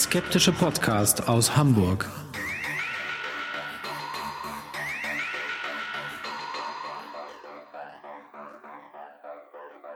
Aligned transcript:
Skeptische 0.00 0.52
Podcast 0.52 1.28
aus 1.28 1.58
Hamburg. 1.58 2.08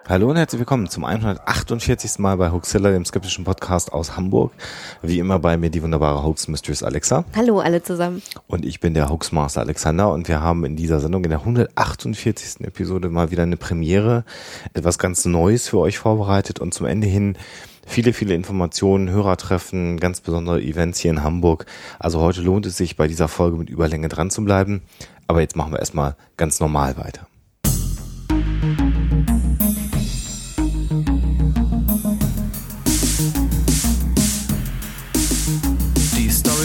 Hallo 0.06 0.28
und 0.28 0.36
herzlich 0.36 0.58
willkommen 0.58 0.90
zum 0.90 1.06
148. 1.06 2.18
Mal 2.18 2.36
bei 2.36 2.50
Hoaxilla, 2.52 2.90
dem 2.90 3.06
skeptischen 3.06 3.44
Podcast 3.46 3.94
aus 3.94 4.14
Hamburg. 4.18 4.52
Wie 5.00 5.18
immer 5.18 5.38
bei 5.38 5.56
mir 5.56 5.70
die 5.70 5.82
wunderbare 5.82 6.22
Hoax 6.22 6.48
Mistress 6.48 6.82
Alexa. 6.82 7.24
Hallo 7.34 7.60
alle 7.60 7.82
zusammen. 7.82 8.22
Und 8.46 8.66
ich 8.66 8.80
bin 8.80 8.92
der 8.92 9.08
Hoaxmaster 9.08 9.62
Alexander 9.62 10.12
und 10.12 10.28
wir 10.28 10.42
haben 10.42 10.66
in 10.66 10.76
dieser 10.76 11.00
Sendung 11.00 11.24
in 11.24 11.30
der 11.30 11.40
148. 11.40 12.60
Episode 12.60 13.08
mal 13.08 13.30
wieder 13.30 13.44
eine 13.44 13.56
Premiere, 13.56 14.26
etwas 14.74 14.98
ganz 14.98 15.24
Neues 15.24 15.66
für 15.66 15.78
euch 15.78 15.96
vorbereitet 15.96 16.60
und 16.60 16.74
zum 16.74 16.84
Ende 16.84 17.06
hin 17.06 17.38
viele, 17.86 18.12
viele 18.12 18.34
Informationen, 18.34 19.10
Hörertreffen, 19.10 19.98
ganz 19.98 20.20
besondere 20.20 20.60
Events 20.62 21.00
hier 21.00 21.10
in 21.10 21.22
Hamburg. 21.22 21.66
Also 21.98 22.20
heute 22.20 22.40
lohnt 22.40 22.66
es 22.66 22.76
sich 22.76 22.96
bei 22.96 23.08
dieser 23.08 23.28
Folge 23.28 23.56
mit 23.56 23.70
Überlänge 23.70 24.08
dran 24.08 24.30
zu 24.30 24.44
bleiben. 24.44 24.82
Aber 25.26 25.40
jetzt 25.40 25.56
machen 25.56 25.72
wir 25.72 25.78
erstmal 25.78 26.16
ganz 26.36 26.60
normal 26.60 26.96
weiter. 26.96 27.26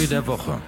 der 0.09 0.25
Woche. 0.25 0.59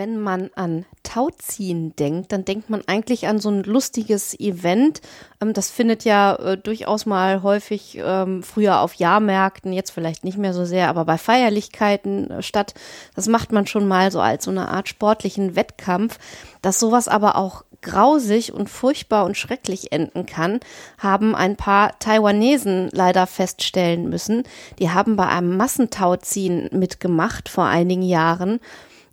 Wenn 0.00 0.18
man 0.18 0.48
an 0.54 0.86
Tauziehen 1.02 1.94
denkt, 1.94 2.32
dann 2.32 2.46
denkt 2.46 2.70
man 2.70 2.80
eigentlich 2.86 3.28
an 3.28 3.38
so 3.38 3.50
ein 3.50 3.64
lustiges 3.64 4.32
Event. 4.40 5.02
Ähm, 5.42 5.52
das 5.52 5.70
findet 5.70 6.06
ja 6.06 6.36
äh, 6.36 6.56
durchaus 6.56 7.04
mal 7.04 7.42
häufig 7.42 8.00
ähm, 8.02 8.42
früher 8.42 8.80
auf 8.80 8.94
Jahrmärkten, 8.94 9.74
jetzt 9.74 9.90
vielleicht 9.90 10.24
nicht 10.24 10.38
mehr 10.38 10.54
so 10.54 10.64
sehr, 10.64 10.88
aber 10.88 11.04
bei 11.04 11.18
Feierlichkeiten 11.18 12.30
äh, 12.30 12.42
statt. 12.42 12.72
Das 13.14 13.28
macht 13.28 13.52
man 13.52 13.66
schon 13.66 13.86
mal 13.86 14.10
so 14.10 14.22
als 14.22 14.46
so 14.46 14.50
eine 14.50 14.70
Art 14.70 14.88
sportlichen 14.88 15.54
Wettkampf. 15.54 16.18
Dass 16.62 16.80
sowas 16.80 17.06
aber 17.06 17.36
auch 17.36 17.64
grausig 17.82 18.54
und 18.54 18.70
furchtbar 18.70 19.26
und 19.26 19.36
schrecklich 19.36 19.92
enden 19.92 20.24
kann, 20.24 20.60
haben 20.96 21.34
ein 21.34 21.56
paar 21.56 21.98
Taiwanesen 21.98 22.88
leider 22.92 23.26
feststellen 23.26 24.08
müssen. 24.08 24.44
Die 24.78 24.88
haben 24.88 25.16
bei 25.16 25.28
einem 25.28 25.58
Massentauziehen 25.58 26.70
mitgemacht 26.72 27.50
vor 27.50 27.66
einigen 27.66 28.02
Jahren. 28.02 28.60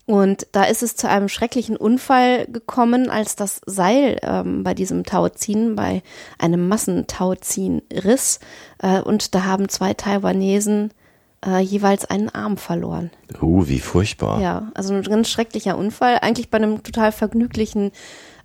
Und 0.08 0.47
da 0.53 0.63
ist 0.63 0.83
es 0.83 0.95
zu 0.95 1.08
einem 1.08 1.27
schrecklichen 1.27 1.77
Unfall 1.77 2.47
gekommen, 2.47 3.09
als 3.09 3.36
das 3.36 3.61
Seil 3.66 4.17
ähm, 4.23 4.63
bei 4.63 4.73
diesem 4.73 5.03
Tauziehen, 5.03 5.75
bei 5.75 6.02
einem 6.39 6.67
Massentauziehen 6.67 7.81
riss. 7.94 8.39
Äh, 8.81 9.02
und 9.02 9.35
da 9.35 9.44
haben 9.44 9.67
zwei 9.67 9.94
Taiwanesen 9.94 10.91
äh, 11.45 11.59
jeweils 11.59 12.05
einen 12.05 12.30
Arm 12.30 12.58
verloren. 12.58 13.11
Uh, 13.41 13.67
wie 13.67 13.80
furchtbar. 13.80 14.41
Ja, 14.41 14.72
also 14.73 14.94
ein 14.94 15.03
ganz 15.03 15.30
schrecklicher 15.30 15.78
Unfall. 15.78 16.19
Eigentlich 16.22 16.50
bei 16.50 16.58
einem 16.58 16.81
total 16.83 17.11
vergnüglichen 17.11 17.91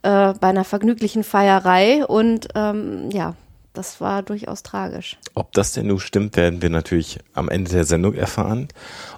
äh, 0.02 0.34
bei 0.34 0.48
einer 0.48 0.64
vergnüglichen 0.64 1.24
Feierei 1.24 2.04
und 2.04 2.48
ähm, 2.54 3.08
ja, 3.12 3.34
das 3.72 4.00
war 4.00 4.22
durchaus 4.22 4.62
tragisch. 4.62 5.16
Ob 5.34 5.52
das 5.52 5.72
denn 5.72 5.86
nun 5.86 5.98
stimmt, 5.98 6.36
werden 6.36 6.60
wir 6.62 6.70
natürlich 6.70 7.18
am 7.32 7.48
Ende 7.48 7.70
der 7.70 7.84
Sendung 7.84 8.14
erfahren 8.14 8.68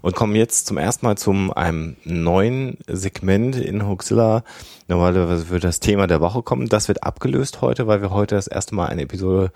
und 0.03 0.15
kommen 0.15 0.37
jetzt 0.37 0.67
zum 0.67 0.78
ersten 0.78 1.06
Mal 1.06 1.17
zum 1.17 1.53
einem 1.53 1.97
neuen 2.05 2.78
Segment 2.87 3.56
in 3.56 3.87
Hoaxilla. 3.87 4.45
Normalerweise 4.87 5.49
wird 5.51 5.65
das 5.65 5.81
Thema 5.81 6.06
der 6.06 6.21
Woche 6.21 6.43
kommen. 6.43 6.69
Das 6.69 6.89
wird 6.89 7.03
abgelöst 7.03 7.62
heute, 7.62 7.87
weil 7.87 8.01
wir 8.01 8.11
heute 8.11 8.37
das 8.37 8.47
erste 8.47 8.75
Mal 8.75 8.87
eine 8.87 9.03
Episode 9.03 9.51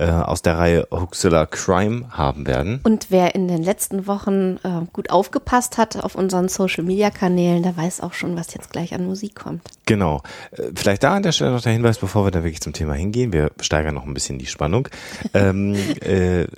äh, 0.00 0.10
aus 0.10 0.42
der 0.42 0.58
Reihe 0.58 0.88
Hoaxilla 0.90 1.46
Crime 1.46 2.06
haben 2.10 2.46
werden. 2.46 2.80
Und 2.84 3.10
wer 3.10 3.34
in 3.34 3.48
den 3.48 3.62
letzten 3.62 4.06
Wochen 4.06 4.56
äh, 4.62 4.86
gut 4.92 5.10
aufgepasst 5.10 5.76
hat 5.78 6.02
auf 6.02 6.14
unseren 6.14 6.48
Social 6.48 6.84
Media 6.84 7.10
Kanälen, 7.10 7.62
der 7.62 7.76
weiß 7.76 8.00
auch 8.00 8.14
schon, 8.14 8.36
was 8.36 8.54
jetzt 8.54 8.70
gleich 8.72 8.94
an 8.94 9.04
Musik 9.04 9.34
kommt. 9.34 9.62
Genau. 9.84 10.22
Äh, 10.52 10.70
vielleicht 10.74 11.02
da 11.02 11.14
an 11.14 11.22
der 11.22 11.32
Stelle 11.32 11.52
noch 11.52 11.60
der 11.60 11.72
Hinweis, 11.72 11.98
bevor 11.98 12.24
wir 12.24 12.30
da 12.30 12.42
wirklich 12.42 12.62
zum 12.62 12.72
Thema 12.72 12.94
hingehen. 12.94 13.32
Wir 13.32 13.50
steigern 13.60 13.94
noch 13.94 14.06
ein 14.06 14.14
bisschen 14.14 14.38
die 14.38 14.46
Spannung. 14.46 14.88
ähm, 15.34 15.74
äh, 16.02 16.42
äh, 16.42 16.48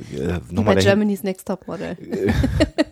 nochmal 0.51 0.77
bei 0.77 0.83
Germany's 0.83 1.25
Next 1.25 1.49
Top 1.49 1.67
Model. 1.67 1.97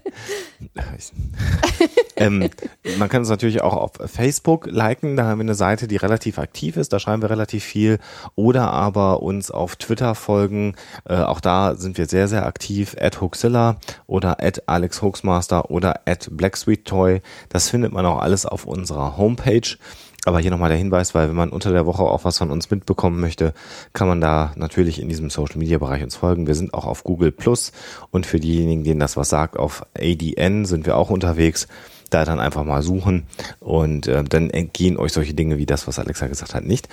ähm, 2.16 2.50
man 2.98 3.08
kann 3.08 3.20
uns 3.20 3.28
natürlich 3.28 3.62
auch 3.62 3.74
auf 3.74 3.92
Facebook 4.06 4.66
liken. 4.66 5.16
Da 5.16 5.24
haben 5.24 5.38
wir 5.38 5.44
eine 5.44 5.54
Seite, 5.54 5.88
die 5.88 5.96
relativ 5.96 6.38
aktiv 6.38 6.76
ist. 6.76 6.92
Da 6.92 6.98
schreiben 6.98 7.22
wir 7.22 7.30
relativ 7.30 7.64
viel. 7.64 7.98
Oder 8.34 8.70
aber 8.70 9.22
uns 9.22 9.50
auf 9.50 9.76
Twitter 9.76 10.14
folgen. 10.14 10.74
Äh, 11.08 11.16
auch 11.16 11.40
da 11.40 11.74
sind 11.76 11.98
wir 11.98 12.06
sehr, 12.06 12.28
sehr 12.28 12.46
aktiv. 12.46 12.96
At 13.00 13.20
Hoaxilla 13.20 13.76
oder 14.06 14.42
at 14.42 14.68
Alex 14.68 15.02
Hoaxmaster 15.02 15.70
oder 15.70 16.00
at 16.06 16.28
Black 16.30 16.56
Sweet 16.56 16.84
Toy. 16.84 17.22
Das 17.48 17.68
findet 17.68 17.92
man 17.92 18.06
auch 18.06 18.20
alles 18.20 18.46
auf 18.46 18.66
unserer 18.66 19.16
Homepage. 19.16 19.76
Aber 20.26 20.40
hier 20.40 20.50
nochmal 20.50 20.68
der 20.68 20.78
Hinweis, 20.78 21.14
weil 21.14 21.28
wenn 21.28 21.36
man 21.36 21.50
unter 21.50 21.72
der 21.72 21.86
Woche 21.86 22.02
auch 22.02 22.24
was 22.24 22.38
von 22.38 22.50
uns 22.50 22.70
mitbekommen 22.70 23.20
möchte, 23.20 23.54
kann 23.92 24.06
man 24.06 24.20
da 24.20 24.52
natürlich 24.56 25.00
in 25.00 25.08
diesem 25.08 25.30
Social 25.30 25.58
Media 25.58 25.78
Bereich 25.78 26.02
uns 26.02 26.16
folgen. 26.16 26.46
Wir 26.46 26.54
sind 26.54 26.74
auch 26.74 26.86
auf 26.86 27.04
Google 27.04 27.32
Plus 27.32 27.72
und 28.10 28.26
für 28.26 28.38
diejenigen, 28.38 28.84
denen 28.84 29.00
das 29.00 29.16
was 29.16 29.30
sagt, 29.30 29.56
auf 29.56 29.86
ADN 29.98 30.66
sind 30.66 30.84
wir 30.84 30.96
auch 30.96 31.10
unterwegs. 31.10 31.68
Da 32.10 32.24
dann 32.24 32.40
einfach 32.40 32.64
mal 32.64 32.82
suchen 32.82 33.26
und 33.60 34.08
äh, 34.08 34.24
dann 34.24 34.50
entgehen 34.50 34.96
euch 34.96 35.12
solche 35.12 35.32
Dinge 35.32 35.58
wie 35.58 35.66
das, 35.66 35.86
was 35.86 36.00
Alexa 36.00 36.26
gesagt 36.26 36.54
hat, 36.54 36.64
nicht. 36.64 36.88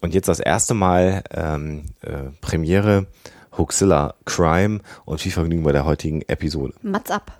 Und 0.00 0.14
jetzt 0.14 0.28
das 0.28 0.38
erste 0.38 0.74
Mal 0.74 1.24
ähm, 1.32 1.86
äh, 2.00 2.30
Premiere 2.40 3.06
Hoaxilla 3.56 4.14
Crime 4.24 4.80
und 5.04 5.20
viel 5.20 5.32
Vergnügen 5.32 5.62
bei 5.62 5.72
der 5.72 5.84
heutigen 5.84 6.22
Episode. 6.22 6.74
Mats 6.82 7.10
ab. 7.10 7.32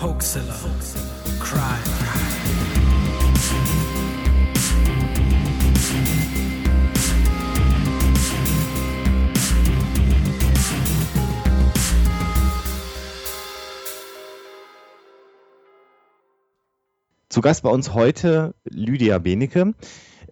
Hoaxilla. 0.00 0.54
Crime. 1.40 1.64
Zu 17.28 17.40
Gast 17.40 17.62
bei 17.62 17.70
uns 17.70 17.94
heute 17.94 18.54
Lydia 18.64 19.18
Benecke. 19.18 19.74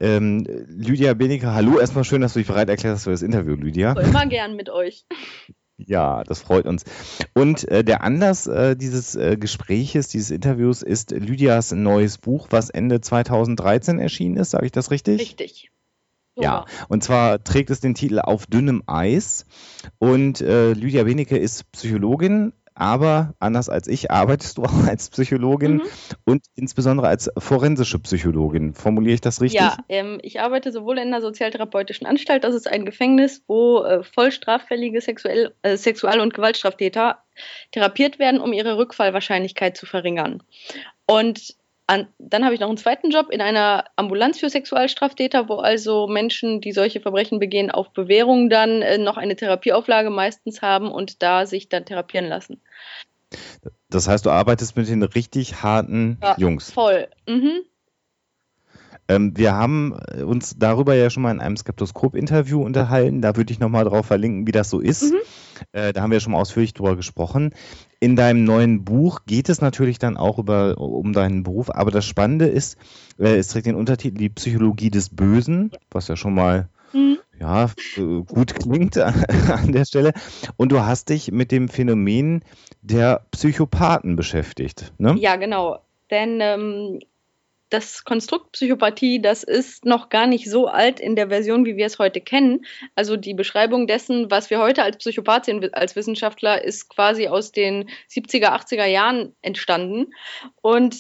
Ähm, 0.01 0.45
Lydia 0.69 1.15
Benecke, 1.15 1.53
hallo, 1.53 1.79
erstmal 1.79 2.05
schön, 2.05 2.21
dass 2.21 2.33
du 2.33 2.41
dich 2.41 2.49
bereit 2.49 2.69
erklärt 2.69 2.95
hast 2.95 3.05
für 3.05 3.11
das 3.11 3.23
Interview, 3.23 3.55
Lydia. 3.55 3.93
Immer 3.93 4.27
gern 4.27 4.57
mit 4.57 4.71
euch. 4.71 5.05
Ja, 5.87 6.25
das 6.25 6.41
freut 6.41 6.67
uns. 6.67 6.85
Und 7.35 7.69
äh, 7.69 7.85
der 7.85 8.03
Anlass 8.03 8.47
äh, 8.47 8.77
dieses 8.77 9.15
äh, 9.15 9.37
Gespräches, 9.37 10.09
dieses 10.09 10.31
Interviews 10.31 10.83
ist 10.83 11.11
Lydias 11.11 11.73
neues 11.73 12.19
Buch, 12.19 12.49
was 12.51 12.71
Ende 12.71 13.01
2013 13.01 13.99
erschienen 13.99 14.37
ist. 14.37 14.51
Sage 14.51 14.67
ich 14.67 14.73
das 14.73 14.91
richtig? 14.91 15.21
Richtig. 15.21 15.71
Ja. 16.35 16.65
und 16.89 17.05
zwar 17.05 17.45
trägt 17.45 17.69
es 17.69 17.81
den 17.81 17.95
Titel 17.95 18.19
Auf 18.19 18.47
dünnem 18.47 18.83
Eis. 18.87 19.45
Und 19.99 20.41
äh, 20.41 20.73
Lydia 20.73 21.05
Benecke 21.05 21.37
ist 21.37 21.71
Psychologin, 21.73 22.55
aber 22.83 23.35
anders 23.39 23.69
als 23.69 23.87
ich 23.87 24.11
arbeitest 24.11 24.59
du 24.59 24.63
auch 24.65 24.87
als 24.89 25.09
Psychologin 25.09 25.75
mhm. 25.75 25.83
und 26.25 26.47
insbesondere 26.57 27.07
als 27.07 27.31
forensische 27.39 28.01
Psychologin. 28.01 28.75
Formuliere 28.75 29.15
ich 29.15 29.21
das 29.21 29.41
richtig? 29.41 29.61
Ja, 29.61 29.77
ähm, 29.89 30.19
ich 30.23 30.41
arbeite 30.41 30.73
sowohl 30.73 30.99
in 30.99 31.07
einer 31.07 31.21
sozialtherapeutischen 31.21 32.09
Anstalt, 32.09 32.43
das 32.43 32.57
ist 32.57 32.67
ein 32.67 32.85
Gefängnis, 32.85 33.45
wo 33.47 33.85
äh, 33.85 34.03
voll 34.03 34.33
straffällige 34.33 35.01
Sexuell, 35.01 35.55
äh, 35.63 35.77
Sexual- 35.77 36.21
und 36.21 36.35
Gewaltstraftäter 36.35 37.19
therapiert 37.71 38.19
werden, 38.19 38.41
um 38.41 38.53
ihre 38.53 38.77
Rückfallwahrscheinlichkeit 38.77 39.77
zu 39.77 39.87
verringern. 39.87 40.43
Und 41.07 41.55
an, 41.93 42.09
dann 42.19 42.45
habe 42.45 42.55
ich 42.55 42.61
noch 42.61 42.69
einen 42.69 42.79
zweiten 42.79 43.11
Job 43.11 43.29
in 43.31 43.41
einer 43.41 43.85
Ambulanz 43.97 44.41
für 44.41 44.49
Sexualstraftäter, 44.49 45.49
wo 45.49 45.57
also 45.57 46.07
Menschen, 46.07 46.61
die 46.61 46.73
solche 46.73 47.01
Verbrechen 47.01 47.39
begehen, 47.39 47.71
auf 47.71 47.93
Bewährung 47.93 48.49
dann 48.49 48.83
äh, 48.83 48.99
noch 48.99 49.19
eine 49.19 49.37
Therapieauflage 49.37 50.11
meistens 50.11 50.63
haben 50.63 50.91
und 50.91 51.23
da 51.23 51.47
sich 51.47 51.69
dann 51.69 51.85
therapieren 51.85 52.29
lassen. 52.29 52.61
Das 53.91 54.09
heißt, 54.09 54.25
du 54.25 54.31
arbeitest 54.31 54.77
mit 54.77 54.89
den 54.89 55.03
richtig 55.03 55.63
harten 55.63 56.19
ja, 56.23 56.35
Jungs. 56.39 56.73
Voll. 56.73 57.09
Mhm. 57.29 57.63
Ähm, 59.09 59.37
wir 59.37 59.55
haben 59.55 59.93
uns 60.25 60.57
darüber 60.59 60.95
ja 60.95 61.11
schon 61.11 61.23
mal 61.23 61.33
in 61.33 61.41
einem 61.41 61.57
Skeptoskop-Interview 61.57 62.63
unterhalten. 62.63 63.21
Da 63.21 63.37
würde 63.37 63.53
ich 63.53 63.61
nochmal 63.61 63.85
drauf 63.85 64.07
verlinken, 64.07 64.47
wie 64.47 64.53
das 64.53 64.71
so 64.71 64.81
ist. 64.81 65.13
Mhm. 65.13 65.19
Äh, 65.73 65.93
da 65.93 66.03
haben 66.03 66.11
wir 66.11 66.21
schon 66.21 66.33
mal 66.33 66.41
ausführlich 66.41 66.75
drüber 66.75 66.97
gesprochen. 66.97 67.55
In 68.01 68.17
deinem 68.17 68.45
neuen 68.45 68.85
Buch 68.85 69.21
geht 69.27 69.49
es 69.49 69.61
natürlich 69.61 69.99
dann 69.99 70.17
auch 70.17 70.39
über, 70.39 70.79
um 70.79 71.13
deinen 71.13 71.43
Beruf, 71.43 71.71
aber 71.71 71.91
das 71.91 72.05
Spannende 72.05 72.47
ist, 72.47 72.77
äh, 73.19 73.37
es 73.37 73.49
trägt 73.49 73.67
den 73.67 73.77
Untertitel 73.77 74.19
Die 74.19 74.29
Psychologie 74.29 74.91
des 74.91 75.11
Bösen, 75.11 75.71
was 75.91 76.09
ja 76.09 76.17
schon 76.17 76.35
mal 76.35 76.69
mhm. 76.93 77.19
ja, 77.39 77.67
äh, 77.97 78.23
gut 78.27 78.55
klingt 78.55 78.99
an 78.99 79.25
der 79.73 79.85
Stelle. 79.85 80.13
Und 80.57 80.73
du 80.73 80.81
hast 80.81 81.11
dich 81.11 81.31
mit 81.31 81.53
dem 81.53 81.69
Phänomen 81.69 82.43
der 82.83 83.27
Psychopathen 83.31 84.17
beschäftigt. 84.17 84.93
Ne? 84.99 85.17
Ja, 85.19 85.37
genau. 85.37 85.79
Denn 86.11 86.41
ähm, 86.41 86.99
das 87.73 88.05
Konstrukt 88.05 88.53
Psychopathie, 88.53 89.21
das 89.21 89.43
ist 89.43 89.85
noch 89.85 90.09
gar 90.09 90.27
nicht 90.27 90.51
so 90.51 90.67
alt 90.67 91.01
in 91.01 91.17
der 91.17 91.29
Version, 91.29 91.65
wie 91.65 91.77
wir 91.77 91.87
es 91.87 91.99
heute 91.99 92.21
kennen. 92.21 92.67
Also 92.95 93.17
die 93.17 93.35
Beschreibung 93.35 93.87
dessen, 93.87 94.31
was 94.31 94.51
wir 94.51 94.59
heute 94.59 94.83
als 94.83 94.99
Psychopath 94.99 95.49
als 95.73 95.97
Wissenschaftler, 95.97 96.63
ist 96.63 96.89
quasi 96.89 97.29
aus 97.29 97.53
den 97.53 97.89
70er, 98.11 98.49
80er 98.49 98.87
Jahren 98.87 99.35
entstanden. 99.41 100.13
Und 100.61 100.97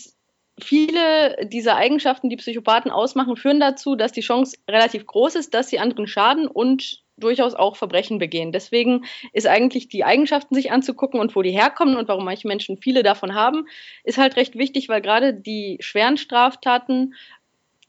viele 0.60 1.46
dieser 1.46 1.76
Eigenschaften, 1.76 2.30
die 2.30 2.36
Psychopathen 2.36 2.90
ausmachen, 2.90 3.36
führen 3.36 3.60
dazu, 3.60 3.94
dass 3.94 4.12
die 4.12 4.20
Chance 4.20 4.56
relativ 4.69 5.06
groß 5.06 5.34
ist, 5.34 5.54
dass 5.54 5.69
sie 5.69 5.78
anderen 5.78 6.06
schaden 6.06 6.46
und 6.46 7.01
durchaus 7.22 7.54
auch 7.54 7.76
Verbrechen 7.76 8.19
begehen. 8.19 8.52
Deswegen 8.52 9.04
ist 9.32 9.46
eigentlich 9.46 9.88
die 9.88 10.04
Eigenschaften 10.04 10.54
sich 10.54 10.72
anzugucken 10.72 11.20
und 11.20 11.34
wo 11.34 11.42
die 11.42 11.50
herkommen 11.50 11.96
und 11.96 12.08
warum 12.08 12.24
manche 12.24 12.48
Menschen 12.48 12.76
viele 12.76 13.02
davon 13.02 13.34
haben, 13.34 13.66
ist 14.04 14.19
halt 14.19 14.36
recht 14.36 14.56
wichtig, 14.56 14.88
weil 14.88 15.00
gerade 15.00 15.34
die 15.34 15.78
schweren 15.80 16.16
Straftaten 16.16 17.14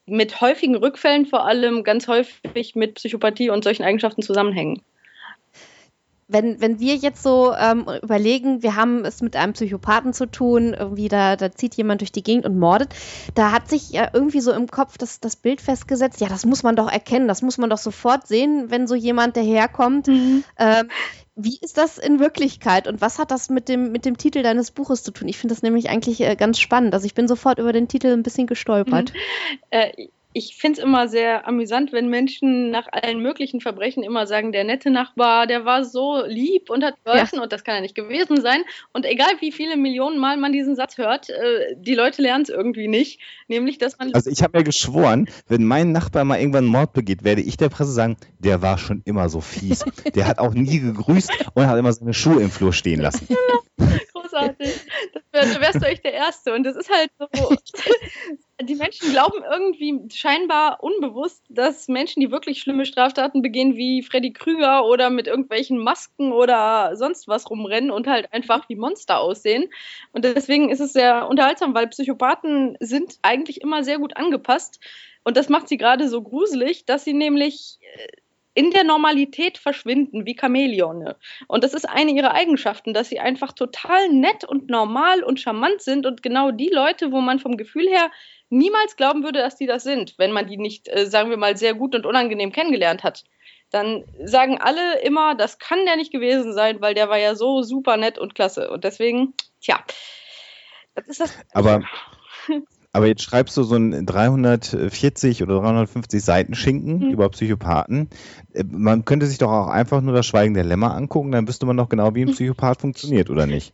mit 0.05 0.41
häufigen 0.41 0.75
Rückfällen 0.75 1.25
vor 1.25 1.45
allem 1.45 1.83
ganz 1.83 2.07
häufig 2.07 2.75
mit 2.75 2.95
Psychopathie 2.95 3.49
und 3.49 3.63
solchen 3.63 3.83
Eigenschaften 3.83 4.21
zusammenhängen 4.21 4.83
wenn, 6.33 6.59
wenn 6.59 6.79
wir 6.79 6.95
jetzt 6.95 7.23
so 7.23 7.53
ähm, 7.53 7.87
überlegen, 8.01 8.63
wir 8.63 8.75
haben 8.75 9.05
es 9.05 9.21
mit 9.21 9.35
einem 9.35 9.53
Psychopathen 9.53 10.13
zu 10.13 10.25
tun, 10.25 10.73
irgendwie 10.73 11.07
da, 11.07 11.35
da 11.35 11.51
zieht 11.51 11.75
jemand 11.75 12.01
durch 12.01 12.11
die 12.11 12.23
Gegend 12.23 12.45
und 12.45 12.57
mordet, 12.57 12.89
da 13.35 13.51
hat 13.51 13.69
sich 13.69 13.91
ja 13.91 14.09
irgendwie 14.11 14.41
so 14.41 14.51
im 14.51 14.67
Kopf 14.67 14.97
das, 14.97 15.19
das 15.19 15.35
Bild 15.35 15.61
festgesetzt, 15.61 16.19
ja, 16.19 16.27
das 16.27 16.45
muss 16.45 16.63
man 16.63 16.75
doch 16.75 16.91
erkennen, 16.91 17.27
das 17.27 17.41
muss 17.41 17.57
man 17.57 17.69
doch 17.69 17.77
sofort 17.77 18.27
sehen, 18.27 18.65
wenn 18.69 18.87
so 18.87 18.95
jemand 18.95 19.37
daherkommt. 19.37 20.07
Mhm. 20.07 20.43
Ähm, 20.57 20.89
wie 21.35 21.57
ist 21.61 21.77
das 21.77 21.97
in 21.97 22.19
Wirklichkeit 22.19 22.87
und 22.87 23.01
was 23.01 23.17
hat 23.17 23.31
das 23.31 23.49
mit 23.49 23.69
dem, 23.69 23.91
mit 23.91 24.05
dem 24.05 24.17
Titel 24.17 24.43
deines 24.43 24.71
Buches 24.71 25.03
zu 25.03 25.11
tun? 25.11 25.27
Ich 25.27 25.37
finde 25.37 25.55
das 25.55 25.63
nämlich 25.63 25.89
eigentlich 25.89 26.21
äh, 26.21 26.35
ganz 26.35 26.59
spannend. 26.59 26.93
Also 26.93 27.05
ich 27.05 27.15
bin 27.15 27.27
sofort 27.27 27.59
über 27.59 27.73
den 27.73 27.87
Titel 27.87 28.07
ein 28.07 28.23
bisschen 28.23 28.47
gestolpert. 28.47 29.13
Mhm. 29.13 29.17
Äh, 29.71 30.07
ich 30.33 30.55
finde 30.55 30.79
es 30.79 30.85
immer 30.85 31.07
sehr 31.07 31.47
amüsant, 31.47 31.91
wenn 31.91 32.09
Menschen 32.09 32.71
nach 32.71 32.87
allen 32.91 33.19
möglichen 33.19 33.61
Verbrechen 33.61 34.03
immer 34.03 34.27
sagen, 34.27 34.51
der 34.51 34.63
nette 34.63 34.89
Nachbar, 34.89 35.47
der 35.47 35.65
war 35.65 35.85
so 35.85 36.23
lieb 36.25 36.69
und 36.69 36.83
hat 36.83 36.95
geholfen 37.03 37.37
ja. 37.37 37.43
und 37.43 37.51
das 37.51 37.63
kann 37.63 37.75
ja 37.75 37.81
nicht 37.81 37.95
gewesen 37.95 38.41
sein. 38.41 38.63
Und 38.91 39.05
egal 39.05 39.29
wie 39.39 39.51
viele 39.51 39.77
Millionen 39.77 40.19
Mal 40.19 40.37
man 40.37 40.51
diesen 40.51 40.75
Satz 40.75 40.97
hört, 40.97 41.29
äh, 41.29 41.75
die 41.77 41.95
Leute 41.95 42.21
lernen 42.21 42.43
es 42.43 42.49
irgendwie 42.49 42.87
nicht. 42.87 43.19
Nämlich, 43.47 43.77
dass 43.77 43.97
man. 43.99 44.13
Also 44.13 44.29
ich 44.29 44.41
habe 44.41 44.57
mir 44.57 44.63
geschworen, 44.63 45.29
wenn 45.47 45.63
mein 45.63 45.91
Nachbar 45.91 46.23
mal 46.23 46.39
irgendwann 46.39 46.65
einen 46.65 46.73
Mord 46.73 46.93
begeht, 46.93 47.23
werde 47.23 47.41
ich 47.41 47.57
der 47.57 47.69
Presse 47.69 47.91
sagen, 47.91 48.17
der 48.39 48.61
war 48.61 48.77
schon 48.77 49.01
immer 49.05 49.29
so 49.29 49.41
fies. 49.41 49.85
Der 50.15 50.27
hat 50.27 50.39
auch 50.39 50.53
nie 50.53 50.79
gegrüßt 50.79 51.31
und 51.53 51.67
hat 51.67 51.77
immer 51.77 51.93
seine 51.93 52.13
Schuhe 52.13 52.41
im 52.41 52.49
Flur 52.49 52.73
stehen 52.73 53.01
lassen. 53.01 53.27
Großartig. 54.33 54.85
Wär, 55.31 55.61
wärst 55.61 55.81
du 55.81 55.87
euch 55.87 56.01
der 56.01 56.13
Erste. 56.13 56.53
Und 56.53 56.63
das 56.63 56.75
ist 56.75 56.89
halt 56.89 57.11
so. 57.17 57.27
die 58.61 58.75
Menschen 58.75 59.11
glauben 59.11 59.43
irgendwie 59.43 59.99
scheinbar 60.13 60.83
unbewusst, 60.83 61.43
dass 61.49 61.87
Menschen, 61.87 62.21
die 62.21 62.31
wirklich 62.31 62.59
schlimme 62.59 62.85
Straftaten 62.85 63.41
begehen, 63.41 63.75
wie 63.75 64.03
Freddy 64.03 64.31
Krüger 64.31 64.85
oder 64.85 65.09
mit 65.09 65.27
irgendwelchen 65.27 65.77
Masken 65.77 66.31
oder 66.31 66.95
sonst 66.95 67.27
was 67.27 67.49
rumrennen 67.49 67.91
und 67.91 68.07
halt 68.07 68.31
einfach 68.31 68.69
wie 68.69 68.75
Monster 68.75 69.19
aussehen. 69.19 69.69
Und 70.11 70.25
deswegen 70.25 70.69
ist 70.69 70.79
es 70.79 70.93
sehr 70.93 71.27
unterhaltsam, 71.27 71.73
weil 71.73 71.87
Psychopathen 71.87 72.77
sind 72.79 73.17
eigentlich 73.21 73.61
immer 73.61 73.83
sehr 73.83 73.99
gut 73.99 74.15
angepasst. 74.17 74.79
Und 75.23 75.37
das 75.37 75.49
macht 75.49 75.69
sie 75.69 75.77
gerade 75.77 76.09
so 76.09 76.21
gruselig, 76.21 76.85
dass 76.85 77.05
sie 77.05 77.13
nämlich 77.13 77.79
äh, 77.81 78.07
in 78.53 78.71
der 78.71 78.83
Normalität 78.83 79.57
verschwinden, 79.57 80.25
wie 80.25 80.37
Chamäleone. 80.39 81.15
Und 81.47 81.63
das 81.63 81.73
ist 81.73 81.89
eine 81.89 82.11
ihrer 82.11 82.33
Eigenschaften, 82.33 82.93
dass 82.93 83.09
sie 83.09 83.19
einfach 83.19 83.51
total 83.51 84.09
nett 84.09 84.43
und 84.43 84.69
normal 84.69 85.23
und 85.23 85.39
charmant 85.39 85.81
sind 85.81 86.05
und 86.05 86.21
genau 86.21 86.51
die 86.51 86.69
Leute, 86.69 87.11
wo 87.11 87.21
man 87.21 87.39
vom 87.39 87.57
Gefühl 87.57 87.87
her 87.87 88.11
niemals 88.49 88.95
glauben 88.95 89.23
würde, 89.23 89.39
dass 89.39 89.55
die 89.55 89.65
das 89.65 89.83
sind, 89.83 90.13
wenn 90.17 90.31
man 90.31 90.47
die 90.47 90.57
nicht, 90.57 90.87
äh, 90.87 91.05
sagen 91.07 91.29
wir 91.29 91.37
mal, 91.37 91.57
sehr 91.57 91.73
gut 91.73 91.95
und 91.95 92.05
unangenehm 92.05 92.51
kennengelernt 92.51 93.03
hat. 93.03 93.23
Dann 93.71 94.03
sagen 94.23 94.59
alle 94.61 94.99
immer, 95.01 95.33
das 95.33 95.57
kann 95.57 95.85
der 95.85 95.95
nicht 95.95 96.11
gewesen 96.11 96.53
sein, 96.53 96.79
weil 96.79 96.93
der 96.93 97.09
war 97.09 97.17
ja 97.17 97.33
so 97.33 97.63
super 97.63 97.97
nett 97.97 98.19
und 98.19 98.35
klasse. 98.35 98.69
Und 98.69 98.83
deswegen, 98.83 99.33
tja, 99.61 99.83
das 100.93 101.07
ist 101.07 101.19
das. 101.19 101.39
Aber 101.53 101.81
Aber 102.95 103.07
jetzt 103.07 103.23
schreibst 103.23 103.57
du 103.57 103.63
so 103.63 103.75
ein 103.75 104.05
340 104.05 105.41
oder 105.41 105.55
350 105.59 106.23
Seiten 106.23 106.53
Schinken 106.53 106.99
mhm. 106.99 107.11
über 107.11 107.27
Psychopathen. 107.29 108.07
Äh, 108.53 108.63
man 108.69 109.03
könnte 109.03 109.25
sich 109.25 109.39
doch 109.39 109.51
auch 109.51 109.67
einfach 109.67 110.01
nur 110.01 110.13
das 110.13 110.27
Schweigen 110.27 110.53
der 110.53 110.63
Lämmer 110.63 110.93
angucken, 110.93 111.31
dann 111.31 111.47
wüsste 111.47 111.65
man 111.65 111.75
doch 111.75 111.89
genau, 111.89 112.13
wie 112.13 112.21
ein 112.21 112.31
Psychopath 112.31 112.81
funktioniert, 112.81 113.31
oder 113.31 113.47
nicht? 113.47 113.73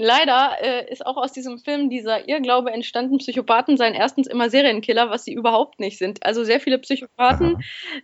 Leider 0.00 0.56
äh, 0.60 0.92
ist 0.92 1.04
auch 1.04 1.16
aus 1.16 1.32
diesem 1.32 1.58
Film 1.58 1.90
dieser 1.90 2.28
Irrglaube 2.28 2.70
entstanden, 2.70 3.18
Psychopathen 3.18 3.76
seien 3.76 3.94
erstens 3.94 4.28
immer 4.28 4.48
Serienkiller, 4.48 5.10
was 5.10 5.24
sie 5.24 5.32
überhaupt 5.32 5.80
nicht 5.80 5.98
sind. 5.98 6.24
Also 6.24 6.44
sehr 6.44 6.60
viele 6.60 6.78
Psychopathen 6.78 7.56
Aha. 7.56 7.62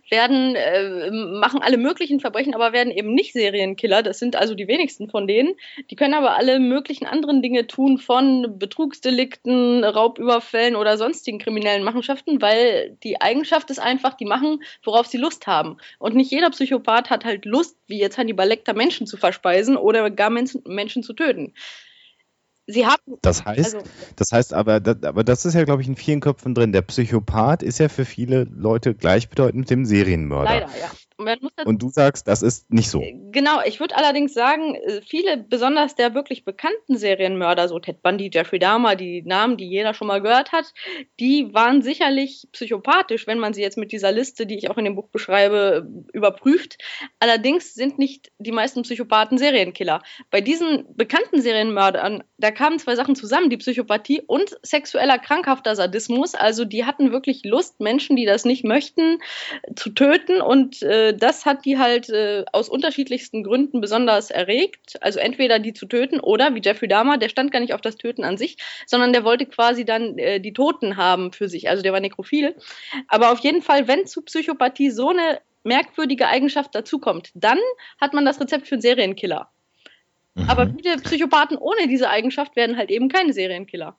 werden, 0.09 0.55
äh, 0.55 1.09
machen 1.09 1.61
alle 1.61 1.77
möglichen 1.77 2.19
Verbrechen, 2.19 2.53
aber 2.53 2.73
werden 2.73 2.91
eben 2.91 3.13
nicht 3.13 3.31
Serienkiller. 3.31 4.03
Das 4.03 4.19
sind 4.19 4.35
also 4.35 4.55
die 4.55 4.67
wenigsten 4.67 5.09
von 5.09 5.25
denen. 5.25 5.55
Die 5.89 5.95
können 5.95 6.13
aber 6.15 6.35
alle 6.35 6.59
möglichen 6.59 7.05
anderen 7.05 7.41
Dinge 7.41 7.65
tun, 7.65 7.97
von 7.97 8.59
Betrugsdelikten, 8.59 9.85
Raubüberfällen 9.85 10.75
oder 10.75 10.97
sonstigen 10.97 11.39
kriminellen 11.39 11.83
Machenschaften, 11.83 12.41
weil 12.41 12.97
die 13.03 13.21
Eigenschaft 13.21 13.69
ist 13.69 13.79
einfach, 13.79 14.15
die 14.15 14.25
machen, 14.25 14.61
worauf 14.83 15.07
sie 15.07 15.17
Lust 15.17 15.47
haben. 15.47 15.77
Und 15.99 16.15
nicht 16.15 16.31
jeder 16.31 16.49
Psychopath 16.49 17.09
hat 17.09 17.23
halt 17.23 17.45
Lust, 17.45 17.77
wie 17.87 17.99
jetzt 17.99 18.17
Hannibal 18.17 18.49
Lecter, 18.49 18.73
Menschen 18.73 19.07
zu 19.07 19.15
verspeisen 19.15 19.77
oder 19.77 20.11
gar 20.11 20.29
Menschen 20.29 21.03
zu 21.03 21.13
töten. 21.13 21.53
Sie 22.67 22.85
haben. 22.85 23.17
Das 23.21 23.45
heißt, 23.45 23.75
also, 23.75 23.87
das 24.15 24.31
heißt 24.31 24.53
aber, 24.53 24.79
das, 24.79 25.03
aber 25.03 25.23
das 25.23 25.45
ist 25.45 25.53
ja, 25.53 25.63
glaube 25.63 25.81
ich, 25.81 25.87
in 25.87 25.95
vielen 25.95 26.19
Köpfen 26.19 26.55
drin. 26.55 26.71
Der 26.71 26.81
Psychopath 26.81 27.61
ist 27.61 27.79
ja 27.79 27.89
für 27.89 28.05
viele 28.05 28.45
Leute 28.45 28.95
gleichbedeutend 28.95 29.61
mit 29.61 29.69
dem 29.69 29.85
Serienmörder. 29.85 30.51
Leider, 30.51 30.67
ja. 30.79 30.91
Und 31.65 31.81
du 31.81 31.89
sagst, 31.89 32.27
das 32.27 32.41
ist 32.41 32.71
nicht 32.71 32.89
so. 32.89 33.01
Genau, 33.31 33.61
ich 33.65 33.79
würde 33.79 33.95
allerdings 33.95 34.33
sagen, 34.33 34.75
äh, 34.75 35.01
viele, 35.01 35.37
besonders 35.37 35.95
der 35.95 36.13
wirklich 36.13 36.43
bekannten 36.43 36.97
Serienmörder, 36.97 37.67
so 37.69 37.79
Ted 37.79 38.01
Bundy, 38.01 38.29
Jeffrey 38.33 38.59
Dahmer, 38.59 38.95
die 38.95 39.21
Namen, 39.21 39.55
die 39.55 39.67
jeder 39.67 39.93
schon 39.93 40.07
mal 40.07 40.21
gehört 40.21 40.51
hat, 40.51 40.73
die 41.19 41.53
waren 41.53 41.81
sicherlich 41.81 42.47
psychopathisch, 42.51 43.27
wenn 43.27 43.39
man 43.39 43.53
sie 43.53 43.61
jetzt 43.61 43.77
mit 43.77 43.91
dieser 43.91 44.11
Liste, 44.11 44.45
die 44.45 44.57
ich 44.57 44.69
auch 44.69 44.77
in 44.77 44.85
dem 44.85 44.95
Buch 44.95 45.07
beschreibe, 45.07 45.87
überprüft. 46.11 46.77
Allerdings 47.19 47.73
sind 47.73 47.97
nicht 47.97 48.31
die 48.37 48.51
meisten 48.51 48.81
Psychopathen 48.81 49.37
Serienkiller. 49.37 50.01
Bei 50.31 50.41
diesen 50.41 50.85
bekannten 50.95 51.41
Serienmördern, 51.41 52.23
da 52.37 52.51
kamen 52.51 52.79
zwei 52.79 52.95
Sachen 52.95 53.15
zusammen, 53.15 53.49
die 53.49 53.57
Psychopathie 53.57 54.21
und 54.21 54.57
sexueller 54.63 55.17
krankhafter 55.17 55.75
Sadismus. 55.75 56.35
Also 56.35 56.65
die 56.65 56.85
hatten 56.85 57.11
wirklich 57.11 57.43
Lust, 57.45 57.79
Menschen, 57.79 58.15
die 58.15 58.25
das 58.25 58.43
nicht 58.43 58.65
möchten, 58.65 59.19
zu 59.75 59.89
töten 59.91 60.41
und 60.41 60.81
äh, 60.83 61.04
das 61.13 61.45
hat 61.45 61.65
die 61.65 61.77
halt 61.77 62.09
äh, 62.09 62.45
aus 62.51 62.69
unterschiedlichsten 62.69 63.43
Gründen 63.43 63.81
besonders 63.81 64.31
erregt. 64.31 64.97
Also 65.01 65.19
entweder 65.19 65.59
die 65.59 65.73
zu 65.73 65.85
töten 65.85 66.19
oder 66.19 66.55
wie 66.55 66.61
Jeffrey 66.63 66.87
Dahmer, 66.87 67.17
der 67.17 67.29
stand 67.29 67.51
gar 67.51 67.59
nicht 67.59 67.73
auf 67.73 67.81
das 67.81 67.97
Töten 67.97 68.23
an 68.23 68.37
sich, 68.37 68.57
sondern 68.85 69.13
der 69.13 69.23
wollte 69.23 69.45
quasi 69.45 69.85
dann 69.85 70.17
äh, 70.17 70.39
die 70.39 70.53
Toten 70.53 70.97
haben 70.97 71.31
für 71.31 71.49
sich. 71.49 71.69
Also 71.69 71.83
der 71.83 71.93
war 71.93 71.99
nekrophil. 71.99 72.55
Aber 73.07 73.31
auf 73.31 73.39
jeden 73.39 73.61
Fall, 73.61 73.87
wenn 73.87 74.07
zu 74.07 74.21
Psychopathie 74.21 74.89
so 74.89 75.09
eine 75.09 75.39
merkwürdige 75.63 76.27
Eigenschaft 76.27 76.73
dazukommt, 76.75 77.31
dann 77.33 77.59
hat 77.99 78.13
man 78.13 78.25
das 78.25 78.39
Rezept 78.39 78.67
für 78.67 78.75
einen 78.75 78.81
Serienkiller. 78.81 79.49
Mhm. 80.35 80.49
Aber 80.49 80.67
viele 80.67 80.97
Psychopathen 80.97 81.57
ohne 81.57 81.87
diese 81.87 82.09
Eigenschaft 82.09 82.55
werden 82.55 82.77
halt 82.77 82.91
eben 82.91 83.09
keine 83.09 83.33
Serienkiller. 83.33 83.97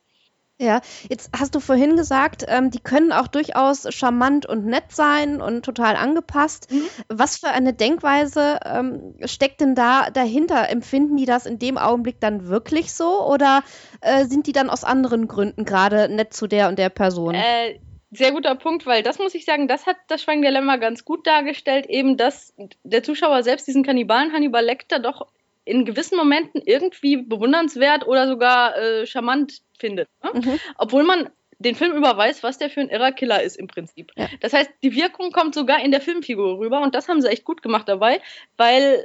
Ja, 0.58 0.80
jetzt 1.10 1.30
hast 1.38 1.54
du 1.54 1.60
vorhin 1.60 1.96
gesagt, 1.96 2.44
ähm, 2.48 2.70
die 2.70 2.80
können 2.80 3.12
auch 3.12 3.26
durchaus 3.26 3.86
charmant 3.94 4.46
und 4.46 4.64
nett 4.64 4.90
sein 4.90 5.42
und 5.42 5.64
total 5.64 5.96
angepasst. 5.96 6.72
Mhm. 6.72 6.88
Was 7.08 7.36
für 7.36 7.48
eine 7.48 7.74
Denkweise 7.74 8.60
ähm, 8.64 9.14
steckt 9.26 9.60
denn 9.60 9.74
da 9.74 10.08
dahinter? 10.10 10.70
Empfinden 10.70 11.18
die 11.18 11.26
das 11.26 11.44
in 11.44 11.58
dem 11.58 11.76
Augenblick 11.76 12.20
dann 12.20 12.48
wirklich 12.48 12.94
so 12.94 13.22
oder 13.26 13.62
äh, 14.00 14.24
sind 14.24 14.46
die 14.46 14.52
dann 14.52 14.70
aus 14.70 14.82
anderen 14.82 15.28
Gründen 15.28 15.66
gerade 15.66 16.08
nett 16.08 16.32
zu 16.32 16.46
der 16.46 16.68
und 16.68 16.78
der 16.78 16.88
Person? 16.88 17.34
Äh, 17.34 17.78
sehr 18.10 18.32
guter 18.32 18.54
Punkt, 18.54 18.86
weil 18.86 19.02
das 19.02 19.18
muss 19.18 19.34
ich 19.34 19.44
sagen, 19.44 19.68
das 19.68 19.86
hat 19.86 19.96
das 20.08 20.22
Schweigen 20.22 20.42
Lämmer 20.42 20.78
ganz 20.78 21.04
gut 21.04 21.26
dargestellt, 21.26 21.84
eben 21.86 22.16
dass 22.16 22.54
der 22.82 23.02
Zuschauer 23.02 23.42
selbst 23.42 23.66
diesen 23.66 23.82
Kannibalen 23.82 24.32
Hannibal 24.32 24.64
Lecter 24.64 25.00
doch 25.00 25.26
in 25.66 25.84
gewissen 25.84 26.16
Momenten 26.16 26.62
irgendwie 26.64 27.18
bewundernswert 27.18 28.06
oder 28.06 28.26
sogar 28.26 28.78
äh, 28.78 29.06
charmant 29.06 29.60
findet. 29.78 30.08
Ne? 30.22 30.30
Mhm. 30.32 30.60
Obwohl 30.78 31.02
man 31.02 31.28
den 31.58 31.74
Film 31.74 31.96
über 31.96 32.16
weiß, 32.16 32.42
was 32.42 32.58
der 32.58 32.70
für 32.70 32.80
ein 32.80 32.88
irrer 32.88 33.12
Killer 33.12 33.42
ist 33.42 33.56
im 33.56 33.66
Prinzip. 33.66 34.12
Ja. 34.16 34.28
Das 34.40 34.52
heißt, 34.52 34.70
die 34.82 34.94
Wirkung 34.94 35.32
kommt 35.32 35.54
sogar 35.54 35.82
in 35.82 35.90
der 35.90 36.00
Filmfigur 36.00 36.58
rüber 36.58 36.82
und 36.82 36.94
das 36.94 37.08
haben 37.08 37.20
sie 37.20 37.28
echt 37.28 37.44
gut 37.44 37.62
gemacht 37.62 37.88
dabei, 37.88 38.20
weil 38.56 39.04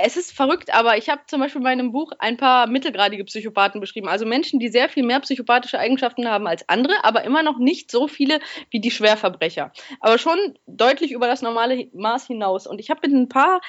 es 0.00 0.16
ist 0.16 0.32
verrückt, 0.32 0.72
aber 0.72 0.96
ich 0.96 1.08
habe 1.08 1.22
zum 1.26 1.40
Beispiel 1.40 1.58
in 1.58 1.64
meinem 1.64 1.92
Buch 1.92 2.12
ein 2.20 2.36
paar 2.36 2.68
mittelgradige 2.68 3.24
Psychopathen 3.24 3.80
beschrieben. 3.80 4.08
Also 4.08 4.26
Menschen, 4.26 4.60
die 4.60 4.68
sehr 4.68 4.88
viel 4.88 5.02
mehr 5.02 5.18
psychopathische 5.20 5.78
Eigenschaften 5.78 6.28
haben 6.28 6.46
als 6.46 6.68
andere, 6.68 7.04
aber 7.04 7.24
immer 7.24 7.42
noch 7.42 7.58
nicht 7.58 7.90
so 7.90 8.06
viele 8.06 8.38
wie 8.70 8.80
die 8.80 8.92
Schwerverbrecher. 8.92 9.72
Aber 10.00 10.18
schon 10.18 10.38
deutlich 10.66 11.10
über 11.10 11.26
das 11.26 11.42
normale 11.42 11.88
Maß 11.94 12.28
hinaus. 12.28 12.68
Und 12.68 12.78
ich 12.78 12.90
habe 12.90 13.00
mit 13.08 13.12
ein 13.12 13.28
paar 13.28 13.60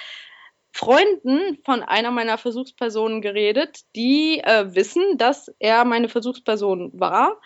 Freunden 0.71 1.57
von 1.65 1.81
einer 1.81 2.11
meiner 2.11 2.38
Versuchspersonen 2.38 3.21
geredet, 3.21 3.79
die 3.95 4.39
äh, 4.39 4.75
wissen, 4.75 5.17
dass 5.17 5.51
er 5.59 5.83
meine 5.83 6.09
Versuchsperson 6.09 6.91
war 6.93 7.41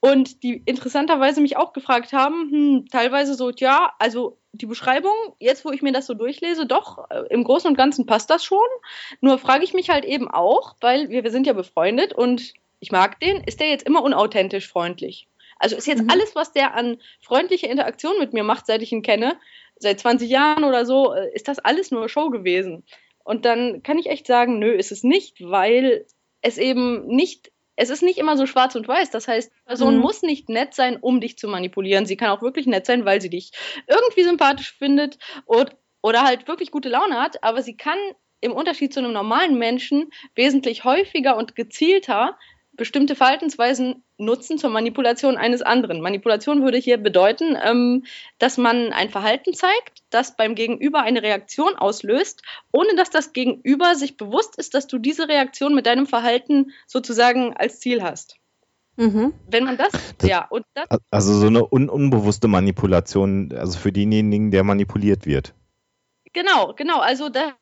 und 0.00 0.42
die 0.42 0.62
interessanterweise 0.64 1.40
mich 1.40 1.56
auch 1.56 1.74
gefragt 1.74 2.12
haben, 2.12 2.50
hm, 2.50 2.86
teilweise 2.90 3.34
so, 3.34 3.50
ja, 3.50 3.92
also 3.98 4.38
die 4.52 4.66
Beschreibung, 4.66 5.12
jetzt 5.38 5.64
wo 5.64 5.70
ich 5.70 5.82
mir 5.82 5.92
das 5.92 6.06
so 6.06 6.14
durchlese, 6.14 6.66
doch, 6.66 7.10
äh, 7.10 7.24
im 7.30 7.44
Großen 7.44 7.68
und 7.68 7.76
Ganzen 7.76 8.06
passt 8.06 8.30
das 8.30 8.44
schon. 8.44 8.58
Nur 9.20 9.38
frage 9.38 9.64
ich 9.64 9.74
mich 9.74 9.90
halt 9.90 10.04
eben 10.04 10.28
auch, 10.28 10.74
weil 10.80 11.10
wir, 11.10 11.24
wir 11.24 11.30
sind 11.30 11.46
ja 11.46 11.52
befreundet 11.52 12.12
und 12.12 12.54
ich 12.80 12.90
mag 12.90 13.20
den, 13.20 13.44
ist 13.44 13.60
der 13.60 13.68
jetzt 13.68 13.86
immer 13.86 14.02
unauthentisch 14.02 14.68
freundlich? 14.68 15.28
Also 15.62 15.76
ist 15.76 15.86
jetzt 15.86 16.02
mhm. 16.02 16.10
alles, 16.10 16.34
was 16.34 16.52
der 16.52 16.74
an 16.74 16.98
freundlicher 17.20 17.70
Interaktion 17.70 18.18
mit 18.18 18.32
mir 18.32 18.42
macht, 18.42 18.66
seit 18.66 18.82
ich 18.82 18.90
ihn 18.90 19.02
kenne, 19.02 19.38
seit 19.82 20.00
20 20.00 20.30
Jahren 20.30 20.64
oder 20.64 20.86
so, 20.86 21.12
äh, 21.12 21.32
ist 21.34 21.48
das 21.48 21.58
alles 21.58 21.90
nur 21.90 22.08
Show 22.08 22.30
gewesen. 22.30 22.84
Und 23.24 23.44
dann 23.44 23.82
kann 23.82 23.98
ich 23.98 24.08
echt 24.08 24.26
sagen, 24.26 24.58
nö, 24.58 24.72
ist 24.72 24.92
es 24.92 25.04
nicht, 25.04 25.40
weil 25.40 26.06
es 26.40 26.58
eben 26.58 27.06
nicht, 27.06 27.52
es 27.76 27.90
ist 27.90 28.02
nicht 28.02 28.18
immer 28.18 28.36
so 28.36 28.46
schwarz 28.46 28.74
und 28.74 28.88
weiß. 28.88 29.10
Das 29.10 29.28
heißt, 29.28 29.50
die 29.50 29.66
Person 29.66 29.96
mhm. 29.96 30.00
muss 30.00 30.22
nicht 30.22 30.48
nett 30.48 30.74
sein, 30.74 30.96
um 31.00 31.20
dich 31.20 31.38
zu 31.38 31.48
manipulieren. 31.48 32.06
Sie 32.06 32.16
kann 32.16 32.30
auch 32.30 32.42
wirklich 32.42 32.66
nett 32.66 32.86
sein, 32.86 33.04
weil 33.04 33.20
sie 33.20 33.30
dich 33.30 33.52
irgendwie 33.86 34.24
sympathisch 34.24 34.72
findet 34.76 35.18
und, 35.44 35.76
oder 36.02 36.22
halt 36.22 36.48
wirklich 36.48 36.70
gute 36.70 36.88
Laune 36.88 37.20
hat, 37.20 37.42
aber 37.44 37.62
sie 37.62 37.76
kann 37.76 37.98
im 38.40 38.52
Unterschied 38.52 38.92
zu 38.92 38.98
einem 38.98 39.12
normalen 39.12 39.56
Menschen 39.56 40.10
wesentlich 40.34 40.82
häufiger 40.82 41.36
und 41.36 41.54
gezielter 41.54 42.36
bestimmte 42.74 43.14
Verhaltensweisen 43.14 44.02
nutzen 44.16 44.58
zur 44.58 44.70
Manipulation 44.70 45.36
eines 45.36 45.62
anderen. 45.62 46.00
Manipulation 46.00 46.62
würde 46.62 46.78
hier 46.78 46.96
bedeuten, 46.96 47.56
ähm, 47.62 48.04
dass 48.38 48.56
man 48.56 48.92
ein 48.92 49.10
Verhalten 49.10 49.52
zeigt, 49.52 50.02
das 50.10 50.36
beim 50.36 50.54
Gegenüber 50.54 51.02
eine 51.02 51.22
Reaktion 51.22 51.76
auslöst, 51.76 52.42
ohne 52.72 52.94
dass 52.96 53.10
das 53.10 53.32
Gegenüber 53.32 53.94
sich 53.94 54.16
bewusst 54.16 54.56
ist, 54.56 54.74
dass 54.74 54.86
du 54.86 54.98
diese 54.98 55.28
Reaktion 55.28 55.74
mit 55.74 55.86
deinem 55.86 56.06
Verhalten 56.06 56.72
sozusagen 56.86 57.54
als 57.54 57.80
Ziel 57.80 58.02
hast. 58.02 58.36
Mhm. 58.96 59.32
Wenn 59.48 59.64
man 59.64 59.76
das, 59.76 59.92
das, 60.18 60.28
ja, 60.28 60.46
und 60.48 60.64
das. 60.74 60.86
Also 61.10 61.34
so 61.34 61.46
eine 61.46 61.66
un 61.70 61.88
unbewusste 61.88 62.48
Manipulation, 62.48 63.52
also 63.52 63.78
für 63.78 63.92
denjenigen, 63.92 64.50
der 64.50 64.64
manipuliert 64.64 65.26
wird. 65.26 65.54
Genau, 66.32 66.74
genau. 66.74 67.00
Also 67.00 67.28
da 67.28 67.54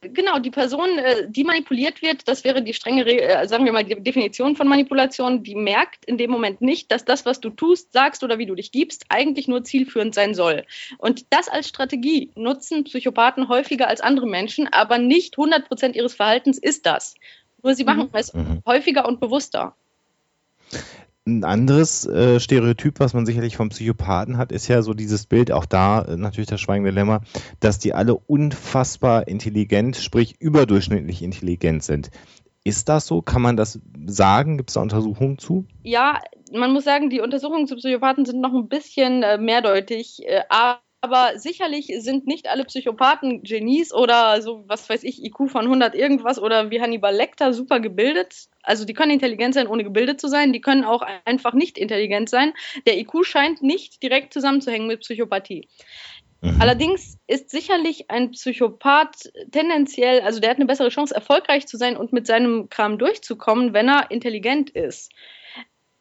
genau, 0.00 0.38
die 0.38 0.50
Person, 0.50 0.98
äh, 0.98 1.28
die 1.28 1.44
manipuliert 1.44 2.02
wird, 2.02 2.26
das 2.26 2.44
wäre 2.44 2.62
die 2.62 2.74
strenge, 2.74 3.04
äh, 3.06 3.46
sagen 3.46 3.64
wir 3.64 3.72
mal, 3.72 3.84
die 3.84 3.94
Definition 3.94 4.56
von 4.56 4.68
Manipulation, 4.68 5.42
die 5.42 5.54
merkt 5.54 6.04
in 6.04 6.18
dem 6.18 6.30
Moment 6.30 6.60
nicht, 6.60 6.90
dass 6.90 7.04
das, 7.04 7.24
was 7.24 7.40
du 7.40 7.50
tust, 7.50 7.92
sagst 7.92 8.24
oder 8.24 8.38
wie 8.38 8.46
du 8.46 8.54
dich 8.54 8.72
gibst, 8.72 9.04
eigentlich 9.08 9.48
nur 9.48 9.62
zielführend 9.64 10.14
sein 10.14 10.34
soll. 10.34 10.64
Und 10.98 11.26
das 11.30 11.48
als 11.48 11.68
Strategie 11.68 12.30
nutzen 12.34 12.84
Psychopathen 12.84 13.48
häufiger 13.48 13.88
als 13.88 14.00
andere 14.00 14.26
Menschen, 14.26 14.68
aber 14.68 14.98
nicht 14.98 15.38
100 15.38 15.68
Prozent 15.68 15.96
ihres 15.96 16.14
Verhaltens 16.14 16.58
ist 16.58 16.86
das. 16.86 17.14
Nur 17.62 17.74
sie 17.74 17.84
machen 17.84 18.04
mhm. 18.04 18.18
es 18.18 18.34
mhm. 18.34 18.62
häufiger 18.66 19.06
und 19.06 19.20
bewusster. 19.20 19.76
Ein 21.24 21.44
anderes 21.44 22.04
äh, 22.04 22.40
Stereotyp, 22.40 22.98
was 22.98 23.14
man 23.14 23.26
sicherlich 23.26 23.56
vom 23.56 23.68
Psychopathen 23.68 24.38
hat, 24.38 24.50
ist 24.50 24.66
ja 24.66 24.82
so 24.82 24.92
dieses 24.92 25.26
Bild, 25.26 25.52
auch 25.52 25.66
da 25.66 26.02
äh, 26.02 26.16
natürlich 26.16 26.48
das 26.48 26.60
schweigende 26.60 26.90
Lämmer, 26.90 27.20
dass 27.60 27.78
die 27.78 27.94
alle 27.94 28.16
unfassbar 28.16 29.28
intelligent, 29.28 29.96
sprich 29.96 30.34
überdurchschnittlich 30.40 31.22
intelligent 31.22 31.84
sind. 31.84 32.10
Ist 32.64 32.88
das 32.88 33.06
so? 33.06 33.22
Kann 33.22 33.40
man 33.40 33.56
das 33.56 33.80
sagen? 34.06 34.56
Gibt 34.56 34.70
es 34.70 34.74
da 34.74 34.80
Untersuchungen 34.80 35.38
zu? 35.38 35.64
Ja, 35.84 36.20
man 36.52 36.72
muss 36.72 36.84
sagen, 36.84 37.08
die 37.08 37.20
Untersuchungen 37.20 37.68
zu 37.68 37.76
Psychopathen 37.76 38.24
sind 38.24 38.40
noch 38.40 38.54
ein 38.54 38.68
bisschen 38.68 39.22
äh, 39.22 39.38
mehrdeutig. 39.38 40.22
Äh, 40.26 40.42
aber 40.48 41.38
sicherlich 41.38 41.92
sind 41.98 42.26
nicht 42.26 42.48
alle 42.48 42.64
Psychopathen 42.64 43.42
Genies 43.42 43.92
oder 43.92 44.40
so, 44.42 44.64
was 44.68 44.88
weiß 44.88 45.02
ich, 45.02 45.24
IQ 45.24 45.50
von 45.50 45.66
100 45.66 45.94
irgendwas 45.94 46.40
oder 46.40 46.70
wie 46.70 46.80
Hannibal 46.80 47.14
Lecter 47.14 47.52
super 47.52 47.80
gebildet. 47.80 48.48
Also 48.62 48.84
die 48.84 48.94
können 48.94 49.10
intelligent 49.10 49.54
sein, 49.54 49.66
ohne 49.66 49.84
gebildet 49.84 50.20
zu 50.20 50.28
sein. 50.28 50.52
Die 50.52 50.60
können 50.60 50.84
auch 50.84 51.02
einfach 51.24 51.52
nicht 51.52 51.78
intelligent 51.78 52.28
sein. 52.28 52.52
Der 52.86 52.98
IQ 52.98 53.24
scheint 53.24 53.62
nicht 53.62 54.02
direkt 54.02 54.32
zusammenzuhängen 54.32 54.86
mit 54.86 55.00
Psychopathie. 55.00 55.68
Mhm. 56.42 56.60
Allerdings 56.60 57.18
ist 57.28 57.50
sicherlich 57.50 58.10
ein 58.10 58.32
Psychopath 58.32 59.32
tendenziell, 59.52 60.20
also 60.22 60.40
der 60.40 60.50
hat 60.50 60.56
eine 60.56 60.66
bessere 60.66 60.88
Chance, 60.88 61.14
erfolgreich 61.14 61.66
zu 61.66 61.76
sein 61.76 61.96
und 61.96 62.12
mit 62.12 62.26
seinem 62.26 62.68
Kram 62.68 62.98
durchzukommen, 62.98 63.72
wenn 63.72 63.88
er 63.88 64.10
intelligent 64.10 64.70
ist. 64.70 65.12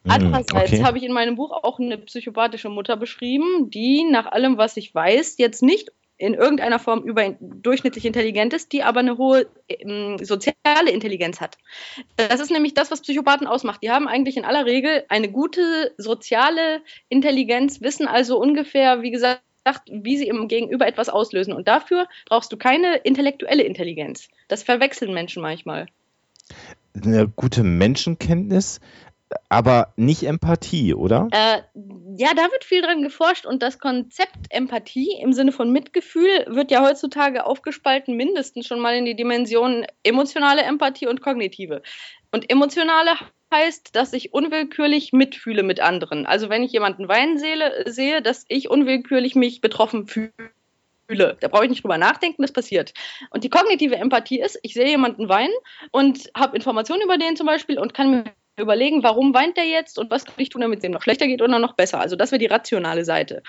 Hm, 0.04 0.12
Andererseits 0.12 0.74
okay. 0.74 0.84
habe 0.84 0.98
ich 0.98 1.04
in 1.04 1.14
meinem 1.14 1.36
Buch 1.36 1.52
auch 1.52 1.80
eine 1.80 1.98
psychopathische 2.00 2.70
Mutter 2.70 2.98
beschrieben, 2.98 3.70
die 3.70 4.04
nach 4.04 4.26
allem, 4.26 4.58
was 4.58 4.78
ich 4.78 4.94
weiß, 4.94 5.38
jetzt 5.38 5.62
nicht 5.62 5.92
in 6.22 6.36
irgendeiner 6.36 6.78
Form 6.78 7.02
überdurchschnittlich 7.02 8.06
intelligent 8.06 8.54
ist, 8.54 8.72
die 8.74 8.84
aber 8.84 9.00
eine 9.00 9.18
hohe 9.18 9.48
ähm, 9.68 10.18
soziale 10.20 10.92
Intelligenz 10.92 11.42
hat. 11.42 11.58
Das 12.16 12.40
ist 12.40 12.52
nämlich 12.52 12.76
das, 12.76 12.92
was 12.92 13.02
Psychopathen 13.02 13.48
ausmacht. 13.48 13.82
Die 13.82 13.90
haben 13.90 14.08
eigentlich 14.08 14.38
in 14.38 14.46
aller 14.46 14.66
Regel 14.66 15.04
eine 15.10 15.32
gute 15.32 15.94
soziale 15.98 16.82
Intelligenz, 17.10 17.82
wissen 17.82 18.08
also 18.08 18.40
ungefähr, 18.40 19.02
wie 19.02 19.10
gesagt, 19.10 19.42
wie 19.90 20.18
sie 20.18 20.28
im 20.28 20.48
Gegenüber 20.48 20.88
etwas 20.88 21.10
auslösen. 21.10 21.54
Und 21.54 21.68
dafür 21.68 22.08
brauchst 22.28 22.52
du 22.52 22.58
keine 22.58 22.98
intellektuelle 22.98 23.64
Intelligenz. 23.64 24.30
Das 24.48 24.62
verwechseln 24.62 25.14
Menschen 25.14 25.42
manchmal. 25.42 25.88
Eine 26.94 27.28
gute 27.30 27.64
Menschenkenntnis, 27.64 28.80
aber 29.50 29.94
nicht 29.96 30.24
Empathie, 30.24 30.94
oder? 30.94 31.28
Äh, 31.32 31.62
ja, 32.18 32.34
da 32.36 32.44
wird 32.52 32.64
viel 32.64 32.82
dran 32.82 33.02
geforscht 33.02 33.46
und 33.46 33.62
das 33.62 33.80
Konzept 33.80 34.38
Empathie 34.50 35.20
im 35.22 35.34
Sinne 35.34 35.52
von 35.52 35.72
Mitgefühl 35.72 36.46
wird 36.48 36.72
ja 36.72 36.84
heutzutage 36.84 37.46
aufgespalten, 37.46 38.16
mindestens 38.16 38.68
schon 38.68 38.80
mal 38.80 38.96
in 38.96 39.06
die 39.06 39.16
Dimensionen 39.16 39.86
emotionale 40.04 40.64
Empathie 40.64 41.08
und 41.08 41.22
kognitive. 41.22 41.82
Und 42.32 42.50
emotionale 42.50 43.12
heißt, 43.54 43.96
dass 43.96 44.14
ich 44.14 44.34
unwillkürlich 44.34 45.14
mitfühle 45.14 45.64
mit 45.64 45.80
anderen. 45.82 46.26
Also 46.26 46.50
wenn 46.50 46.64
ich 46.64 46.72
jemanden 46.72 47.08
weinen 47.08 47.38
sehe, 47.38 47.84
sehe 47.86 48.22
dass 48.22 48.46
ich 48.48 48.70
unwillkürlich 48.70 49.36
mich 49.36 49.62
betroffen 49.62 50.08
fühle. 50.08 51.38
Da 51.42 51.50
brauche 51.50 51.66
ich 51.66 51.70
nicht 51.70 51.84
drüber 51.84 51.98
nachdenken, 51.98 52.42
das 52.42 52.54
passiert. 52.54 52.94
Und 53.32 53.44
die 53.44 53.50
kognitive 53.50 53.98
Empathie 53.98 54.40
ist, 54.40 54.58
ich 54.64 54.74
sehe 54.74 54.88
jemanden 54.88 55.28
weinen 55.28 55.54
und 55.92 56.32
habe 56.36 56.56
Informationen 56.56 57.02
über 57.04 57.18
den 57.18 57.36
zum 57.36 57.46
Beispiel 57.46 57.78
und 57.78 57.94
kann 57.94 58.12
mir 58.12 58.24
überlegen, 58.58 59.04
warum 59.04 59.34
weint 59.34 59.58
der 59.58 59.66
jetzt 59.66 59.98
und 59.98 60.12
was 60.12 60.26
kann 60.26 60.36
ich 60.38 60.50
tun, 60.50 60.62
damit 60.62 60.80
es 60.80 60.86
ihm 60.86 60.92
noch 60.92 61.02
schlechter 61.02 61.28
geht 61.28 61.42
oder 61.42 61.60
noch 61.60 61.74
besser. 61.74 62.00
Also 62.00 62.16
das 62.16 62.32
wäre 62.32 62.40
die 62.40 62.48
rationale 62.48 63.06
Seite. 63.06 63.44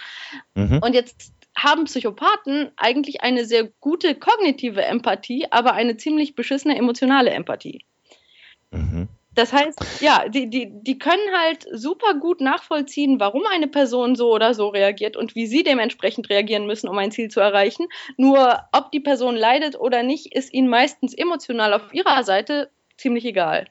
Mhm. 0.54 0.80
Und 0.82 0.94
jetzt 0.94 1.32
haben 1.56 1.85
Psychopathen 1.85 2.71
eigentlich 2.76 3.23
eine 3.23 3.44
sehr 3.44 3.68
gute 3.80 4.14
kognitive 4.14 4.82
Empathie, 4.82 5.47
aber 5.50 5.75
eine 5.75 5.97
ziemlich 5.97 6.35
beschissene 6.35 6.76
emotionale 6.76 7.30
Empathie. 7.30 7.85
Mhm. 8.71 9.09
Das 9.35 9.52
heißt, 9.52 9.80
ja, 10.00 10.28
die, 10.28 10.50
die, 10.50 10.68
die 10.71 10.99
können 10.99 11.23
halt 11.35 11.66
super 11.73 12.14
gut 12.14 12.42
nachvollziehen, 12.42 13.18
warum 13.18 13.42
eine 13.50 13.66
Person 13.66 14.14
so 14.14 14.30
oder 14.30 14.52
so 14.52 14.68
reagiert 14.68 15.16
und 15.16 15.35
wie 15.35 15.47
sie 15.47 15.62
dementsprechend 15.62 16.28
reagieren 16.28 16.66
müssen, 16.66 16.88
um 16.88 16.99
ein 16.99 17.11
Ziel 17.12 17.30
zu 17.30 17.40
erreichen. 17.40 17.87
Nur 18.18 18.61
ob 18.73 18.92
die 18.92 19.00
Person 19.00 19.35
leidet 19.35 19.78
oder 19.78 20.02
nicht, 20.02 20.35
ist 20.35 20.52
ihnen 20.52 20.68
meistens 20.68 21.14
emotional 21.14 21.73
auf 21.73 21.94
ihrer 21.94 22.25
Seite 22.25 22.71
ziemlich 22.99 23.25
egal. 23.25 23.66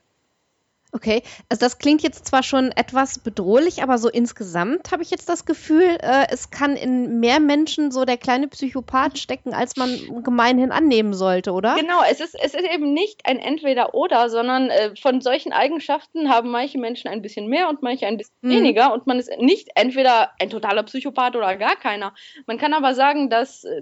Okay, 0.93 1.23
also 1.47 1.59
das 1.61 1.77
klingt 1.77 2.01
jetzt 2.01 2.27
zwar 2.27 2.43
schon 2.43 2.71
etwas 2.73 3.19
bedrohlich, 3.19 3.81
aber 3.81 3.97
so 3.97 4.09
insgesamt 4.09 4.91
habe 4.91 5.03
ich 5.03 5.09
jetzt 5.09 5.29
das 5.29 5.45
Gefühl, 5.45 5.97
äh, 6.01 6.27
es 6.29 6.49
kann 6.49 6.75
in 6.75 7.21
mehr 7.21 7.39
Menschen 7.39 7.91
so 7.91 8.03
der 8.03 8.17
kleine 8.17 8.49
Psychopath 8.49 9.17
stecken, 9.17 9.53
als 9.53 9.77
man 9.77 10.21
gemeinhin 10.23 10.71
annehmen 10.71 11.13
sollte, 11.13 11.53
oder? 11.53 11.75
Genau, 11.75 12.01
es 12.09 12.19
ist, 12.19 12.35
es 12.35 12.53
ist 12.53 12.69
eben 12.69 12.93
nicht 12.93 13.25
ein 13.25 13.39
Entweder-Oder, 13.39 14.29
sondern 14.29 14.69
äh, 14.69 14.93
von 14.97 15.21
solchen 15.21 15.53
Eigenschaften 15.53 16.29
haben 16.29 16.51
manche 16.51 16.77
Menschen 16.77 17.07
ein 17.07 17.21
bisschen 17.21 17.47
mehr 17.47 17.69
und 17.69 17.81
manche 17.81 18.05
ein 18.07 18.17
bisschen 18.17 18.35
mhm. 18.41 18.49
weniger 18.49 18.93
und 18.93 19.07
man 19.07 19.17
ist 19.17 19.31
nicht 19.39 19.69
entweder 19.75 20.31
ein 20.41 20.49
totaler 20.49 20.83
Psychopath 20.83 21.37
oder 21.37 21.55
gar 21.55 21.77
keiner. 21.77 22.13
Man 22.47 22.57
kann 22.57 22.73
aber 22.73 22.95
sagen, 22.95 23.29
dass 23.29 23.63
äh, 23.63 23.81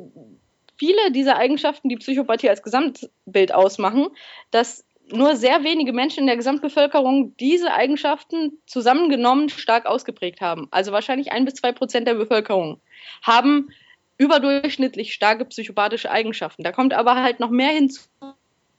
viele 0.80 1.12
dieser 1.12 1.38
Eigenschaften, 1.38 1.90
die 1.90 1.98
Psychopathie 1.98 2.50
als 2.50 2.64
Gesamtbild 2.64 3.54
ausmachen, 3.54 4.08
dass 4.52 4.86
nur 5.12 5.36
sehr 5.36 5.64
wenige 5.64 5.94
Menschen 5.94 6.22
in 6.22 6.28
der 6.28 6.38
Gesamtbevölkerung 6.38 7.36
diese 7.38 7.74
Eigenschaften 7.74 8.60
zusammengenommen 8.66 9.50
stark 9.50 9.86
ausgeprägt 9.86 10.42
haben. 10.42 10.68
Also 10.72 10.92
wahrscheinlich 10.92 11.32
ein 11.32 11.46
bis 11.46 11.56
zwei 11.56 11.72
Prozent 11.72 12.08
der 12.08 12.16
Bevölkerung 12.16 12.80
haben 13.22 13.70
überdurchschnittlich 14.18 15.14
starke 15.14 15.46
psychopathische 15.46 16.12
Eigenschaften. 16.12 16.64
Da 16.64 16.72
kommt 16.72 16.94
aber 16.94 17.16
halt 17.16 17.40
noch 17.40 17.50
mehr 17.50 17.72
hinzu, 17.72 18.02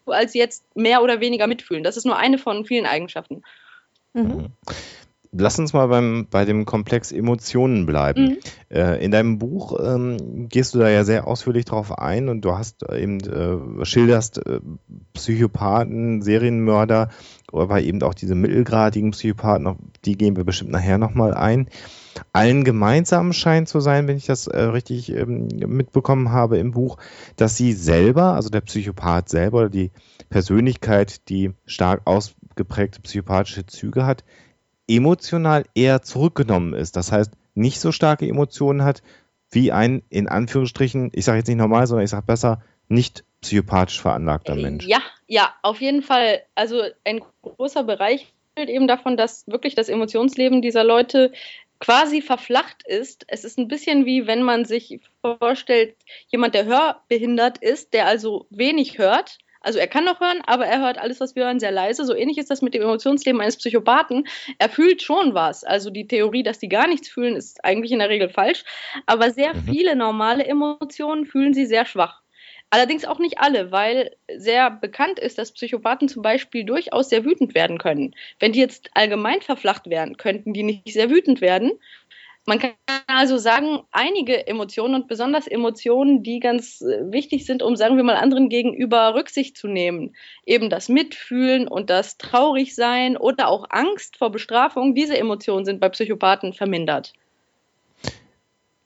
als 0.06 0.34
jetzt 0.34 0.64
mehr 0.76 1.02
oder 1.02 1.20
weniger 1.20 1.46
mitfühlen. 1.46 1.82
Das 1.82 1.96
ist 1.96 2.04
nur 2.04 2.16
eine 2.16 2.38
von 2.38 2.64
vielen 2.64 2.86
Eigenschaften. 2.86 3.42
Mhm. 4.12 4.52
Lass 5.32 5.58
uns 5.58 5.72
mal 5.72 5.86
beim, 5.86 6.26
bei 6.30 6.44
dem 6.44 6.64
Komplex 6.64 7.12
Emotionen 7.12 7.86
bleiben. 7.86 8.22
Mhm. 8.22 8.38
Äh, 8.68 9.04
in 9.04 9.10
deinem 9.10 9.38
Buch 9.38 9.78
ähm, 9.82 10.48
gehst 10.48 10.74
du 10.74 10.78
da 10.78 10.88
ja 10.88 11.04
sehr 11.04 11.26
ausführlich 11.26 11.64
drauf 11.64 11.96
ein 11.98 12.28
und 12.28 12.44
du 12.44 12.56
hast 12.56 12.84
eben 12.90 13.20
äh, 13.20 13.84
schilderst 13.84 14.44
äh, 14.44 14.60
Psychopathen, 15.14 16.22
Serienmörder, 16.22 17.10
aber 17.52 17.80
eben 17.80 18.02
auch 18.02 18.14
diese 18.14 18.34
mittelgradigen 18.34 19.12
Psychopathen, 19.12 19.66
auf 19.66 19.76
die 20.04 20.16
gehen 20.16 20.36
wir 20.36 20.44
bestimmt 20.44 20.70
nachher 20.70 20.98
nochmal 20.98 21.34
ein. 21.34 21.68
Allen 22.32 22.64
gemeinsam 22.64 23.32
scheint 23.32 23.68
zu 23.68 23.80
sein, 23.80 24.08
wenn 24.08 24.16
ich 24.16 24.26
das 24.26 24.46
äh, 24.48 24.60
richtig 24.60 25.12
ähm, 25.14 25.48
mitbekommen 25.66 26.32
habe 26.32 26.58
im 26.58 26.72
Buch, 26.72 26.98
dass 27.36 27.56
sie 27.56 27.72
selber, 27.72 28.34
also 28.34 28.50
der 28.50 28.60
Psychopath 28.62 29.28
selber 29.28 29.58
oder 29.58 29.70
die 29.70 29.90
Persönlichkeit, 30.28 31.28
die 31.28 31.52
stark 31.66 32.02
ausgeprägte 32.04 33.00
psychopathische 33.00 33.66
Züge 33.66 34.06
hat, 34.06 34.24
emotional 34.90 35.64
eher 35.74 36.02
zurückgenommen 36.02 36.74
ist. 36.74 36.96
Das 36.96 37.12
heißt, 37.12 37.32
nicht 37.54 37.80
so 37.80 37.92
starke 37.92 38.26
Emotionen 38.26 38.84
hat 38.84 39.02
wie 39.50 39.72
ein, 39.72 40.02
in 40.10 40.28
Anführungsstrichen, 40.28 41.10
ich 41.12 41.24
sage 41.24 41.38
jetzt 41.38 41.48
nicht 41.48 41.56
normal, 41.56 41.86
sondern 41.86 42.04
ich 42.04 42.10
sage 42.10 42.26
besser, 42.26 42.62
nicht 42.88 43.24
psychopathisch 43.40 44.00
veranlagter 44.00 44.54
äh, 44.56 44.62
Mensch. 44.62 44.86
Ja, 44.86 45.00
ja, 45.26 45.54
auf 45.62 45.80
jeden 45.80 46.02
Fall. 46.02 46.42
Also 46.54 46.82
ein 47.04 47.20
großer 47.42 47.84
Bereich 47.84 48.32
eben 48.56 48.88
davon, 48.88 49.16
dass 49.16 49.46
wirklich 49.46 49.74
das 49.74 49.88
Emotionsleben 49.88 50.60
dieser 50.60 50.84
Leute 50.84 51.32
quasi 51.78 52.20
verflacht 52.20 52.82
ist. 52.86 53.24
Es 53.28 53.44
ist 53.44 53.58
ein 53.58 53.68
bisschen 53.68 54.04
wie 54.04 54.26
wenn 54.26 54.42
man 54.42 54.64
sich 54.64 55.00
vorstellt, 55.22 55.96
jemand, 56.28 56.54
der 56.54 56.66
hörbehindert 56.66 57.58
ist, 57.58 57.94
der 57.94 58.06
also 58.06 58.46
wenig 58.50 58.98
hört 58.98 59.38
also 59.60 59.78
er 59.78 59.86
kann 59.86 60.04
noch 60.04 60.20
hören, 60.20 60.40
aber 60.46 60.66
er 60.66 60.80
hört 60.80 60.98
alles, 60.98 61.20
was 61.20 61.36
wir 61.36 61.44
hören, 61.44 61.60
sehr 61.60 61.70
leise. 61.70 62.04
So 62.04 62.14
ähnlich 62.14 62.38
ist 62.38 62.50
das 62.50 62.62
mit 62.62 62.74
dem 62.74 62.82
Emotionsleben 62.82 63.40
eines 63.40 63.56
Psychopathen. 63.56 64.26
Er 64.58 64.68
fühlt 64.68 65.02
schon 65.02 65.34
was. 65.34 65.64
Also 65.64 65.90
die 65.90 66.06
Theorie, 66.06 66.42
dass 66.42 66.58
die 66.58 66.68
gar 66.68 66.86
nichts 66.86 67.08
fühlen, 67.08 67.36
ist 67.36 67.64
eigentlich 67.64 67.92
in 67.92 67.98
der 67.98 68.08
Regel 68.08 68.28
falsch. 68.30 68.64
Aber 69.06 69.30
sehr 69.30 69.54
mhm. 69.54 69.64
viele 69.64 69.96
normale 69.96 70.44
Emotionen 70.46 71.26
fühlen 71.26 71.54
sie 71.54 71.66
sehr 71.66 71.84
schwach. 71.84 72.22
Allerdings 72.72 73.04
auch 73.04 73.18
nicht 73.18 73.38
alle, 73.38 73.72
weil 73.72 74.16
sehr 74.36 74.70
bekannt 74.70 75.18
ist, 75.18 75.38
dass 75.38 75.52
Psychopathen 75.52 76.08
zum 76.08 76.22
Beispiel 76.22 76.64
durchaus 76.64 77.08
sehr 77.10 77.24
wütend 77.24 77.54
werden 77.54 77.78
können. 77.78 78.14
Wenn 78.38 78.52
die 78.52 78.60
jetzt 78.60 78.90
allgemein 78.94 79.42
verflacht 79.42 79.90
wären, 79.90 80.16
könnten 80.16 80.52
die 80.52 80.62
nicht 80.62 80.92
sehr 80.92 81.10
wütend 81.10 81.40
werden. 81.40 81.72
Man 82.50 82.58
kann 82.58 82.72
also 83.06 83.38
sagen, 83.38 83.78
einige 83.92 84.48
Emotionen 84.48 84.96
und 84.96 85.06
besonders 85.06 85.46
Emotionen, 85.46 86.24
die 86.24 86.40
ganz 86.40 86.80
äh, 86.80 87.12
wichtig 87.12 87.46
sind, 87.46 87.62
um, 87.62 87.76
sagen 87.76 87.96
wir 87.96 88.02
mal, 88.02 88.16
anderen 88.16 88.48
gegenüber 88.48 89.14
Rücksicht 89.14 89.56
zu 89.56 89.68
nehmen. 89.68 90.16
Eben 90.44 90.68
das 90.68 90.88
Mitfühlen 90.88 91.68
und 91.68 91.90
das 91.90 92.18
Traurigsein 92.18 93.16
oder 93.16 93.46
auch 93.46 93.66
Angst 93.70 94.16
vor 94.16 94.32
Bestrafung, 94.32 94.96
diese 94.96 95.16
Emotionen 95.16 95.64
sind 95.64 95.78
bei 95.78 95.90
Psychopathen 95.90 96.52
vermindert. 96.52 97.12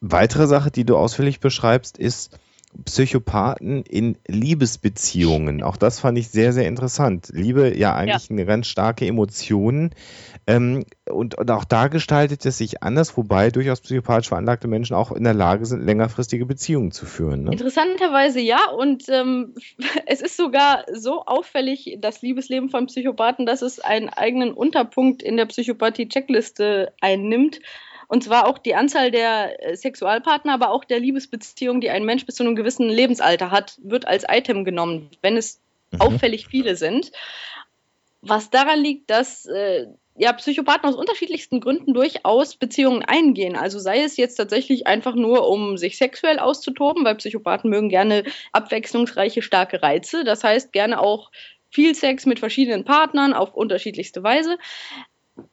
Weitere 0.02 0.46
Sache, 0.46 0.70
die 0.70 0.84
du 0.84 0.98
ausführlich 0.98 1.40
beschreibst, 1.40 1.96
ist, 1.96 2.38
Psychopathen 2.84 3.82
in 3.84 4.16
Liebesbeziehungen. 4.26 5.62
Auch 5.62 5.76
das 5.76 6.00
fand 6.00 6.18
ich 6.18 6.28
sehr, 6.28 6.52
sehr 6.52 6.66
interessant. 6.66 7.28
Liebe 7.32 7.76
ja 7.76 7.94
eigentlich 7.94 8.28
ja. 8.28 8.34
eine 8.34 8.46
ganz 8.46 8.66
starke 8.66 9.06
Emotion. 9.06 9.90
Ähm, 10.46 10.84
und, 11.08 11.36
und, 11.36 11.50
auch 11.50 11.64
da 11.64 11.88
gestaltet 11.88 12.44
es 12.44 12.58
sich 12.58 12.82
anders, 12.82 13.16
wobei 13.16 13.50
durchaus 13.50 13.80
psychopathisch 13.80 14.28
veranlagte 14.28 14.68
Menschen 14.68 14.94
auch 14.94 15.12
in 15.12 15.24
der 15.24 15.34
Lage 15.34 15.64
sind, 15.64 15.84
längerfristige 15.84 16.44
Beziehungen 16.44 16.90
zu 16.90 17.06
führen. 17.06 17.44
Ne? 17.44 17.52
Interessanterweise 17.52 18.40
ja. 18.40 18.70
Und 18.70 19.08
ähm, 19.08 19.54
es 20.06 20.20
ist 20.20 20.36
sogar 20.36 20.84
so 20.92 21.24
auffällig, 21.24 21.98
das 22.00 22.22
Liebesleben 22.22 22.68
von 22.68 22.86
Psychopathen, 22.86 23.46
dass 23.46 23.62
es 23.62 23.80
einen 23.80 24.08
eigenen 24.08 24.52
Unterpunkt 24.52 25.22
in 25.22 25.36
der 25.36 25.46
Psychopathie-Checkliste 25.46 26.92
einnimmt. 27.00 27.60
Und 28.08 28.24
zwar 28.24 28.46
auch 28.46 28.58
die 28.58 28.74
Anzahl 28.74 29.10
der 29.10 29.62
äh, 29.64 29.76
Sexualpartner, 29.76 30.54
aber 30.54 30.70
auch 30.70 30.84
der 30.84 31.00
Liebesbeziehung, 31.00 31.80
die 31.80 31.90
ein 31.90 32.04
Mensch 32.04 32.26
bis 32.26 32.36
zu 32.36 32.42
einem 32.42 32.56
gewissen 32.56 32.88
Lebensalter 32.88 33.50
hat, 33.50 33.78
wird 33.82 34.06
als 34.06 34.24
Item 34.28 34.64
genommen, 34.64 35.10
wenn 35.22 35.36
es 35.36 35.60
mhm. 35.90 36.00
auffällig 36.00 36.46
viele 36.48 36.76
sind. 36.76 37.12
Was 38.20 38.50
daran 38.50 38.80
liegt, 38.80 39.10
dass 39.10 39.46
äh, 39.46 39.86
ja, 40.16 40.32
Psychopathen 40.32 40.88
aus 40.88 40.94
unterschiedlichsten 40.94 41.60
Gründen 41.60 41.92
durchaus 41.92 42.56
Beziehungen 42.56 43.02
eingehen. 43.02 43.56
Also 43.56 43.78
sei 43.78 44.02
es 44.02 44.16
jetzt 44.16 44.36
tatsächlich 44.36 44.86
einfach 44.86 45.14
nur, 45.14 45.48
um 45.48 45.76
sich 45.76 45.98
sexuell 45.98 46.38
auszutoben, 46.38 47.04
weil 47.04 47.16
Psychopathen 47.16 47.68
mögen 47.68 47.88
gerne 47.88 48.24
abwechslungsreiche, 48.52 49.42
starke 49.42 49.82
Reize. 49.82 50.24
Das 50.24 50.44
heißt 50.44 50.72
gerne 50.72 51.00
auch 51.00 51.30
viel 51.70 51.94
Sex 51.96 52.26
mit 52.26 52.38
verschiedenen 52.38 52.84
Partnern 52.84 53.34
auf 53.34 53.54
unterschiedlichste 53.54 54.22
Weise. 54.22 54.58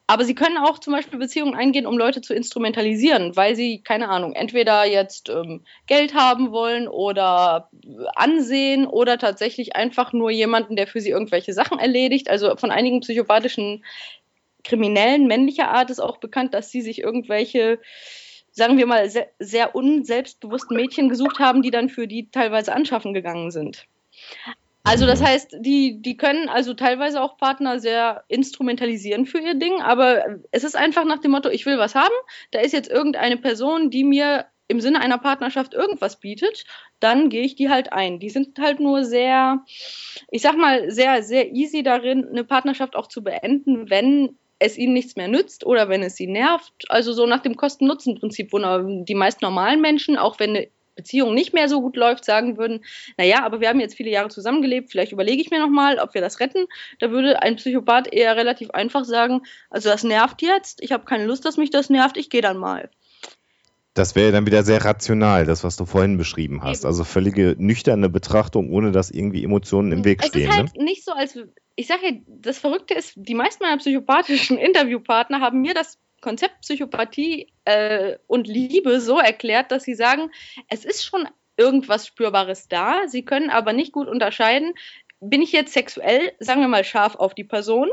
Aber 0.06 0.26
sie 0.26 0.36
können 0.36 0.58
auch 0.58 0.78
zum 0.80 0.94
Beispiel 0.94 1.18
Beziehungen 1.18 1.56
eingehen, 1.56 1.86
um 1.88 1.98
Leute 1.98 2.22
zu 2.22 2.34
instrumentalisieren, 2.34 3.36
weil 3.36 3.56
sie, 3.56 3.82
keine 3.82 4.10
Ahnung, 4.10 4.34
entweder 4.34 4.86
jetzt 4.86 5.30
ähm, 5.30 5.64
Geld 5.88 6.14
haben 6.14 6.52
wollen 6.52 6.88
oder 6.88 7.70
Ansehen 8.16 8.86
oder 8.86 9.18
tatsächlich 9.18 9.76
einfach 9.76 10.14
nur 10.14 10.30
jemanden, 10.30 10.76
der 10.76 10.88
für 10.88 11.02
sie 11.02 11.10
irgendwelche 11.10 11.54
Sachen 11.54 11.80
erledigt. 11.80 12.30
Also 12.30 12.56
von 12.58 12.72
einigen 12.72 13.00
psychopathischen 13.00 13.84
Kriminellen 14.64 15.28
männlicher 15.28 15.70
Art 15.70 15.90
ist 15.90 16.00
auch 16.00 16.18
bekannt, 16.18 16.54
dass 16.54 16.70
sie 16.70 16.82
sich 16.82 17.00
irgendwelche 17.00 17.80
sagen 18.52 18.78
wir 18.78 18.86
mal, 18.86 19.10
sehr, 19.10 19.30
sehr 19.40 19.76
unselbstbewussten 19.76 20.76
Mädchen 20.76 21.10
gesucht 21.10 21.40
haben, 21.40 21.62
die 21.62 21.72
dann 21.72 21.88
für 21.90 22.08
die 22.08 22.30
teilweise 22.30 22.74
anschaffen 22.74 23.14
gegangen 23.14 23.50
sind. 23.50 23.86
Also 24.84 25.06
das 25.06 25.22
heißt, 25.22 25.58
die, 25.60 26.02
die 26.02 26.18
können 26.18 26.50
also 26.50 26.74
teilweise 26.74 27.22
auch 27.22 27.38
Partner 27.38 27.80
sehr 27.80 28.24
instrumentalisieren 28.28 29.26
für 29.26 29.40
ihr 29.40 29.54
Ding, 29.54 29.82
aber 29.82 30.40
es 30.52 30.64
ist 30.64 30.76
einfach 30.76 31.06
nach 31.06 31.20
dem 31.20 31.32
Motto, 31.32 31.50
ich 31.50 31.66
will 31.66 31.78
was 31.78 31.94
haben, 31.94 32.14
da 32.52 32.60
ist 32.60 32.74
jetzt 32.74 32.90
irgendeine 32.90 33.38
Person, 33.38 33.92
die 33.92 34.04
mir 34.04 34.48
im 34.68 34.80
Sinne 34.80 35.02
einer 35.02 35.18
Partnerschaft 35.18 35.74
irgendwas 35.74 36.20
bietet, 36.20 36.64
dann 37.00 37.30
gehe 37.30 37.44
ich 37.44 37.56
die 37.56 37.70
halt 37.70 37.92
ein. 37.92 38.20
Die 38.20 38.30
sind 38.30 38.58
halt 38.58 38.80
nur 38.80 39.04
sehr, 39.04 39.64
ich 40.32 40.42
sag 40.42 40.58
mal, 40.58 40.90
sehr, 40.90 41.24
sehr 41.24 41.52
easy 41.52 41.84
darin, 41.84 42.28
eine 42.28 42.46
Partnerschaft 42.46 42.96
auch 42.96 43.08
zu 43.08 43.22
beenden, 43.22 43.90
wenn 43.90 44.38
es 44.60 44.78
ihnen 44.78 44.94
nichts 44.94 45.16
mehr 45.18 45.28
nützt 45.28 45.66
oder 45.66 45.90
wenn 45.90 46.04
es 46.04 46.16
sie 46.16 46.28
nervt. 46.28 46.74
Also 46.88 47.12
so 47.12 47.26
nach 47.26 47.42
dem 47.42 47.58
Kosten-Nutzen-Prinzip, 47.58 48.54
wo 48.54 48.60
die 49.04 49.16
meisten 49.16 49.44
normalen 49.44 49.82
Menschen, 49.82 50.18
auch 50.18 50.40
wenn 50.40 50.52
eine 50.52 50.68
Beziehung 50.96 51.34
nicht 51.34 51.54
mehr 51.54 51.70
so 51.70 51.82
gut 51.82 51.96
läuft, 51.96 52.26
sagen 52.26 52.58
würden, 52.58 52.84
naja, 53.18 53.44
aber 53.44 53.62
wir 53.62 53.70
haben 53.70 53.80
jetzt 53.80 53.96
viele 53.96 54.10
Jahre 54.10 54.30
zusammengelebt, 54.30 54.92
vielleicht 54.92 55.12
überlege 55.12 55.42
ich 55.42 55.52
mir 55.52 55.60
nochmal, 55.60 56.00
ob 56.00 56.14
wir 56.14 56.22
das 56.22 56.40
retten. 56.40 56.66
Da 57.00 57.12
würde 57.12 57.42
ein 57.42 57.56
Psychopath 57.56 58.12
eher 58.14 58.36
relativ 58.36 58.72
einfach 58.72 59.06
sagen, 59.06 59.42
also 59.70 59.90
das 59.90 60.04
nervt 60.04 60.42
jetzt, 60.42 60.82
ich 60.82 60.92
habe 60.92 61.06
keine 61.06 61.26
Lust, 61.26 61.46
dass 61.46 61.58
mich 61.58 61.70
das 61.70 61.90
nervt, 61.90 62.18
ich 62.18 62.30
gehe 62.30 62.42
dann 62.42 62.58
mal. 62.58 62.90
Das 63.94 64.16
wäre 64.16 64.32
dann 64.32 64.46
wieder 64.46 64.64
sehr 64.64 64.86
rational, 64.86 65.46
das, 65.46 65.66
was 65.66 65.76
du 65.76 65.86
vorhin 65.86 66.18
beschrieben 66.18 66.64
hast. 66.64 66.82
Eben. 66.82 66.88
Also 66.88 67.04
völlige 67.04 67.56
nüchterne 67.58 68.08
Betrachtung, 68.08 68.72
ohne 68.72 68.92
dass 68.92 69.12
irgendwie 69.12 69.44
Emotionen 69.44 69.92
im 69.92 70.06
Weg 70.06 70.24
stehen. 70.24 70.44
Es 70.44 70.50
ist 70.50 70.58
halt 70.58 70.78
ne? 70.78 70.84
nicht 70.86 71.04
so, 71.04 71.12
als 71.12 71.38
ich 71.76 71.88
sage 71.88 72.02
ja, 72.06 72.12
das 72.28 72.58
Verrückte 72.58 72.94
ist, 72.94 73.14
die 73.16 73.36
meisten 73.36 73.64
meiner 73.64 73.78
psychopathischen 73.78 74.58
Interviewpartner 74.60 75.42
haben 75.42 75.62
mir 75.62 75.74
das 75.74 76.00
Konzept 76.22 76.62
Psychopathie 76.62 77.52
äh, 77.66 78.18
und 78.28 78.48
Liebe 78.48 79.02
so 79.02 79.20
erklärt, 79.20 79.72
dass 79.72 79.84
sie 79.84 79.96
sagen, 79.96 80.32
es 80.68 80.86
ist 80.86 81.04
schon 81.04 81.28
irgendwas 81.58 82.08
Spürbares 82.08 82.68
da, 82.68 83.08
sie 83.08 83.26
können 83.26 83.50
aber 83.50 83.74
nicht 83.74 83.92
gut 83.92 84.08
unterscheiden, 84.08 84.74
bin 85.20 85.42
ich 85.42 85.52
jetzt 85.52 85.74
sexuell, 85.74 86.32
sagen 86.40 86.62
wir 86.62 86.68
mal, 86.68 86.84
scharf 86.84 87.16
auf 87.16 87.36
die 87.36 87.44
Person? 87.44 87.90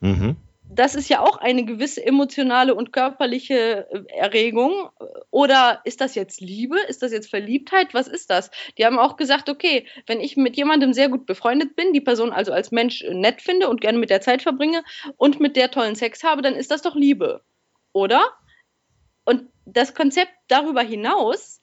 Mhm 0.00 0.36
das 0.70 0.94
ist 0.94 1.08
ja 1.08 1.20
auch 1.20 1.38
eine 1.38 1.64
gewisse 1.64 2.04
emotionale 2.04 2.74
und 2.74 2.92
körperliche 2.92 3.86
äh, 3.90 4.02
Erregung. 4.16 4.90
Oder 5.30 5.80
ist 5.84 6.00
das 6.00 6.14
jetzt 6.14 6.40
Liebe? 6.40 6.78
Ist 6.88 7.02
das 7.02 7.12
jetzt 7.12 7.30
Verliebtheit? 7.30 7.94
Was 7.94 8.06
ist 8.06 8.30
das? 8.30 8.50
Die 8.76 8.84
haben 8.84 8.98
auch 8.98 9.16
gesagt, 9.16 9.48
okay, 9.48 9.86
wenn 10.06 10.20
ich 10.20 10.36
mit 10.36 10.56
jemandem 10.56 10.92
sehr 10.92 11.08
gut 11.08 11.26
befreundet 11.26 11.74
bin, 11.74 11.92
die 11.92 12.00
Person 12.00 12.32
also 12.32 12.52
als 12.52 12.70
Mensch 12.70 13.04
nett 13.10 13.40
finde 13.40 13.68
und 13.68 13.80
gerne 13.80 13.98
mit 13.98 14.10
der 14.10 14.20
Zeit 14.20 14.42
verbringe 14.42 14.84
und 15.16 15.40
mit 15.40 15.56
der 15.56 15.70
tollen 15.70 15.96
Sex 15.96 16.22
habe, 16.22 16.42
dann 16.42 16.54
ist 16.54 16.70
das 16.70 16.82
doch 16.82 16.94
Liebe. 16.94 17.42
Oder? 17.92 18.22
Und 19.24 19.44
das 19.64 19.94
Konzept 19.94 20.32
darüber 20.48 20.82
hinaus, 20.82 21.60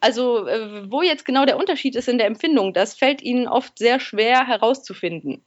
also 0.00 0.46
äh, 0.46 0.90
wo 0.90 1.02
jetzt 1.02 1.24
genau 1.24 1.44
der 1.44 1.58
Unterschied 1.58 1.96
ist 1.96 2.08
in 2.08 2.18
der 2.18 2.26
Empfindung, 2.26 2.72
das 2.72 2.94
fällt 2.94 3.22
ihnen 3.22 3.48
oft 3.48 3.78
sehr 3.78 4.00
schwer 4.00 4.46
herauszufinden. 4.46 5.44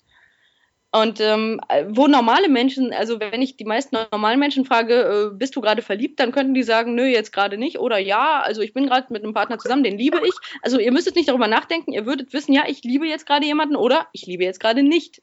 Und 0.94 1.22
ähm, 1.22 1.62
wo 1.88 2.08
normale 2.08 2.50
Menschen, 2.50 2.92
also 2.92 3.22
wenn 3.22 3.42
ich 3.42 3.56
die 3.56 3.64
meisten 3.64 3.96
normalen 4.12 4.40
Menschen 4.40 4.66
frage, 4.66 5.32
äh, 5.32 5.38
bist 5.38 5.56
du 5.56 5.62
gerade 5.62 5.82
verliebt, 5.82 6.20
dann 6.20 6.34
könnten 6.34 6.54
die 6.54 6.64
sagen, 6.64 6.96
nö, 6.96 7.06
jetzt 7.06 7.32
gerade 7.32 7.58
nicht. 7.58 7.80
Oder 7.80 7.98
ja, 7.98 8.42
also 8.42 8.62
ich 8.62 8.74
bin 8.74 8.88
gerade 8.88 9.08
mit 9.14 9.24
einem 9.24 9.34
Partner 9.34 9.58
zusammen, 9.58 9.84
den 9.84 9.98
liebe 9.98 10.20
ich. 10.26 10.34
Also 10.62 10.80
ihr 10.80 10.92
müsstet 10.92 11.16
nicht 11.16 11.30
darüber 11.30 11.48
nachdenken, 11.48 11.94
ihr 11.94 12.06
würdet 12.06 12.34
wissen, 12.34 12.52
ja, 12.52 12.64
ich 12.68 12.84
liebe 12.84 13.08
jetzt 13.08 13.26
gerade 13.26 13.46
jemanden 13.46 13.78
oder 13.78 14.08
ich 14.12 14.26
liebe 14.26 14.44
jetzt 14.44 14.60
gerade 14.60 14.84
nicht. 14.84 15.22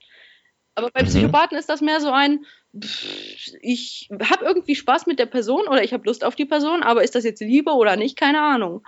Aber 0.74 0.90
bei 0.90 1.02
mhm. 1.02 1.08
Psychopathen 1.08 1.58
ist 1.58 1.68
das 1.68 1.82
mehr 1.82 2.00
so 2.00 2.10
ein, 2.10 2.46
pff, 2.80 3.52
ich 3.60 4.08
habe 4.22 4.46
irgendwie 4.46 4.74
Spaß 4.74 5.06
mit 5.06 5.18
der 5.18 5.26
Person 5.26 5.68
oder 5.68 5.84
ich 5.84 5.92
habe 5.92 6.06
Lust 6.06 6.24
auf 6.24 6.34
die 6.34 6.46
Person, 6.46 6.82
aber 6.82 7.02
ist 7.02 7.14
das 7.14 7.24
jetzt 7.24 7.40
Liebe 7.40 7.72
oder 7.72 7.96
nicht? 7.96 8.16
Keine 8.18 8.40
Ahnung. 8.40 8.82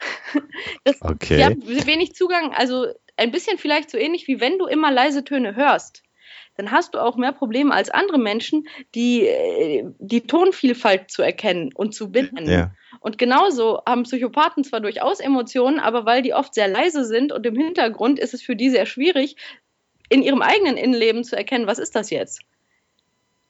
Das, 0.84 1.00
okay. 1.02 1.36
Sie 1.36 1.44
haben 1.44 1.86
wenig 1.86 2.14
Zugang, 2.14 2.54
also 2.54 2.86
ein 3.20 3.30
bisschen 3.30 3.58
vielleicht 3.58 3.90
so 3.90 3.98
ähnlich 3.98 4.26
wie 4.26 4.40
wenn 4.40 4.58
du 4.58 4.66
immer 4.66 4.90
leise 4.90 5.22
Töne 5.24 5.54
hörst, 5.54 6.02
dann 6.56 6.70
hast 6.70 6.94
du 6.94 6.98
auch 6.98 7.16
mehr 7.16 7.32
Probleme 7.32 7.72
als 7.72 7.90
andere 7.90 8.18
Menschen, 8.18 8.66
die 8.94 9.26
äh, 9.26 9.84
die 9.98 10.22
Tonvielfalt 10.22 11.10
zu 11.10 11.22
erkennen 11.22 11.70
und 11.74 11.94
zu 11.94 12.10
binden. 12.10 12.48
Ja. 12.50 12.72
Und 13.00 13.18
genauso 13.18 13.82
haben 13.86 14.02
Psychopathen 14.02 14.64
zwar 14.64 14.80
durchaus 14.80 15.20
Emotionen, 15.20 15.78
aber 15.78 16.04
weil 16.06 16.22
die 16.22 16.34
oft 16.34 16.54
sehr 16.54 16.68
leise 16.68 17.04
sind 17.04 17.32
und 17.32 17.46
im 17.46 17.56
Hintergrund 17.56 18.18
ist 18.18 18.34
es 18.34 18.42
für 18.42 18.56
die 18.56 18.70
sehr 18.70 18.86
schwierig, 18.86 19.36
in 20.08 20.22
ihrem 20.22 20.42
eigenen 20.42 20.76
Innenleben 20.76 21.22
zu 21.22 21.36
erkennen, 21.36 21.66
was 21.66 21.78
ist 21.78 21.94
das 21.94 22.10
jetzt? 22.10 22.40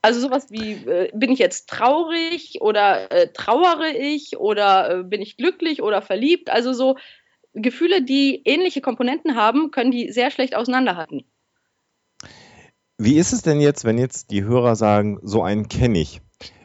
Also 0.02 0.20
sowas 0.20 0.50
wie, 0.50 0.72
äh, 0.72 1.10
bin 1.12 1.30
ich 1.30 1.38
jetzt 1.38 1.68
traurig 1.68 2.58
oder 2.60 3.10
äh, 3.12 3.28
trauere 3.32 3.90
ich 3.90 4.38
oder 4.38 4.90
äh, 4.90 5.02
bin 5.02 5.20
ich 5.20 5.36
glücklich 5.36 5.82
oder 5.82 6.00
verliebt? 6.02 6.50
Also 6.50 6.72
so 6.72 6.96
Gefühle, 7.52 8.02
die 8.02 8.42
ähnliche 8.44 8.80
Komponenten 8.80 9.34
haben, 9.34 9.70
können 9.70 9.90
die 9.90 10.12
sehr 10.12 10.30
schlecht 10.30 10.54
auseinanderhalten. 10.54 11.24
Wie 12.98 13.16
ist 13.16 13.32
es 13.32 13.42
denn 13.42 13.60
jetzt, 13.60 13.84
wenn 13.84 13.98
jetzt 13.98 14.30
die 14.30 14.44
Hörer 14.44 14.76
sagen, 14.76 15.18
so 15.22 15.42
einen 15.42 15.68
kenne 15.68 15.98
ich? 15.98 16.20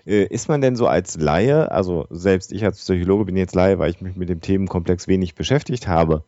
Äh, 0.06 0.26
ist 0.26 0.50
man 0.50 0.62
denn 0.62 0.76
so 0.76 0.88
als 0.88 1.15
Laie, 1.17 1.71
also 1.71 2.08
selbst 2.10 2.52
ich 2.52 2.63
als 2.63 2.80
Psychologe 2.80 3.26
bin 3.26 3.38
jetzt 3.38 3.56
Laie, 3.56 3.80
weil 3.80 3.89
ich 3.89 4.02
mich 4.02 4.15
mit 4.15 4.30
dem 4.30 4.41
Themenkomplex 4.41 5.08
wenig 5.08 5.36
beschäftigt 5.36 5.88
habe, 5.88 6.24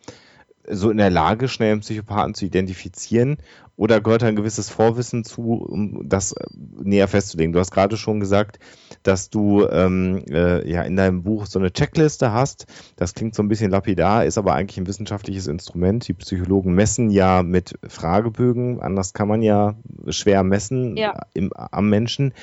so 0.70 0.90
in 0.90 0.98
der 0.98 1.10
Lage, 1.10 1.48
schnell 1.48 1.72
einen 1.72 1.82
Psychopathen 1.82 2.34
zu 2.34 2.46
identifizieren? 2.46 3.38
Oder 3.78 4.02
gehört 4.02 4.24
ein 4.24 4.36
gewisses 4.36 4.70
Vorwissen 4.70 5.24
zu, 5.24 5.52
um 5.54 6.10
das 6.10 6.32
äh, 6.32 6.46
näher 6.82 7.08
festzulegen? 7.08 7.54
Du 7.54 7.60
hast 7.60 7.70
gerade 7.70 7.96
schon 7.96 8.20
gesagt, 8.20 8.58
dass 9.04 9.30
du 9.30 9.68
ähm, 9.68 10.26
äh, 10.30 10.68
ja 10.68 10.82
in 10.82 10.96
deinem 10.96 11.22
Buch 11.22 11.46
so 11.46 11.60
eine 11.60 11.72
Checkliste 11.72 12.34
hast. 12.34 12.66
Das 12.96 13.14
klingt 13.14 13.36
so 13.36 13.44
ein 13.44 13.48
bisschen 13.50 13.70
lapidar, 13.70 14.26
ist 14.26 14.40
aber 14.40 14.56
eigentlich 14.56 14.80
ein 14.80 14.88
wissenschaftliches 14.88 15.46
Instrument. 15.46 16.08
Die 16.08 16.14
Psychologen 16.14 16.74
messen 16.74 17.12
ja 17.12 17.44
mit 17.44 17.78
Fragebögen, 17.88 18.82
anders 18.82 19.14
kann 19.14 19.28
man 19.28 19.44
ja 19.44 19.76
schwer 20.08 20.42
messen 20.42 20.98
ja. 20.98 21.22
Im, 21.36 21.54
am 21.54 21.88
Menschen. 21.88 22.34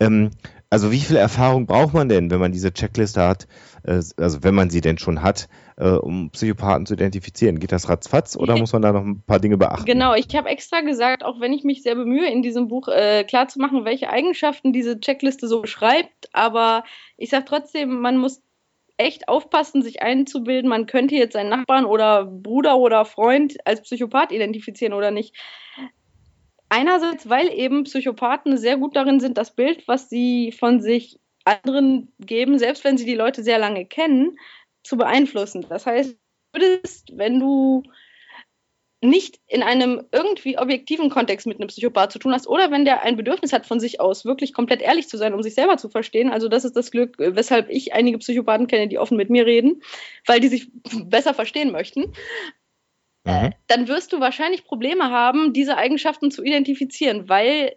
Ähm, 0.00 0.30
also 0.70 0.92
wie 0.92 1.00
viel 1.00 1.16
Erfahrung 1.16 1.66
braucht 1.66 1.92
man 1.92 2.08
denn, 2.08 2.30
wenn 2.30 2.40
man 2.40 2.52
diese 2.52 2.72
Checkliste 2.72 3.20
hat, 3.20 3.48
also 3.84 4.42
wenn 4.42 4.54
man 4.54 4.70
sie 4.70 4.80
denn 4.80 4.98
schon 4.98 5.22
hat, 5.22 5.48
äh, 5.76 5.90
um 5.90 6.30
Psychopathen 6.30 6.86
zu 6.86 6.94
identifizieren? 6.94 7.58
Geht 7.58 7.72
das 7.72 7.88
ratzfatz 7.88 8.36
oder 8.36 8.56
muss 8.56 8.72
man 8.72 8.82
da 8.82 8.92
noch 8.92 9.04
ein 9.04 9.22
paar 9.22 9.40
Dinge 9.40 9.56
beachten? 9.56 9.86
Genau, 9.86 10.14
ich 10.14 10.34
habe 10.36 10.48
extra 10.48 10.80
gesagt, 10.80 11.24
auch 11.24 11.40
wenn 11.40 11.52
ich 11.52 11.64
mich 11.64 11.82
sehr 11.82 11.94
bemühe, 11.94 12.30
in 12.30 12.42
diesem 12.42 12.68
Buch 12.68 12.88
äh, 12.88 13.24
klarzumachen, 13.24 13.84
welche 13.84 14.10
Eigenschaften 14.10 14.72
diese 14.72 15.00
Checkliste 15.00 15.48
so 15.48 15.62
beschreibt, 15.62 16.28
aber 16.32 16.84
ich 17.16 17.30
sage 17.30 17.44
trotzdem, 17.46 18.00
man 18.00 18.18
muss 18.18 18.42
echt 19.00 19.28
aufpassen, 19.28 19.82
sich 19.82 20.02
einzubilden, 20.02 20.68
man 20.68 20.86
könnte 20.86 21.14
jetzt 21.14 21.32
seinen 21.32 21.48
Nachbarn 21.48 21.86
oder 21.86 22.26
Bruder 22.26 22.76
oder 22.76 23.04
Freund 23.06 23.56
als 23.64 23.80
Psychopath 23.80 24.30
identifizieren 24.30 24.92
oder 24.92 25.10
nicht. 25.10 25.34
Einerseits, 26.68 27.28
weil 27.28 27.48
eben 27.48 27.84
Psychopathen 27.84 28.56
sehr 28.58 28.76
gut 28.76 28.94
darin 28.94 29.18
sind, 29.18 29.38
das 29.38 29.54
Bild, 29.54 29.88
was 29.88 30.08
sie 30.08 30.52
von 30.52 30.80
sich 30.80 31.19
anderen 31.44 32.12
geben, 32.18 32.58
selbst 32.58 32.84
wenn 32.84 32.98
sie 32.98 33.06
die 33.06 33.14
Leute 33.14 33.42
sehr 33.42 33.58
lange 33.58 33.84
kennen, 33.86 34.38
zu 34.82 34.96
beeinflussen. 34.96 35.66
Das 35.68 35.86
heißt, 35.86 36.16
würdest, 36.52 37.16
wenn 37.16 37.40
du 37.40 37.82
nicht 39.02 39.40
in 39.46 39.62
einem 39.62 40.02
irgendwie 40.12 40.58
objektiven 40.58 41.08
Kontext 41.08 41.46
mit 41.46 41.58
einem 41.58 41.68
Psychopath 41.68 42.12
zu 42.12 42.18
tun 42.18 42.34
hast 42.34 42.46
oder 42.46 42.70
wenn 42.70 42.84
der 42.84 43.02
ein 43.02 43.16
Bedürfnis 43.16 43.52
hat, 43.52 43.64
von 43.64 43.80
sich 43.80 43.98
aus 43.98 44.26
wirklich 44.26 44.52
komplett 44.52 44.82
ehrlich 44.82 45.08
zu 45.08 45.16
sein, 45.16 45.32
um 45.32 45.42
sich 45.42 45.54
selber 45.54 45.78
zu 45.78 45.88
verstehen. 45.88 46.30
Also 46.30 46.48
das 46.48 46.66
ist 46.66 46.76
das 46.76 46.90
Glück, 46.90 47.16
weshalb 47.18 47.70
ich 47.70 47.94
einige 47.94 48.18
Psychopathen 48.18 48.66
kenne, 48.66 48.88
die 48.88 48.98
offen 48.98 49.16
mit 49.16 49.30
mir 49.30 49.46
reden, 49.46 49.82
weil 50.26 50.40
die 50.40 50.48
sich 50.48 50.70
besser 51.04 51.32
verstehen 51.32 51.72
möchten. 51.72 52.12
Mhm. 53.24 53.52
dann 53.66 53.86
wirst 53.86 54.14
du 54.14 54.20
wahrscheinlich 54.20 54.64
Probleme 54.64 55.10
haben, 55.10 55.52
diese 55.52 55.76
Eigenschaften 55.76 56.30
zu 56.30 56.42
identifizieren, 56.42 57.28
weil 57.28 57.76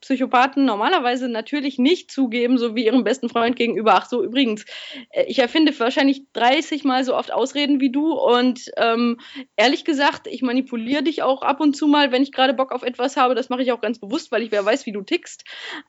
Psychopathen 0.00 0.64
normalerweise 0.64 1.28
natürlich 1.28 1.78
nicht 1.78 2.10
zugeben, 2.10 2.58
so 2.58 2.74
wie 2.74 2.86
ihrem 2.86 3.04
besten 3.04 3.28
Freund 3.28 3.56
gegenüber. 3.56 3.94
Ach 3.94 4.08
so, 4.08 4.22
übrigens, 4.22 4.64
äh, 5.10 5.24
ich 5.26 5.38
erfinde 5.38 5.78
wahrscheinlich 5.78 6.22
30 6.32 6.84
Mal 6.84 7.04
so 7.04 7.16
oft 7.16 7.32
Ausreden 7.32 7.80
wie 7.80 7.90
du 7.90 8.12
und 8.12 8.70
ähm, 8.76 9.18
ehrlich 9.56 9.84
gesagt, 9.84 10.26
ich 10.26 10.42
manipuliere 10.42 11.02
dich 11.02 11.22
auch 11.22 11.42
ab 11.42 11.60
und 11.60 11.76
zu 11.76 11.86
mal, 11.86 12.12
wenn 12.12 12.22
ich 12.22 12.32
gerade 12.32 12.54
Bock 12.54 12.72
auf 12.72 12.82
etwas 12.82 13.16
habe. 13.16 13.34
Das 13.34 13.48
mache 13.48 13.62
ich 13.62 13.72
auch 13.72 13.80
ganz 13.80 13.98
bewusst, 13.98 14.30
weil 14.30 14.42
ich 14.42 14.52
wer 14.52 14.64
weiß, 14.64 14.86
wie 14.86 14.92
du 14.92 15.02
tickst. 15.02 15.44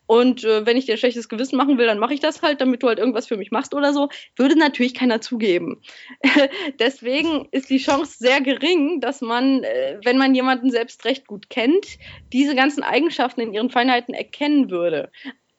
Und 0.07 0.43
äh, 0.43 0.65
wenn 0.65 0.77
ich 0.77 0.85
dir 0.85 0.95
ein 0.95 0.97
schlechtes 0.97 1.29
Gewissen 1.29 1.57
machen 1.57 1.77
will, 1.77 1.85
dann 1.85 1.99
mache 1.99 2.13
ich 2.13 2.19
das 2.19 2.41
halt, 2.41 2.61
damit 2.61 2.83
du 2.83 2.87
halt 2.87 2.99
irgendwas 2.99 3.27
für 3.27 3.37
mich 3.37 3.51
machst 3.51 3.73
oder 3.73 3.93
so. 3.93 4.09
Würde 4.35 4.57
natürlich 4.57 4.93
keiner 4.93 5.21
zugeben. 5.21 5.81
Deswegen 6.79 7.47
ist 7.51 7.69
die 7.69 7.77
Chance 7.77 8.17
sehr 8.17 8.41
gering, 8.41 9.01
dass 9.01 9.21
man, 9.21 9.63
äh, 9.63 9.99
wenn 10.03 10.17
man 10.17 10.33
jemanden 10.33 10.71
selbst 10.71 11.05
recht 11.05 11.27
gut 11.27 11.49
kennt, 11.49 11.85
diese 12.33 12.55
ganzen 12.55 12.83
Eigenschaften 12.83 13.41
in 13.41 13.53
ihren 13.53 13.69
Feinheiten 13.69 13.98
Möglichkeiten 13.99 14.13
erkennen 14.13 14.69
würde. 14.69 15.11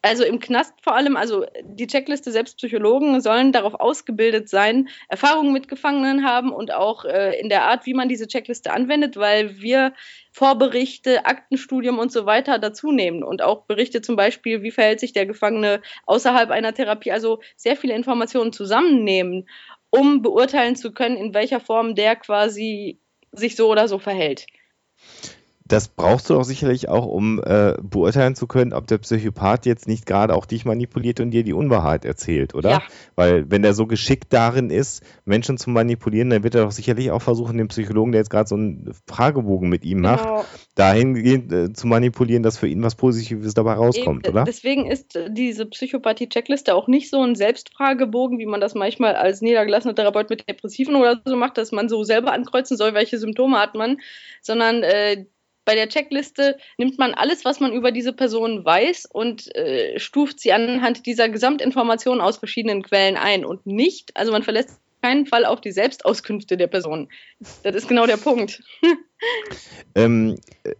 Also 0.03 0.25
im 0.25 0.41
Knast 0.41 0.73
vor 0.81 0.97
allem, 0.97 1.15
also 1.15 1.45
die 1.63 1.87
Checkliste 1.87 2.33
selbst 2.33 2.57
Psychologen 2.57 3.21
sollen 3.21 3.53
darauf 3.53 3.75
ausgebildet 3.75 4.49
sein, 4.49 4.89
Erfahrungen 5.11 5.53
mit 5.53 5.69
Gefangenen 5.69 6.25
haben 6.25 6.53
und 6.53 6.73
auch 6.73 7.05
äh, 7.05 7.39
in 7.39 7.51
der 7.51 7.65
Art, 7.65 7.85
wie 7.85 7.93
man 7.93 8.09
diese 8.09 8.27
Checkliste 8.27 8.73
anwendet, 8.73 9.19
weil 9.19 9.61
wir 9.61 9.93
Vorberichte, 10.33 11.27
Aktenstudium 11.27 11.99
und 11.99 12.11
so 12.11 12.25
weiter 12.25 12.59
dazu 12.59 12.93
nehmen 12.93 13.23
und 13.23 13.43
auch 13.43 13.67
Berichte 13.67 14.01
zum 14.01 14.17
Beispiel, 14.17 14.63
wie 14.63 14.71
verhält 14.71 15.01
sich 15.01 15.13
der 15.13 15.27
Gefangene 15.27 15.83
außerhalb 16.07 16.51
einer 16.51 16.73
Therapie, 16.73 17.13
also 17.13 17.41
sehr 17.57 17.77
viele 17.77 17.95
Informationen 17.95 18.55
zusammennehmen, 18.55 19.51
um 19.91 20.23
beurteilen 20.23 20.77
zu 20.77 20.93
können, 20.93 21.19
in 21.19 21.35
welcher 21.35 21.61
Form 21.61 21.95
der 21.95 22.17
quasi 22.17 23.01
sich 23.33 23.55
so 23.55 23.71
oder 23.71 23.87
so 23.87 23.99
verhält 23.99 24.47
das 25.71 25.87
brauchst 25.87 26.29
du 26.29 26.35
doch 26.35 26.43
sicherlich 26.43 26.89
auch, 26.89 27.07
um 27.07 27.41
äh, 27.45 27.75
beurteilen 27.81 28.35
zu 28.35 28.49
können, 28.49 28.73
ob 28.73 28.89
der 28.89 28.99
Psychopath 28.99 29.67
jetzt 29.67 29.87
nicht 29.87 30.05
gerade 30.05 30.35
auch 30.35 30.45
dich 30.45 30.65
manipuliert 30.65 31.21
und 31.21 31.31
dir 31.31 31.45
die 31.45 31.53
Unwahrheit 31.53 32.05
erzählt, 32.05 32.57
oder? 32.57 32.71
Ja. 32.71 32.83
Weil 33.15 33.49
wenn 33.53 33.63
er 33.63 33.73
so 33.73 33.87
geschickt 33.87 34.33
darin 34.33 34.71
ist, 34.71 35.05
Menschen 35.25 35.59
zu 35.59 35.71
manipulieren, 35.71 36.29
dann 36.29 36.43
wird 36.43 36.57
er 36.57 36.65
doch 36.65 36.73
sicherlich 36.73 37.13
auch 37.13 37.23
versuchen, 37.23 37.57
den 37.57 37.69
Psychologen, 37.69 38.11
der 38.11 38.21
jetzt 38.21 38.31
gerade 38.31 38.49
so 38.49 38.57
einen 38.57 38.93
Fragebogen 39.07 39.69
mit 39.69 39.85
ihm 39.85 40.01
macht, 40.01 40.25
genau. 40.25 40.45
dahingehend 40.75 41.53
äh, 41.53 41.73
zu 41.73 41.87
manipulieren, 41.87 42.43
dass 42.43 42.59
für 42.59 42.67
ihn 42.67 42.83
was 42.83 42.97
Positives 42.97 43.55
dabei 43.55 43.75
rauskommt, 43.75 44.27
Eben, 44.27 44.35
oder? 44.35 44.45
Deswegen 44.45 44.91
ist 44.91 45.17
diese 45.29 45.67
Psychopathie-Checkliste 45.67 46.75
auch 46.75 46.89
nicht 46.89 47.11
so 47.11 47.23
ein 47.23 47.37
Selbstfragebogen, 47.37 48.41
wie 48.41 48.47
man 48.47 48.61
das 48.61 48.75
manchmal 48.75 49.15
als 49.15 49.41
niedergelassener 49.41 49.95
Therapeut 49.95 50.31
mit 50.31 50.49
Depressiven 50.49 50.97
oder 50.97 51.21
so 51.25 51.37
macht, 51.37 51.59
dass 51.59 51.71
man 51.71 51.89
so 51.89 52.03
selber 52.03 52.33
ankreuzen 52.33 52.77
soll, 52.77 52.93
welche 52.93 53.19
Symptome 53.19 53.57
hat 53.57 53.77
man, 53.77 53.99
sondern 54.43 54.83
äh, 54.83 55.27
bei 55.71 55.77
der 55.77 55.89
Checkliste 55.89 56.59
nimmt 56.79 56.99
man 56.99 57.15
alles, 57.15 57.45
was 57.45 57.61
man 57.61 57.73
über 57.73 57.93
diese 57.93 58.13
Person 58.13 58.65
weiß 58.65 59.07
und 59.07 59.55
äh, 59.55 60.01
stuft 60.01 60.41
sie 60.41 60.53
anhand 60.53 61.07
dieser 61.07 61.29
Gesamtinformationen 61.29 62.21
aus 62.21 62.39
verschiedenen 62.39 62.83
Quellen 62.83 63.17
ein 63.17 63.45
und 63.45 63.67
nicht, 63.67 64.11
also 64.17 64.33
man 64.33 64.43
verlässt 64.43 64.81
keinen 65.03 65.27
Fall 65.27 65.45
auf 65.45 65.61
die 65.61 65.73
Selbstauskünfte 65.73 66.57
der 66.57 66.67
Person. 66.67 67.09
Das 67.63 67.75
ist 67.75 67.89
genau 67.89 68.07
der 68.07 68.17
Punkt. 68.17 68.63
ähm, 69.95 70.37
äh, 70.65 70.73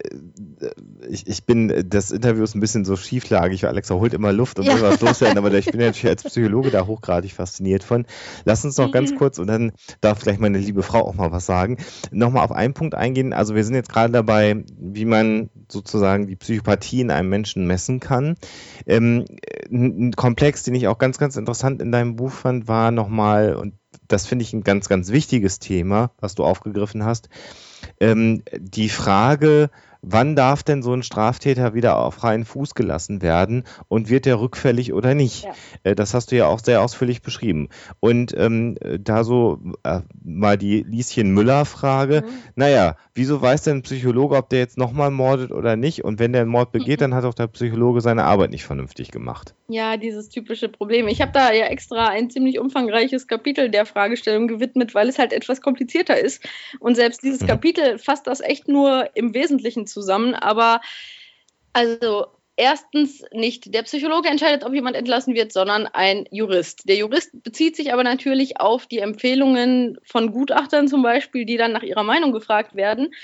ich, 1.09 1.27
ich 1.27 1.45
bin, 1.45 1.85
das 1.89 2.11
Interview 2.11 2.43
ist 2.43 2.55
ein 2.55 2.61
bisschen 2.61 2.85
so 2.85 2.97
schieflagig, 2.97 3.63
weil 3.63 3.71
Alexa 3.71 3.95
holt 3.95 4.15
immer 4.15 4.33
Luft 4.33 4.59
und 4.59 4.67
ja. 4.67 4.75
will 4.75 4.83
was 4.83 5.01
loswerden, 5.01 5.39
aber 5.39 5.53
ich 5.55 5.67
bin 5.67 5.81
natürlich 5.81 6.09
als 6.09 6.25
Psychologe 6.25 6.71
da 6.71 6.87
hochgradig 6.87 7.33
fasziniert 7.33 7.83
von. 7.83 8.07
Lass 8.45 8.65
uns 8.65 8.77
noch 8.77 8.93
ganz 8.93 9.13
mhm. 9.13 9.17
kurz 9.17 9.39
und 9.39 9.47
dann 9.47 9.73
darf 10.01 10.21
vielleicht 10.21 10.41
meine 10.41 10.59
liebe 10.59 10.83
Frau 10.83 11.07
auch 11.07 11.15
mal 11.15 11.33
was 11.33 11.47
sagen. 11.47 11.79
Nochmal 12.11 12.45
auf 12.45 12.53
einen 12.53 12.75
Punkt 12.75 12.95
eingehen. 12.95 13.33
Also 13.33 13.55
wir 13.55 13.65
sind 13.65 13.75
jetzt 13.75 13.91
gerade 13.91 14.13
dabei, 14.13 14.65
wie 14.79 15.05
man 15.05 15.51
sozusagen 15.69 16.27
die 16.27 16.37
Psychopathie 16.37 17.01
in 17.01 17.11
einem 17.11 17.29
Menschen 17.29 17.67
messen 17.67 18.01
kann. 18.01 18.37
Ähm, 18.87 19.25
ein 19.71 20.13
Komplex, 20.13 20.63
den 20.63 20.75
ich 20.75 20.89
auch 20.89 20.99
ganz, 20.99 21.19
ganz 21.19 21.37
interessant 21.37 21.81
in 21.81 21.93
deinem 21.93 22.17
Buch 22.17 22.33
fand, 22.33 22.69
war 22.69 22.91
nochmal, 22.91 23.55
und 23.55 23.75
das 24.13 24.27
finde 24.27 24.43
ich 24.45 24.53
ein 24.53 24.65
ganz, 24.65 24.89
ganz 24.89 25.11
wichtiges 25.11 25.59
Thema, 25.59 26.11
was 26.21 26.35
du 26.35 26.45
aufgegriffen 26.45 27.05
hast. 27.05 27.29
Ähm, 28.01 28.43
die 28.59 28.89
Frage, 28.89 29.71
wann 30.03 30.37
darf 30.37 30.63
denn 30.63 30.83
so 30.83 30.93
ein 30.93 31.03
Straftäter 31.03 31.75
wieder 31.75 31.99
auf 31.99 32.15
freien 32.15 32.45
Fuß 32.45 32.75
gelassen 32.75 33.23
werden 33.23 33.65
und 33.89 34.09
wird 34.09 34.27
der 34.27 34.41
rückfällig 34.41 34.93
oder 34.93 35.15
nicht? 35.15 35.45
Ja. 35.45 35.53
Äh, 35.85 35.95
das 35.95 36.15
hast 36.15 36.33
du 36.33 36.37
ja 36.37 36.47
auch 36.47 36.61
sehr 36.61 36.83
ausführlich 36.83 37.23
beschrieben. 37.23 37.69
Und 38.01 38.35
ähm, 38.37 38.77
da 38.99 39.25
so 39.25 39.61
äh, 39.83 40.01
mal 40.23 40.57
die 40.57 40.83
Lieschen 40.83 41.33
Müller-Frage, 41.33 42.23
mhm. 42.27 42.33
naja, 42.55 42.97
wieso 43.15 43.41
weiß 43.41 43.63
denn 43.63 43.79
ein 43.79 43.83
Psychologe, 43.83 44.37
ob 44.37 44.49
der 44.49 44.61
jetzt 44.61 44.79
nochmal 44.79 45.11
mordet 45.11 45.53
oder 45.53 45.77
nicht? 45.77 46.05
Und 46.05 46.19
wenn 46.19 46.33
der 46.33 46.43
einen 46.43 46.51
Mord 46.51 46.73
begeht, 46.73 47.01
mhm. 47.01 47.05
dann 47.11 47.15
hat 47.15 47.25
auch 47.25 47.35
der 47.35 47.49
Psychologe 47.49 48.01
seine 48.01 48.25
Arbeit 48.25 48.51
nicht 48.51 48.65
vernünftig 48.65 49.11
gemacht. 49.11 49.55
Ja, 49.69 49.97
dieses 49.97 50.29
typische 50.29 50.69
Problem. 50.69 51.07
Ich 51.09 51.21
habe 51.21 51.33
da 51.33 51.53
ja 51.53 51.67
extra 51.67 52.09
ein 52.09 52.31
ziemlich 52.31 52.59
umfangreiches 52.59 53.29
Kapitel 53.29 53.71
der 53.71 53.87
Fragestellung 53.87 54.49
gewidmet, 54.49 54.95
weil 54.95 55.09
es 55.09 55.19
halt 55.19 55.33
etwas 55.33 55.61
komplizierter 55.61 56.19
ist. 56.19 56.43
Und 56.81 56.97
selbst 56.97 57.23
dieses 57.23 57.43
mhm. 57.43 57.47
Kapitel 57.47 57.99
fasst 57.99 58.27
das 58.27 58.41
echt 58.41 58.69
nur 58.69 59.11
im 59.15 59.35
Wesentlichen 59.35 59.87
zusammen. 59.91 60.35
Aber 60.35 60.81
also 61.73 62.27
erstens 62.61 63.25
nicht 63.33 63.73
der 63.73 63.85
Psychologe 63.85 64.29
entscheidet, 64.29 64.65
ob 64.65 64.75
jemand 64.75 64.95
entlassen 64.95 65.35
wird, 65.35 65.51
sondern 65.51 65.87
ein 65.87 66.27
Jurist. 66.31 66.87
Der 66.87 66.97
Jurist 66.97 67.43
bezieht 67.43 67.75
sich 67.75 67.91
aber 67.91 68.05
natürlich 68.05 68.61
auf 68.61 68.87
die 68.87 68.99
Empfehlungen 68.99 69.99
von 70.05 70.31
Gutachtern 70.31 70.87
zum 70.87 71.03
Beispiel, 71.03 71.47
die 71.47 71.57
dann 71.57 71.73
nach 71.73 71.83
ihrer 71.83 72.03
Meinung 72.03 72.33
gefragt 72.33 72.75
werden. 72.75 73.15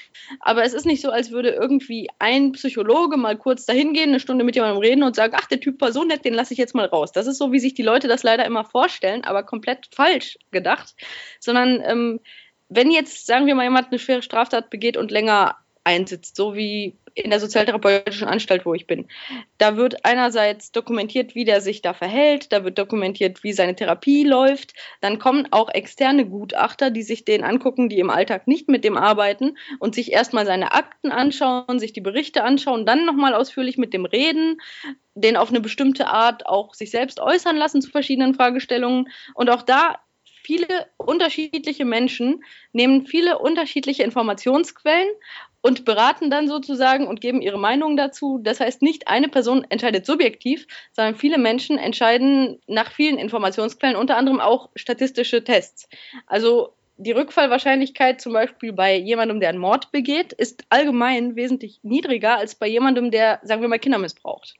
Aber 0.40 0.64
es 0.64 0.72
ist 0.72 0.86
nicht 0.86 1.02
so, 1.02 1.10
als 1.10 1.32
würde 1.32 1.50
irgendwie 1.50 2.08
ein 2.18 2.52
Psychologe 2.52 3.18
mal 3.18 3.36
kurz 3.36 3.66
dahin 3.66 3.92
gehen, 3.92 4.08
eine 4.08 4.20
Stunde 4.20 4.42
mit 4.42 4.54
jemandem 4.54 4.80
reden 4.80 5.02
und 5.02 5.14
sagen, 5.14 5.34
ach, 5.36 5.48
der 5.48 5.60
Typ 5.60 5.82
war 5.82 5.92
so 5.92 6.02
nett, 6.02 6.24
den 6.24 6.32
lasse 6.32 6.54
ich 6.54 6.58
jetzt 6.58 6.74
mal 6.74 6.86
raus. 6.86 7.12
Das 7.12 7.26
ist 7.26 7.36
so, 7.36 7.52
wie 7.52 7.60
sich 7.60 7.74
die 7.74 7.82
Leute 7.82 8.08
das 8.08 8.22
leider 8.22 8.46
immer 8.46 8.64
vorstellen, 8.64 9.24
aber 9.24 9.42
komplett 9.42 9.88
falsch 9.94 10.38
gedacht. 10.50 10.94
Sondern 11.40 11.82
ähm, 11.84 12.20
wenn 12.70 12.90
jetzt, 12.90 13.26
sagen 13.26 13.46
wir 13.46 13.54
mal, 13.54 13.64
jemand 13.64 13.88
eine 13.88 13.98
schwere 13.98 14.22
Straftat 14.22 14.70
begeht 14.70 14.96
und 14.96 15.10
länger 15.10 15.56
einsitzt, 15.86 16.36
so 16.36 16.54
wie 16.54 16.98
in 17.14 17.30
der 17.30 17.40
sozialtherapeutischen 17.40 18.28
Anstalt, 18.28 18.66
wo 18.66 18.74
ich 18.74 18.86
bin. 18.86 19.08
Da 19.56 19.76
wird 19.76 20.04
einerseits 20.04 20.70
dokumentiert, 20.70 21.34
wie 21.34 21.46
der 21.46 21.62
sich 21.62 21.80
da 21.80 21.94
verhält, 21.94 22.52
da 22.52 22.62
wird 22.62 22.76
dokumentiert, 22.78 23.42
wie 23.42 23.54
seine 23.54 23.74
Therapie 23.74 24.24
läuft. 24.24 24.74
Dann 25.00 25.18
kommen 25.18 25.48
auch 25.50 25.70
externe 25.70 26.26
Gutachter, 26.26 26.90
die 26.90 27.02
sich 27.02 27.24
den 27.24 27.42
angucken, 27.42 27.88
die 27.88 28.00
im 28.00 28.10
Alltag 28.10 28.46
nicht 28.46 28.68
mit 28.68 28.84
dem 28.84 28.98
arbeiten 28.98 29.56
und 29.78 29.94
sich 29.94 30.12
erstmal 30.12 30.44
seine 30.44 30.72
Akten 30.72 31.10
anschauen, 31.10 31.78
sich 31.78 31.94
die 31.94 32.02
Berichte 32.02 32.44
anschauen, 32.44 32.84
dann 32.84 33.06
nochmal 33.06 33.34
ausführlich 33.34 33.78
mit 33.78 33.94
dem 33.94 34.04
reden, 34.04 34.60
den 35.14 35.38
auf 35.38 35.48
eine 35.48 35.60
bestimmte 35.60 36.08
Art 36.08 36.46
auch 36.46 36.74
sich 36.74 36.90
selbst 36.90 37.20
äußern 37.20 37.56
lassen 37.56 37.80
zu 37.80 37.90
verschiedenen 37.90 38.34
Fragestellungen. 38.34 39.08
Und 39.34 39.48
auch 39.48 39.62
da 39.62 40.00
viele 40.46 40.86
unterschiedliche 40.96 41.84
Menschen 41.84 42.44
nehmen 42.72 43.06
viele 43.06 43.38
unterschiedliche 43.38 44.04
Informationsquellen 44.04 45.08
und 45.60 45.84
beraten 45.84 46.30
dann 46.30 46.48
sozusagen 46.48 47.06
und 47.06 47.20
geben 47.20 47.42
ihre 47.42 47.58
Meinung 47.58 47.96
dazu. 47.96 48.38
Das 48.42 48.60
heißt, 48.60 48.82
nicht 48.82 49.08
eine 49.08 49.28
Person 49.28 49.66
entscheidet 49.68 50.06
subjektiv, 50.06 50.66
sondern 50.92 51.16
viele 51.16 51.38
Menschen 51.38 51.78
entscheiden 51.78 52.60
nach 52.66 52.92
vielen 52.92 53.18
Informationsquellen, 53.18 53.96
unter 53.96 54.16
anderem 54.16 54.40
auch 54.40 54.70
statistische 54.76 55.42
Tests. 55.42 55.88
Also 56.26 56.74
die 56.98 57.12
Rückfallwahrscheinlichkeit 57.12 58.20
zum 58.20 58.32
Beispiel 58.32 58.72
bei 58.72 58.96
jemandem, 58.96 59.40
der 59.40 59.50
einen 59.50 59.58
Mord 59.58 59.92
begeht, 59.92 60.32
ist 60.32 60.64
allgemein 60.70 61.36
wesentlich 61.36 61.80
niedriger 61.82 62.38
als 62.38 62.54
bei 62.54 62.66
jemandem, 62.66 63.10
der, 63.10 63.40
sagen 63.42 63.60
wir 63.60 63.68
mal, 63.68 63.78
Kinder 63.78 63.98
missbraucht. 63.98 64.54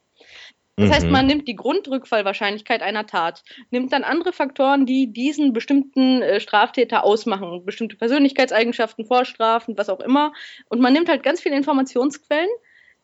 Das 0.79 0.91
heißt, 0.91 1.05
mhm. 1.07 1.11
man 1.11 1.25
nimmt 1.25 1.47
die 1.47 1.55
Grundrückfallwahrscheinlichkeit 1.55 2.83
einer 2.83 3.07
Tat, 3.07 3.43
nimmt 3.71 3.91
dann 3.91 4.03
andere 4.03 4.31
Faktoren, 4.31 4.85
die 4.85 5.11
diesen 5.11 5.51
bestimmten 5.51 6.21
äh, 6.21 6.39
Straftäter 6.39 7.03
ausmachen, 7.03 7.65
bestimmte 7.65 7.95
Persönlichkeitseigenschaften, 7.95 9.05
Vorstrafen, 9.05 9.75
was 9.75 9.89
auch 9.89 9.99
immer, 9.99 10.33
und 10.69 10.79
man 10.79 10.93
nimmt 10.93 11.09
halt 11.09 11.23
ganz 11.23 11.41
viele 11.41 11.55
Informationsquellen, 11.55 12.49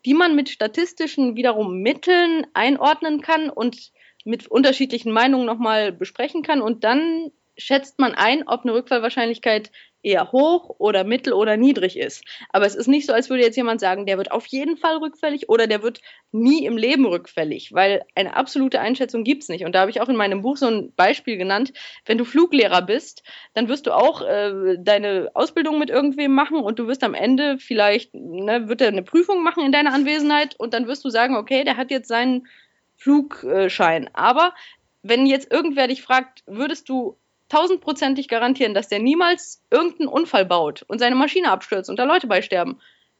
die 0.06 0.14
man 0.14 0.36
mit 0.36 0.50
statistischen 0.50 1.36
wiederum 1.36 1.80
Mitteln 1.80 2.46
einordnen 2.54 3.22
kann 3.22 3.50
und 3.50 3.92
mit 4.24 4.48
unterschiedlichen 4.48 5.12
Meinungen 5.12 5.46
nochmal 5.46 5.92
besprechen 5.92 6.44
kann. 6.44 6.62
Und 6.62 6.84
dann 6.84 7.32
schätzt 7.58 8.00
man 8.00 8.14
ein, 8.14 8.48
ob 8.48 8.64
eine 8.64 8.74
Rückfallwahrscheinlichkeit 8.74 9.72
eher 10.04 10.32
hoch 10.32 10.76
oder 10.78 11.04
mittel 11.04 11.34
oder 11.34 11.58
niedrig 11.58 11.98
ist. 11.98 12.24
Aber 12.50 12.66
es 12.66 12.76
ist 12.76 12.88
nicht 12.88 13.08
so, 13.08 13.14
als 13.14 13.30
würde 13.30 13.44
jetzt 13.44 13.56
jemand 13.56 13.80
sagen, 13.80 14.06
der 14.06 14.18
wird 14.18 14.32
auf 14.32 14.46
jeden 14.48 14.78
Fall 14.78 14.98
rückfällig 14.98 15.50
oder 15.50 15.66
der 15.66 15.82
wird 15.82 16.02
nie 16.32 16.66
im 16.66 16.78
Leben 16.78 17.06
rückfällig, 17.06 17.74
weil 17.74 18.04
eine 18.16 18.36
absolute 18.36 18.80
Einschätzung 18.80 19.24
gibt 19.24 19.44
es 19.44 19.50
nicht. 19.50 19.66
Und 19.66 19.74
da 19.74 19.82
habe 19.82 19.92
ich 19.92 20.02
auch 20.02 20.10
in 20.10 20.16
meinem 20.16 20.42
Buch 20.42 20.58
so 20.58 20.68
ein 20.68 20.94
Beispiel 20.96 21.38
genannt. 21.38 21.74
Wenn 22.06 22.18
du 22.18 22.26
Fluglehrer 22.26 22.82
bist, 22.82 23.24
dann 23.54 23.70
wirst 23.70 23.88
du 23.88 23.92
auch 23.92 24.22
äh, 24.22 24.78
deine 24.78 25.32
Ausbildung 25.34 25.80
mit 25.80 25.90
irgendwem 25.90 26.34
machen 26.34 26.58
und 26.58 26.80
du 26.80 26.88
wirst 26.88 27.04
am 27.04 27.14
Ende 27.14 27.58
vielleicht, 27.58 28.14
ne, 28.14 28.68
wird 28.68 28.82
er 28.82 28.90
eine 28.90 29.04
Prüfung 29.04 29.44
machen 29.44 29.66
in 29.66 29.72
deiner 29.72 29.94
Anwesenheit 29.94 30.56
und 30.60 30.74
dann 30.74 30.88
wirst 30.88 31.06
du 31.06 31.10
sagen, 31.10 31.36
okay, 31.38 31.64
der 31.64 31.78
hat 31.78 31.92
jetzt 31.92 32.08
seinen 32.10 32.48
Flugschein. 32.96 34.10
Aber 34.14 34.54
wenn 35.02 35.26
jetzt 35.26 35.52
irgendwer 35.52 35.88
dich 35.88 36.02
fragt, 36.02 36.44
würdest 36.46 36.90
du 36.90 37.18
tausendprozentig 37.50 38.28
garantieren, 38.28 38.74
dass 38.74 38.88
der 38.88 39.00
niemals 39.00 39.62
irgendeinen 39.70 40.08
Unfall 40.08 40.46
baut 40.46 40.84
und 40.88 41.00
seine 41.00 41.16
Maschine 41.16 41.52
abstürzt 41.52 41.90
und 41.90 42.00
da 42.00 42.04
Leute 42.04 42.28
beisterben. 42.28 42.80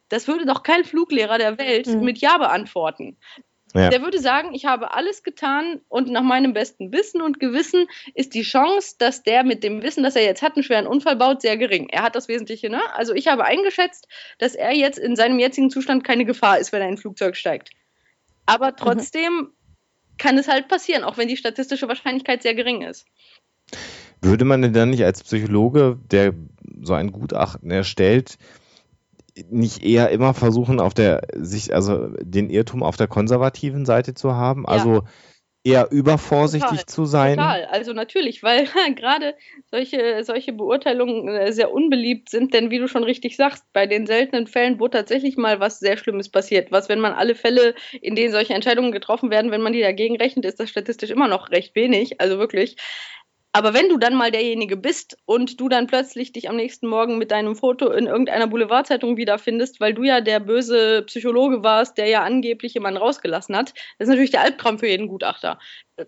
Das 0.10 0.28
würde 0.28 0.46
doch 0.46 0.64
kein 0.64 0.84
Fluglehrer 0.84 1.38
der 1.38 1.58
Welt 1.58 1.88
mhm. 1.88 2.04
mit 2.04 2.20
Ja 2.20 2.38
beantworten. 2.38 3.18
Ja. 3.76 3.90
Der 3.90 4.04
würde 4.04 4.20
sagen, 4.20 4.54
ich 4.54 4.66
habe 4.66 4.94
alles 4.94 5.24
getan 5.24 5.82
und 5.90 6.08
nach 6.12 6.22
meinem 6.22 6.54
besten 6.54 6.92
Wissen 6.92 7.24
und 7.24 7.40
Gewissen 7.40 7.88
ist 8.14 8.36
die 8.36 8.44
Chance, 8.44 8.96
dass 9.00 9.24
der 9.24 9.44
mit 9.44 9.64
dem 9.64 9.82
Wissen, 9.82 10.04
dass 10.04 10.16
er 10.16 10.24
jetzt 10.24 10.44
hat, 10.44 10.56
einen 10.56 10.64
schweren 10.64 10.86
Unfall 10.86 11.16
baut, 11.16 11.42
sehr 11.42 11.58
gering. 11.58 11.90
Er 11.90 12.04
hat 12.04 12.16
das 12.16 12.28
Wesentliche, 12.28 12.70
ne? 12.70 12.82
Also 12.94 13.16
ich 13.16 13.28
habe 13.28 13.46
eingeschätzt, 13.46 14.08
dass 14.38 14.54
er 14.54 14.74
jetzt 14.74 15.00
in 15.00 15.16
seinem 15.16 15.40
jetzigen 15.40 15.72
Zustand 15.72 16.04
keine 16.04 16.26
Gefahr 16.26 16.60
ist, 16.60 16.72
wenn 16.72 16.82
er 16.82 16.88
in 16.88 16.94
ein 16.96 17.00
Flugzeug 17.00 17.36
steigt. 17.36 17.72
Aber 18.46 18.72
mhm. 18.72 18.76
trotzdem 18.78 19.34
mhm. 19.34 19.54
kann 20.20 20.38
es 20.38 20.48
halt 20.48 20.68
passieren, 20.68 21.04
auch 21.04 21.18
wenn 21.18 21.28
die 21.28 21.38
statistische 21.38 21.88
Wahrscheinlichkeit 21.88 22.44
sehr 22.44 22.54
gering 22.54 22.84
ist. 22.84 23.08
Würde 24.24 24.46
man 24.46 24.62
denn 24.62 24.74
dann 24.74 24.90
nicht 24.90 25.04
als 25.04 25.24
Psychologe, 25.24 26.00
der 26.10 26.34
so 26.82 26.94
ein 26.94 27.12
Gutachten 27.12 27.70
erstellt, 27.72 28.38
nicht 29.50 29.84
eher 29.84 30.10
immer 30.10 30.34
versuchen, 30.34 30.80
auf 30.80 30.94
der 30.94 31.28
sich, 31.36 31.74
also 31.74 32.08
den 32.22 32.50
Irrtum 32.50 32.84
auf 32.84 32.98
der 32.98 33.08
konservativen 33.08 33.86
Seite 33.86 34.14
zu 34.14 34.34
haben? 34.34 34.64
Ja. 34.64 34.70
Also 34.70 35.04
eher 35.64 35.92
übervorsichtig 35.92 36.70
total, 36.70 36.86
zu 36.86 37.06
sein? 37.06 37.38
Total, 37.38 37.66
also 37.66 37.94
natürlich, 37.94 38.44
weil 38.44 38.66
gerade 38.96 39.36
solche, 39.72 40.24
solche 40.24 40.54
Beurteilungen 40.54 41.28
äh, 41.30 41.54
sehr 41.54 41.72
unbeliebt 41.72 42.30
sind, 42.30 42.54
denn 42.54 42.70
wie 42.70 42.80
du 42.80 42.88
schon 42.88 43.04
richtig 43.04 43.38
sagst, 43.38 43.64
bei 43.74 43.88
den 43.88 44.06
seltenen 44.06 44.48
Fällen, 44.48 44.80
wo 44.80 44.88
tatsächlich 44.88 45.38
mal 45.38 45.60
was 45.60 45.80
sehr 45.80 45.98
Schlimmes 45.98 46.30
passiert, 46.30 46.72
was, 46.72 46.90
wenn 46.90 47.00
man 47.00 47.14
alle 47.14 47.36
Fälle, 47.36 47.76
in 48.02 48.16
denen 48.16 48.32
solche 48.32 48.54
Entscheidungen 48.54 48.92
getroffen 48.92 49.30
werden, 49.30 49.52
wenn 49.52 49.62
man 49.62 49.74
die 49.74 49.82
dagegen 49.82 50.18
rechnet, 50.18 50.46
ist 50.46 50.60
das 50.60 50.70
statistisch 50.70 51.10
immer 51.10 51.28
noch 51.28 51.50
recht 51.50 51.76
wenig, 51.76 52.20
also 52.20 52.40
wirklich. 52.40 52.76
Aber 53.56 53.76
wenn 53.76 53.88
du 53.88 53.98
dann 53.98 54.16
mal 54.16 54.32
derjenige 54.32 54.76
bist 54.76 55.16
und 55.26 55.60
du 55.62 55.70
dann 55.70 55.86
plötzlich 55.86 56.32
dich 56.32 56.50
am 56.50 56.56
nächsten 56.56 56.88
Morgen 56.88 57.20
mit 57.20 57.30
deinem 57.30 57.56
Foto 57.56 57.92
in 57.92 58.08
irgendeiner 58.08 58.48
Boulevardzeitung 58.48 59.16
wiederfindest, 59.16 59.80
weil 59.80 59.94
du 59.94 60.02
ja 60.02 60.22
der 60.22 60.40
böse 60.40 61.04
Psychologe 61.04 61.64
warst, 61.64 62.00
der 62.00 62.08
ja 62.08 62.24
angeblich 62.24 62.74
jemanden 62.74 62.98
rausgelassen 62.98 63.56
hat, 63.56 63.76
das 64.00 64.08
ist 64.08 64.10
natürlich 64.10 64.32
der 64.32 64.42
Albtraum 64.42 64.80
für 64.80 64.88
jeden 64.88 65.08
Gutachter. 65.08 65.60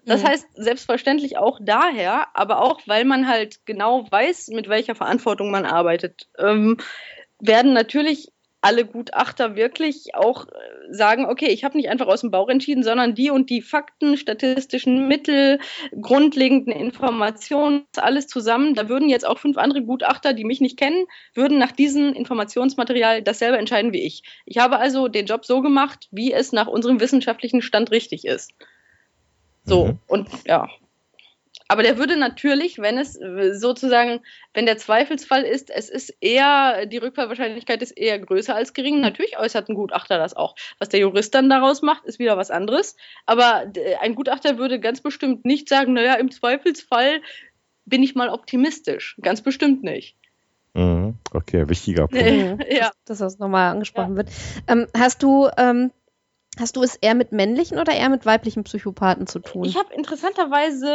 Das 0.05 0.23
mhm. 0.23 0.27
heißt, 0.27 0.47
selbstverständlich 0.55 1.37
auch 1.37 1.59
daher, 1.61 2.35
aber 2.35 2.63
auch, 2.63 2.81
weil 2.87 3.05
man 3.05 3.27
halt 3.27 3.63
genau 3.67 4.07
weiß, 4.09 4.47
mit 4.47 4.67
welcher 4.67 4.95
Verantwortung 4.95 5.51
man 5.51 5.65
arbeitet, 5.65 6.27
ähm, 6.39 6.77
werden 7.39 7.73
natürlich 7.73 8.31
alle 8.65 8.83
Gutachter 8.83 9.55
wirklich 9.55 10.15
auch 10.15 10.47
äh, 10.47 10.51
sagen, 10.89 11.27
okay, 11.27 11.49
ich 11.49 11.63
habe 11.63 11.77
nicht 11.77 11.87
einfach 11.87 12.07
aus 12.07 12.21
dem 12.21 12.31
Bauch 12.31 12.49
entschieden, 12.49 12.81
sondern 12.81 13.13
die 13.13 13.29
und 13.29 13.51
die 13.51 13.61
Fakten, 13.61 14.17
statistischen 14.17 15.07
Mittel, 15.07 15.59
grundlegenden 16.01 16.73
Informationen, 16.73 17.85
alles 17.95 18.25
zusammen. 18.25 18.73
Da 18.73 18.89
würden 18.89 19.07
jetzt 19.07 19.25
auch 19.27 19.37
fünf 19.37 19.57
andere 19.59 19.83
Gutachter, 19.83 20.33
die 20.33 20.45
mich 20.45 20.61
nicht 20.61 20.79
kennen, 20.79 21.05
würden 21.35 21.59
nach 21.59 21.73
diesem 21.73 22.13
Informationsmaterial 22.13 23.21
dasselbe 23.21 23.59
entscheiden 23.59 23.93
wie 23.93 24.01
ich. 24.01 24.23
Ich 24.45 24.57
habe 24.57 24.79
also 24.79 25.09
den 25.09 25.27
Job 25.27 25.45
so 25.45 25.61
gemacht, 25.61 26.07
wie 26.09 26.33
es 26.33 26.51
nach 26.51 26.67
unserem 26.67 26.99
wissenschaftlichen 26.99 27.61
Stand 27.61 27.91
richtig 27.91 28.25
ist. 28.25 28.51
So, 29.63 29.85
mhm. 29.85 29.99
und 30.07 30.29
ja, 30.47 30.69
aber 31.67 31.83
der 31.83 31.97
würde 31.97 32.15
natürlich, 32.17 32.77
wenn 32.77 32.97
es 32.97 33.13
sozusagen, 33.59 34.19
wenn 34.53 34.65
der 34.65 34.77
Zweifelsfall 34.77 35.43
ist, 35.43 35.69
es 35.69 35.89
ist 35.89 36.15
eher, 36.21 36.85
die 36.85 36.97
Rückfallwahrscheinlichkeit 36.97 37.81
ist 37.81 37.91
eher 37.91 38.19
größer 38.19 38.55
als 38.55 38.73
gering. 38.73 39.01
Natürlich 39.01 39.39
äußert 39.39 39.69
ein 39.69 39.75
Gutachter 39.75 40.17
das 40.17 40.35
auch. 40.35 40.55
Was 40.77 40.89
der 40.89 40.99
Jurist 40.99 41.33
dann 41.33 41.49
daraus 41.49 41.81
macht, 41.81 42.05
ist 42.05 42.19
wieder 42.19 42.37
was 42.37 42.51
anderes. 42.51 42.95
Aber 43.25 43.65
ein 44.01 44.15
Gutachter 44.15 44.57
würde 44.57 44.79
ganz 44.79 45.01
bestimmt 45.01 45.45
nicht 45.45 45.67
sagen, 45.67 45.93
naja, 45.93 46.15
im 46.15 46.29
Zweifelsfall 46.29 47.21
bin 47.85 48.03
ich 48.03 48.15
mal 48.15 48.29
optimistisch. 48.29 49.17
Ganz 49.21 49.41
bestimmt 49.41 49.83
nicht. 49.83 50.15
Mhm. 50.75 51.15
Okay, 51.33 51.67
wichtiger 51.69 52.07
Punkt. 52.07 52.65
ja. 52.69 52.91
Dass 53.05 53.19
das 53.19 53.39
nochmal 53.39 53.71
angesprochen 53.71 54.11
ja. 54.11 54.17
wird. 54.17 54.29
Ähm, 54.67 54.87
hast 54.95 55.23
du 55.23 55.49
ähm, 55.57 55.91
Hast 56.59 56.75
du 56.77 56.83
es 56.83 56.95
eher 56.95 57.15
mit 57.15 57.31
männlichen 57.31 57.77
oder 57.77 57.93
eher 57.93 58.09
mit 58.09 58.25
weiblichen 58.25 58.63
Psychopathen 58.63 59.27
zu 59.27 59.39
tun? 59.39 59.65
Ich 59.65 59.77
habe 59.77 59.93
interessanterweise, 59.93 60.89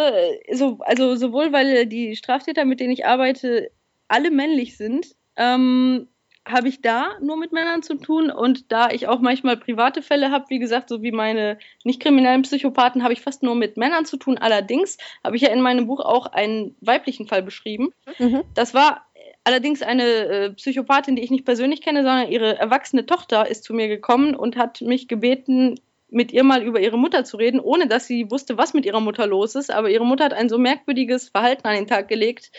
äh, 0.47 0.55
so, 0.55 0.79
also 0.81 1.17
sowohl 1.17 1.53
weil 1.53 1.87
die 1.87 2.17
Straftäter, 2.17 2.65
mit 2.65 2.81
denen 2.81 2.93
ich 2.93 3.07
arbeite, 3.07 3.71
alle 4.09 4.31
männlich 4.31 4.77
sind, 4.77 5.15
ähm, 5.37 6.09
habe 6.49 6.69
ich 6.69 6.81
da 6.81 7.11
nur 7.21 7.37
mit 7.37 7.53
Männern 7.53 7.83
zu 7.83 7.97
tun 7.97 8.31
und 8.31 8.73
da 8.73 8.91
ich 8.91 9.09
auch 9.09 9.21
manchmal 9.21 9.57
private 9.59 10.03
Fälle 10.03 10.31
habe, 10.31 10.47
wie 10.49 10.59
gesagt, 10.59 10.89
so 10.89 11.03
wie 11.03 11.13
meine 11.13 11.59
nicht 11.85 12.01
kriminellen 12.01 12.43
Psychopathen, 12.43 13.03
habe 13.03 13.13
ich 13.13 13.21
fast 13.21 13.43
nur 13.43 13.55
mit 13.55 13.77
Männern 13.77 14.07
zu 14.07 14.17
tun. 14.17 14.39
Allerdings 14.39 14.97
habe 15.23 15.37
ich 15.37 15.43
ja 15.43 15.51
in 15.51 15.61
meinem 15.61 15.87
Buch 15.87 16.01
auch 16.01 16.27
einen 16.27 16.77
weiblichen 16.81 17.29
Fall 17.29 17.43
beschrieben. 17.43 17.91
Mhm. 18.19 18.43
Das 18.55 18.73
war 18.75 19.07
allerdings 19.45 19.83
eine 19.83 20.05
äh, 20.05 20.51
Psychopathin, 20.51 21.17
die 21.17 21.23
ich 21.23 21.31
nicht 21.31 21.45
persönlich 21.45 21.83
kenne, 21.83 22.03
sondern 22.03 22.31
ihre 22.31 22.59
erwachsene 22.59 23.07
Tochter 23.07 23.49
ist 23.49 23.65
zu 23.65 23.75
mir 23.75 23.89
gekommen 23.89 24.35
und 24.35 24.57
hat 24.57 24.81
mich 24.81 25.09
gebeten, 25.09 25.81
mit 26.11 26.33
ihr 26.33 26.45
mal 26.45 26.63
über 26.63 26.81
ihre 26.81 26.99
Mutter 26.99 27.25
zu 27.25 27.37
reden, 27.37 27.61
ohne 27.61 27.87
dass 27.87 28.07
sie 28.07 28.31
wusste, 28.31 28.59
was 28.59 28.75
mit 28.75 28.85
ihrer 28.85 29.01
Mutter 29.01 29.27
los 29.27 29.55
ist. 29.55 29.71
Aber 29.71 29.91
ihre 29.91 30.05
Mutter 30.05 30.25
hat 30.25 30.33
ein 30.33 30.49
so 30.49 30.59
merkwürdiges 30.59 31.29
Verhalten 31.29 31.67
an 31.67 31.75
den 31.75 31.87
Tag 31.87 32.09
gelegt, 32.09 32.51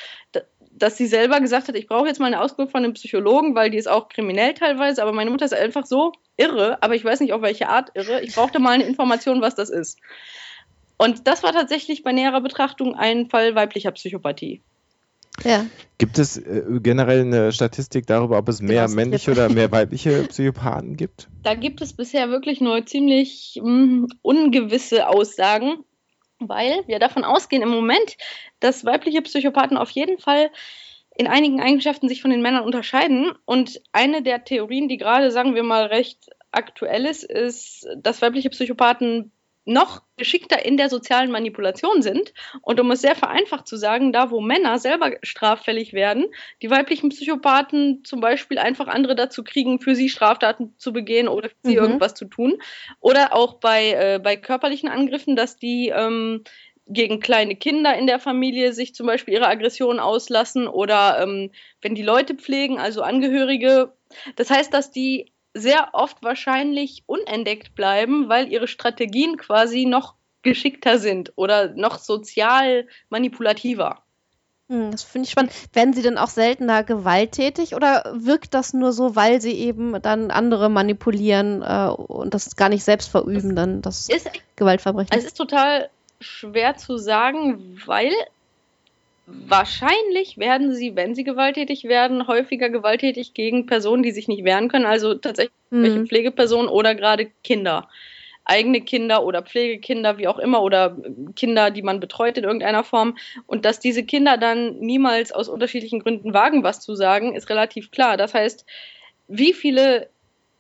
dass 0.72 0.98
sie 0.98 1.06
selber 1.06 1.40
gesagt 1.42 1.68
hat, 1.68 1.76
ich 1.76 1.88
brauche 1.88 2.08
jetzt 2.08 2.20
mal 2.20 2.28
eine 2.28 2.42
Auskunft 2.42 2.72
von 2.72 2.84
einem 2.84 2.94
Psychologen, 2.94 3.56
weil 3.56 3.70
die 3.70 3.78
ist 3.78 3.90
auch 3.90 4.08
kriminell 4.08 4.54
teilweise, 4.54 5.02
aber 5.02 5.12
meine 5.12 5.30
Mutter 5.30 5.46
ist 5.46 5.54
einfach 5.54 5.86
so 5.86 6.14
irre, 6.38 6.82
aber 6.82 6.96
ich 6.96 7.04
weiß 7.04 7.20
nicht 7.20 7.34
auf 7.34 7.42
welche 7.42 7.68
Art 7.68 7.92
irre. 7.94 8.22
Ich 8.22 8.34
brauchte 8.34 8.60
mal 8.60 8.72
eine 8.72 8.86
Information, 8.86 9.42
was 9.42 9.56
das 9.56 9.70
ist. 9.70 10.00
Und 10.98 11.28
das 11.28 11.44
war 11.44 11.52
tatsächlich 11.52 12.04
bei 12.04 12.14
näherer 12.14 12.42
Betrachtung 12.42 12.96
ein 12.96 13.30
Fall 13.30 13.54
weiblicher 13.56 13.92
Psychopathie. 13.92 14.62
Ja. 15.44 15.66
Gibt 15.98 16.18
es 16.18 16.38
äh, 16.38 16.64
generell 16.82 17.22
eine 17.22 17.52
Statistik 17.52 18.08
darüber, 18.08 18.38
ob 18.38 18.50
es 18.50 18.62
mehr 18.62 18.86
genau, 18.86 18.96
männliche 18.96 19.32
oder 19.32 19.50
mehr 19.50 19.72
weibliche 19.72 20.24
Psychopathen 20.24 20.98
gibt? 20.98 21.28
Da 21.44 21.54
gibt 21.54 21.82
es 21.82 21.94
bisher 21.94 22.30
wirklich 22.30 22.60
nur 22.62 22.86
ziemlich 22.86 23.60
mh, 23.62 23.70
hm, 23.70 24.08
ungewisse 24.22 25.08
Aussagen, 25.08 25.84
weil 26.40 26.84
wir 26.88 27.00
davon 27.00 27.24
ausgehen 27.24 27.62
im 27.62 27.70
Moment, 27.70 28.18
dass 28.60 28.84
weibliche 28.84 29.22
Psychopathen 29.22 29.78
auf 29.78 29.92
jeden 29.92 30.18
Fall 30.18 30.50
in 31.16 31.28
einigen 31.28 31.62
Eigenschaften 31.62 32.10
sich 32.10 32.22
von 32.22 32.32
den 32.32 32.42
Männern 32.42 32.64
unterscheiden. 32.64 33.34
Und 33.46 33.82
eine 33.92 34.24
der 34.24 34.44
Theorien, 34.44 34.88
die 34.88 34.98
gerade, 34.98 35.30
sagen 35.30 35.56
wir 35.56 35.64
mal, 35.64 35.86
recht 35.86 36.32
aktuell 36.52 37.06
ist, 37.06 37.24
ist, 37.24 37.88
dass 37.98 38.22
weibliche 38.22 38.50
Psychopathen 38.50 39.32
noch 39.66 40.02
geschickter 40.18 40.66
in 40.66 40.78
der 40.78 40.90
sozialen 40.90 41.32
Manipulation 41.32 42.02
sind. 42.02 42.34
Und 42.62 42.80
um 42.80 42.90
es 42.92 43.02
sehr 43.02 43.16
vereinfacht 43.16 43.68
zu 43.68 43.78
sagen, 43.78 44.12
da 44.12 44.32
wo 44.32 44.42
Männer 44.42 44.80
selber 44.80 45.12
straffällig 45.22 45.94
werden, 45.94 46.26
die 46.62 46.70
weiblichen 46.70 47.10
Psychopathen 47.10 48.04
zum 48.04 48.22
Beispiel 48.22 48.58
einfach 48.58 48.88
andere 48.88 49.16
dazu 49.16 49.44
kriegen, 49.44 49.80
für 49.80 49.96
sie 49.96 50.10
Straftaten 50.10 50.74
zu 50.78 50.94
begehen 50.94 51.28
oder 51.28 51.50
für 51.50 51.56
sie 51.64 51.76
mhm. 51.76 51.84
irgendwas 51.84 52.14
zu 52.16 52.26
tun. 52.26 52.58
Oder 53.00 53.34
auch 53.34 53.56
bei, 53.56 53.92
äh, 53.92 54.20
bei 54.22 54.36
körperlichen 54.36 54.90
Angriffen, 54.90 55.36
dass 55.36 55.58
die 55.58 55.90
ähm, 55.90 56.44
gegen 56.88 57.20
kleine 57.20 57.56
Kinder 57.56 57.96
in 57.96 58.08
der 58.08 58.20
Familie 58.20 58.74
sich 58.74 58.96
zum 58.96 59.06
Beispiel 59.06 59.36
ihre 59.36 59.48
Aggression 59.48 60.00
auslassen 60.00 60.68
oder 60.68 61.20
ähm, 61.22 61.52
wenn 61.82 61.96
die 61.96 62.04
Leute 62.04 62.36
pflegen, 62.36 62.80
also 62.80 63.02
Angehörige. 63.02 63.94
Das 64.36 64.50
heißt, 64.50 64.74
dass 64.74 64.92
die 64.92 65.32
sehr 65.54 65.90
oft 65.94 66.24
wahrscheinlich 66.24 67.04
unentdeckt 67.06 67.76
bleiben, 67.76 68.30
weil 68.30 68.52
ihre 68.52 68.68
Strategien 68.68 69.38
quasi 69.38 69.86
noch 69.86 70.16
geschickter 70.44 70.98
sind 70.98 71.34
oder 71.36 71.74
noch 71.76 72.00
sozial 72.00 72.88
manipulativer. 73.10 74.04
Hm, 74.70 74.92
das 74.92 75.04
finde 75.04 75.26
ich 75.26 75.32
spannend. 75.32 75.52
Werden 75.74 75.94
sie 75.94 76.02
denn 76.02 76.18
auch 76.18 76.30
seltener 76.30 76.84
gewalttätig 76.84 77.76
oder 77.76 78.14
wirkt 78.16 78.54
das 78.54 78.74
nur 78.74 78.94
so, 78.94 79.16
weil 79.18 79.42
sie 79.42 79.54
eben 79.54 80.02
dann 80.02 80.32
andere 80.32 80.70
manipulieren 80.70 81.62
äh, 81.62 81.90
und 81.90 82.34
das 82.34 82.56
gar 82.56 82.70
nicht 82.70 82.84
selbst 82.84 83.10
verüben, 83.10 83.56
dann 83.56 83.82
das 83.82 84.08
ist, 84.08 84.30
Gewaltverbrechen? 84.56 85.10
Es 85.12 85.26
ist 85.26 85.38
total 85.38 85.90
schwer 86.22 86.78
zu 86.78 86.98
sagen, 86.98 87.82
weil 87.86 88.14
wahrscheinlich 89.26 90.38
werden 90.38 90.74
sie, 90.74 90.96
wenn 90.96 91.16
sie 91.16 91.24
gewalttätig 91.24 91.86
werden, 91.86 92.28
häufiger 92.28 92.70
gewalttätig 92.70 93.34
gegen 93.34 93.66
Personen, 93.66 94.04
die 94.04 94.12
sich 94.12 94.28
nicht 94.28 94.44
wehren 94.44 94.68
können, 94.68 94.86
also 94.86 95.16
tatsächlich 95.16 95.54
mhm. 95.70 96.08
Pflegepersonen 96.08 96.70
oder 96.70 96.96
gerade 96.96 97.32
Kinder. 97.44 97.88
Eigene 98.44 98.82
Kinder 98.82 99.24
oder 99.24 99.44
Pflegekinder, 99.44 100.18
wie 100.18 100.28
auch 100.28 100.40
immer, 100.40 100.64
oder 100.64 100.98
Kinder, 101.36 101.70
die 101.70 101.84
man 101.84 102.00
betreut 102.00 102.38
in 102.38 102.44
irgendeiner 102.44 102.84
Form. 102.84 103.18
Und 103.46 103.66
dass 103.66 103.80
diese 103.80 104.04
Kinder 104.04 104.38
dann 104.38 104.80
niemals 104.80 105.32
aus 105.32 105.48
unterschiedlichen 105.48 106.00
Gründen 106.00 106.34
wagen, 106.34 106.64
was 106.64 106.82
zu 106.82 106.96
sagen, 106.96 107.36
ist 107.36 107.50
relativ 107.50 107.92
klar. 107.92 108.18
Das 108.18 108.34
heißt, 108.34 108.66
wie 109.28 109.54
viele 109.54 110.10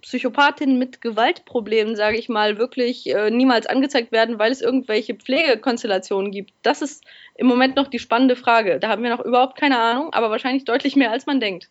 Psychopathinnen 0.02 0.78
mit 0.78 1.02
Gewaltproblemen, 1.02 1.96
sage 1.96 2.18
ich 2.18 2.30
mal, 2.30 2.58
wirklich 2.58 3.08
äh, 3.10 3.30
niemals 3.30 3.68
angezeigt 3.68 4.12
werden, 4.12 4.40
weil 4.40 4.52
es 4.52 4.62
irgendwelche 4.62 5.16
Pflegekonstellationen 5.16 6.32
gibt. 6.32 6.54
Das 6.64 6.82
ist 6.82 7.04
im 7.36 7.48
Moment 7.48 7.76
noch 7.76 7.88
die 7.88 8.00
spannende 8.00 8.36
Frage. 8.36 8.80
Da 8.80 8.90
haben 8.90 9.04
wir 9.04 9.10
noch 9.10 9.24
überhaupt 9.24 9.58
keine 9.58 9.80
Ahnung, 9.80 10.14
aber 10.14 10.30
wahrscheinlich 10.30 10.66
deutlich 10.66 10.96
mehr, 10.96 11.12
als 11.12 11.26
man 11.26 11.40
denkt. 11.40 11.70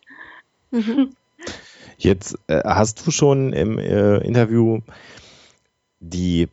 Mhm. 0.71 1.13
Jetzt 1.97 2.37
äh, 2.47 2.61
hast 2.63 3.05
du 3.05 3.11
schon 3.11 3.53
im 3.53 3.77
äh, 3.77 4.17
Interview 4.17 4.79
die, 5.99 6.47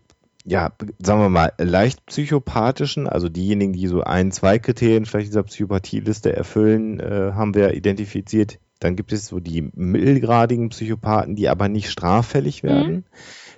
ja, 0.45 0.73
sagen 0.99 1.21
wir 1.23 1.29
mal, 1.31 1.53
leicht 1.59 2.05
psychopathischen, 2.07 3.09
also 3.09 3.29
diejenigen, 3.29 3.73
die 3.73 3.87
so 3.87 4.03
ein, 4.03 4.31
zwei 4.31 4.59
Kriterien 4.59 5.07
vielleicht 5.07 5.29
dieser 5.29 5.43
Psychopathieliste 5.43 6.35
erfüllen, 6.37 7.01
äh, 7.01 7.33
haben 7.35 7.55
wir 7.55 7.75
identifiziert. 7.75 8.59
Dann 8.79 8.97
gibt 8.97 9.13
es 9.13 9.27
so 9.27 9.41
die 9.41 9.71
mittelgradigen 9.75 10.69
Psychopathen, 10.69 11.37
die 11.37 11.49
aber 11.49 11.69
nicht 11.69 11.91
straffällig 11.91 12.63
mhm. 12.63 12.69
werden. 12.69 12.93
Mhm. 12.93 13.05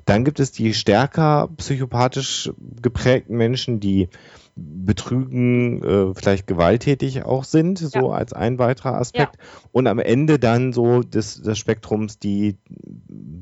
Dann 0.04 0.24
gibt 0.24 0.40
es 0.40 0.50
die 0.50 0.74
stärker 0.74 1.48
psychopathisch 1.56 2.50
geprägten 2.80 3.36
Menschen, 3.36 3.80
die 3.80 4.08
betrügen, 4.56 5.82
äh, 5.82 6.14
vielleicht 6.14 6.46
gewalttätig 6.46 7.24
auch 7.24 7.44
sind, 7.44 7.78
so 7.78 7.98
ja. 7.98 8.08
als 8.08 8.32
ein 8.32 8.58
weiterer 8.58 8.94
Aspekt. 8.94 9.36
Ja. 9.36 9.42
Und 9.72 9.86
am 9.86 9.98
Ende 9.98 10.38
dann 10.38 10.72
so 10.72 11.02
des, 11.02 11.40
des 11.42 11.58
Spektrums 11.58 12.18
die 12.18 12.58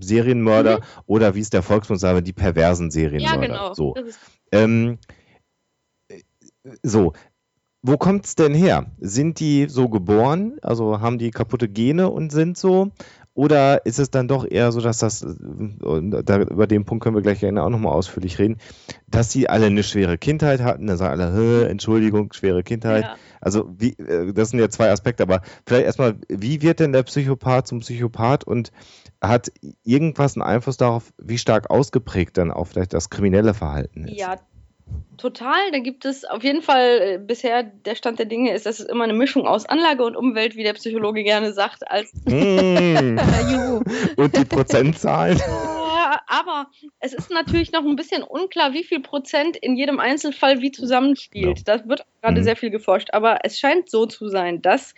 Serienmörder 0.01 0.79
mhm. 0.79 0.83
oder 1.07 1.35
wie 1.35 1.41
es 1.41 1.51
der 1.51 1.63
Volksmund 1.63 2.01
sagt, 2.01 2.27
die 2.27 2.33
perversen 2.33 2.91
Serienmörder. 2.91 3.41
Ja, 3.41 3.47
genau. 3.47 3.75
So. 3.75 3.95
Ähm, 4.53 4.99
so, 6.83 7.13
wo 7.83 7.97
kommt 7.97 8.27
es 8.27 8.35
denn 8.35 8.55
her? 8.55 8.87
Sind 8.99 9.41
die 9.41 9.67
so 9.69 9.89
geboren, 9.89 10.59
also 10.63 11.01
haben 11.01 11.19
die 11.19 11.31
kaputte 11.31 11.69
Gene 11.69 12.11
und 12.11 12.33
sind 12.33 12.59
so? 12.59 12.91
Oder 13.39 13.87
ist 13.87 14.01
es 14.01 14.11
dann 14.11 14.27
doch 14.27 14.45
eher 14.45 14.73
so, 14.73 14.81
dass 14.81 14.99
das, 14.99 15.21
da, 15.25 16.41
über 16.41 16.67
den 16.67 16.85
Punkt 16.85 17.05
können 17.05 17.15
wir 17.15 17.23
gleich 17.23 17.39
gerne 17.39 17.63
auch 17.63 17.69
nochmal 17.69 17.93
ausführlich 17.93 18.41
reden, 18.41 18.57
dass 19.07 19.31
sie 19.31 19.49
alle 19.49 19.67
eine 19.67 19.85
schwere 19.85 20.19
Kindheit 20.19 20.61
hatten, 20.61 20.89
dann 20.89 20.97
sagen 20.97 21.21
alle, 21.21 21.69
Entschuldigung, 21.69 22.33
schwere 22.33 22.65
Kindheit. 22.65 23.05
Ja. 23.05 23.17
Also 23.41 23.71
wie, 23.79 23.93
äh, 23.93 24.33
das 24.33 24.51
sind 24.51 24.59
ja 24.59 24.69
zwei 24.71 24.91
Aspekte, 24.91 25.23
aber 25.23 25.43
vielleicht 25.65 25.87
erstmal, 25.87 26.17
wie 26.29 26.63
wird 26.63 26.81
denn 26.81 26.93
der 26.93 27.05
Psychopath 27.05 27.69
zum 27.69 27.79
Psychopath 27.79 28.43
und 28.43 28.73
hat 29.23 29.53
irgendwas 29.85 30.35
einen 30.35 30.43
Einfluss 30.43 30.77
darauf, 30.77 31.13
wie 31.19 31.39
stark 31.39 31.71
ausgeprägt 31.71 32.39
dann 32.39 32.51
auch 32.51 32.67
vielleicht 32.67 32.93
das 32.93 33.09
kriminelle 33.09 33.55
Verhalten 33.55 34.09
ist? 34.09 34.19
Ja, 34.19 34.35
Total, 35.17 35.73
da 35.73 35.79
gibt 35.79 36.05
es 36.05 36.25
auf 36.25 36.45
jeden 36.45 36.63
Fall 36.63 37.01
äh, 37.01 37.19
bisher 37.19 37.65
der 37.65 37.97
Stand 37.97 38.21
der 38.21 38.27
Dinge 38.27 38.53
ist, 38.53 38.67
dass 38.67 38.79
es 38.79 38.87
immer 38.87 39.05
eine 39.05 39.15
Mischung 39.15 39.47
aus 39.49 39.67
Anlage 39.67 40.05
und 40.05 40.15
Umwelt, 40.17 40.55
wie 40.55 40.63
der 40.63 40.75
Psychologe 40.75 41.25
gerne 41.25 41.53
sagt, 41.53 41.91
als 41.91 42.13
mm. 42.25 43.19
und 44.17 44.37
die 44.37 44.45
Prozentzahlen. 44.45 45.41
aber 46.27 46.71
es 47.01 47.13
ist 47.13 47.31
natürlich 47.31 47.73
noch 47.73 47.85
ein 47.85 47.97
bisschen 47.97 48.23
unklar, 48.23 48.73
wie 48.73 48.85
viel 48.85 49.01
Prozent 49.01 49.57
in 49.57 49.77
jedem 49.77 49.99
Einzelfall 49.99 50.61
wie 50.61 50.71
zusammenspielt. 50.71 51.59
Ja. 51.67 51.79
Da 51.79 51.89
wird 51.89 52.05
gerade 52.23 52.41
mhm. 52.41 52.45
sehr 52.45 52.57
viel 52.57 52.71
geforscht, 52.71 53.09
aber 53.13 53.41
es 53.43 53.59
scheint 53.59 53.91
so 53.91 54.07
zu 54.07 54.29
sein, 54.29 54.63
dass 54.63 54.95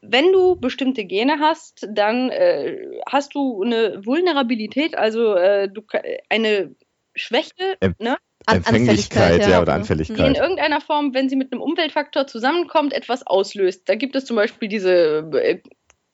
wenn 0.00 0.32
du 0.32 0.56
bestimmte 0.56 1.04
Gene 1.04 1.38
hast, 1.40 1.86
dann 1.90 2.30
äh, 2.30 3.00
hast 3.10 3.34
du 3.34 3.62
eine 3.62 4.04
Vulnerabilität, 4.06 4.96
also 4.96 5.34
äh, 5.34 5.68
du, 5.68 5.82
eine 6.28 6.74
Schwäche, 7.14 7.76
ähm, 7.80 7.94
ne? 7.98 8.16
Empfänglichkeit, 8.48 9.46
ja, 9.46 9.60
oder 9.62 9.74
Anfälligkeit. 9.74 10.18
Die 10.18 10.22
in 10.22 10.34
irgendeiner 10.34 10.80
Form, 10.80 11.14
wenn 11.14 11.28
sie 11.28 11.36
mit 11.36 11.52
einem 11.52 11.60
Umweltfaktor 11.60 12.26
zusammenkommt, 12.26 12.92
etwas 12.92 13.26
auslöst. 13.26 13.88
Da 13.88 13.94
gibt 13.94 14.16
es 14.16 14.24
zum 14.24 14.36
Beispiel 14.36 14.68
diese 14.68 15.30
äh, 15.32 15.60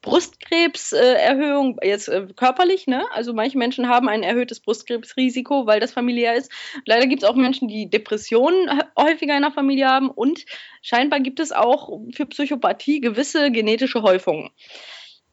Brustkrebserhöhung, 0.04 1.78
jetzt 1.82 2.08
äh, 2.08 2.26
körperlich, 2.36 2.86
ne? 2.86 3.04
Also 3.12 3.32
manche 3.32 3.56
Menschen 3.56 3.88
haben 3.88 4.08
ein 4.08 4.22
erhöhtes 4.22 4.60
Brustkrebsrisiko, 4.60 5.66
weil 5.66 5.80
das 5.80 5.92
familiär 5.92 6.34
ist. 6.34 6.52
Leider 6.84 7.06
gibt 7.06 7.22
es 7.22 7.28
auch 7.28 7.34
Menschen, 7.34 7.68
die 7.68 7.88
Depressionen 7.88 8.82
häufiger 8.98 9.34
in 9.34 9.42
der 9.42 9.50
Familie 9.50 9.88
haben 9.88 10.10
und 10.10 10.44
scheinbar 10.82 11.20
gibt 11.20 11.40
es 11.40 11.52
auch 11.52 12.00
für 12.12 12.26
Psychopathie 12.26 13.00
gewisse 13.00 13.50
genetische 13.50 14.02
Häufungen, 14.02 14.50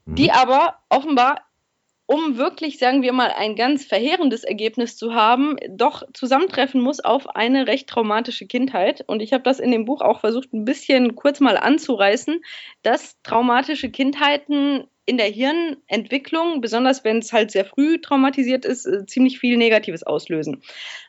die 0.06 0.30
mhm. 0.30 0.32
aber 0.32 0.80
offenbar 0.88 1.51
um 2.12 2.38
wirklich, 2.38 2.78
sagen 2.78 3.04
wir 3.04 3.13
mal, 3.13 3.32
ein 3.32 3.56
ganz 3.56 3.86
verheerendes 3.86 4.43
Ergebnis 4.43 4.97
zu 4.97 5.13
haben, 5.13 5.56
doch 5.69 6.04
zusammentreffen 6.13 6.82
muss 6.82 7.00
auf 7.00 7.30
eine 7.38 7.67
recht 7.67 7.88
traumatische 7.88 8.47
Kindheit. 8.47 9.06
Und 9.08 9.21
ich 9.21 9.32
habe 9.32 9.43
das 9.43 9.62
in 9.62 9.71
dem 9.71 9.86
Buch 9.86 10.02
auch 10.02 10.19
versucht, 10.19 10.52
ein 10.52 10.65
bisschen 10.65 11.15
kurz 11.15 11.39
mal 11.39 11.56
anzureißen, 11.56 12.43
dass 12.84 13.15
traumatische 13.24 13.89
Kindheiten 13.89 14.88
in 15.06 15.18
der 15.18 15.28
Hirnentwicklung, 15.28 16.62
besonders 16.62 17.04
wenn 17.04 17.18
es 17.18 17.34
halt 17.34 17.52
sehr 17.52 17.66
früh 17.66 18.00
traumatisiert 18.00 18.66
ist, 18.66 18.86
äh, 18.86 19.06
ziemlich 19.06 19.40
viel 19.40 19.58
Negatives 19.58 20.04
auslösen. 20.04 20.56
Und 20.56 20.64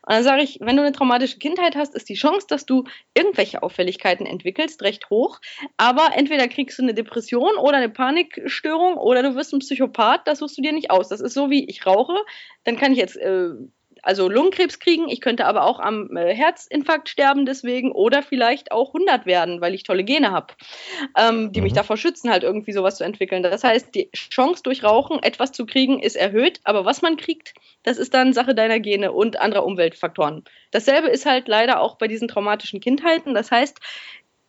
dann 0.07 0.25
sage 0.25 0.43
ich, 0.43 0.59
wenn 0.61 0.77
du 0.77 0.83
eine 0.83 0.93
traumatische 0.93 1.39
Kindheit 1.39 1.77
hast, 1.77 1.95
ist 1.95 2.09
die 2.09 2.15
Chance, 2.15 2.47
dass 2.49 2.67
du 2.67 2.85
irgendwelche 3.15 3.63
Auffälligkeiten 3.63 4.27
entwickelst, 4.27 4.83
recht 4.83 5.11
hoch. 5.11 5.41
Aber 5.77 6.11
entweder 6.15 6.49
kriegst 6.49 6.79
du 6.79 6.83
eine 6.83 6.95
Depression 6.95 7.57
oder 7.57 7.77
eine 7.77 7.91
Panikstörung 7.91 8.97
oder 8.97 9.23
du 9.23 9.35
wirst 9.35 9.53
ein 9.53 9.61
Psychopath, 9.61 10.27
das 10.27 10.39
suchst 10.39 10.59
du 10.59 10.63
dir 10.63 10.73
nicht 10.73 10.91
aus. 10.91 11.09
Das 11.09 11.21
ist 11.21 11.35
so 11.35 11.51
wie 11.51 11.65
ich 11.69 11.87
rauche, 11.87 12.17
dann 12.65 12.77
kann 12.77 12.93
ich 12.93 12.99
jetzt 12.99 13.17
äh, 13.17 13.51
also 14.03 14.29
Lungenkrebs 14.29 14.79
kriegen. 14.79 15.09
Ich 15.09 15.21
könnte 15.21 15.47
aber 15.47 15.65
auch 15.65 15.81
am 15.81 16.17
äh, 16.17 16.35
Herzinfarkt 16.35 17.09
sterben 17.09 17.47
deswegen 17.47 17.93
oder 17.93 18.23
vielleicht 18.23 18.73
auch 18.73 18.89
100 18.89 19.27
werden, 19.27 19.61
weil 19.61 19.75
ich 19.75 19.85
tolle 19.85 20.05
Gene 20.05 20.33
habe, 20.33 20.55
ähm, 21.17 21.53
die 21.53 21.61
mhm. 21.61 21.65
mich 21.65 21.73
davor 21.73 21.97
schützen, 21.97 22.31
halt 22.31 22.43
irgendwie 22.43 22.73
sowas 22.73 22.97
zu 22.97 23.05
entwickeln. 23.05 23.43
Das 23.43 23.65
heißt, 23.65 23.95
die 23.95 24.11
Chance 24.13 24.63
durch 24.63 24.83
Rauchen 24.83 25.23
etwas 25.23 25.53
zu 25.53 25.65
kriegen 25.65 26.01
ist 26.01 26.17
erhöht, 26.17 26.61
aber 26.65 26.85
was 26.85 27.03
man 27.03 27.17
kriegt, 27.17 27.55
das 27.85 27.99
ist 27.99 28.13
dann 28.15 28.33
Sache 28.33 28.55
deiner 28.55 28.81
Gene 28.81 29.13
und 29.13 29.41
anderer 29.41 29.65
Umweltfaktoren. 29.65 30.45
Dasselbe 30.71 31.09
ist 31.09 31.27
halt 31.27 31.49
leider 31.49 31.81
auch 31.81 31.97
bei 31.97 32.09
diesen 32.09 32.29
traumatischen 32.29 32.81
Kindheiten. 32.81 33.35
Das 33.35 33.51
heißt, 33.51 33.79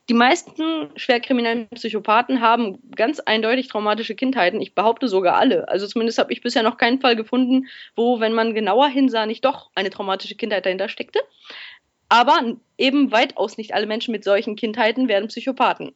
die 0.09 0.13
meisten 0.13 0.89
schwerkriminellen 0.97 1.69
Psychopathen 1.69 2.41
haben 2.41 2.79
ganz 2.95 3.19
eindeutig 3.21 3.69
traumatische 3.69 4.15
Kindheiten. 4.15 4.59
Ich 4.59 4.75
behaupte 4.75 5.07
sogar 5.07 5.37
alle. 5.37 5.69
Also 5.69 5.87
zumindest 5.87 6.17
habe 6.17 6.33
ich 6.33 6.41
bisher 6.41 6.63
noch 6.63 6.77
keinen 6.77 6.99
Fall 6.99 7.15
gefunden, 7.15 7.67
wo, 7.95 8.19
wenn 8.19 8.33
man 8.33 8.53
genauer 8.53 8.89
hinsah, 8.89 9.25
nicht 9.25 9.45
doch 9.45 9.71
eine 9.75 9.89
traumatische 9.89 10.35
Kindheit 10.35 10.65
dahinter 10.65 10.89
steckte. 10.89 11.19
Aber 12.09 12.57
eben 12.77 13.11
weitaus 13.11 13.57
nicht 13.57 13.73
alle 13.73 13.87
Menschen 13.87 14.11
mit 14.11 14.25
solchen 14.25 14.55
Kindheiten 14.55 15.07
werden 15.07 15.29
Psychopathen. 15.29 15.95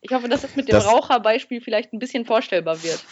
Ich 0.00 0.12
hoffe, 0.12 0.28
dass 0.28 0.42
das 0.42 0.54
mit 0.54 0.68
dem 0.68 0.74
das 0.74 0.86
Raucherbeispiel 0.86 1.60
vielleicht 1.60 1.92
ein 1.92 1.98
bisschen 1.98 2.26
vorstellbar 2.26 2.82
wird. 2.84 3.02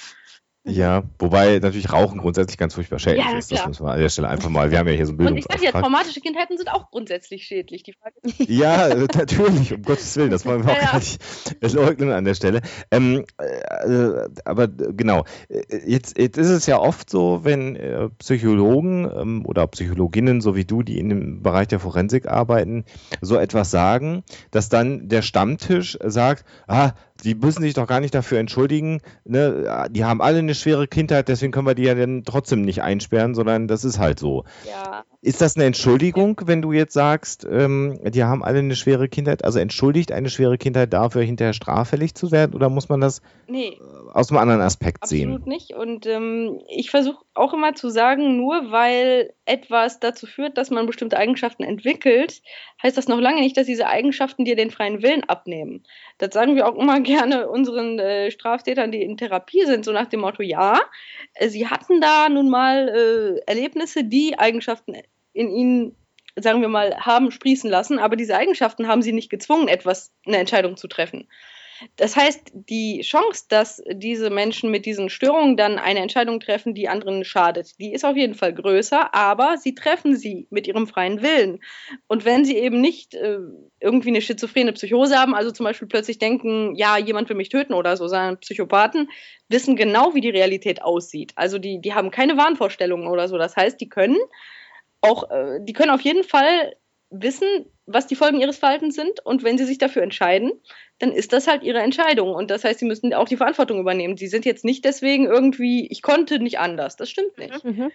Ja, 0.65 1.03
wobei 1.19 1.59
natürlich 1.59 1.93
Rauchen 1.93 2.19
grundsätzlich 2.19 2.57
ganz 2.57 2.75
furchtbar 2.75 3.01
schädlich 3.01 3.25
ja, 3.25 3.37
ist. 3.37 3.51
Das 3.51 3.67
muss 3.67 3.81
man 3.81 3.95
an 3.95 3.99
der 3.99 4.09
Stelle 4.09 4.29
einfach 4.29 4.49
mal. 4.49 4.71
Wir 4.71 4.79
haben 4.79 4.87
ja 4.87 4.95
hier 4.95 5.07
so 5.07 5.13
ein 5.13 5.17
Bildungsauftrag. 5.17 5.59
Und 5.59 5.65
ich 5.65 5.71
sage 5.71 5.77
ja, 5.77 5.83
traumatische 5.83 6.21
Kindheiten 6.21 6.57
sind 6.57 6.71
auch 6.71 6.89
grundsätzlich 6.93 7.45
schädlich. 7.45 7.83
Die 7.83 7.93
Frage 7.93 8.15
ja, 8.39 8.95
natürlich, 8.95 9.73
um 9.73 9.83
Gottes 9.83 10.17
Willen. 10.17 10.31
Das 10.31 10.47
wollen 10.47 10.65
wir 10.65 10.73
auch 10.73 10.77
ja, 10.77 10.91
gar 10.93 10.99
nicht 10.99 11.75
leugnen 11.75 12.13
an 12.13 12.25
der 12.25 12.35
Stelle. 12.35 12.61
Ähm, 12.93 13.25
äh, 13.39 14.29
aber 14.45 14.69
genau, 14.69 15.25
jetzt, 15.49 16.17
jetzt 16.17 16.39
ist 16.39 16.51
es 16.51 16.67
ja 16.67 16.79
oft 16.79 17.11
so, 17.11 17.41
wenn 17.43 17.75
äh, 17.75 18.09
Psychologen 18.19 19.11
ähm, 19.13 19.45
oder 19.45 19.67
Psychologinnen, 19.67 20.41
so 20.41 20.55
wie 20.55 20.65
du, 20.65 20.85
die 20.85 21.01
in 21.01 21.09
dem 21.09 21.43
Bereich 21.43 21.67
der 21.67 21.81
Forensik 21.81 22.29
arbeiten, 22.29 22.85
so 23.21 23.37
etwas 23.37 23.73
sagen, 23.73 24.23
dass 24.53 24.69
dann 24.69 25.09
der 25.09 25.23
Stammtisch 25.23 25.99
sagt, 26.05 26.45
ah, 26.69 26.93
die 27.23 27.35
müssen 27.35 27.63
sich 27.63 27.75
doch 27.75 27.87
gar 27.87 28.01
nicht 28.01 28.15
dafür 28.15 28.39
entschuldigen. 28.39 29.01
Ne? 29.25 29.89
Die 29.91 30.05
haben 30.05 30.21
alle 30.21 30.39
eine 30.39 30.55
schwere 30.55 30.89
Kindheit, 30.89 31.29
deswegen 31.29 31.53
können 31.53 31.67
wir 31.67 31.75
die 31.75 31.85
ja 31.85 31.95
dann 31.95 32.25
trotzdem 32.25 32.63
nicht 32.63 32.83
einsperren, 32.83 33.35
sondern 33.35 33.69
das 33.69 33.85
ist 33.85 33.99
halt 33.99 34.19
so. 34.19 34.45
Ja. 34.69 35.05
Ist 35.25 35.41
das 35.41 35.55
eine 35.55 35.67
Entschuldigung, 35.67 36.41
wenn 36.47 36.63
du 36.63 36.73
jetzt 36.73 36.95
sagst, 36.95 37.47
ähm, 37.49 38.01
die 38.05 38.25
haben 38.25 38.43
alle 38.43 38.59
eine 38.59 38.75
schwere 38.75 39.09
Kindheit? 39.09 39.45
Also 39.45 39.61
entschuldigt 39.61 40.11
eine 40.11 40.29
schwere 40.29 40.59
Kindheit 40.59 40.93
dafür, 40.93 41.23
hinterher 41.23 41.53
straffällig 41.53 42.17
zu 42.17 42.33
werden? 42.33 42.55
Oder 42.55 42.69
muss 42.69 42.89
man 42.89 43.01
das 43.01 43.23
nee, 43.47 43.79
aus 44.13 44.31
einem 44.31 44.39
anderen 44.39 44.61
Aspekt 44.61 45.05
absolut 45.05 45.21
sehen? 45.21 45.31
Absolut 45.31 45.47
nicht. 45.47 45.75
Und 45.75 46.07
ähm, 46.07 46.61
ich 46.69 46.91
versuche 46.91 47.25
auch 47.35 47.55
immer 47.55 47.75
zu 47.75 47.89
sagen, 47.89 48.37
nur 48.37 48.73
weil 48.73 49.33
etwas 49.45 50.01
dazu 50.01 50.27
führt, 50.27 50.59
dass 50.59 50.71
man 50.71 50.87
bestimmte 50.87 51.19
Eigenschaften 51.19 51.63
entwickelt, 51.63 52.43
heißt 52.83 52.97
das 52.97 53.09
noch 53.09 53.21
lange 53.21 53.41
nicht, 53.41 53.57
dass 53.57 53.67
diese 53.67 53.87
Eigenschaften 53.87 54.45
dir 54.45 54.57
den 54.57 54.71
freien 54.71 55.03
Willen 55.03 55.25
abnehmen. 55.25 55.83
Das 56.19 56.35
sagen 56.35 56.57
wir 56.57 56.67
auch 56.69 56.77
immer 56.77 57.01
gerne 57.01 57.49
unseren 57.49 57.99
äh, 57.99 58.31
Straftätern, 58.31 58.93
die 58.93 59.03
in 59.03 59.17
Therapie 59.17 59.65
sind, 59.65 59.85
so 59.85 59.93
nach 59.93 60.07
dem 60.07 60.21
Motto, 60.21 60.43
ja, 60.43 60.81
äh, 61.35 61.49
sie 61.49 61.69
hatten 61.69 62.01
da 62.01 62.29
nun 62.29 62.51
mal 62.51 62.89
äh, 62.89 63.51
Erlebnisse, 63.51 64.05
die 64.05 64.39
Eigenschaften 64.39 64.95
in 65.33 65.51
ihnen, 65.51 65.97
sagen 66.37 66.61
wir 66.61 66.69
mal, 66.69 66.97
haben 66.97 67.31
sprießen 67.31 67.71
lassen, 67.71 67.99
aber 67.99 68.17
diese 68.17 68.37
Eigenschaften 68.37 68.89
haben 68.89 69.03
sie 69.03 69.13
nicht 69.13 69.31
gezwungen, 69.31 69.69
etwas, 69.69 70.13
eine 70.27 70.39
Entscheidung 70.39 70.77
zu 70.77 70.89
treffen. 70.89 71.29
Das 71.97 72.17
heißt, 72.17 72.53
die 72.55 73.01
Chance, 73.03 73.47
dass 73.49 73.83
diese 73.93 74.31
Menschen 74.31 74.71
mit 74.71 74.87
diesen 74.87 75.11
Störungen 75.11 75.57
dann 75.57 75.79
eine 75.79 76.01
Entscheidung 76.01 76.41
treffen, 76.41 76.75
die 76.75 76.89
anderen 76.89 77.25
schadet, 77.25 77.79
die 77.79 77.93
ist 77.93 78.05
auf 78.05 78.17
jeden 78.17 78.35
Fall 78.35 78.55
größer, 78.55 79.15
aber 79.15 79.57
sie 79.59 79.75
treffen 79.75 80.17
sie 80.17 80.47
mit 80.51 80.67
ihrem 80.67 80.87
freien 80.87 81.23
Willen. 81.23 81.61
Und 82.07 82.25
wenn 82.25 82.45
sie 82.45 82.57
eben 82.57 82.81
nicht 82.81 83.15
äh, 83.15 83.39
irgendwie 83.81 84.09
eine 84.09 84.23
schizophrene 84.23 84.73
Psychose 84.73 85.19
haben, 85.19 85.35
also 85.35 85.51
zum 85.51 85.65
Beispiel 85.65 85.89
plötzlich 85.89 86.19
denken, 86.19 86.75
ja, 86.75 86.99
jemand 86.99 87.29
will 87.29 87.37
mich 87.37 87.49
töten 87.49 87.75
oder 87.75 87.97
so, 87.97 88.07
sondern 88.09 88.39
Psychopathen 88.39 89.11
wissen 89.49 89.77
genau, 89.77 90.15
wie 90.15 90.21
die 90.21 90.31
Realität 90.31 90.83
aussieht. 90.83 91.33
Also 91.37 91.59
die, 91.59 91.81
die 91.81 91.95
haben 91.95 92.11
keine 92.11 92.37
Wahnvorstellungen 92.37 93.09
oder 93.09 93.29
so. 93.29 93.39
Das 93.39 93.57
heißt, 93.57 93.81
die 93.81 93.89
können 93.89 94.19
auch, 95.01 95.31
äh, 95.31 95.59
die 95.61 95.73
können 95.73 95.91
auf 95.91 96.01
jeden 96.01 96.25
Fall 96.25 96.75
wissen, 97.11 97.67
was 97.87 98.07
die 98.07 98.15
Folgen 98.15 98.41
ihres 98.41 98.59
Verhaltens 98.59 98.95
sind 98.95 99.21
und 99.25 99.43
wenn 99.43 99.59
sie 99.59 99.65
sich 99.65 99.79
dafür 99.79 100.03
entscheiden, 100.03 100.53
dann 100.99 101.13
ist 101.13 101.33
das 101.33 101.49
halt 101.49 101.63
ihre 101.63 101.81
Entscheidung 101.81 102.35
und 102.35 102.51
das 102.51 102.65
heißt, 102.65 102.79
sie 102.79 102.85
müssen 102.85 103.13
auch 103.15 103.29
die 103.29 103.37
Verantwortung 103.37 103.81
übernehmen. 103.81 104.17
Sie 104.17 104.29
sind 104.29 104.45
jetzt 104.45 104.65
nicht 104.65 104.85
deswegen 104.85 105.27
irgendwie, 105.27 105.87
ich 105.89 106.03
konnte 106.03 106.39
nicht 106.39 106.59
anders. 106.59 106.97
Das 106.97 107.11
stimmt 107.11 107.37
nicht. 107.39 107.65
Mhm. 107.65 107.91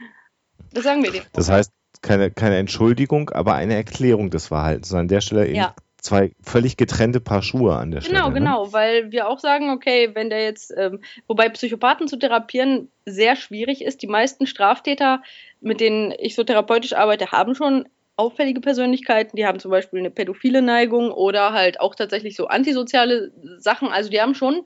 Das 0.73 0.83
sagen 0.83 1.03
wir 1.03 1.11
denen. 1.11 1.25
Das 1.33 1.49
heißt, 1.49 1.71
keine, 2.01 2.31
keine 2.31 2.57
Entschuldigung, 2.57 3.29
aber 3.29 3.55
eine 3.55 3.75
Erklärung 3.75 4.29
des 4.29 4.47
Verhaltens. 4.47 4.93
An 4.93 5.07
der 5.07 5.21
Stelle 5.21 5.49
ja. 5.49 5.73
zwei 6.01 6.31
völlig 6.41 6.75
getrennte 6.75 7.21
Paar 7.21 7.41
Schuhe 7.41 7.75
an 7.75 7.91
der 7.91 8.01
genau, 8.01 8.25
Stelle. 8.25 8.33
Genau, 8.33 8.33
genau, 8.33 8.65
ne? 8.65 8.73
weil 8.73 9.11
wir 9.11 9.29
auch 9.29 9.39
sagen, 9.39 9.69
okay, 9.71 10.09
wenn 10.13 10.29
der 10.29 10.43
jetzt, 10.43 10.73
ähm, 10.75 10.99
wobei 11.27 11.47
Psychopathen 11.49 12.07
zu 12.07 12.17
therapieren 12.17 12.89
sehr 13.05 13.35
schwierig 13.38 13.83
ist, 13.83 14.01
die 14.01 14.07
meisten 14.07 14.47
Straftäter 14.47 15.21
mit 15.61 15.81
denen 15.81 16.13
ich 16.17 16.35
so 16.35 16.43
therapeutisch 16.43 16.93
arbeite, 16.93 17.31
haben 17.31 17.55
schon 17.55 17.88
auffällige 18.18 18.61
Persönlichkeiten, 18.61 19.38
die 19.38 19.45
haben 19.45 19.59
zum 19.59 19.72
Beispiel 19.72 19.99
eine 19.99 20.11
pädophile 20.11 20.61
Neigung 20.61 21.11
oder 21.11 21.53
halt 21.53 21.80
auch 21.80 21.95
tatsächlich 21.95 22.36
so 22.36 22.47
antisoziale 22.47 23.32
Sachen. 23.59 23.89
Also 23.89 24.09
die 24.09 24.20
haben 24.20 24.36
schon 24.36 24.65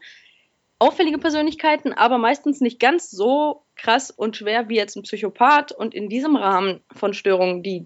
auffällige 0.80 1.20
Persönlichkeiten, 1.20 1.94
aber 1.94 2.18
meistens 2.18 2.60
nicht 2.60 2.80
ganz 2.80 3.12
so 3.12 3.66
krass 3.76 4.10
und 4.10 4.36
schwer 4.36 4.68
wie 4.68 4.78
jetzt 4.78 4.96
ein 4.96 5.04
Psychopath. 5.04 5.72
Und 5.74 5.94
in 5.94 6.10
diesem 6.10 6.36
Rahmen 6.36 6.82
von 6.96 7.14
Störungen, 7.14 7.62
die, 7.62 7.86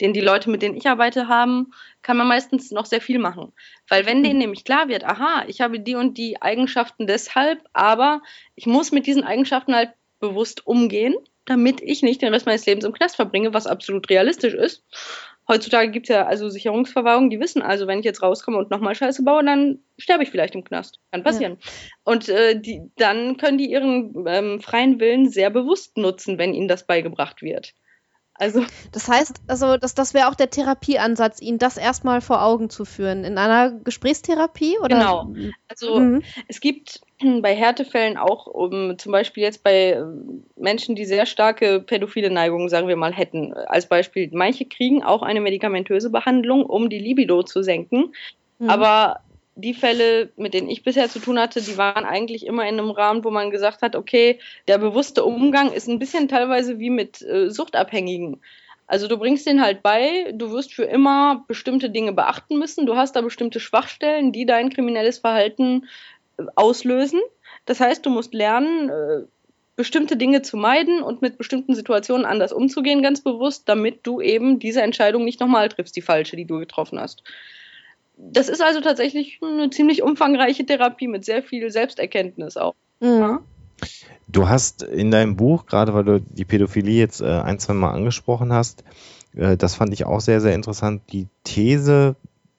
den 0.00 0.14
die 0.14 0.20
Leute, 0.22 0.48
mit 0.48 0.62
denen 0.62 0.76
ich 0.76 0.86
arbeite, 0.86 1.28
haben, 1.28 1.72
kann 2.00 2.16
man 2.16 2.28
meistens 2.28 2.70
noch 2.70 2.86
sehr 2.86 3.02
viel 3.02 3.18
machen. 3.18 3.52
Weil 3.88 4.06
wenn 4.06 4.22
denen 4.22 4.38
nämlich 4.38 4.64
klar 4.64 4.88
wird, 4.88 5.04
aha, 5.04 5.44
ich 5.48 5.60
habe 5.60 5.80
die 5.80 5.96
und 5.96 6.16
die 6.16 6.40
Eigenschaften 6.40 7.06
deshalb, 7.06 7.62
aber 7.72 8.22
ich 8.54 8.66
muss 8.66 8.90
mit 8.90 9.06
diesen 9.06 9.24
Eigenschaften 9.24 9.74
halt 9.74 9.90
bewusst 10.18 10.66
umgehen 10.66 11.16
damit 11.46 11.80
ich 11.82 12.02
nicht 12.02 12.22
den 12.22 12.32
Rest 12.32 12.46
meines 12.46 12.66
Lebens 12.66 12.84
im 12.84 12.92
Knast 12.92 13.16
verbringe, 13.16 13.54
was 13.54 13.66
absolut 13.66 14.08
realistisch 14.08 14.54
ist. 14.54 14.84
Heutzutage 15.46 15.90
gibt 15.90 16.08
es 16.08 16.14
ja 16.14 16.26
also 16.26 16.48
Sicherungsverwahrung, 16.48 17.28
die 17.28 17.38
wissen 17.38 17.60
also, 17.60 17.86
wenn 17.86 17.98
ich 17.98 18.04
jetzt 18.06 18.22
rauskomme 18.22 18.56
und 18.56 18.70
nochmal 18.70 18.94
Scheiße 18.94 19.22
baue, 19.24 19.44
dann 19.44 19.78
sterbe 19.98 20.22
ich 20.22 20.30
vielleicht 20.30 20.54
im 20.54 20.64
Knast. 20.64 21.00
Kann 21.12 21.22
passieren. 21.22 21.58
Ja. 21.60 21.70
Und 22.04 22.28
äh, 22.30 22.58
die, 22.58 22.80
dann 22.96 23.36
können 23.36 23.58
die 23.58 23.70
ihren 23.70 24.24
ähm, 24.26 24.60
freien 24.60 25.00
Willen 25.00 25.28
sehr 25.28 25.50
bewusst 25.50 25.98
nutzen, 25.98 26.38
wenn 26.38 26.54
ihnen 26.54 26.68
das 26.68 26.86
beigebracht 26.86 27.42
wird. 27.42 27.74
Also 28.36 28.64
das 28.90 29.06
heißt, 29.06 29.42
also 29.46 29.76
das, 29.76 29.94
das 29.94 30.12
wäre 30.12 30.28
auch 30.28 30.34
der 30.34 30.50
Therapieansatz, 30.50 31.40
ihnen 31.40 31.58
das 31.58 31.76
erstmal 31.76 32.20
vor 32.20 32.42
Augen 32.42 32.68
zu 32.68 32.84
führen. 32.84 33.24
In 33.24 33.38
einer 33.38 33.70
Gesprächstherapie 33.70 34.78
oder? 34.78 34.96
Genau. 34.96 35.34
Also 35.68 36.00
mhm. 36.00 36.22
es 36.48 36.60
gibt 36.60 37.02
bei 37.42 37.54
Härtefällen 37.54 38.16
auch, 38.16 38.46
um, 38.46 38.98
zum 38.98 39.12
Beispiel 39.12 39.42
jetzt 39.42 39.62
bei 39.62 39.92
äh, 39.92 40.04
Menschen, 40.56 40.94
die 40.94 41.04
sehr 41.04 41.26
starke 41.26 41.80
pädophile 41.80 42.30
Neigungen, 42.30 42.68
sagen 42.68 42.88
wir 42.88 42.96
mal, 42.96 43.12
hätten. 43.12 43.52
Als 43.52 43.86
Beispiel, 43.86 44.30
manche 44.32 44.64
kriegen 44.64 45.02
auch 45.02 45.22
eine 45.22 45.40
medikamentöse 45.40 46.10
Behandlung, 46.10 46.64
um 46.64 46.88
die 46.88 46.98
Libido 46.98 47.42
zu 47.42 47.62
senken. 47.62 48.14
Mhm. 48.58 48.70
Aber 48.70 49.20
die 49.56 49.74
Fälle, 49.74 50.30
mit 50.36 50.54
denen 50.54 50.68
ich 50.68 50.82
bisher 50.82 51.08
zu 51.08 51.20
tun 51.20 51.38
hatte, 51.38 51.62
die 51.62 51.76
waren 51.76 52.04
eigentlich 52.04 52.46
immer 52.46 52.62
in 52.68 52.78
einem 52.78 52.90
Rahmen, 52.90 53.24
wo 53.24 53.30
man 53.30 53.50
gesagt 53.50 53.82
hat, 53.82 53.94
okay, 53.94 54.40
der 54.66 54.78
bewusste 54.78 55.24
Umgang 55.24 55.72
ist 55.72 55.88
ein 55.88 55.98
bisschen 55.98 56.28
teilweise 56.28 56.78
wie 56.78 56.90
mit 56.90 57.22
äh, 57.22 57.50
Suchtabhängigen. 57.50 58.40
Also 58.86 59.08
du 59.08 59.16
bringst 59.16 59.46
den 59.46 59.62
halt 59.62 59.82
bei, 59.82 60.32
du 60.34 60.50
wirst 60.50 60.74
für 60.74 60.84
immer 60.84 61.44
bestimmte 61.48 61.88
Dinge 61.88 62.12
beachten 62.12 62.58
müssen, 62.58 62.84
du 62.84 62.96
hast 62.96 63.16
da 63.16 63.22
bestimmte 63.22 63.58
Schwachstellen, 63.58 64.30
die 64.30 64.44
dein 64.44 64.68
kriminelles 64.68 65.18
Verhalten 65.18 65.86
auslösen. 66.54 67.20
Das 67.66 67.80
heißt, 67.80 68.04
du 68.04 68.10
musst 68.10 68.34
lernen, 68.34 68.88
äh, 68.88 69.26
bestimmte 69.76 70.16
Dinge 70.16 70.42
zu 70.42 70.56
meiden 70.56 71.02
und 71.02 71.22
mit 71.22 71.38
bestimmten 71.38 71.74
Situationen 71.74 72.26
anders 72.26 72.52
umzugehen, 72.52 73.02
ganz 73.02 73.22
bewusst, 73.22 73.68
damit 73.68 74.06
du 74.06 74.20
eben 74.20 74.58
diese 74.58 74.82
Entscheidung 74.82 75.24
nicht 75.24 75.40
nochmal 75.40 75.68
triffst, 75.68 75.96
die 75.96 76.02
falsche, 76.02 76.36
die 76.36 76.44
du 76.44 76.58
getroffen 76.58 77.00
hast 77.00 77.24
das 78.16 78.48
ist 78.48 78.62
also 78.62 78.80
tatsächlich 78.80 79.40
eine 79.42 79.70
ziemlich 79.70 80.02
umfangreiche 80.02 80.64
Therapie 80.64 81.08
mit 81.08 81.24
sehr 81.24 81.42
viel 81.42 81.70
Selbsterkenntnis 81.70 82.56
auch. 82.56 82.74
Mhm. 83.00 83.40
Du 84.28 84.48
hast 84.48 84.82
in 84.82 85.10
deinem 85.10 85.36
Buch, 85.36 85.66
gerade 85.66 85.94
weil 85.94 86.04
du 86.04 86.20
die 86.20 86.44
Pädophilie 86.44 86.98
jetzt 86.98 87.20
äh, 87.20 87.26
ein, 87.26 87.58
zwei 87.58 87.74
Mal 87.74 87.92
angesprochen 87.92 88.52
hast, 88.52 88.84
äh, 89.36 89.56
das 89.56 89.74
fand 89.74 89.92
ich 89.92 90.06
auch 90.06 90.20
sehr, 90.20 90.40
sehr 90.40 90.54
interessant, 90.54 91.02
die 91.12 91.26
These 91.42 92.16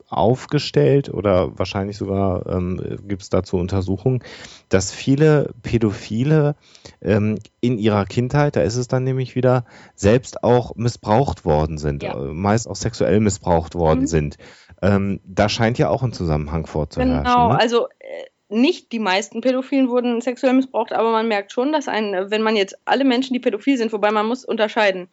aufgestellt 0.07 1.09
oder 1.09 1.57
wahrscheinlich 1.57 1.97
sogar 1.97 2.45
ähm, 2.47 2.99
gibt 3.07 3.23
es 3.23 3.29
dazu 3.29 3.57
Untersuchungen, 3.57 4.23
dass 4.69 4.91
viele 4.91 5.53
Pädophile 5.63 6.55
ähm, 7.01 7.37
in 7.61 7.77
ihrer 7.77 8.05
Kindheit, 8.05 8.55
da 8.55 8.61
ist 8.61 8.75
es 8.75 8.87
dann 8.87 9.03
nämlich 9.03 9.35
wieder, 9.35 9.65
selbst 9.95 10.43
auch 10.43 10.75
missbraucht 10.75 11.45
worden 11.45 11.77
sind, 11.77 12.03
ja. 12.03 12.13
äh, 12.13 12.33
meist 12.33 12.67
auch 12.67 12.75
sexuell 12.75 13.19
missbraucht 13.19 13.75
worden 13.75 14.01
mhm. 14.01 14.07
sind. 14.07 14.37
Ähm, 14.81 15.19
da 15.25 15.49
scheint 15.49 15.77
ja 15.77 15.89
auch 15.89 16.03
ein 16.03 16.13
Zusammenhang 16.13 16.67
vorzuherrschen. 16.67 17.23
Genau, 17.23 17.49
ne? 17.49 17.59
also 17.59 17.87
äh, 17.99 18.25
nicht 18.47 18.91
die 18.91 18.99
meisten 18.99 19.41
Pädophilen 19.41 19.89
wurden 19.89 20.21
sexuell 20.21 20.53
missbraucht, 20.53 20.93
aber 20.93 21.11
man 21.11 21.27
merkt 21.27 21.51
schon, 21.51 21.71
dass 21.71 21.87
ein, 21.87 22.29
wenn 22.29 22.43
man 22.43 22.55
jetzt 22.55 22.77
alle 22.85 23.03
Menschen, 23.03 23.33
die 23.33 23.39
pädophil 23.39 23.77
sind, 23.77 23.91
wobei 23.91 24.11
man 24.11 24.27
muss 24.27 24.45
unterscheiden. 24.45 25.09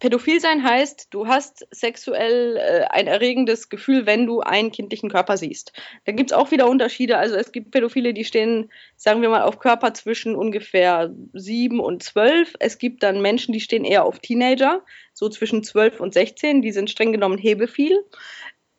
Pädophil 0.00 0.40
sein 0.40 0.64
heißt, 0.64 1.08
du 1.10 1.28
hast 1.28 1.66
sexuell 1.70 2.56
äh, 2.56 2.84
ein 2.90 3.06
erregendes 3.06 3.68
Gefühl, 3.68 4.06
wenn 4.06 4.26
du 4.26 4.40
einen 4.40 4.72
kindlichen 4.72 5.08
Körper 5.08 5.36
siehst. 5.36 5.72
Da 6.04 6.12
gibt 6.12 6.30
es 6.30 6.36
auch 6.36 6.50
wieder 6.50 6.68
Unterschiede. 6.68 7.16
Also 7.16 7.36
es 7.36 7.52
gibt 7.52 7.70
Pädophile, 7.70 8.12
die 8.12 8.24
stehen, 8.24 8.72
sagen 8.96 9.22
wir 9.22 9.28
mal, 9.28 9.42
auf 9.42 9.60
Körper 9.60 9.94
zwischen 9.94 10.34
ungefähr 10.34 11.14
sieben 11.32 11.78
und 11.78 12.02
zwölf. 12.02 12.54
Es 12.58 12.78
gibt 12.78 13.02
dann 13.02 13.22
Menschen, 13.22 13.52
die 13.52 13.60
stehen 13.60 13.84
eher 13.84 14.04
auf 14.04 14.18
Teenager, 14.18 14.82
so 15.12 15.28
zwischen 15.28 15.62
zwölf 15.62 16.00
und 16.00 16.12
sechzehn. 16.12 16.60
Die 16.60 16.72
sind 16.72 16.90
streng 16.90 17.12
genommen 17.12 17.38
hebefiel 17.38 18.04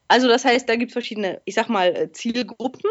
Also 0.10 0.28
das 0.28 0.44
heißt, 0.44 0.68
da 0.68 0.76
gibt 0.76 0.90
es 0.90 0.94
verschiedene, 0.94 1.40
ich 1.46 1.54
sag 1.56 1.70
mal, 1.70 1.96
äh, 1.96 2.12
Zielgruppen 2.12 2.90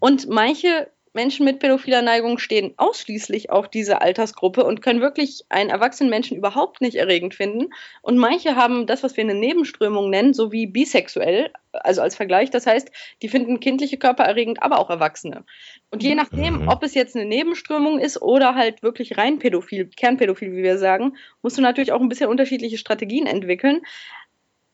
und 0.00 0.28
manche 0.28 0.90
Menschen 1.16 1.46
mit 1.46 1.60
pädophiler 1.60 2.02
Neigung 2.02 2.36
stehen 2.38 2.74
ausschließlich 2.76 3.50
auf 3.50 3.68
diese 3.68 4.02
Altersgruppe 4.02 4.62
und 4.64 4.82
können 4.82 5.00
wirklich 5.00 5.44
einen 5.48 5.70
erwachsenen 5.70 6.10
Menschen 6.10 6.36
überhaupt 6.36 6.82
nicht 6.82 6.94
erregend 6.94 7.34
finden. 7.34 7.70
Und 8.02 8.18
manche 8.18 8.54
haben 8.54 8.86
das, 8.86 9.02
was 9.02 9.16
wir 9.16 9.24
eine 9.24 9.34
Nebenströmung 9.34 10.10
nennen, 10.10 10.34
so 10.34 10.52
wie 10.52 10.66
bisexuell, 10.66 11.50
also 11.72 12.02
als 12.02 12.14
Vergleich. 12.16 12.50
Das 12.50 12.66
heißt, 12.66 12.90
die 13.22 13.28
finden 13.28 13.60
kindliche 13.60 13.96
Körper 13.96 14.24
erregend, 14.24 14.62
aber 14.62 14.78
auch 14.78 14.90
Erwachsene. 14.90 15.44
Und 15.90 16.02
je 16.02 16.14
nachdem, 16.14 16.62
mhm. 16.62 16.68
ob 16.68 16.82
es 16.82 16.92
jetzt 16.92 17.16
eine 17.16 17.24
Nebenströmung 17.24 17.98
ist 17.98 18.20
oder 18.20 18.54
halt 18.54 18.82
wirklich 18.82 19.16
rein 19.16 19.38
pädophil, 19.38 19.88
kernpädophil, 19.88 20.52
wie 20.52 20.62
wir 20.62 20.76
sagen, 20.76 21.16
musst 21.40 21.56
du 21.56 21.62
natürlich 21.62 21.92
auch 21.92 22.00
ein 22.00 22.10
bisschen 22.10 22.28
unterschiedliche 22.28 22.76
Strategien 22.76 23.26
entwickeln. 23.26 23.80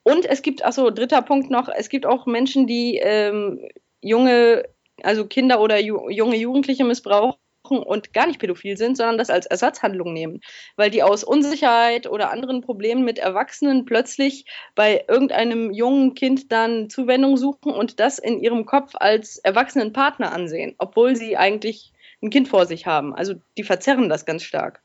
Und 0.03 0.27
es 0.27 0.43
gibt, 0.43 0.65
achso, 0.65 0.91
dritter 0.91 1.23
Punkt 1.23 1.51
noch, 1.51 1.69
es 1.69 1.89
gibt 1.89 2.05
auch 2.05 2.27
Menschen, 2.27 2.67
die 2.67 2.97
ähm, 3.01 3.61
junge 4.01 4.65
also 5.05 5.27
Kinder 5.27 5.61
oder 5.61 5.79
ju 5.79 6.09
junge 6.11 6.37
Jugendliche 6.37 6.85
missbrauchen 6.85 7.37
und 7.69 8.13
gar 8.13 8.27
nicht 8.27 8.41
pädophil 8.41 8.77
sind, 8.77 8.97
sondern 8.97 9.19
das 9.19 9.31
als 9.31 9.47
Ersatzhandlung 9.47 10.13
nehmen, 10.13 10.41
weil 10.77 10.91
die 10.91 11.03
aus 11.03 11.25
Unsicherheit 11.25 12.07
oder 12.09 12.31
anderen 12.31 12.61
Problemen 12.61 13.05
mit 13.05 13.19
Erwachsenen 13.19 13.85
plötzlich 13.85 14.47
bei 14.75 15.05
irgendeinem 15.09 15.71
jungen 15.71 16.15
Kind 16.15 16.51
dann 16.53 16.91
Zuwendung 16.91 17.37
suchen 17.37 17.73
und 17.73 18.01
das 18.01 18.19
in 18.19 18.41
ihrem 18.41 18.67
Kopf 18.67 18.93
als 18.95 19.39
erwachsenen 19.39 19.93
Partner 19.93 20.33
ansehen, 20.33 20.75
obwohl 20.79 21.17
sie 21.17 21.37
eigentlich 21.37 21.93
ein 22.23 22.31
Kind 22.31 22.49
vor 22.49 22.67
sich 22.67 22.87
haben. 22.87 23.15
Also 23.15 23.35
die 23.57 23.65
verzerren 23.65 24.09
das 24.09 24.25
ganz 24.25 24.43
stark. 24.43 24.83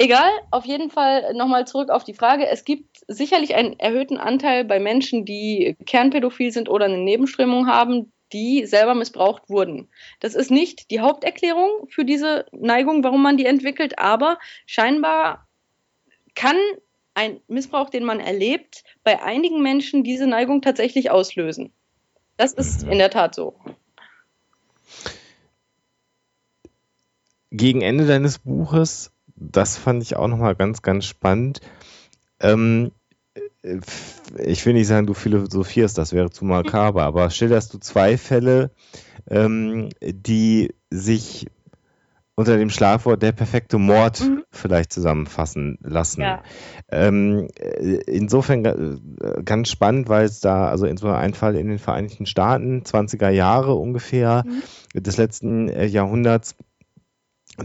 Egal, 0.00 0.30
auf 0.52 0.64
jeden 0.64 0.90
Fall 0.90 1.34
nochmal 1.34 1.66
zurück 1.66 1.90
auf 1.90 2.04
die 2.04 2.14
Frage. 2.14 2.46
Es 2.46 2.64
gibt 2.64 3.00
sicherlich 3.08 3.56
einen 3.56 3.78
erhöhten 3.80 4.16
Anteil 4.16 4.64
bei 4.64 4.78
Menschen, 4.78 5.24
die 5.24 5.76
kernpädophil 5.86 6.52
sind 6.52 6.68
oder 6.68 6.84
eine 6.84 6.98
Nebenströmung 6.98 7.66
haben, 7.66 8.12
die 8.32 8.66
selber 8.66 8.94
missbraucht 8.94 9.48
wurden. 9.48 9.88
Das 10.20 10.34
ist 10.34 10.50
nicht 10.50 10.90
die 10.90 11.00
Haupterklärung 11.00 11.88
für 11.88 12.04
diese 12.04 12.46
Neigung, 12.52 13.04
warum 13.04 13.22
man 13.22 13.36
die 13.36 13.46
entwickelt, 13.46 13.98
aber 13.98 14.38
scheinbar 14.66 15.48
kann 16.34 16.56
ein 17.14 17.40
Missbrauch, 17.48 17.90
den 17.90 18.04
man 18.04 18.20
erlebt, 18.20 18.84
bei 19.02 19.22
einigen 19.22 19.60
Menschen 19.62 20.04
diese 20.04 20.26
Neigung 20.26 20.62
tatsächlich 20.62 21.10
auslösen. 21.10 21.72
Das 22.36 22.52
ist 22.52 22.84
in 22.84 22.98
der 22.98 23.10
Tat 23.10 23.34
so. 23.34 23.58
Gegen 27.50 27.82
Ende 27.82 28.06
deines 28.06 28.38
Buches, 28.38 29.10
das 29.34 29.76
fand 29.76 30.02
ich 30.02 30.14
auch 30.14 30.28
nochmal 30.28 30.54
ganz, 30.54 30.82
ganz 30.82 31.06
spannend, 31.06 31.60
ähm, 32.40 32.92
ich 34.38 34.66
will 34.66 34.74
nicht 34.74 34.86
sagen, 34.86 35.06
du 35.06 35.14
philosophierst, 35.14 35.96
das 35.98 36.12
wäre 36.12 36.30
zu 36.30 36.44
makaber, 36.44 37.04
aber 37.04 37.30
schilderst 37.30 37.72
du 37.74 37.78
zwei 37.78 38.18
Fälle, 38.18 38.70
ähm, 39.28 39.90
die 40.02 40.74
sich 40.90 41.46
unter 42.38 42.56
dem 42.56 42.70
Schlagwort 42.70 43.20
der 43.20 43.32
perfekte 43.32 43.78
Mord 43.78 44.20
mhm. 44.20 44.44
vielleicht 44.52 44.92
zusammenfassen 44.92 45.76
lassen. 45.82 46.20
Ja. 46.20 46.42
Ähm, 46.88 47.48
insofern 48.06 48.64
äh, 48.64 49.42
ganz 49.42 49.70
spannend, 49.70 50.08
weil 50.08 50.26
es 50.26 50.38
da, 50.38 50.68
also 50.68 50.86
insofern 50.86 51.16
ein 51.16 51.34
Fall 51.34 51.56
in 51.56 51.66
den 51.66 51.80
Vereinigten 51.80 52.26
Staaten, 52.26 52.82
20er 52.82 53.30
Jahre 53.30 53.74
ungefähr 53.74 54.44
mhm. 54.46 55.02
des 55.02 55.16
letzten 55.16 55.68
äh, 55.68 55.86
Jahrhunderts, 55.86 56.54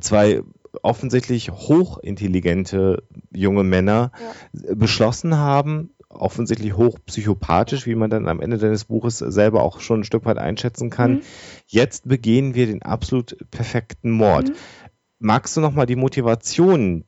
zwei 0.01 0.41
offensichtlich 0.81 1.51
hochintelligente 1.51 3.03
junge 3.31 3.63
Männer 3.63 4.11
ja. 4.53 4.75
beschlossen 4.75 5.37
haben, 5.37 5.91
offensichtlich 6.09 6.75
hochpsychopathisch, 6.75 7.85
wie 7.85 7.95
man 7.95 8.09
dann 8.09 8.27
am 8.27 8.41
Ende 8.41 8.57
deines 8.57 8.85
Buches 8.85 9.19
selber 9.19 9.63
auch 9.63 9.79
schon 9.79 10.01
ein 10.01 10.03
Stück 10.03 10.25
weit 10.25 10.37
einschätzen 10.37 10.89
kann. 10.89 11.15
Mhm. 11.15 11.21
Jetzt 11.67 12.07
begehen 12.07 12.55
wir 12.55 12.67
den 12.67 12.81
absolut 12.81 13.37
perfekten 13.51 14.11
Mord. 14.11 14.49
Mhm. 14.49 14.55
Magst 15.19 15.55
du 15.55 15.61
noch 15.61 15.73
mal 15.73 15.85
die 15.85 15.95
Motivation 15.95 17.05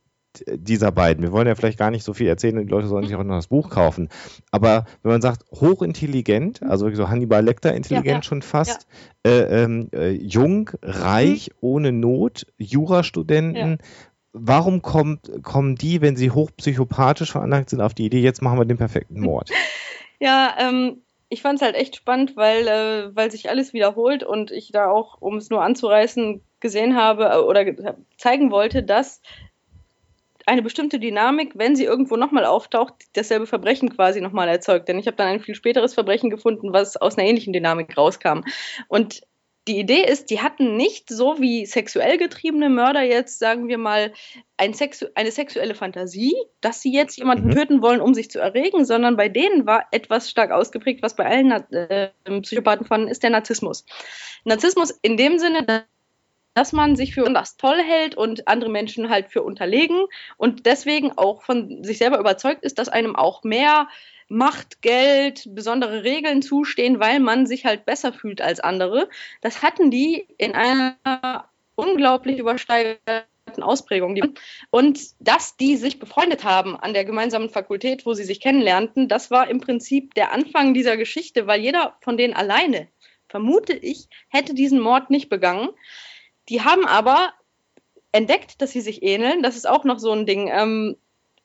dieser 0.48 0.92
beiden. 0.92 1.24
Wir 1.24 1.32
wollen 1.32 1.48
ja 1.48 1.56
vielleicht 1.56 1.80
gar 1.80 1.92
nicht 1.92 2.04
so 2.04 2.14
viel 2.14 2.28
erzählen, 2.28 2.58
die 2.58 2.72
Leute 2.72 2.88
sollen 2.88 3.06
sich 3.06 3.16
auch 3.16 3.24
noch 3.24 3.36
das 3.36 3.48
Buch 3.48 3.70
kaufen. 3.70 4.10
Aber 4.52 4.86
wenn 5.04 5.12
man 5.12 5.22
sagt, 5.22 5.44
hochintelligent, 5.52 6.64
also 6.64 6.94
so 6.94 7.10
Hannibal 7.10 7.44
Lecter 7.44 7.74
intelligent 7.74 8.08
ja, 8.08 8.14
ja. 8.16 8.24
schon 8.24 8.42
fast, 8.42 8.88
ja. 9.26 9.32
Äh, 9.32 9.64
ähm, 9.64 9.90
äh, 9.94 10.12
jung, 10.12 10.72
reich, 10.82 11.50
mhm. 11.50 11.58
ohne 11.62 11.92
Not, 11.92 12.48
Jurastudenten, 12.58 13.80
warum 14.34 14.82
kommt, 14.82 15.32
kommen 15.44 15.76
die, 15.76 16.02
wenn 16.02 16.16
sie 16.16 16.32
hochpsychopathisch 16.32 17.32
veranlagt 17.32 17.70
sind, 17.70 17.82
auf 17.82 17.94
die 17.94 18.06
Idee, 18.06 18.22
jetzt 18.22 18.42
machen 18.42 18.60
wir 18.60 18.66
den 18.66 18.78
perfekten 18.78 19.22
Mord? 19.22 19.50
Ja, 20.18 20.56
ähm, 20.58 21.02
ich 21.28 21.42
fand 21.42 21.60
es 21.60 21.62
halt 21.62 21.76
echt 21.76 21.98
spannend, 21.98 22.38
weil, 22.38 22.68
äh, 22.68 23.16
weil 23.16 23.32
sich 23.32 23.50
alles 23.50 23.74
wiederholt 23.74 24.24
und 24.24 24.50
ich 24.50 24.72
da 24.72 24.90
auch, 24.90 25.22
um 25.22 25.36
es 25.36 25.50
nur 25.50 25.62
anzureißen, 25.62 26.42
gesehen 26.60 26.96
habe 26.96 27.26
äh, 27.26 27.38
oder 27.38 27.66
zeigen 28.18 28.52
wollte, 28.52 28.84
dass 28.84 29.22
eine 30.46 30.62
bestimmte 30.62 31.00
Dynamik, 31.00 31.54
wenn 31.56 31.76
sie 31.76 31.86
irgendwo 31.86 32.16
nochmal 32.16 32.46
auftaucht, 32.46 32.94
dasselbe 33.14 33.48
Verbrechen 33.48 33.90
quasi 33.90 34.22
nochmal 34.22 34.48
erzeugt. 34.48 34.88
Denn 34.88 35.00
ich 35.00 35.08
habe 35.08 35.18
dann 35.18 35.28
ein 35.28 35.40
viel 35.40 35.56
späteres 35.56 35.94
Verbrechen 35.94 36.30
gefunden, 36.30 36.74
was 36.74 36.98
aus 36.98 37.18
einer 37.18 37.28
ähnlichen 37.28 37.54
Dynamik 37.54 37.98
rauskam. 37.98 38.42
Und 38.88 39.22
die 39.68 39.80
Idee 39.80 40.04
ist, 40.04 40.30
die 40.30 40.42
hatten 40.42 40.78
nicht 40.78 41.10
so 41.10 41.40
wie 41.40 41.66
sexuell 41.66 42.18
getriebene 42.18 42.70
Mörder 42.70 43.02
jetzt, 43.02 43.40
sagen 43.40 43.68
wir 43.68 43.80
mal, 43.80 44.14
ein 44.58 44.74
Sexu 44.74 45.08
eine 45.16 45.32
sexuelle 45.32 45.74
Fantasie, 45.74 46.36
dass 46.62 46.82
sie 46.82 46.94
jetzt 46.94 47.18
jemanden 47.18 47.48
mhm. 47.48 47.52
töten 47.54 47.82
wollen, 47.82 48.00
um 48.00 48.14
sich 48.14 48.30
zu 48.30 48.40
erregen, 48.40 48.86
sondern 48.86 49.18
bei 49.18 49.28
denen 49.28 49.66
war 49.66 49.88
etwas 49.92 50.30
stark 50.30 50.52
ausgeprägt, 50.52 51.02
was 51.02 51.16
bei 51.16 51.26
allen 51.26 51.52
äh, 51.52 52.12
Psychopathen 52.42 52.86
vorhanden 52.86 53.10
ist, 53.10 53.24
der 53.24 53.32
Narzissmus. 53.32 53.86
Narzissmus 54.44 54.92
in 55.02 55.18
dem 55.18 55.40
Sinne, 55.40 55.88
dass 56.56 56.74
man 56.74 56.96
sich 56.96 57.14
für 57.14 57.30
das 57.32 57.58
toll 57.58 57.80
hält 57.84 58.16
und 58.16 58.48
andere 58.48 58.72
Menschen 58.72 59.10
halt 59.10 59.28
für 59.30 59.44
unterlegen 59.44 60.06
und 60.38 60.66
deswegen 60.66 61.12
auch 61.18 61.44
von 61.44 61.84
sich 61.84 62.00
selber 62.00 62.18
überzeugt 62.18 62.64
ist, 62.64 62.80
dass 62.80 62.90
einem 62.90 63.16
auch 63.16 63.44
mehr 63.44 63.88
Macht, 64.28 64.82
Geld, 64.82 65.44
besondere 65.54 66.04
Regeln 66.04 66.42
zustehen, 66.42 67.00
weil 67.00 67.20
man 67.20 67.46
sich 67.46 67.66
halt 67.66 67.86
besser 67.86 68.12
fühlt 68.12 68.42
als 68.42 68.60
andere. 68.60 69.08
Das 69.42 69.62
hatten 69.62 69.92
die 69.92 70.26
in 70.40 70.54
einer 70.54 71.48
unglaublich 71.76 72.40
übersteigerten 72.40 73.26
Ausprägung. 73.62 74.20
Und 74.72 75.00
dass 75.20 75.58
die 75.58 75.76
sich 75.76 76.00
befreundet 76.00 76.44
haben 76.44 76.76
an 76.76 76.94
der 76.94 77.06
gemeinsamen 77.06 77.52
Fakultät, 77.52 78.08
wo 78.08 78.14
sie 78.16 78.24
sich 78.24 78.40
kennenlernten, 78.40 79.08
das 79.08 79.30
war 79.30 79.48
im 79.48 79.60
Prinzip 79.60 80.16
der 80.16 80.32
Anfang 80.32 80.74
dieser 80.74 80.98
Geschichte, 80.98 81.46
weil 81.46 81.62
jeder 81.62 81.96
von 82.02 82.18
denen 82.18 82.34
alleine, 82.34 82.88
vermute 83.28 83.74
ich, 83.74 84.08
hätte 84.30 84.56
diesen 84.56 84.80
Mord 84.80 85.10
nicht 85.10 85.30
begangen. 85.30 85.70
Die 86.50 86.62
haben 86.62 86.86
aber 86.86 87.34
entdeckt, 88.12 88.62
dass 88.62 88.72
sie 88.72 88.82
sich 88.82 89.04
ähneln. 89.04 89.44
Das 89.44 89.56
ist 89.56 89.68
auch 89.68 89.84
noch 89.84 90.00
so 90.00 90.12
ein 90.12 90.26
Ding. 90.26 90.50
Ähm, 90.52 90.96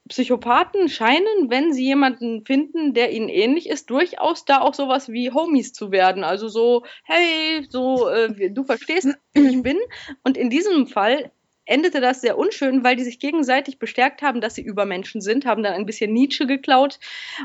Psychopathen 0.09 0.89
scheinen, 0.89 1.51
wenn 1.51 1.73
sie 1.73 1.85
jemanden 1.85 2.45
finden, 2.45 2.95
der 2.95 3.13
ihnen 3.13 3.29
ähnlich 3.29 3.69
ist, 3.69 3.91
durchaus 3.91 4.45
da 4.45 4.61
auch 4.61 4.75
sowas 4.75 5.09
wie 5.09 5.31
Homies 5.31 5.73
zu 5.73 5.93
werden. 5.93 6.25
Also 6.25 6.49
so, 6.49 6.85
hey, 7.05 7.67
so, 7.69 8.09
äh, 8.09 8.51
du 8.51 8.65
verstehst, 8.65 9.09
wie 9.35 9.49
ich 9.49 9.63
bin. 9.63 9.79
Und 10.25 10.37
in 10.37 10.51
diesem 10.51 10.89
Fall 10.89 11.31
endete 11.65 12.01
das 12.01 12.21
sehr 12.21 12.37
unschön, 12.37 12.83
weil 12.83 12.97
die 12.97 13.05
sich 13.05 13.21
gegenseitig 13.21 13.79
bestärkt 13.79 14.23
haben, 14.23 14.41
dass 14.41 14.57
sie 14.57 14.63
Übermenschen 14.63 15.21
sind, 15.21 15.47
haben 15.47 15.63
dann 15.63 15.75
ein 15.75 15.87
bisschen 15.87 16.13
Nietzsche 16.13 16.47
geklaut 16.47 16.99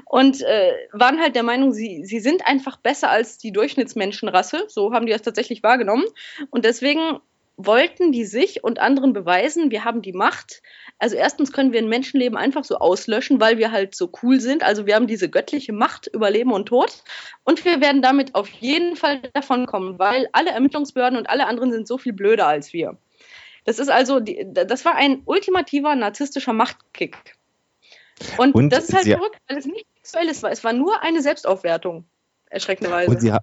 und 0.05 0.41
äh, 0.41 0.73
waren 0.91 1.19
halt 1.19 1.35
der 1.35 1.43
Meinung, 1.43 1.71
sie, 1.71 2.03
sie 2.03 2.19
sind 2.19 2.47
einfach 2.47 2.77
besser 2.77 3.11
als 3.11 3.37
die 3.37 3.51
Durchschnittsmenschenrasse. 3.51 4.65
So 4.67 4.93
haben 4.93 5.05
die 5.05 5.11
das 5.11 5.21
tatsächlich 5.21 5.61
wahrgenommen. 5.61 6.05
Und 6.49 6.65
deswegen 6.65 7.19
wollten 7.57 8.11
die 8.11 8.25
sich 8.25 8.63
und 8.63 8.79
anderen 8.79 9.13
beweisen, 9.13 9.71
wir 9.71 9.85
haben 9.85 10.01
die 10.01 10.13
Macht. 10.13 10.61
Also 10.99 11.15
erstens 11.15 11.51
können 11.51 11.71
wir 11.71 11.79
ein 11.79 11.89
Menschenleben 11.89 12.37
einfach 12.37 12.63
so 12.63 12.77
auslöschen, 12.77 13.39
weil 13.39 13.57
wir 13.57 13.71
halt 13.71 13.95
so 13.95 14.11
cool 14.21 14.39
sind. 14.39 14.63
Also 14.63 14.85
wir 14.85 14.95
haben 14.95 15.07
diese 15.07 15.29
göttliche 15.29 15.71
Macht 15.71 16.07
über 16.07 16.29
Leben 16.29 16.51
und 16.51 16.67
Tod. 16.67 17.03
Und 17.43 17.63
wir 17.63 17.81
werden 17.81 18.01
damit 18.01 18.35
auf 18.35 18.49
jeden 18.49 18.95
Fall 18.95 19.21
davon 19.33 19.65
kommen, 19.65 19.99
weil 19.99 20.27
alle 20.33 20.51
Ermittlungsbehörden 20.51 21.17
und 21.17 21.29
alle 21.29 21.47
anderen 21.47 21.71
sind 21.71 21.87
so 21.87 21.97
viel 21.97 22.13
blöder 22.13 22.47
als 22.47 22.73
wir. 22.73 22.97
Das 23.63 23.79
ist 23.79 23.89
also, 23.89 24.19
die, 24.19 24.45
das 24.51 24.85
war 24.85 24.95
ein 24.95 25.21
ultimativer 25.25 25.95
narzisstischer 25.95 26.53
Machtkick. 26.53 27.17
Und, 28.37 28.53
und 28.53 28.69
das 28.69 28.85
ist 28.85 28.93
halt 28.93 29.07
verrückt, 29.07 29.39
weil 29.47 29.57
es 29.57 29.65
nicht 29.65 29.87
sexuelles 29.97 30.43
war. 30.43 30.51
Es 30.51 30.63
war 30.63 30.73
nur 30.73 31.01
eine 31.01 31.21
Selbstaufwertung, 31.21 32.05
erschreckenderweise. 32.49 33.11
Und 33.11 33.21
sie, 33.21 33.33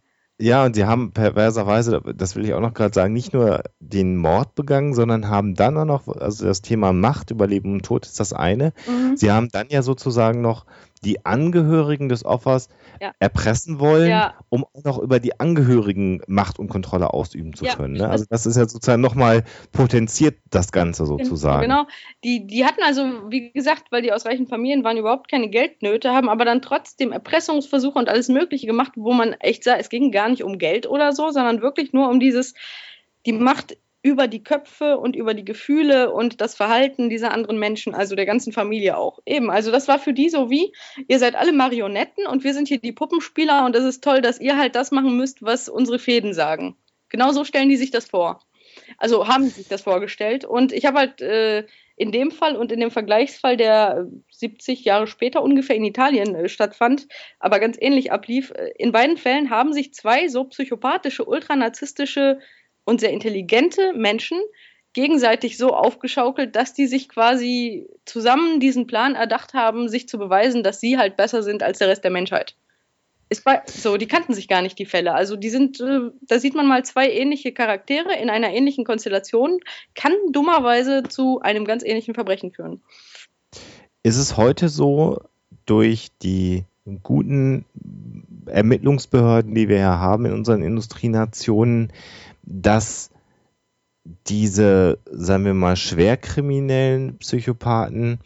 ja, 0.43 0.65
und 0.65 0.75
sie 0.75 0.87
haben 0.87 1.13
perverserweise, 1.13 2.03
das 2.17 2.35
will 2.35 2.45
ich 2.45 2.53
auch 2.53 2.61
noch 2.61 2.75
gerade 2.75 2.93
sagen, 2.93 3.13
nicht 3.13 3.33
nur 3.33 3.63
den 3.79 4.17
Mord 4.17 4.57
begangen, 4.57 4.93
sondern 4.93 5.29
haben 5.29 5.55
dann 5.55 5.77
auch 5.77 5.85
noch, 5.85 6.09
also 6.09 6.47
das 6.47 6.63
Thema 6.63 6.93
Macht, 6.93 7.31
Überleben 7.31 7.75
und 7.75 7.85
Tod 7.85 8.07
ist 8.07 8.19
das 8.19 8.33
eine. 8.33 8.73
Mhm. 8.89 9.17
Sie 9.17 9.31
haben 9.31 9.51
dann 9.53 9.69
ja 9.71 9.83
sozusagen 9.83 10.41
noch 10.41 10.67
die 11.05 11.25
Angehörigen 11.25 12.09
des 12.09 12.25
Opfers 12.25 12.69
ja. 13.01 13.13
erpressen 13.19 13.81
wollen, 13.81 14.11
ja. 14.11 14.35
um 14.49 14.65
auch 14.65 14.85
noch 14.85 14.99
über 14.99 15.21
die 15.21 15.39
Angehörigen 15.41 16.23
Macht 16.27 16.59
und 16.59 16.69
Kontrolle 16.69 17.13
ausüben 17.13 17.55
zu 17.55 17.65
ja, 17.65 17.75
können. 17.75 17.95
Ne? 17.95 18.09
Also 18.09 18.25
das 18.29 18.47
ist 18.47 18.57
ja 18.57 18.69
sozusagen 18.69 19.03
nochmal 19.03 19.45
potenziert 19.73 20.37
das 20.51 20.73
Ganze 20.73 21.07
sozusagen. 21.07 21.63
Genau, 21.63 21.87
die, 22.25 22.47
die 22.47 22.65
hatten 22.65 22.83
also, 22.83 23.31
wie 23.31 23.51
gesagt, 23.53 23.91
weil 23.91 24.03
die 24.03 24.13
aus 24.13 24.25
reichen 24.27 24.47
Familien 24.47 24.85
waren, 24.85 24.97
überhaupt 24.97 25.31
keine 25.31 25.49
Geldnöte, 25.49 26.13
haben 26.13 26.29
aber 26.29 26.45
dann 26.45 26.63
trotzdem 26.63 27.13
Erpressungsversuche 27.13 27.99
und 27.99 28.09
alles 28.09 28.29
Mögliche 28.29 28.67
gemacht, 28.67 28.93
wo 28.97 29.13
man 29.13 29.33
echt 29.35 29.65
sah, 29.65 29.77
es 29.77 29.89
ging 29.89 30.13
gar 30.13 30.29
nicht 30.29 30.45
um 30.45 30.59
Geld 30.59 30.87
oder 30.87 31.13
so, 31.13 31.31
sondern 31.31 31.63
wirklich 31.63 31.93
nur 31.93 32.09
um 32.09 32.21
dieses, 32.21 32.55
die 33.27 33.33
Macht 33.33 33.77
über 34.03 34.27
die 34.27 34.43
Köpfe 34.43 34.99
und 34.99 35.15
über 35.15 35.33
die 35.33 35.45
Gefühle 35.45 36.13
und 36.13 36.41
das 36.41 36.57
Verhalten 36.57 37.09
dieser 37.09 37.33
anderen 37.33 37.59
Menschen, 37.59 37.95
also 37.95 38.17
der 38.17 38.27
ganzen 38.27 38.53
Familie 38.53 38.97
auch. 38.97 39.21
Eben, 39.25 39.51
also 39.51 39.71
das 39.71 39.87
war 39.87 39.99
für 39.99 40.13
die 40.13 40.29
so 40.29 40.51
wie, 40.51 40.73
ihr 41.07 41.19
seid 41.19 41.37
alle 41.37 41.53
Marionetten 41.53 42.27
und 42.27 42.43
wir 42.43 42.53
sind 42.53 42.69
hier 42.69 42.81
die 42.81 42.93
Puppenspieler 42.93 43.65
und 43.65 43.77
es 43.77 43.85
ist 43.85 44.03
toll, 44.03 44.21
dass 44.21 44.41
ihr 44.41 44.59
halt 44.59 44.75
das 44.75 44.91
machen 44.91 45.17
müsst, 45.17 45.43
was 45.43 45.69
unsere 45.69 46.01
Fäden 46.01 46.35
sagen. 46.35 46.77
Genau 47.11 47.33
so 47.33 47.45
stellen 47.45 47.69
die 47.69 47.77
sich 47.77 47.91
das 47.91 48.07
vor. 48.07 48.41
Also 48.99 49.29
haben 49.29 49.49
sich 49.49 49.69
das 49.69 49.83
vorgestellt. 49.83 50.45
Und 50.45 50.73
ich 50.73 50.87
habe 50.87 50.99
halt 50.99 51.21
äh, 51.21 51.67
in 51.97 52.11
dem 52.11 52.31
Fall 52.31 52.57
und 52.57 52.73
in 52.73 52.81
dem 52.81 52.91
Vergleichsfall, 52.91 53.57
der 53.57 54.07
70 54.31 54.85
Jahre 54.85 55.07
später 55.07 55.43
ungefähr 55.43 55.77
in 55.77 55.85
Italien 55.85 56.35
äh, 56.35 56.49
stattfand, 56.49 57.07
aber 57.39 57.61
ganz 57.61 57.77
ähnlich 57.81 58.13
ablief, 58.13 58.51
äh, 58.51 58.73
in 58.79 58.93
beiden 58.93 59.17
Fällen 59.17 59.51
haben 59.51 59.73
sich 59.73 59.93
zwei 59.95 60.29
so 60.29 60.45
psychopathische, 60.45 61.25
ultranarzistische 61.25 62.39
und 62.85 63.01
sehr 63.01 63.13
intelligente 63.13 63.93
Menschen 63.95 64.39
gegenseitig 64.93 65.57
so 65.57 65.75
aufgeschaukelt, 65.75 66.55
dass 66.55 66.75
die 66.75 66.87
sich 66.87 67.09
quasi 67.09 67.89
zusammen 68.05 68.61
diesen 68.61 68.87
Plan 68.87 69.15
erdacht 69.15 69.55
haben, 69.55 69.89
sich 69.89 70.09
zu 70.09 70.19
beweisen, 70.19 70.63
dass 70.63 70.81
sie 70.81 70.99
halt 70.99 71.17
besser 71.17 71.43
sind 71.43 71.63
als 71.63 71.79
der 71.79 71.89
Rest 71.89 72.05
der 72.05 72.11
Menschheit. 72.11 72.57
Ist 73.31 73.45
bei, 73.45 73.63
so, 73.65 73.97
die 73.97 74.07
kannten 74.07 74.35
sich 74.35 74.49
gar 74.49 74.61
nicht, 74.61 74.79
die 74.79 74.85
Fälle. 74.85 75.15
Also 75.15 75.37
die 75.37 75.49
sind, 75.49 75.81
äh, 75.81 76.11
da 76.21 76.39
sieht 76.39 76.55
man 76.55 76.69
mal 76.69 76.85
zwei 76.85 77.11
ähnliche 77.11 77.53
Charaktere 77.53 78.15
in 78.21 78.29
einer 78.29 78.51
ähnlichen 78.51 78.85
Konstellation, 78.85 79.61
kann 79.95 80.13
dummerweise 80.31 81.03
zu 81.05 81.41
einem 81.41 81.65
ganz 81.65 81.83
ähnlichen 81.83 82.13
Verbrechen 82.13 82.53
führen. 82.53 82.83
Ist 84.03 84.19
es 84.19 84.37
heute 84.37 84.69
so, 84.69 85.23
durch 85.65 86.09
die 86.23 86.65
guten 87.03 87.65
Ermittlungsbehörden, 88.47 89.55
die 89.55 89.69
wir 89.69 89.79
ja 89.79 89.99
haben 89.99 90.27
in 90.27 90.33
unseren 90.33 90.63
Industrienationen, 90.63 91.93
dass 92.43 93.11
diese, 94.27 94.99
sagen 95.11 95.45
wir 95.45 95.55
mal, 95.55 95.77
schwerkriminellen 95.77 97.19
Psychopathen 97.19 98.19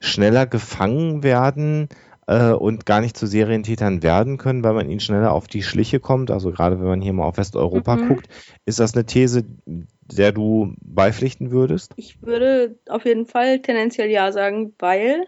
schneller 0.00 0.46
gefangen 0.46 1.22
werden 1.22 1.88
äh, 2.26 2.52
und 2.52 2.86
gar 2.86 3.00
nicht 3.00 3.16
zu 3.16 3.26
Serientätern 3.26 4.02
werden 4.02 4.38
können, 4.38 4.64
weil 4.64 4.72
man 4.72 4.88
ihnen 4.88 5.00
schneller 5.00 5.32
auf 5.32 5.46
die 5.46 5.62
Schliche 5.62 6.00
kommt. 6.00 6.30
Also 6.30 6.52
gerade 6.52 6.78
wenn 6.78 6.86
man 6.86 7.02
hier 7.02 7.12
mal 7.12 7.24
auf 7.24 7.36
Westeuropa 7.36 7.96
mhm. 7.96 8.08
guckt, 8.08 8.28
ist 8.64 8.80
das 8.80 8.94
eine 8.94 9.04
These, 9.04 9.44
der 9.66 10.32
du 10.32 10.74
beipflichten 10.80 11.50
würdest? 11.50 11.92
Ich 11.96 12.22
würde 12.22 12.78
auf 12.88 13.04
jeden 13.04 13.26
Fall 13.26 13.60
tendenziell 13.60 14.10
ja 14.10 14.32
sagen, 14.32 14.74
weil 14.78 15.26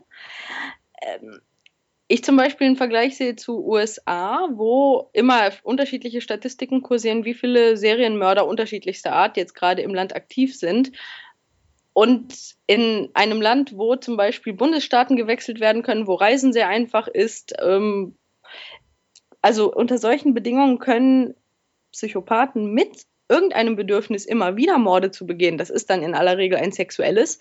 ähm, 1.02 1.40
ich 2.12 2.22
zum 2.22 2.36
Beispiel 2.36 2.66
einen 2.66 2.76
Vergleich 2.76 3.16
sehe 3.16 3.36
zu 3.36 3.64
USA, 3.64 4.46
wo 4.52 5.08
immer 5.14 5.50
unterschiedliche 5.62 6.20
Statistiken 6.20 6.82
kursieren, 6.82 7.24
wie 7.24 7.32
viele 7.32 7.78
Serienmörder 7.78 8.46
unterschiedlichster 8.46 9.14
Art 9.14 9.38
jetzt 9.38 9.54
gerade 9.54 9.80
im 9.80 9.94
Land 9.94 10.14
aktiv 10.14 10.54
sind. 10.54 10.92
Und 11.94 12.34
in 12.66 13.08
einem 13.14 13.40
Land, 13.40 13.78
wo 13.78 13.96
zum 13.96 14.18
Beispiel 14.18 14.52
Bundesstaaten 14.52 15.16
gewechselt 15.16 15.58
werden 15.58 15.82
können, 15.82 16.06
wo 16.06 16.12
Reisen 16.12 16.52
sehr 16.52 16.68
einfach 16.68 17.08
ist, 17.08 17.54
ähm, 17.62 18.18
also 19.40 19.72
unter 19.72 19.96
solchen 19.96 20.34
Bedingungen 20.34 20.78
können 20.78 21.34
Psychopathen 21.92 22.74
mit 22.74 23.06
irgendeinem 23.30 23.74
Bedürfnis 23.74 24.26
immer 24.26 24.56
wieder 24.56 24.76
Morde 24.76 25.12
zu 25.12 25.24
begehen, 25.24 25.56
das 25.56 25.70
ist 25.70 25.88
dann 25.88 26.02
in 26.02 26.14
aller 26.14 26.36
Regel 26.36 26.58
ein 26.58 26.72
sexuelles, 26.72 27.38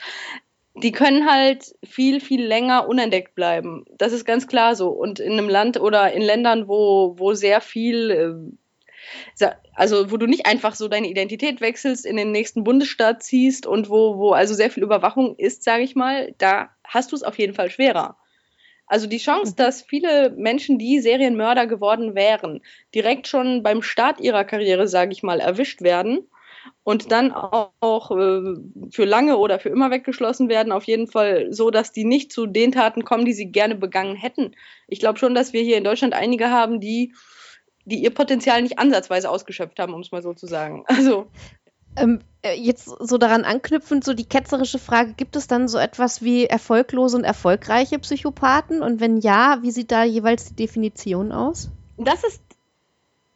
die 0.74 0.92
können 0.92 1.30
halt 1.30 1.76
viel, 1.84 2.22
viel 2.22 2.44
länger 2.44 2.88
unentdeckt 2.88 3.36
bleiben. 3.36 3.86
Das 3.98 4.14
ist 4.14 4.26
ganz 4.26 4.48
klar 4.48 4.76
so. 4.76 4.90
Und 4.90 5.20
in 5.20 5.34
einem 5.34 5.50
Land 5.50 5.80
oder 5.80 6.14
in 6.14 6.22
Ländern, 6.22 6.68
wo, 6.68 7.16
wo 7.18 7.34
sehr 7.34 7.60
viel, 7.60 8.56
äh, 9.40 9.52
also 9.74 10.12
wo 10.12 10.18
du 10.18 10.28
nicht 10.28 10.46
einfach 10.46 10.76
so 10.76 10.88
deine 10.88 11.10
Identität 11.10 11.60
wechselst, 11.60 12.06
in 12.06 12.16
den 12.16 12.32
nächsten 12.32 12.64
Bundesstaat 12.64 13.22
ziehst 13.22 13.66
und 13.66 13.90
wo, 13.90 14.18
wo 14.18 14.32
also 14.32 14.54
sehr 14.54 14.70
viel 14.70 14.84
Überwachung 14.84 15.36
ist, 15.38 15.64
sage 15.64 15.84
ich 15.84 15.96
mal, 15.96 16.34
da 16.38 16.70
hast 16.86 17.12
du 17.12 17.16
es 17.16 17.24
auf 17.24 17.38
jeden 17.38 17.54
Fall 17.54 17.70
schwerer. 17.70 18.18
Also 18.88 19.08
die 19.08 19.18
Chance, 19.18 19.54
mhm. 19.54 19.56
dass 19.58 19.82
viele 19.82 20.32
Menschen, 20.32 20.78
die 20.78 21.00
Serienmörder 21.00 21.68
geworden 21.68 22.16
wären, 22.16 22.62
direkt 22.96 23.28
schon 23.28 23.64
beim 23.64 23.82
Start 23.82 24.22
ihrer 24.22 24.46
Karriere, 24.46 24.88
sage 24.88 25.12
ich 25.12 25.24
mal, 25.24 25.40
erwischt 25.42 25.82
werden 25.82 26.28
und 26.84 27.12
dann 27.12 27.32
auch 27.32 28.12
äh, 28.12 28.56
für 28.92 29.06
lange 29.06 29.38
oder 29.38 29.60
für 29.60 29.70
immer 29.70 29.92
weggeschlossen 29.92 30.50
werden. 30.50 30.72
Auf 30.72 30.86
jeden 30.86 31.08
Fall 31.08 31.52
so, 31.54 31.72
dass 31.72 31.92
die 31.92 32.06
nicht 32.06 32.32
zu 32.32 32.46
den 32.46 32.72
Taten 32.72 33.04
kommen, 33.04 33.26
die 33.26 33.34
sie 33.34 33.52
gerne 33.52 33.76
begangen 33.76 34.16
hätten. 34.16 34.56
Ich 34.88 35.00
glaube 35.00 35.20
schon, 35.20 35.36
dass 35.36 35.54
wir 35.54 35.62
hier 35.62 35.78
in 35.78 35.84
Deutschland 35.84 36.14
einige 36.14 36.50
haben, 36.50 36.80
die, 36.80 37.14
die 37.86 38.02
ihr 38.04 38.12
Potenzial 38.12 38.62
nicht 38.62 38.80
ansatzweise 38.80 39.30
ausgeschöpft 39.30 39.80
haben, 39.80 39.94
um 39.94 40.02
es 40.02 40.12
mal 40.12 40.22
so 40.22 40.34
zu 40.34 40.48
sagen. 40.48 40.86
Also. 40.88 41.28
Ähm, 41.98 42.20
äh, 42.42 42.54
jetzt 42.54 42.86
so 42.86 43.18
daran 43.18 43.44
anknüpfend, 43.44 44.06
so 44.06 44.14
die 44.14 44.24
ketzerische 44.24 44.80
Frage, 44.80 45.12
gibt 45.12 45.36
es 45.36 45.48
dann 45.48 45.68
so 45.68 45.78
etwas 45.78 46.22
wie 46.22 46.46
erfolglose 46.46 47.18
und 47.18 47.26
erfolgreiche 47.26 48.00
Psychopathen? 48.00 48.82
Und 48.82 49.02
wenn 49.02 49.18
ja, 49.18 49.60
wie 49.62 49.72
sieht 49.72 49.92
da 49.92 50.06
jeweils 50.06 50.46
die 50.46 50.56
Definition 50.56 51.34
aus? 51.34 51.70
Das 51.98 52.24
ist 52.24 52.42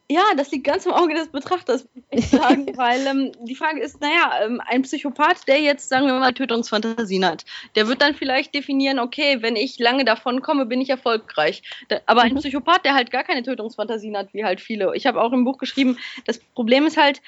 ja, 0.10 0.24
das 0.38 0.52
liegt 0.52 0.66
ganz 0.66 0.86
im 0.86 0.92
Auge 0.92 1.16
des 1.16 1.30
Betrachters, 1.30 1.88
würde 1.94 2.06
ich 2.12 2.28
sagen, 2.28 2.68
weil 2.78 3.06
ähm, 3.08 3.32
die 3.42 3.56
Frage 3.56 3.82
ist, 3.82 4.02
naja, 4.02 4.44
ähm, 4.44 4.62
ein 4.66 4.84
Psychopath, 4.84 5.48
der 5.48 5.60
jetzt, 5.62 5.90
sagen 5.90 6.06
wir 6.06 6.14
mal, 6.14 6.34
Tötungsfantasien 6.34 7.26
hat, 7.26 7.46
der 7.76 7.88
wird 7.88 8.02
dann 8.02 8.14
vielleicht 8.14 8.54
definieren, 8.54 9.00
okay, 9.00 9.42
wenn 9.42 9.56
ich 9.56 9.80
lange 9.80 10.06
davon 10.06 10.42
komme, 10.42 10.68
bin 10.68 10.80
ich 10.80 10.90
erfolgreich. 10.90 11.64
Da, 11.88 12.02
aber 12.06 12.24
mhm. 12.24 12.32
ein 12.32 12.36
Psychopath, 12.36 12.86
der 12.86 12.94
halt 12.94 13.10
gar 13.10 13.24
keine 13.24 13.42
Tötungsfantasien 13.42 14.16
hat, 14.16 14.34
wie 14.34 14.46
halt 14.46 14.62
viele. 14.62 14.96
Ich 14.96 15.08
habe 15.08 15.22
auch 15.22 15.34
im 15.34 15.44
Buch 15.44 15.58
geschrieben, 15.58 15.98
das 16.26 16.38
Problem 16.40 16.86
ist 16.86 16.98
halt, 16.98 17.22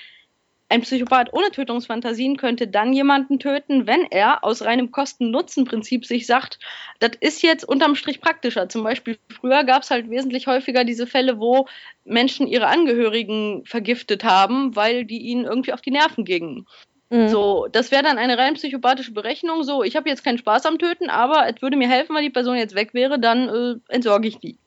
ein 0.69 0.81
Psychopath 0.81 1.33
ohne 1.33 1.49
Tötungsfantasien 1.51 2.35
könnte 2.35 2.67
dann 2.67 2.91
jemanden 2.91 3.39
töten, 3.39 3.87
wenn 3.87 4.03
er 4.11 4.43
aus 4.43 4.63
reinem 4.63 4.91
Kosten-Nutzen-Prinzip 4.91 6.05
sich 6.05 6.25
sagt, 6.25 6.59
das 6.99 7.11
ist 7.19 7.41
jetzt 7.41 7.63
unterm 7.63 7.95
Strich 7.95 8.19
praktischer. 8.19 8.67
Zum 8.67 8.83
Beispiel 8.83 9.17
früher 9.29 9.63
gab 9.63 9.83
es 9.83 9.91
halt 9.91 10.09
wesentlich 10.09 10.47
häufiger 10.47 10.83
diese 10.83 11.07
Fälle, 11.07 11.39
wo 11.39 11.67
Menschen 12.03 12.47
ihre 12.47 12.67
Angehörigen 12.67 13.63
vergiftet 13.65 14.23
haben, 14.23 14.75
weil 14.75 15.05
die 15.05 15.19
ihnen 15.19 15.45
irgendwie 15.45 15.73
auf 15.73 15.81
die 15.81 15.91
Nerven 15.91 16.25
gingen. 16.25 16.65
Mhm. 17.09 17.29
So, 17.29 17.67
das 17.71 17.91
wäre 17.91 18.03
dann 18.03 18.17
eine 18.17 18.37
rein 18.37 18.55
psychopathische 18.55 19.13
Berechnung. 19.13 19.63
So, 19.63 19.83
ich 19.83 19.95
habe 19.95 20.09
jetzt 20.09 20.25
keinen 20.25 20.37
Spaß 20.37 20.65
am 20.65 20.79
Töten, 20.79 21.09
aber 21.09 21.47
es 21.47 21.61
würde 21.61 21.77
mir 21.77 21.87
helfen, 21.87 22.13
weil 22.13 22.23
die 22.23 22.29
Person 22.29 22.57
jetzt 22.57 22.75
weg 22.75 22.93
wäre, 22.93 23.19
dann 23.19 23.47
äh, 23.47 23.93
entsorge 23.93 24.27
ich 24.27 24.39
die. 24.39 24.57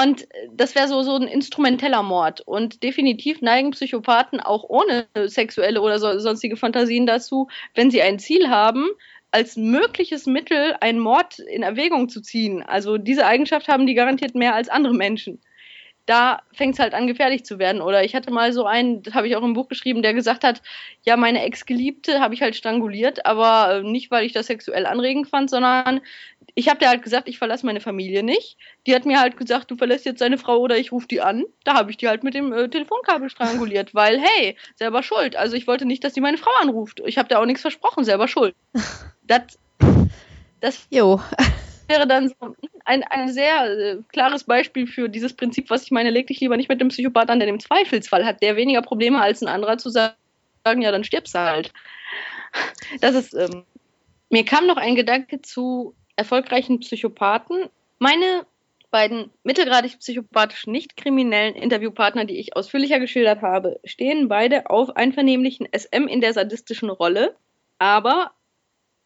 Und 0.00 0.26
das 0.50 0.74
wäre 0.74 0.88
so, 0.88 1.02
so 1.02 1.16
ein 1.16 1.28
instrumenteller 1.28 2.02
Mord. 2.02 2.40
Und 2.40 2.82
definitiv 2.82 3.42
neigen 3.42 3.72
Psychopathen 3.72 4.40
auch 4.40 4.64
ohne 4.64 5.06
sexuelle 5.26 5.82
oder 5.82 5.98
so, 5.98 6.18
sonstige 6.18 6.56
Fantasien 6.56 7.06
dazu, 7.06 7.48
wenn 7.74 7.90
sie 7.90 8.00
ein 8.00 8.18
Ziel 8.18 8.48
haben, 8.48 8.88
als 9.32 9.56
mögliches 9.56 10.26
Mittel 10.26 10.76
einen 10.80 10.98
Mord 10.98 11.38
in 11.38 11.62
Erwägung 11.62 12.08
zu 12.08 12.22
ziehen. 12.22 12.62
Also 12.62 12.96
diese 12.96 13.26
Eigenschaft 13.26 13.68
haben 13.68 13.86
die 13.86 13.94
garantiert 13.94 14.34
mehr 14.34 14.54
als 14.54 14.68
andere 14.68 14.94
Menschen 14.94 15.40
da 16.06 16.42
fängt 16.52 16.74
es 16.74 16.80
halt 16.80 16.94
an, 16.94 17.06
gefährlich 17.06 17.44
zu 17.44 17.58
werden. 17.58 17.80
Oder 17.80 18.04
ich 18.04 18.14
hatte 18.14 18.32
mal 18.32 18.52
so 18.52 18.66
einen, 18.66 19.02
das 19.02 19.14
habe 19.14 19.28
ich 19.28 19.36
auch 19.36 19.42
im 19.42 19.54
Buch 19.54 19.68
geschrieben, 19.68 20.02
der 20.02 20.14
gesagt 20.14 20.42
hat, 20.42 20.62
ja, 21.04 21.16
meine 21.16 21.42
Ex-Geliebte 21.44 22.20
habe 22.20 22.34
ich 22.34 22.42
halt 22.42 22.56
stranguliert, 22.56 23.24
aber 23.24 23.76
äh, 23.76 23.82
nicht, 23.82 24.10
weil 24.10 24.24
ich 24.24 24.32
das 24.32 24.46
sexuell 24.48 24.86
anregend 24.86 25.28
fand, 25.28 25.50
sondern 25.50 26.00
ich 26.54 26.68
habe 26.68 26.80
dir 26.80 26.88
halt 26.88 27.02
gesagt, 27.02 27.28
ich 27.28 27.38
verlasse 27.38 27.64
meine 27.64 27.80
Familie 27.80 28.22
nicht. 28.22 28.56
Die 28.86 28.94
hat 28.94 29.06
mir 29.06 29.20
halt 29.20 29.36
gesagt, 29.36 29.70
du 29.70 29.76
verlässt 29.76 30.04
jetzt 30.04 30.20
deine 30.20 30.38
Frau 30.38 30.58
oder 30.58 30.76
ich 30.76 30.90
rufe 30.90 31.06
die 31.06 31.20
an. 31.20 31.44
Da 31.64 31.74
habe 31.74 31.90
ich 31.90 31.96
die 31.96 32.08
halt 32.08 32.24
mit 32.24 32.34
dem 32.34 32.52
äh, 32.52 32.68
Telefonkabel 32.68 33.30
stranguliert, 33.30 33.94
weil, 33.94 34.20
hey, 34.20 34.56
selber 34.74 35.02
schuld. 35.02 35.36
Also 35.36 35.56
ich 35.56 35.66
wollte 35.66 35.84
nicht, 35.84 36.02
dass 36.02 36.14
die 36.14 36.20
meine 36.20 36.38
Frau 36.38 36.50
anruft. 36.60 37.00
Ich 37.06 37.16
habe 37.16 37.28
dir 37.28 37.38
auch 37.38 37.46
nichts 37.46 37.62
versprochen, 37.62 38.04
selber 38.04 38.28
schuld. 38.28 38.54
Das, 39.24 39.56
das 40.60 40.88
jo. 40.90 41.20
Wäre 41.92 42.06
dann 42.06 42.28
so 42.28 42.56
ein, 42.84 43.04
ein 43.04 43.32
sehr 43.32 43.64
äh, 43.66 43.98
klares 44.08 44.44
Beispiel 44.44 44.86
für 44.86 45.08
dieses 45.08 45.34
Prinzip, 45.34 45.68
was 45.70 45.84
ich 45.84 45.90
meine, 45.90 46.10
leg 46.10 46.26
dich 46.26 46.40
lieber 46.40 46.56
nicht 46.56 46.68
mit 46.68 46.80
dem 46.80 46.88
Psychopath 46.88 47.28
an, 47.28 47.38
denn 47.38 47.48
im 47.48 47.60
Zweifelsfall 47.60 48.24
hat 48.24 48.42
der 48.42 48.56
weniger 48.56 48.82
Probleme 48.82 49.20
als 49.20 49.42
ein 49.42 49.48
anderer 49.48 49.78
zu 49.78 49.90
sagen, 49.90 50.14
ja, 50.64 50.90
dann 50.90 51.04
stirbst 51.04 51.34
du 51.34 51.40
halt. 51.40 51.72
Das 53.00 53.14
ist, 53.14 53.34
ähm, 53.34 53.64
mir 54.30 54.44
kam 54.44 54.66
noch 54.66 54.76
ein 54.76 54.94
Gedanke 54.94 55.42
zu 55.42 55.94
erfolgreichen 56.16 56.80
Psychopathen. 56.80 57.68
Meine 57.98 58.46
beiden 58.90 59.30
mittelgradig 59.42 59.98
psychopathischen, 59.98 60.72
nicht 60.72 60.96
kriminellen 60.96 61.54
Interviewpartner, 61.54 62.24
die 62.24 62.38
ich 62.38 62.56
ausführlicher 62.56 63.00
geschildert 63.00 63.42
habe, 63.42 63.80
stehen 63.84 64.28
beide 64.28 64.68
auf 64.68 64.96
einvernehmlichen 64.96 65.66
SM 65.74 66.08
in 66.08 66.20
der 66.20 66.34
sadistischen 66.34 66.90
Rolle, 66.90 67.34
aber 67.78 68.32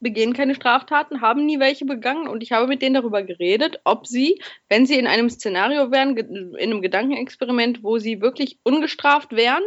begehen 0.00 0.34
keine 0.34 0.54
Straftaten, 0.54 1.20
haben 1.20 1.46
nie 1.46 1.58
welche 1.58 1.84
begangen 1.84 2.28
und 2.28 2.42
ich 2.42 2.52
habe 2.52 2.66
mit 2.66 2.82
denen 2.82 2.94
darüber 2.94 3.22
geredet, 3.22 3.80
ob 3.84 4.06
sie, 4.06 4.40
wenn 4.68 4.86
sie 4.86 4.98
in 4.98 5.06
einem 5.06 5.30
Szenario 5.30 5.90
wären, 5.90 6.16
in 6.16 6.56
einem 6.56 6.82
Gedankenexperiment, 6.82 7.82
wo 7.82 7.98
sie 7.98 8.20
wirklich 8.20 8.58
ungestraft 8.62 9.34
wären, 9.34 9.62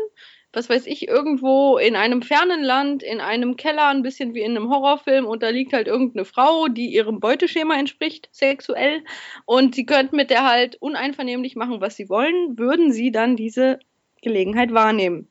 was 0.51 0.69
weiß 0.69 0.87
ich, 0.87 1.07
irgendwo 1.07 1.77
in 1.77 1.95
einem 1.95 2.21
fernen 2.21 2.63
Land, 2.63 3.03
in 3.03 3.21
einem 3.21 3.55
Keller, 3.55 3.87
ein 3.87 4.01
bisschen 4.01 4.33
wie 4.33 4.41
in 4.41 4.55
einem 4.55 4.69
Horrorfilm 4.69 5.25
und 5.25 5.43
da 5.43 5.49
liegt 5.49 5.73
halt 5.73 5.87
irgendeine 5.87 6.25
Frau, 6.25 6.67
die 6.67 6.93
ihrem 6.93 7.19
Beuteschema 7.19 7.77
entspricht, 7.77 8.29
sexuell 8.31 9.03
und 9.45 9.75
sie 9.75 9.85
könnten 9.85 10.15
mit 10.15 10.29
der 10.29 10.47
halt 10.47 10.75
uneinvernehmlich 10.77 11.55
machen, 11.55 11.81
was 11.81 11.95
sie 11.95 12.09
wollen, 12.09 12.57
würden 12.57 12.91
sie 12.91 13.11
dann 13.11 13.35
diese 13.35 13.79
Gelegenheit 14.21 14.73
wahrnehmen 14.73 15.29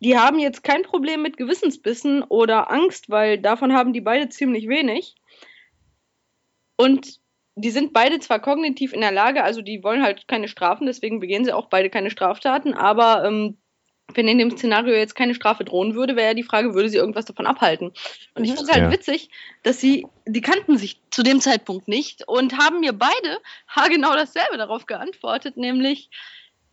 die 0.00 0.18
haben 0.18 0.38
jetzt 0.38 0.64
kein 0.64 0.82
Problem 0.82 1.22
mit 1.22 1.36
Gewissensbissen 1.36 2.22
oder 2.22 2.70
Angst, 2.70 3.10
weil 3.10 3.38
davon 3.38 3.72
haben 3.72 3.92
die 3.92 4.00
beide 4.00 4.28
ziemlich 4.28 4.66
wenig. 4.68 5.14
Und 6.76 7.20
die 7.54 7.70
sind 7.70 7.92
beide 7.92 8.18
zwar 8.20 8.40
kognitiv 8.40 8.94
in 8.94 9.02
der 9.02 9.12
Lage, 9.12 9.44
also 9.44 9.60
die 9.60 9.84
wollen 9.84 10.02
halt 10.02 10.26
keine 10.26 10.48
Strafen, 10.48 10.86
deswegen 10.86 11.20
begehen 11.20 11.44
sie 11.44 11.52
auch 11.52 11.66
beide 11.66 11.90
keine 11.90 12.10
Straftaten, 12.10 12.72
aber 12.72 13.24
ähm, 13.24 13.58
wenn 14.14 14.28
in 14.28 14.38
dem 14.38 14.50
Szenario 14.50 14.94
jetzt 14.94 15.14
keine 15.14 15.34
Strafe 15.34 15.64
drohen 15.64 15.94
würde, 15.94 16.16
wäre 16.16 16.28
ja 16.28 16.34
die 16.34 16.42
Frage, 16.42 16.74
würde 16.74 16.88
sie 16.88 16.96
irgendwas 16.96 17.26
davon 17.26 17.46
abhalten? 17.46 17.92
Und 18.34 18.44
ich 18.44 18.50
mhm. 18.50 18.56
finde 18.56 18.62
es 18.62 18.72
halt 18.72 18.84
ja. 18.84 18.90
witzig, 18.90 19.30
dass 19.62 19.80
sie, 19.80 20.06
die 20.26 20.40
kannten 20.40 20.78
sich 20.78 21.00
zu 21.10 21.22
dem 21.22 21.40
Zeitpunkt 21.40 21.86
nicht 21.86 22.26
und 22.26 22.58
haben 22.58 22.80
mir 22.80 22.92
beide 22.92 23.38
haargenau 23.68 24.14
dasselbe 24.14 24.56
darauf 24.56 24.86
geantwortet, 24.86 25.56
nämlich, 25.56 26.10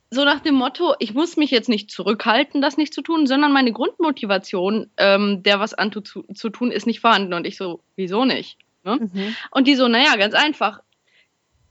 so 0.10 0.24
nach 0.24 0.40
dem 0.40 0.56
Motto, 0.56 0.96
ich 1.00 1.14
muss 1.14 1.36
mich 1.36 1.52
jetzt 1.52 1.70
nicht 1.70 1.92
zurückhalten, 1.92 2.62
das 2.62 2.78
nicht 2.78 2.94
zu 2.94 3.02
tun, 3.02 3.28
sondern 3.28 3.52
meine 3.52 3.74
Grundmotivation, 3.74 4.90
ähm, 4.98 5.44
der 5.44 5.60
was 5.60 5.74
antu 5.74 6.02
zu, 6.02 6.24
zu, 6.34 6.50
tun, 6.50 6.72
ist 6.72 6.88
nicht 6.88 7.02
vorhanden. 7.02 7.34
Und 7.34 7.46
ich 7.46 7.58
so, 7.58 7.82
wieso 7.96 8.24
nicht? 8.24 8.58
Ne? 8.84 8.98
Mhm. 9.02 9.36
Und 9.52 9.68
die 9.68 9.76
so, 9.76 9.88
naja, 9.88 10.16
ganz 10.16 10.34
einfach. 10.34 10.82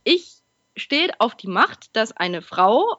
Ich 0.04 0.36
stehe 0.76 1.10
auf 1.18 1.34
die 1.34 1.48
Macht, 1.48 1.96
dass 1.96 2.12
eine 2.12 2.42
Frau, 2.42 2.98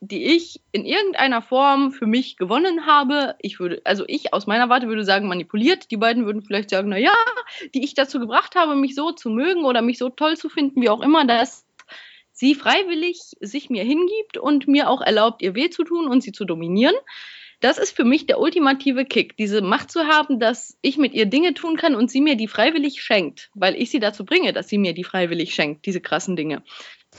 die 0.00 0.36
ich 0.36 0.60
in 0.70 0.84
irgendeiner 0.84 1.42
Form 1.42 1.90
für 1.90 2.06
mich 2.06 2.36
gewonnen 2.36 2.86
habe, 2.86 3.34
ich 3.40 3.58
würde, 3.58 3.82
also 3.84 4.04
ich 4.06 4.32
aus 4.32 4.46
meiner 4.46 4.68
Warte 4.68 4.86
würde 4.86 5.04
sagen, 5.04 5.26
manipuliert. 5.26 5.90
Die 5.90 5.96
beiden 5.96 6.24
würden 6.24 6.42
vielleicht 6.42 6.70
sagen, 6.70 6.88
naja, 6.88 7.12
die 7.74 7.82
ich 7.82 7.94
dazu 7.94 8.20
gebracht 8.20 8.54
habe, 8.54 8.76
mich 8.76 8.94
so 8.94 9.10
zu 9.10 9.28
mögen 9.28 9.64
oder 9.64 9.82
mich 9.82 9.98
so 9.98 10.08
toll 10.08 10.36
zu 10.36 10.48
finden, 10.48 10.80
wie 10.80 10.88
auch 10.88 11.00
immer, 11.00 11.24
dass 11.24 11.64
sie 12.38 12.54
freiwillig 12.54 13.18
sich 13.40 13.68
mir 13.68 13.82
hingibt 13.82 14.38
und 14.38 14.68
mir 14.68 14.88
auch 14.88 15.00
erlaubt, 15.00 15.42
ihr 15.42 15.56
weh 15.56 15.70
zu 15.70 15.82
tun 15.82 16.06
und 16.06 16.22
sie 16.22 16.30
zu 16.30 16.44
dominieren. 16.44 16.94
Das 17.60 17.78
ist 17.78 17.96
für 17.96 18.04
mich 18.04 18.26
der 18.26 18.38
ultimative 18.38 19.04
Kick, 19.04 19.36
diese 19.36 19.60
Macht 19.60 19.90
zu 19.90 20.06
haben, 20.06 20.38
dass 20.38 20.78
ich 20.80 20.96
mit 20.98 21.14
ihr 21.14 21.26
Dinge 21.26 21.54
tun 21.54 21.76
kann 21.76 21.96
und 21.96 22.08
sie 22.08 22.20
mir 22.20 22.36
die 22.36 22.46
freiwillig 22.46 23.02
schenkt, 23.02 23.50
weil 23.54 23.74
ich 23.74 23.90
sie 23.90 23.98
dazu 23.98 24.24
bringe, 24.24 24.52
dass 24.52 24.68
sie 24.68 24.78
mir 24.78 24.94
die 24.94 25.02
freiwillig 25.02 25.52
schenkt, 25.52 25.84
diese 25.84 26.00
krassen 26.00 26.36
Dinge. 26.36 26.62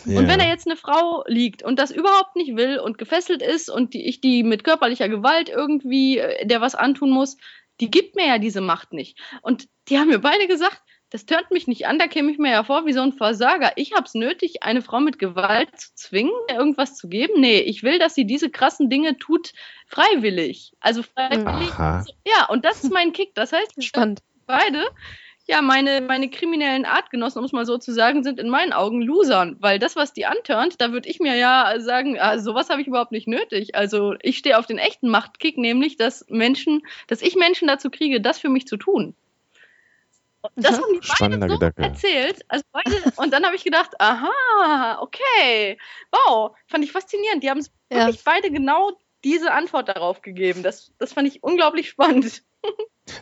Yeah. 0.07 0.19
Und 0.19 0.29
wenn 0.29 0.39
da 0.39 0.47
jetzt 0.47 0.65
eine 0.65 0.77
Frau 0.77 1.25
liegt 1.27 1.63
und 1.63 1.77
das 1.77 1.91
überhaupt 1.91 2.37
nicht 2.37 2.55
will 2.55 2.79
und 2.79 2.97
gefesselt 2.97 3.41
ist 3.41 3.69
und 3.69 3.93
die, 3.93 4.07
ich 4.07 4.21
die 4.21 4.43
mit 4.43 4.63
körperlicher 4.63 5.09
Gewalt 5.09 5.49
irgendwie 5.49 6.19
äh, 6.19 6.45
der 6.47 6.61
was 6.61 6.75
antun 6.75 7.09
muss, 7.09 7.35
die 7.81 7.91
gibt 7.91 8.15
mir 8.15 8.27
ja 8.27 8.37
diese 8.37 8.61
Macht 8.61 8.93
nicht. 8.93 9.19
Und 9.41 9.67
die 9.89 9.97
haben 9.97 10.07
mir 10.07 10.19
beide 10.19 10.47
gesagt, 10.47 10.81
das 11.09 11.25
tönt 11.25 11.49
mich 11.51 11.67
nicht 11.67 11.87
an, 11.87 11.97
da 11.97 12.07
käme 12.07 12.31
ich 12.31 12.37
mir 12.37 12.51
ja 12.51 12.63
vor 12.63 12.85
wie 12.85 12.93
so 12.93 13.01
ein 13.01 13.13
Versager. 13.13 13.71
Ich 13.75 13.93
habe 13.93 14.03
es 14.05 14.13
nötig, 14.13 14.61
eine 14.61 14.81
Frau 14.81 14.99
mit 14.99 15.17
Gewalt 15.17 15.69
zu 15.79 15.95
zwingen, 15.95 16.33
irgendwas 16.49 16.95
zu 16.95 17.09
geben. 17.09 17.39
Nee, 17.39 17.59
ich 17.59 17.83
will, 17.83 17.97
dass 17.97 18.13
sie 18.13 18.25
diese 18.25 18.49
krassen 18.49 18.89
Dinge 18.89 19.17
tut, 19.17 19.53
freiwillig. 19.87 20.73
Also 20.79 21.01
freiwillig. 21.01 21.71
Aha. 21.71 22.05
Ja, 22.25 22.45
und 22.49 22.63
das 22.63 22.83
ist 22.83 22.93
mein 22.93 23.11
Kick. 23.11 23.33
Das 23.33 23.51
heißt, 23.51 23.83
Spannend. 23.83 24.21
beide, 24.45 24.85
ja, 25.47 25.63
meine, 25.63 26.01
meine 26.01 26.29
kriminellen 26.29 26.85
Artgenossen, 26.85 27.39
um 27.39 27.45
es 27.45 27.53
mal 27.53 27.65
so 27.65 27.79
zu 27.79 27.91
sagen, 27.91 28.23
sind 28.23 28.39
in 28.39 28.49
meinen 28.49 28.71
Augen 28.71 29.01
Losern. 29.01 29.57
Weil 29.59 29.79
das, 29.79 29.95
was 29.95 30.13
die 30.13 30.27
antörnt, 30.27 30.79
da 30.79 30.91
würde 30.91 31.09
ich 31.09 31.19
mir 31.19 31.35
ja 31.35 31.79
sagen, 31.79 32.19
ah, 32.19 32.37
sowas 32.37 32.69
habe 32.69 32.81
ich 32.81 32.87
überhaupt 32.87 33.11
nicht 33.11 33.27
nötig. 33.27 33.73
Also 33.73 34.13
ich 34.21 34.37
stehe 34.37 34.59
auf 34.59 34.67
den 34.67 34.77
echten 34.77 35.09
Machtkick, 35.09 35.57
nämlich, 35.57 35.97
dass 35.97 36.23
Menschen, 36.29 36.83
dass 37.07 37.23
ich 37.23 37.35
Menschen 37.35 37.67
dazu 37.67 37.89
kriege, 37.89 38.21
das 38.21 38.37
für 38.37 38.49
mich 38.49 38.67
zu 38.67 38.77
tun. 38.77 39.15
Das 40.55 40.77
haben 40.77 40.93
die 40.93 41.05
Spannender 41.05 41.47
beide 41.47 41.53
so 41.53 41.59
Gedanke. 41.59 41.81
erzählt. 41.81 42.45
Also 42.47 42.63
beide, 42.71 43.13
und 43.17 43.31
dann 43.31 43.45
habe 43.45 43.55
ich 43.55 43.63
gedacht, 43.63 43.99
aha, 43.99 44.99
okay. 45.01 45.77
Wow, 46.11 46.55
fand 46.67 46.83
ich 46.83 46.91
faszinierend. 46.91 47.43
Die 47.43 47.49
haben 47.49 47.59
es 47.59 47.71
ja. 47.91 47.99
wirklich 47.99 48.23
beide 48.23 48.51
genau 48.51 48.91
diese 49.23 49.51
Antwort 49.51 49.89
darauf 49.89 50.21
gegeben. 50.21 50.63
Das, 50.63 50.93
das 50.97 51.13
fand 51.13 51.27
ich 51.27 51.43
unglaublich 51.43 51.89
spannend. 51.89 52.43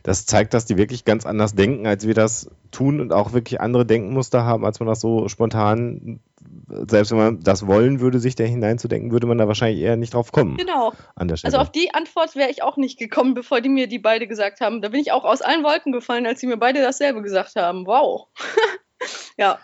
Das 0.04 0.26
zeigt, 0.26 0.54
dass 0.54 0.66
die 0.66 0.78
wirklich 0.78 1.06
ganz 1.06 1.26
anders 1.26 1.56
denken, 1.56 1.88
als 1.88 2.06
wir 2.06 2.14
das 2.14 2.50
tun 2.72 3.00
und 3.00 3.14
auch 3.14 3.34
wirklich 3.34 3.62
andere 3.62 3.86
Denkmuster 3.86 4.44
haben, 4.44 4.66
als 4.66 4.80
man 4.80 4.88
das 4.88 5.00
so 5.00 5.28
spontan, 5.28 6.20
selbst 6.68 7.12
wenn 7.12 7.18
man 7.18 7.44
das 7.44 7.68
wollen 7.68 8.00
würde, 8.00 8.20
sich 8.20 8.36
da 8.36 8.44
hineinzudenken, 8.44 9.12
würde 9.12 9.28
man 9.28 9.38
da 9.38 9.48
wahrscheinlich 9.48 9.82
eher 9.82 9.96
nicht 9.96 10.14
drauf 10.14 10.32
kommen. 10.32 10.58
Genau. 10.58 10.94
Also 11.16 11.58
auf 11.58 11.72
die 11.72 11.94
Antwort 11.94 12.36
wäre 12.36 12.50
ich 12.50 12.64
auch 12.64 12.78
nicht 12.78 13.00
gekommen, 13.00 13.34
bevor 13.34 13.62
die 13.62 13.70
mir 13.70 13.88
die 13.88 14.00
beide 14.00 14.28
gesagt 14.28 14.62
haben. 14.62 14.82
Da 14.82 14.90
bin 14.90 15.00
ich 15.00 15.12
auch 15.12 15.24
aus 15.24 15.42
allen 15.42 15.64
Wolken 15.64 15.92
gefallen, 15.92 16.26
als 16.26 16.40
sie 16.40 16.48
mir 16.48 16.58
beide 16.58 16.82
dasselbe 16.82 17.22
gesagt 17.22 17.56
haben. 17.56 17.86
Wow. 17.86 18.28
ja. 19.38 19.60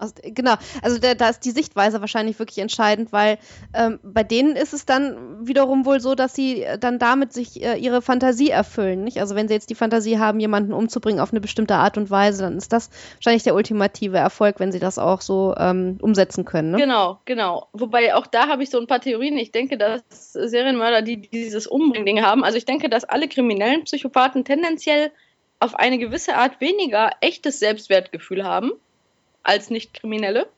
Also, 0.00 0.14
genau, 0.22 0.54
also 0.82 0.98
da, 0.98 1.14
da, 1.14 1.28
ist 1.28 1.44
die 1.44 1.50
Sichtweise 1.50 2.00
wahrscheinlich 2.00 2.38
wirklich 2.38 2.58
entscheidend, 2.58 3.12
weil 3.12 3.38
ähm, 3.74 4.00
bei 4.02 4.24
denen 4.24 4.56
ist 4.56 4.72
es 4.72 4.86
dann 4.86 5.46
wiederum 5.46 5.84
wohl 5.84 6.00
so, 6.00 6.14
dass 6.14 6.34
sie 6.34 6.62
äh, 6.62 6.78
dann 6.78 6.98
damit 6.98 7.34
sich 7.34 7.62
äh, 7.62 7.76
ihre 7.76 8.00
Fantasie 8.00 8.48
erfüllen. 8.48 9.04
Nicht? 9.04 9.20
Also 9.20 9.34
wenn 9.34 9.46
sie 9.46 9.54
jetzt 9.54 9.68
die 9.68 9.74
Fantasie 9.74 10.18
haben, 10.18 10.40
jemanden 10.40 10.72
umzubringen 10.72 11.20
auf 11.20 11.32
eine 11.32 11.40
bestimmte 11.40 11.74
Art 11.74 11.98
und 11.98 12.10
Weise, 12.10 12.44
dann 12.44 12.56
ist 12.56 12.72
das 12.72 12.88
wahrscheinlich 13.16 13.42
der 13.42 13.54
ultimative 13.54 14.16
Erfolg, 14.16 14.58
wenn 14.58 14.72
sie 14.72 14.78
das 14.78 14.98
auch 14.98 15.20
so 15.20 15.54
ähm, 15.58 15.98
umsetzen 16.00 16.46
können. 16.46 16.70
Ne? 16.70 16.78
Genau, 16.78 17.20
genau. 17.26 17.68
Wobei 17.72 18.14
auch 18.14 18.26
da 18.26 18.48
habe 18.48 18.62
ich 18.62 18.70
so 18.70 18.80
ein 18.80 18.86
paar 18.86 19.00
Theorien. 19.00 19.36
Ich 19.36 19.52
denke, 19.52 19.76
dass 19.76 20.32
Serienmörder, 20.32 21.02
die 21.02 21.20
dieses 21.20 21.66
Umbringen 21.66 22.24
haben, 22.24 22.42
also 22.42 22.56
ich 22.56 22.64
denke, 22.64 22.88
dass 22.88 23.04
alle 23.04 23.28
kriminellen 23.28 23.84
Psychopathen 23.84 24.46
tendenziell 24.46 25.10
auf 25.58 25.74
eine 25.74 25.98
gewisse 25.98 26.36
Art 26.36 26.60
weniger 26.62 27.10
echtes 27.20 27.58
Selbstwertgefühl 27.58 28.44
haben 28.44 28.72
als 29.42 29.70
Nicht-Kriminelle. 29.70 30.48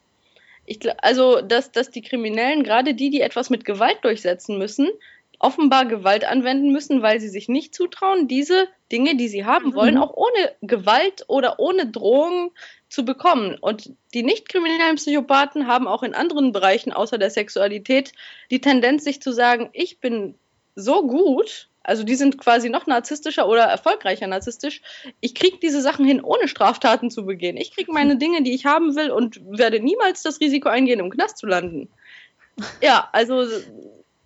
Ich, 0.64 0.80
also, 1.02 1.40
dass, 1.40 1.72
dass 1.72 1.90
die 1.90 2.02
Kriminellen, 2.02 2.62
gerade 2.62 2.94
die, 2.94 3.10
die 3.10 3.20
etwas 3.20 3.50
mit 3.50 3.64
Gewalt 3.64 3.98
durchsetzen 4.02 4.58
müssen, 4.58 4.88
offenbar 5.42 5.86
Gewalt 5.86 6.24
anwenden 6.24 6.70
müssen, 6.70 7.02
weil 7.02 7.20
sie 7.20 7.28
sich 7.28 7.48
nicht 7.48 7.74
zutrauen, 7.74 8.28
diese 8.28 8.68
Dinge, 8.92 9.16
die 9.16 9.26
sie 9.26 9.44
haben 9.44 9.70
mhm. 9.70 9.74
wollen, 9.74 9.98
auch 9.98 10.14
ohne 10.14 10.52
Gewalt 10.62 11.24
oder 11.26 11.58
ohne 11.58 11.86
Drohung 11.86 12.52
zu 12.88 13.04
bekommen. 13.04 13.58
Und 13.60 13.90
die 14.14 14.22
nicht 14.22 14.48
kriminellen 14.48 14.96
Psychopathen 14.96 15.66
haben 15.66 15.88
auch 15.88 16.04
in 16.04 16.14
anderen 16.14 16.52
Bereichen 16.52 16.92
außer 16.92 17.18
der 17.18 17.30
Sexualität 17.30 18.12
die 18.50 18.60
Tendenz, 18.60 19.02
sich 19.02 19.20
zu 19.20 19.32
sagen, 19.32 19.70
ich 19.72 19.98
bin 19.98 20.36
so 20.76 21.06
gut, 21.06 21.68
also 21.84 22.04
die 22.04 22.14
sind 22.14 22.38
quasi 22.38 22.68
noch 22.68 22.86
narzisstischer 22.86 23.48
oder 23.48 23.62
erfolgreicher 23.62 24.26
narzisstisch. 24.26 24.82
Ich 25.20 25.34
kriege 25.34 25.58
diese 25.60 25.82
Sachen 25.82 26.04
hin, 26.04 26.22
ohne 26.22 26.48
Straftaten 26.48 27.10
zu 27.10 27.24
begehen. 27.24 27.56
Ich 27.56 27.74
kriege 27.74 27.92
meine 27.92 28.16
Dinge, 28.16 28.42
die 28.42 28.54
ich 28.54 28.66
haben 28.66 28.96
will 28.96 29.10
und 29.10 29.40
werde 29.44 29.80
niemals 29.80 30.22
das 30.22 30.40
Risiko 30.40 30.68
eingehen, 30.68 31.00
im 31.00 31.10
Knast 31.10 31.38
zu 31.38 31.46
landen. 31.46 31.88
Ja, 32.80 33.08
also 33.12 33.46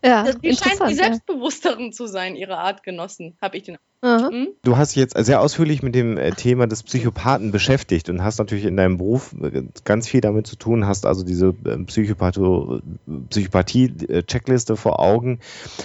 ja, 0.06 0.32
die 0.32 0.54
scheinen 0.54 0.88
die 0.88 0.94
selbstbewussteren 0.94 1.86
ja. 1.86 1.90
zu 1.90 2.06
sein, 2.06 2.36
ihre 2.36 2.58
Artgenossen, 2.58 3.36
habe 3.42 3.56
ich 3.56 3.64
den 3.64 3.76
mhm. 4.02 4.50
Du 4.62 4.76
hast 4.76 4.94
dich 4.94 5.00
jetzt 5.00 5.16
sehr 5.16 5.40
ausführlich 5.40 5.82
mit 5.82 5.96
dem 5.96 6.16
äh, 6.16 6.30
Thema 6.32 6.66
des 6.66 6.82
Psychopathen 6.84 7.50
beschäftigt 7.50 8.08
und 8.08 8.22
hast 8.22 8.38
natürlich 8.38 8.66
in 8.66 8.76
deinem 8.76 8.98
Beruf 8.98 9.34
äh, 9.42 9.64
ganz 9.84 10.06
viel 10.08 10.20
damit 10.20 10.46
zu 10.46 10.54
tun, 10.56 10.86
hast 10.86 11.06
also 11.06 11.24
diese 11.24 11.54
ähm, 11.66 11.86
Psychopathie-Checkliste 11.86 14.76
vor 14.76 15.00
Augen. 15.00 15.40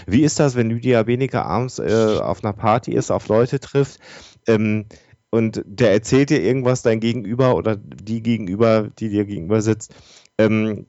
Wie 0.06 0.22
ist 0.22 0.40
das, 0.40 0.56
wenn 0.56 0.70
Lydia 0.70 1.08
weniger 1.08 1.46
abends 1.46 1.80
äh, 1.80 2.20
auf 2.22 2.44
einer 2.44 2.54
Party 2.54 2.94
ist, 2.94 3.10
auf 3.12 3.28
Leute 3.28 3.60
trifft? 3.60 4.00
Ähm, 4.48 4.86
und 5.32 5.64
der 5.66 5.94
erzählt 5.94 6.30
dir 6.30 6.42
irgendwas, 6.42 6.82
dein 6.82 7.00
Gegenüber 7.00 7.56
oder 7.56 7.78
die 7.78 8.22
Gegenüber, 8.22 8.90
die 9.00 9.10
dir 9.10 9.26
gegenüber 9.26 9.62
sitzt, 9.62 9.96
ähm, 10.38 10.88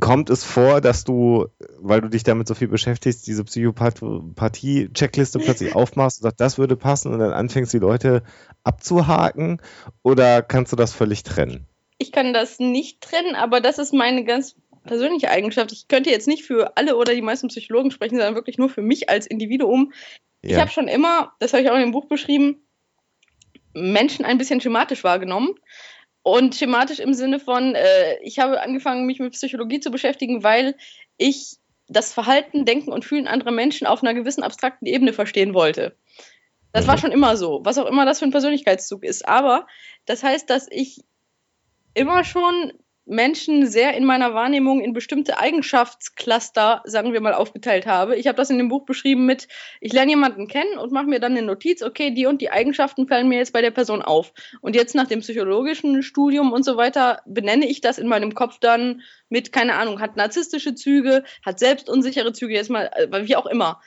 kommt 0.00 0.30
es 0.30 0.44
vor, 0.44 0.80
dass 0.80 1.04
du, 1.04 1.46
weil 1.78 2.00
du 2.00 2.08
dich 2.08 2.22
damit 2.22 2.48
so 2.48 2.54
viel 2.54 2.68
beschäftigst, 2.68 3.26
diese 3.26 3.44
Psychopathie-Checkliste 3.44 5.38
plötzlich 5.38 5.74
aufmachst 5.74 6.18
und 6.18 6.22
sagst, 6.24 6.40
das 6.40 6.58
würde 6.58 6.76
passen 6.76 7.12
und 7.12 7.18
dann 7.18 7.32
anfängst, 7.32 7.72
die 7.72 7.78
Leute 7.78 8.22
abzuhaken? 8.64 9.60
Oder 10.02 10.42
kannst 10.42 10.72
du 10.72 10.76
das 10.76 10.92
völlig 10.92 11.22
trennen? 11.22 11.66
Ich 11.98 12.12
kann 12.12 12.32
das 12.32 12.58
nicht 12.58 13.00
trennen, 13.00 13.34
aber 13.34 13.60
das 13.60 13.78
ist 13.78 13.92
meine 13.92 14.24
ganz 14.24 14.54
persönliche 14.84 15.30
Eigenschaft. 15.30 15.72
Ich 15.72 15.88
könnte 15.88 16.10
jetzt 16.10 16.28
nicht 16.28 16.44
für 16.44 16.76
alle 16.76 16.96
oder 16.96 17.14
die 17.14 17.22
meisten 17.22 17.48
Psychologen 17.48 17.90
sprechen, 17.90 18.16
sondern 18.16 18.34
wirklich 18.34 18.58
nur 18.58 18.68
für 18.68 18.82
mich 18.82 19.08
als 19.10 19.26
Individuum. 19.26 19.92
Ja. 20.42 20.50
Ich 20.50 20.56
habe 20.58 20.70
schon 20.70 20.88
immer, 20.88 21.32
das 21.40 21.52
habe 21.52 21.62
ich 21.62 21.70
auch 21.70 21.74
in 21.74 21.82
dem 21.82 21.92
Buch 21.92 22.06
beschrieben, 22.06 22.62
Menschen 23.74 24.24
ein 24.24 24.38
bisschen 24.38 24.60
schematisch 24.60 25.04
wahrgenommen. 25.04 25.54
Und 26.28 26.54
schematisch 26.54 26.98
im 26.98 27.14
Sinne 27.14 27.40
von, 27.40 27.74
äh, 27.74 28.18
ich 28.20 28.38
habe 28.38 28.60
angefangen, 28.60 29.06
mich 29.06 29.18
mit 29.18 29.32
Psychologie 29.32 29.80
zu 29.80 29.90
beschäftigen, 29.90 30.42
weil 30.42 30.76
ich 31.16 31.56
das 31.88 32.12
Verhalten, 32.12 32.66
Denken 32.66 32.92
und 32.92 33.02
Fühlen 33.02 33.26
anderer 33.26 33.50
Menschen 33.50 33.86
auf 33.86 34.02
einer 34.02 34.12
gewissen 34.12 34.42
abstrakten 34.42 34.86
Ebene 34.86 35.14
verstehen 35.14 35.54
wollte. 35.54 35.96
Das 36.74 36.84
mhm. 36.84 36.88
war 36.88 36.98
schon 36.98 37.12
immer 37.12 37.38
so, 37.38 37.60
was 37.62 37.78
auch 37.78 37.86
immer 37.86 38.04
das 38.04 38.18
für 38.18 38.26
ein 38.26 38.30
Persönlichkeitszug 38.30 39.04
ist. 39.04 39.26
Aber 39.26 39.66
das 40.04 40.22
heißt, 40.22 40.50
dass 40.50 40.66
ich 40.70 41.02
immer 41.94 42.24
schon 42.24 42.74
Menschen 43.08 43.66
sehr 43.66 43.94
in 43.94 44.04
meiner 44.04 44.34
Wahrnehmung 44.34 44.80
in 44.80 44.92
bestimmte 44.92 45.38
Eigenschaftscluster, 45.38 46.82
sagen 46.84 47.12
wir 47.12 47.20
mal, 47.20 47.32
aufgeteilt 47.32 47.86
habe. 47.86 48.16
Ich 48.16 48.26
habe 48.26 48.36
das 48.36 48.50
in 48.50 48.58
dem 48.58 48.68
Buch 48.68 48.84
beschrieben 48.84 49.24
mit, 49.24 49.48
ich 49.80 49.92
lerne 49.92 50.10
jemanden 50.10 50.46
kennen 50.46 50.78
und 50.78 50.92
mache 50.92 51.06
mir 51.06 51.18
dann 51.18 51.32
eine 51.32 51.42
Notiz, 51.42 51.82
okay, 51.82 52.10
die 52.10 52.26
und 52.26 52.42
die 52.42 52.50
Eigenschaften 52.50 53.08
fallen 53.08 53.28
mir 53.28 53.38
jetzt 53.38 53.52
bei 53.52 53.62
der 53.62 53.70
Person 53.70 54.02
auf. 54.02 54.32
Und 54.60 54.76
jetzt 54.76 54.94
nach 54.94 55.08
dem 55.08 55.20
psychologischen 55.20 56.02
Studium 56.02 56.52
und 56.52 56.64
so 56.64 56.76
weiter 56.76 57.22
benenne 57.26 57.66
ich 57.66 57.80
das 57.80 57.98
in 57.98 58.08
meinem 58.08 58.34
Kopf 58.34 58.58
dann 58.60 59.02
mit, 59.28 59.52
keine 59.52 59.74
Ahnung, 59.74 60.00
hat 60.00 60.16
narzisstische 60.16 60.74
Züge, 60.74 61.24
hat 61.44 61.58
selbstunsichere 61.58 62.32
Züge, 62.32 62.54
jetzt 62.54 62.70
mal, 62.70 62.90
äh, 62.94 63.26
wie 63.26 63.36
auch 63.36 63.46
immer. 63.46 63.80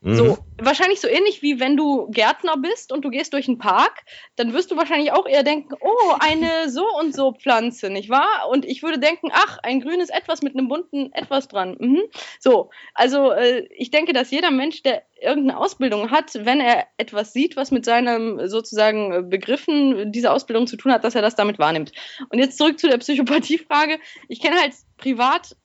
So, 0.00 0.24
mhm. 0.24 0.36
wahrscheinlich 0.58 1.00
so 1.00 1.08
ähnlich 1.08 1.42
wie 1.42 1.58
wenn 1.58 1.76
du 1.76 2.08
Gärtner 2.12 2.56
bist 2.56 2.92
und 2.92 3.04
du 3.04 3.10
gehst 3.10 3.32
durch 3.32 3.48
einen 3.48 3.58
Park, 3.58 4.04
dann 4.36 4.52
wirst 4.52 4.70
du 4.70 4.76
wahrscheinlich 4.76 5.10
auch 5.10 5.26
eher 5.26 5.42
denken, 5.42 5.74
oh, 5.80 6.14
eine 6.20 6.68
so 6.70 6.84
und 7.00 7.16
so 7.16 7.32
Pflanze, 7.32 7.90
nicht 7.90 8.08
wahr? 8.08 8.48
Und 8.48 8.64
ich 8.64 8.84
würde 8.84 9.00
denken, 9.00 9.30
ach, 9.32 9.58
ein 9.64 9.80
grünes 9.80 10.08
Etwas 10.08 10.40
mit 10.40 10.54
einem 10.54 10.68
bunten 10.68 11.12
Etwas 11.14 11.48
dran. 11.48 11.76
Mhm. 11.80 12.02
So, 12.38 12.70
also 12.94 13.32
äh, 13.32 13.66
ich 13.76 13.90
denke, 13.90 14.12
dass 14.12 14.30
jeder 14.30 14.52
Mensch, 14.52 14.84
der 14.84 15.02
irgendeine 15.20 15.58
Ausbildung 15.58 16.12
hat, 16.12 16.32
wenn 16.44 16.60
er 16.60 16.86
etwas 16.96 17.32
sieht, 17.32 17.56
was 17.56 17.72
mit 17.72 17.84
seinen 17.84 18.48
sozusagen 18.48 19.28
Begriffen 19.28 20.12
dieser 20.12 20.32
Ausbildung 20.32 20.68
zu 20.68 20.76
tun 20.76 20.92
hat, 20.92 21.02
dass 21.02 21.16
er 21.16 21.22
das 21.22 21.34
damit 21.34 21.58
wahrnimmt. 21.58 21.90
Und 22.28 22.38
jetzt 22.38 22.56
zurück 22.56 22.78
zu 22.78 22.88
der 22.88 22.98
Psychopathiefrage. 22.98 23.98
Ich 24.28 24.40
kenne 24.40 24.60
halt 24.60 24.74
privat 24.96 25.56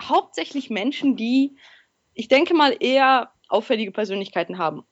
hauptsächlich 0.00 0.70
Menschen, 0.70 1.16
die, 1.16 1.58
ich 2.14 2.28
denke 2.28 2.54
mal, 2.54 2.74
eher 2.80 3.30
auffällige 3.48 3.92
Persönlichkeiten 3.92 4.58
haben. 4.58 4.84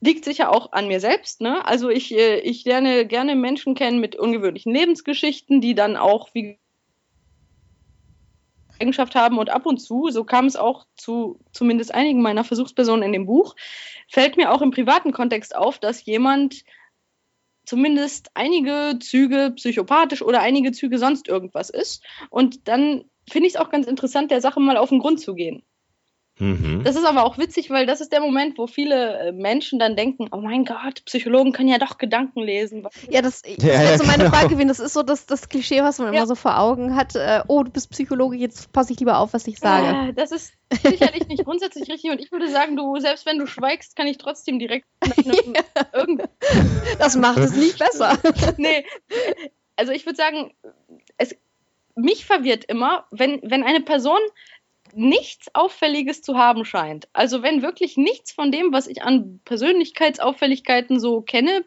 Liegt 0.00 0.24
sicher 0.24 0.52
auch 0.52 0.72
an 0.72 0.86
mir 0.86 1.00
selbst. 1.00 1.40
Ne? 1.40 1.64
Also 1.66 1.88
ich, 1.90 2.14
äh, 2.14 2.38
ich 2.40 2.64
lerne 2.64 3.06
gerne 3.06 3.34
Menschen 3.34 3.74
kennen 3.74 4.00
mit 4.00 4.16
ungewöhnlichen 4.16 4.72
Lebensgeschichten, 4.72 5.60
die 5.60 5.74
dann 5.74 5.96
auch 5.96 6.28
wie 6.34 6.58
Eigenschaft 8.80 9.14
haben 9.14 9.38
und 9.38 9.50
ab 9.50 9.66
und 9.66 9.78
zu, 9.78 10.08
so 10.10 10.24
kam 10.24 10.46
es 10.46 10.56
auch 10.56 10.86
zu 10.96 11.40
zumindest 11.52 11.92
einigen 11.92 12.22
meiner 12.22 12.44
Versuchspersonen 12.44 13.02
in 13.02 13.12
dem 13.12 13.26
Buch, 13.26 13.56
fällt 14.08 14.36
mir 14.36 14.52
auch 14.52 14.62
im 14.62 14.70
privaten 14.70 15.12
Kontext 15.12 15.54
auf, 15.56 15.78
dass 15.78 16.04
jemand 16.04 16.64
zumindest 17.66 18.30
einige 18.34 18.98
Züge 19.00 19.52
psychopathisch 19.56 20.22
oder 20.22 20.40
einige 20.40 20.72
Züge 20.72 20.98
sonst 20.98 21.28
irgendwas 21.28 21.68
ist. 21.68 22.02
Und 22.30 22.66
dann 22.66 23.04
finde 23.28 23.48
ich 23.48 23.54
es 23.54 23.60
auch 23.60 23.70
ganz 23.70 23.86
interessant, 23.86 24.30
der 24.30 24.40
Sache 24.40 24.60
mal 24.60 24.78
auf 24.78 24.88
den 24.88 25.00
Grund 25.00 25.20
zu 25.20 25.34
gehen. 25.34 25.62
Mhm. 26.38 26.82
Das 26.84 26.96
ist 26.96 27.04
aber 27.04 27.24
auch 27.24 27.38
witzig, 27.38 27.70
weil 27.70 27.86
das 27.86 28.00
ist 28.00 28.12
der 28.12 28.20
Moment, 28.20 28.58
wo 28.58 28.66
viele 28.66 29.18
äh, 29.18 29.32
Menschen 29.32 29.78
dann 29.78 29.96
denken, 29.96 30.28
oh 30.30 30.40
mein 30.40 30.64
Gott, 30.64 31.04
Psychologen 31.04 31.52
können 31.52 31.68
ja 31.68 31.78
doch 31.78 31.98
Gedanken 31.98 32.40
lesen. 32.42 32.86
Ja, 33.10 33.22
das, 33.22 33.42
das 33.42 33.56
ja, 33.58 33.80
wäre 33.80 33.98
so 33.98 34.04
meine 34.04 34.24
genau. 34.24 34.30
Frage 34.30 34.48
gewesen. 34.50 34.68
Das 34.68 34.80
ist 34.80 34.92
so 34.92 35.02
das, 35.02 35.26
das 35.26 35.48
Klischee, 35.48 35.82
was 35.82 35.98
man 35.98 36.12
ja. 36.12 36.20
immer 36.20 36.26
so 36.26 36.34
vor 36.34 36.58
Augen 36.58 36.94
hat. 36.94 37.16
Äh, 37.16 37.42
oh, 37.48 37.62
du 37.62 37.70
bist 37.70 37.90
Psychologe, 37.90 38.36
jetzt 38.36 38.72
passe 38.72 38.92
ich 38.92 39.00
lieber 39.00 39.18
auf, 39.18 39.32
was 39.32 39.46
ich 39.46 39.58
sage. 39.58 39.86
Ja, 39.86 40.12
das 40.12 40.32
ist 40.32 40.52
sicherlich 40.82 41.26
nicht 41.28 41.44
grundsätzlich 41.44 41.88
richtig. 41.90 42.10
Und 42.10 42.20
ich 42.20 42.30
würde 42.30 42.48
sagen, 42.48 42.76
du, 42.76 42.98
selbst 42.98 43.26
wenn 43.26 43.38
du 43.38 43.46
schweigst, 43.46 43.96
kann 43.96 44.06
ich 44.06 44.18
trotzdem 44.18 44.58
direkt 44.58 44.86
Das 46.98 47.16
macht 47.16 47.38
es 47.38 47.56
nicht 47.56 47.78
besser. 47.78 48.18
nee. 48.56 48.84
Also 49.76 49.92
ich 49.92 50.06
würde 50.06 50.16
sagen, 50.16 50.52
es, 51.16 51.36
mich 51.94 52.26
verwirrt 52.26 52.64
immer, 52.64 53.06
wenn, 53.10 53.40
wenn 53.42 53.64
eine 53.64 53.80
Person 53.80 54.20
nichts 54.98 55.48
Auffälliges 55.54 56.22
zu 56.22 56.36
haben 56.36 56.64
scheint. 56.64 57.08
Also 57.12 57.42
wenn 57.42 57.62
wirklich 57.62 57.96
nichts 57.96 58.32
von 58.32 58.52
dem, 58.52 58.72
was 58.72 58.86
ich 58.86 59.02
an 59.02 59.40
Persönlichkeitsauffälligkeiten 59.44 61.00
so 61.00 61.20
kenne, 61.20 61.64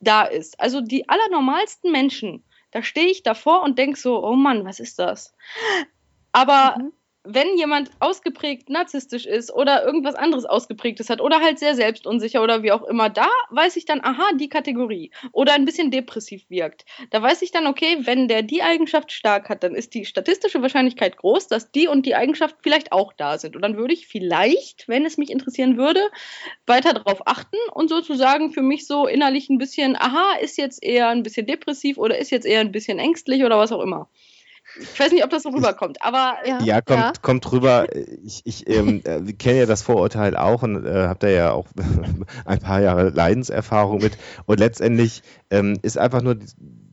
da 0.00 0.22
ist. 0.24 0.58
Also 0.58 0.80
die 0.80 1.08
allernormalsten 1.08 1.92
Menschen, 1.92 2.44
da 2.70 2.82
stehe 2.82 3.08
ich 3.08 3.22
davor 3.22 3.62
und 3.62 3.78
denke 3.78 3.98
so, 3.98 4.24
oh 4.24 4.34
Mann, 4.34 4.64
was 4.64 4.80
ist 4.80 4.98
das? 4.98 5.34
Aber 6.32 6.76
mhm 6.78 6.92
wenn 7.24 7.56
jemand 7.56 7.90
ausgeprägt 8.00 8.68
narzisstisch 8.68 9.26
ist 9.26 9.52
oder 9.52 9.84
irgendwas 9.84 10.16
anderes 10.16 10.44
ausgeprägtes 10.44 11.08
hat 11.08 11.20
oder 11.20 11.40
halt 11.40 11.58
sehr 11.58 11.76
selbstunsicher 11.76 12.42
oder 12.42 12.62
wie 12.62 12.72
auch 12.72 12.82
immer, 12.82 13.10
da 13.10 13.28
weiß 13.50 13.76
ich 13.76 13.84
dann, 13.84 14.02
aha, 14.02 14.32
die 14.34 14.48
Kategorie 14.48 15.12
oder 15.30 15.52
ein 15.54 15.64
bisschen 15.64 15.90
depressiv 15.92 16.44
wirkt. 16.50 16.84
Da 17.10 17.22
weiß 17.22 17.42
ich 17.42 17.52
dann, 17.52 17.66
okay, 17.68 17.98
wenn 18.00 18.26
der 18.26 18.42
die 18.42 18.62
Eigenschaft 18.62 19.12
stark 19.12 19.48
hat, 19.48 19.62
dann 19.62 19.74
ist 19.74 19.94
die 19.94 20.04
statistische 20.04 20.62
Wahrscheinlichkeit 20.62 21.16
groß, 21.16 21.46
dass 21.46 21.70
die 21.70 21.86
und 21.86 22.06
die 22.06 22.16
Eigenschaft 22.16 22.56
vielleicht 22.60 22.90
auch 22.90 23.12
da 23.12 23.38
sind. 23.38 23.54
Und 23.54 23.62
dann 23.62 23.76
würde 23.76 23.94
ich 23.94 24.08
vielleicht, 24.08 24.88
wenn 24.88 25.06
es 25.06 25.16
mich 25.16 25.30
interessieren 25.30 25.76
würde, 25.76 26.00
weiter 26.66 26.92
darauf 26.92 27.26
achten 27.26 27.56
und 27.72 27.88
sozusagen 27.88 28.52
für 28.52 28.62
mich 28.62 28.86
so 28.86 29.06
innerlich 29.06 29.48
ein 29.48 29.58
bisschen, 29.58 29.94
aha, 29.96 30.36
ist 30.40 30.58
jetzt 30.58 30.82
eher 30.82 31.08
ein 31.08 31.22
bisschen 31.22 31.46
depressiv 31.46 31.98
oder 31.98 32.18
ist 32.18 32.30
jetzt 32.30 32.46
eher 32.46 32.60
ein 32.60 32.72
bisschen 32.72 32.98
ängstlich 32.98 33.44
oder 33.44 33.58
was 33.58 33.70
auch 33.70 33.80
immer. 33.82 34.08
Ich 34.80 34.98
weiß 34.98 35.12
nicht, 35.12 35.24
ob 35.24 35.30
das 35.30 35.42
so 35.42 35.50
rüberkommt, 35.50 35.98
aber. 36.00 36.36
Ja, 36.46 36.58
ja 36.62 36.80
kommt, 36.80 37.00
ja. 37.00 37.12
kommt 37.20 37.52
rüber. 37.52 37.86
Ich, 38.24 38.42
ich 38.44 38.68
ähm, 38.68 39.02
äh, 39.04 39.32
kenne 39.32 39.60
ja 39.60 39.66
das 39.66 39.82
Vorurteil 39.82 40.36
auch 40.36 40.62
und 40.62 40.84
äh, 40.86 41.06
habe 41.06 41.18
da 41.18 41.28
ja 41.28 41.52
auch 41.52 41.66
ein 42.44 42.58
paar 42.60 42.80
Jahre 42.80 43.10
Leidenserfahrung 43.10 44.00
mit. 44.00 44.16
Und 44.46 44.58
letztendlich 44.58 45.22
ähm, 45.50 45.78
ist 45.82 45.98
einfach 45.98 46.22
nur 46.22 46.36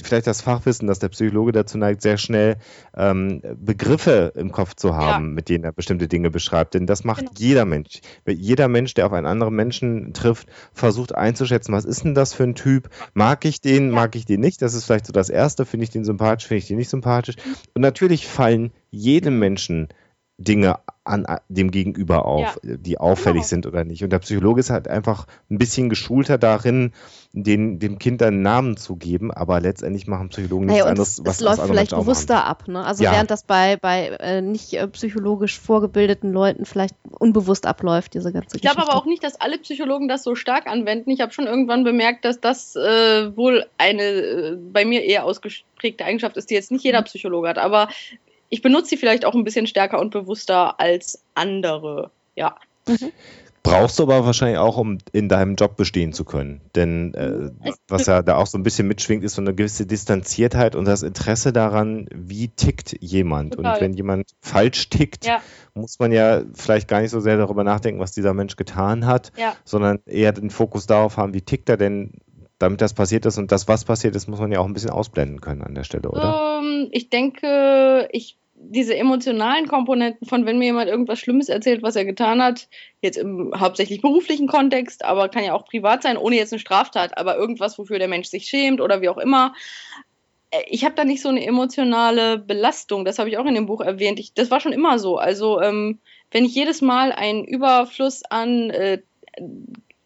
vielleicht 0.04 0.28
das 0.28 0.42
Fachwissen, 0.42 0.88
dass 0.88 1.00
der 1.00 1.10
Psychologe 1.10 1.52
dazu 1.52 1.78
neigt, 1.78 2.02
sehr 2.02 2.18
schnell 2.18 2.58
ähm, 2.96 3.42
Begriffe 3.58 4.34
im 4.36 4.52
Kopf 4.52 4.76
zu 4.76 4.96
haben, 4.96 5.26
ja. 5.26 5.34
mit 5.34 5.50
denen 5.50 5.64
er 5.64 5.72
bestimmte 5.72 6.08
Dinge 6.08 6.30
beschreibt. 6.30 6.74
Denn 6.74 6.86
das 6.86 7.04
macht 7.04 7.20
genau. 7.20 7.32
jeder 7.38 7.66
Mensch. 7.66 8.02
Jeder 8.28 8.68
Mensch, 8.68 8.94
der 8.94 9.08
auf 9.08 9.14
einen 9.14 9.26
anderen 9.26 9.56
Menschen 9.56 10.14
trifft, 10.14 10.48
versucht 10.74 11.16
einzuschätzen, 11.16 11.74
was 11.74 11.86
ist 11.86 12.04
denn 12.04 12.16
das 12.16 12.34
für 12.34 12.44
ein 12.44 12.56
Typ? 12.56 12.90
Mag 13.14 13.46
ich 13.46 13.62
den, 13.62 13.90
ja. 13.90 13.96
mag 13.96 14.16
ich 14.16 14.26
den 14.26 14.40
nicht? 14.40 14.62
Das 14.62 14.74
ist 14.74 14.86
vielleicht 14.86 15.08
so 15.08 15.14
das 15.14 15.30
Erste. 15.30 15.66
Finde 15.66 15.84
ich 15.84 15.90
den 15.90 16.06
sympathisch, 16.06 16.48
finde 16.48 16.60
ich 16.60 16.68
den 16.68 16.78
nicht 16.78 16.90
sympathisch? 16.90 17.36
Und 17.74 17.82
natürlich 17.82 18.28
fallen 18.28 18.72
jedem 18.92 19.40
Menschen 19.40 19.90
Dinge 20.38 20.80
an 21.04 21.26
dem 21.48 21.72
Gegenüber 21.72 22.26
auf, 22.26 22.60
ja. 22.64 22.78
die 22.78 22.98
auffällig 22.98 23.42
genau. 23.42 23.48
sind 23.48 23.66
oder 23.66 23.84
nicht. 23.84 24.04
Und 24.04 24.12
der 24.12 24.20
Psychologe 24.20 24.60
ist 24.60 24.70
halt 24.70 24.88
einfach 24.88 25.26
ein 25.50 25.58
bisschen 25.58 25.90
geschulter 25.90 26.38
darin, 26.38 26.92
den, 27.32 27.80
dem 27.80 28.00
Kind 28.00 28.22
einen 28.22 28.42
Namen 28.42 28.76
zu 28.78 28.96
geben, 28.96 29.32
aber 29.32 29.62
letztendlich 29.62 30.08
machen 30.08 30.30
Psychologen 30.30 30.66
nichts 30.66 30.80
naja, 30.80 30.90
anderes. 30.90 31.20
Es, 31.20 31.26
was, 31.26 31.36
es 31.36 31.42
läuft 31.42 31.60
was 31.60 31.68
vielleicht 31.68 31.92
bewusster 31.92 32.46
ab. 32.46 32.68
Ne? 32.68 32.84
Also 32.84 33.04
ja. 33.04 33.12
während 33.12 33.32
das 33.32 33.44
bei, 33.44 33.78
bei 33.78 34.08
äh, 34.20 34.42
nicht 34.42 34.74
äh, 34.74 34.88
psychologisch 34.88 35.60
vorgebildeten 35.60 36.32
Leuten 36.34 36.66
vielleicht 36.66 36.96
unbewusst 37.18 37.66
abläuft, 37.66 38.14
diese 38.14 38.32
ganze 38.32 38.56
Ich 38.56 38.62
glaube 38.62 38.82
aber 38.82 38.96
auch 38.96 39.06
nicht, 39.06 39.24
dass 39.24 39.40
alle 39.40 39.58
Psychologen 39.60 40.08
das 40.08 40.24
so 40.24 40.36
stark 40.36 40.68
anwenden. 40.68 41.12
Ich 41.12 41.22
habe 41.22 41.32
schon 41.32 41.48
irgendwann 41.48 41.84
bemerkt, 41.84 42.26
dass 42.26 42.40
das 42.40 42.76
äh, 42.76 43.36
wohl 43.36 43.66
eine 43.78 44.04
äh, 44.04 44.58
bei 44.72 44.86
mir 44.86 45.04
eher 45.04 45.24
ausgeprägte 45.26 46.06
Eigenschaft 46.06 46.36
ist, 46.38 46.50
die 46.50 46.56
jetzt 46.56 46.72
nicht 46.72 46.84
jeder 46.84 47.02
mhm. 47.02 47.06
Psychologe 47.06 47.48
hat. 47.48 47.58
Aber 47.58 47.90
ich 48.50 48.62
benutze 48.62 48.90
sie 48.90 48.98
vielleicht 48.98 49.26
auch 49.26 49.36
ein 49.36 49.44
bisschen 49.44 49.68
stärker 49.68 50.00
und 50.00 50.12
bewusster 50.12 50.80
als 50.80 51.24
andere. 51.36 52.12
Ja. 52.36 52.56
Mhm. 52.88 53.12
Brauchst 53.62 54.00
du 54.00 54.04
aber 54.04 54.26
wahrscheinlich 54.26 54.58
auch, 54.58 54.78
um 54.78 55.00
in 55.12 55.28
deinem 55.28 55.56
Job 55.56 55.76
bestehen 55.76 56.14
zu 56.14 56.24
können. 56.24 56.62
Denn 56.76 57.14
äh, 57.14 57.52
was 57.88 58.06
ja 58.06 58.22
da 58.22 58.38
auch 58.38 58.48
so 58.48 58.58
ein 58.58 58.64
bisschen 58.64 58.88
mitschwingt, 58.88 59.24
ist 59.24 59.36
so 59.36 59.42
eine 59.42 59.54
gewisse 59.54 59.86
Distanziertheit 59.86 60.76
und 60.76 60.86
das 60.86 61.04
Interesse 61.04 61.52
daran, 61.52 62.08
wie 62.14 62.48
tickt 62.48 62.96
jemand. 63.02 63.56
Total. 63.56 63.74
Und 63.74 63.82
wenn 63.82 63.94
jemand 63.94 64.32
falsch 64.42 64.90
tickt, 64.90 65.26
ja. 65.26 65.42
muss 65.74 66.00
man 66.00 66.12
ja 66.14 66.42
vielleicht 66.54 66.88
gar 66.88 67.02
nicht 67.02 67.12
so 67.12 67.20
sehr 67.20 67.38
darüber 67.38 67.64
nachdenken, 67.66 68.00
was 68.00 68.14
dieser 68.14 68.34
Mensch 68.34 68.56
getan 68.56 69.06
hat, 69.06 69.34
ja. 69.38 69.56
sondern 69.66 70.00
eher 70.06 70.32
den 70.32 70.50
Fokus 70.50 70.88
darauf 70.88 71.18
haben, 71.18 71.34
wie 71.34 71.42
tickt 71.42 71.68
er 71.70 71.78
denn, 71.78 72.14
damit 72.60 72.82
das 72.82 72.94
passiert 72.94 73.26
ist. 73.26 73.38
Und 73.38 73.52
das, 73.52 73.68
was 73.68 73.86
passiert 73.86 74.16
ist, 74.16 74.28
muss 74.28 74.40
man 74.40 74.52
ja 74.52 74.60
auch 74.60 74.66
ein 74.66 74.74
bisschen 74.74 74.92
ausblenden 74.92 75.42
können 75.42 75.64
an 75.64 75.76
der 75.76 75.84
Stelle, 75.84 76.10
oder? 76.10 76.60
Ähm, 76.62 76.90
ich 76.92 77.10
denke, 77.10 78.08
ich 78.12 78.38
diese 78.62 78.96
emotionalen 78.96 79.68
Komponenten 79.68 80.28
von, 80.28 80.46
wenn 80.46 80.60
mir 80.60 80.66
jemand 80.66 80.90
irgendwas 80.90 81.20
Schlimmes 81.20 81.48
erzählt, 81.48 81.82
was 81.82 81.96
er 81.96 82.04
getan 82.04 82.44
hat, 82.44 82.68
jetzt 83.02 83.18
im 83.18 83.54
hauptsächlich 83.58 84.02
beruflichen 84.02 84.48
Kontext, 84.48 85.06
aber 85.06 85.30
kann 85.30 85.46
ja 85.46 85.54
auch 85.54 85.66
privat 85.66 86.04
sein, 86.04 86.18
ohne 86.18 86.36
jetzt 86.36 86.52
eine 86.52 86.60
Straftat, 86.60 87.18
aber 87.18 87.38
irgendwas, 87.38 87.80
wofür 87.80 88.00
der 88.00 88.10
Mensch 88.10 88.28
sich 88.28 88.46
schämt 88.46 88.82
oder 88.82 89.02
wie 89.02 89.08
auch 89.08 89.18
immer. 89.18 89.54
Äh, 90.52 90.64
ich 90.68 90.84
habe 90.84 90.96
da 90.96 91.06
nicht 91.06 91.22
so 91.22 91.30
eine 91.30 91.46
emotionale 91.46 92.38
Belastung, 92.38 93.06
das 93.06 93.18
habe 93.18 93.30
ich 93.30 93.38
auch 93.38 93.46
in 93.46 93.56
dem 93.56 93.66
Buch 93.66 93.82
erwähnt. 93.82 94.20
Ich, 94.20 94.34
das 94.34 94.52
war 94.52 94.60
schon 94.60 94.74
immer 94.74 95.00
so. 95.00 95.18
Also, 95.18 95.62
ähm, 95.62 96.00
wenn 96.32 96.46
ich 96.46 96.54
jedes 96.54 96.82
Mal 96.82 97.14
einen 97.14 97.46
Überfluss 97.46 98.24
an 98.30 98.70
äh, 98.72 99.02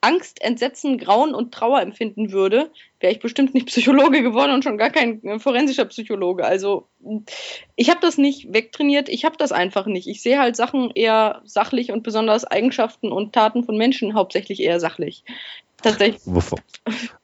Angst, 0.03 0.41
Entsetzen, 0.41 0.97
Grauen 0.97 1.33
und 1.33 1.53
Trauer 1.53 1.81
empfinden 1.81 2.33
würde, 2.33 2.69
wäre 2.99 3.13
ich 3.13 3.19
bestimmt 3.19 3.53
nicht 3.53 3.67
Psychologe 3.67 4.21
geworden 4.21 4.51
und 4.51 4.63
schon 4.63 4.77
gar 4.77 4.89
kein 4.89 5.23
äh, 5.23 5.39
forensischer 5.39 5.85
Psychologe. 5.85 6.43
Also 6.43 6.87
ich 7.75 7.89
habe 7.89 8.01
das 8.01 8.17
nicht 8.17 8.53
wegtrainiert, 8.53 9.07
ich 9.07 9.23
habe 9.23 9.37
das 9.37 9.53
einfach 9.53 9.85
nicht. 9.85 10.07
Ich 10.07 10.21
sehe 10.21 10.39
halt 10.39 10.57
Sachen 10.57 10.91
eher 10.93 11.41
sachlich 11.45 11.91
und 11.91 12.03
besonders 12.03 12.43
Eigenschaften 12.43 13.11
und 13.11 13.33
Taten 13.33 13.63
von 13.63 13.77
Menschen 13.77 14.13
hauptsächlich 14.13 14.61
eher 14.61 14.81
sachlich. 14.81 15.23
Tatsächlich. 15.81 16.21
Bevor, 16.25 16.59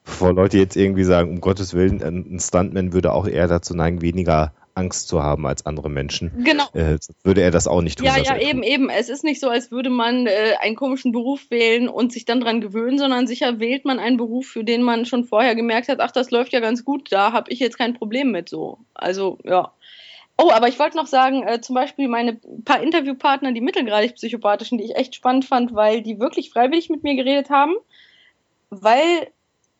bevor 0.06 0.34
Leute 0.34 0.58
jetzt 0.58 0.76
irgendwie 0.76 1.04
sagen, 1.04 1.32
um 1.32 1.42
Gottes 1.42 1.74
Willen, 1.74 2.02
ein 2.02 2.40
Stuntman 2.40 2.94
würde 2.94 3.14
auch 3.14 3.28
eher 3.28 3.48
dazu 3.48 3.74
neigen, 3.74 4.02
weniger 4.02 4.54
Angst 4.80 5.08
zu 5.08 5.22
haben 5.22 5.46
als 5.46 5.66
andere 5.66 5.90
Menschen. 5.90 6.32
Genau. 6.44 6.66
Äh, 6.74 6.98
würde 7.24 7.42
er 7.42 7.52
das 7.52 7.68
auch 7.68 7.82
nicht 7.82 8.00
tun. 8.00 8.08
Ja, 8.08 8.18
ja, 8.18 8.34
er 8.34 8.40
tut. 8.40 8.48
eben, 8.48 8.64
eben. 8.64 8.90
Es 8.90 9.10
ist 9.10 9.24
nicht 9.24 9.40
so, 9.40 9.50
als 9.50 9.72
würde 9.72 9.90
man 9.90 10.26
äh, 10.26 10.54
einen 10.62 10.76
komischen 10.76 11.12
Beruf 11.12 11.50
wählen 11.50 11.90
und 11.90 12.14
sich 12.14 12.26
dann 12.26 12.40
dran 12.40 12.62
gewöhnen, 12.62 12.98
sondern 12.98 13.28
sicher 13.28 13.60
wählt 13.60 13.86
man 13.86 14.00
einen 14.00 14.18
Beruf, 14.18 14.48
für 14.48 14.64
den 14.64 14.82
man 14.82 15.06
schon 15.06 15.26
vorher 15.26 15.56
gemerkt 15.56 15.90
hat, 15.90 16.00
ach, 16.00 16.12
das 16.12 16.32
läuft 16.32 16.54
ja 16.54 16.60
ganz 16.60 16.86
gut, 16.86 17.12
da 17.12 17.34
habe 17.34 17.52
ich 17.52 17.60
jetzt 17.60 17.78
kein 17.78 17.94
Problem 17.94 18.32
mit 18.32 18.50
so. 18.50 18.80
Also, 18.94 19.38
ja. 19.44 19.74
Oh, 20.38 20.52
aber 20.52 20.70
ich 20.70 20.80
wollte 20.80 20.96
noch 20.96 21.08
sagen, 21.08 21.44
äh, 21.44 21.60
zum 21.60 21.76
Beispiel 21.76 22.08
meine 22.08 22.40
paar 22.64 22.82
Interviewpartner, 22.82 23.52
die 23.52 23.60
mittelgradig 23.60 24.16
psychopathischen, 24.16 24.78
die 24.78 24.86
ich 24.86 24.96
echt 24.96 25.14
spannend 25.14 25.44
fand, 25.44 25.76
weil 25.76 26.02
die 26.02 26.20
wirklich 26.20 26.50
freiwillig 26.50 26.90
mit 26.90 27.04
mir 27.04 27.16
geredet 27.16 27.50
haben, 27.50 27.74
weil 28.70 29.28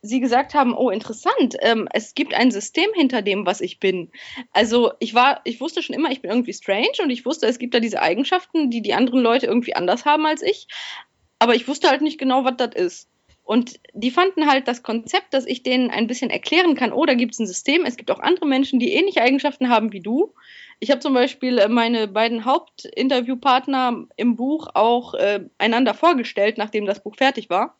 sie 0.02 0.20
gesagt 0.20 0.54
haben, 0.54 0.74
oh 0.74 0.90
interessant, 0.90 1.56
ähm, 1.60 1.88
es 1.92 2.14
gibt 2.14 2.34
ein 2.34 2.50
System 2.50 2.88
hinter 2.94 3.22
dem, 3.22 3.44
was 3.46 3.60
ich 3.60 3.80
bin. 3.80 4.10
Also 4.52 4.92
ich 4.98 5.14
war, 5.14 5.40
ich 5.44 5.60
wusste 5.60 5.82
schon 5.82 5.94
immer, 5.94 6.10
ich 6.10 6.22
bin 6.22 6.30
irgendwie 6.30 6.54
strange 6.54 7.02
und 7.02 7.10
ich 7.10 7.26
wusste, 7.26 7.46
es 7.46 7.58
gibt 7.58 7.74
da 7.74 7.80
diese 7.80 8.00
Eigenschaften, 8.00 8.70
die 8.70 8.82
die 8.82 8.94
anderen 8.94 9.20
Leute 9.20 9.46
irgendwie 9.46 9.74
anders 9.74 10.04
haben 10.04 10.24
als 10.26 10.42
ich, 10.42 10.68
aber 11.38 11.54
ich 11.54 11.68
wusste 11.68 11.88
halt 11.88 12.02
nicht 12.02 12.18
genau, 12.18 12.44
was 12.44 12.56
das 12.56 12.74
ist. 12.74 13.08
Und 13.42 13.80
die 13.94 14.12
fanden 14.12 14.48
halt 14.48 14.68
das 14.68 14.84
Konzept, 14.84 15.34
dass 15.34 15.44
ich 15.44 15.64
denen 15.64 15.90
ein 15.90 16.06
bisschen 16.06 16.30
erklären 16.30 16.76
kann, 16.76 16.92
oh, 16.92 17.04
da 17.04 17.14
gibt 17.14 17.34
es 17.34 17.40
ein 17.40 17.48
System, 17.48 17.84
es 17.84 17.96
gibt 17.96 18.10
auch 18.12 18.20
andere 18.20 18.46
Menschen, 18.46 18.78
die 18.78 18.92
ähnliche 18.92 19.22
Eigenschaften 19.22 19.68
haben 19.68 19.92
wie 19.92 20.00
du. 20.00 20.34
Ich 20.78 20.90
habe 20.90 21.00
zum 21.00 21.14
Beispiel 21.14 21.58
äh, 21.58 21.68
meine 21.68 22.06
beiden 22.06 22.44
Hauptinterviewpartner 22.44 24.06
im 24.16 24.36
Buch 24.36 24.68
auch 24.74 25.14
äh, 25.14 25.40
einander 25.58 25.94
vorgestellt, 25.94 26.58
nachdem 26.58 26.86
das 26.86 27.02
Buch 27.02 27.16
fertig 27.16 27.50
war. 27.50 27.79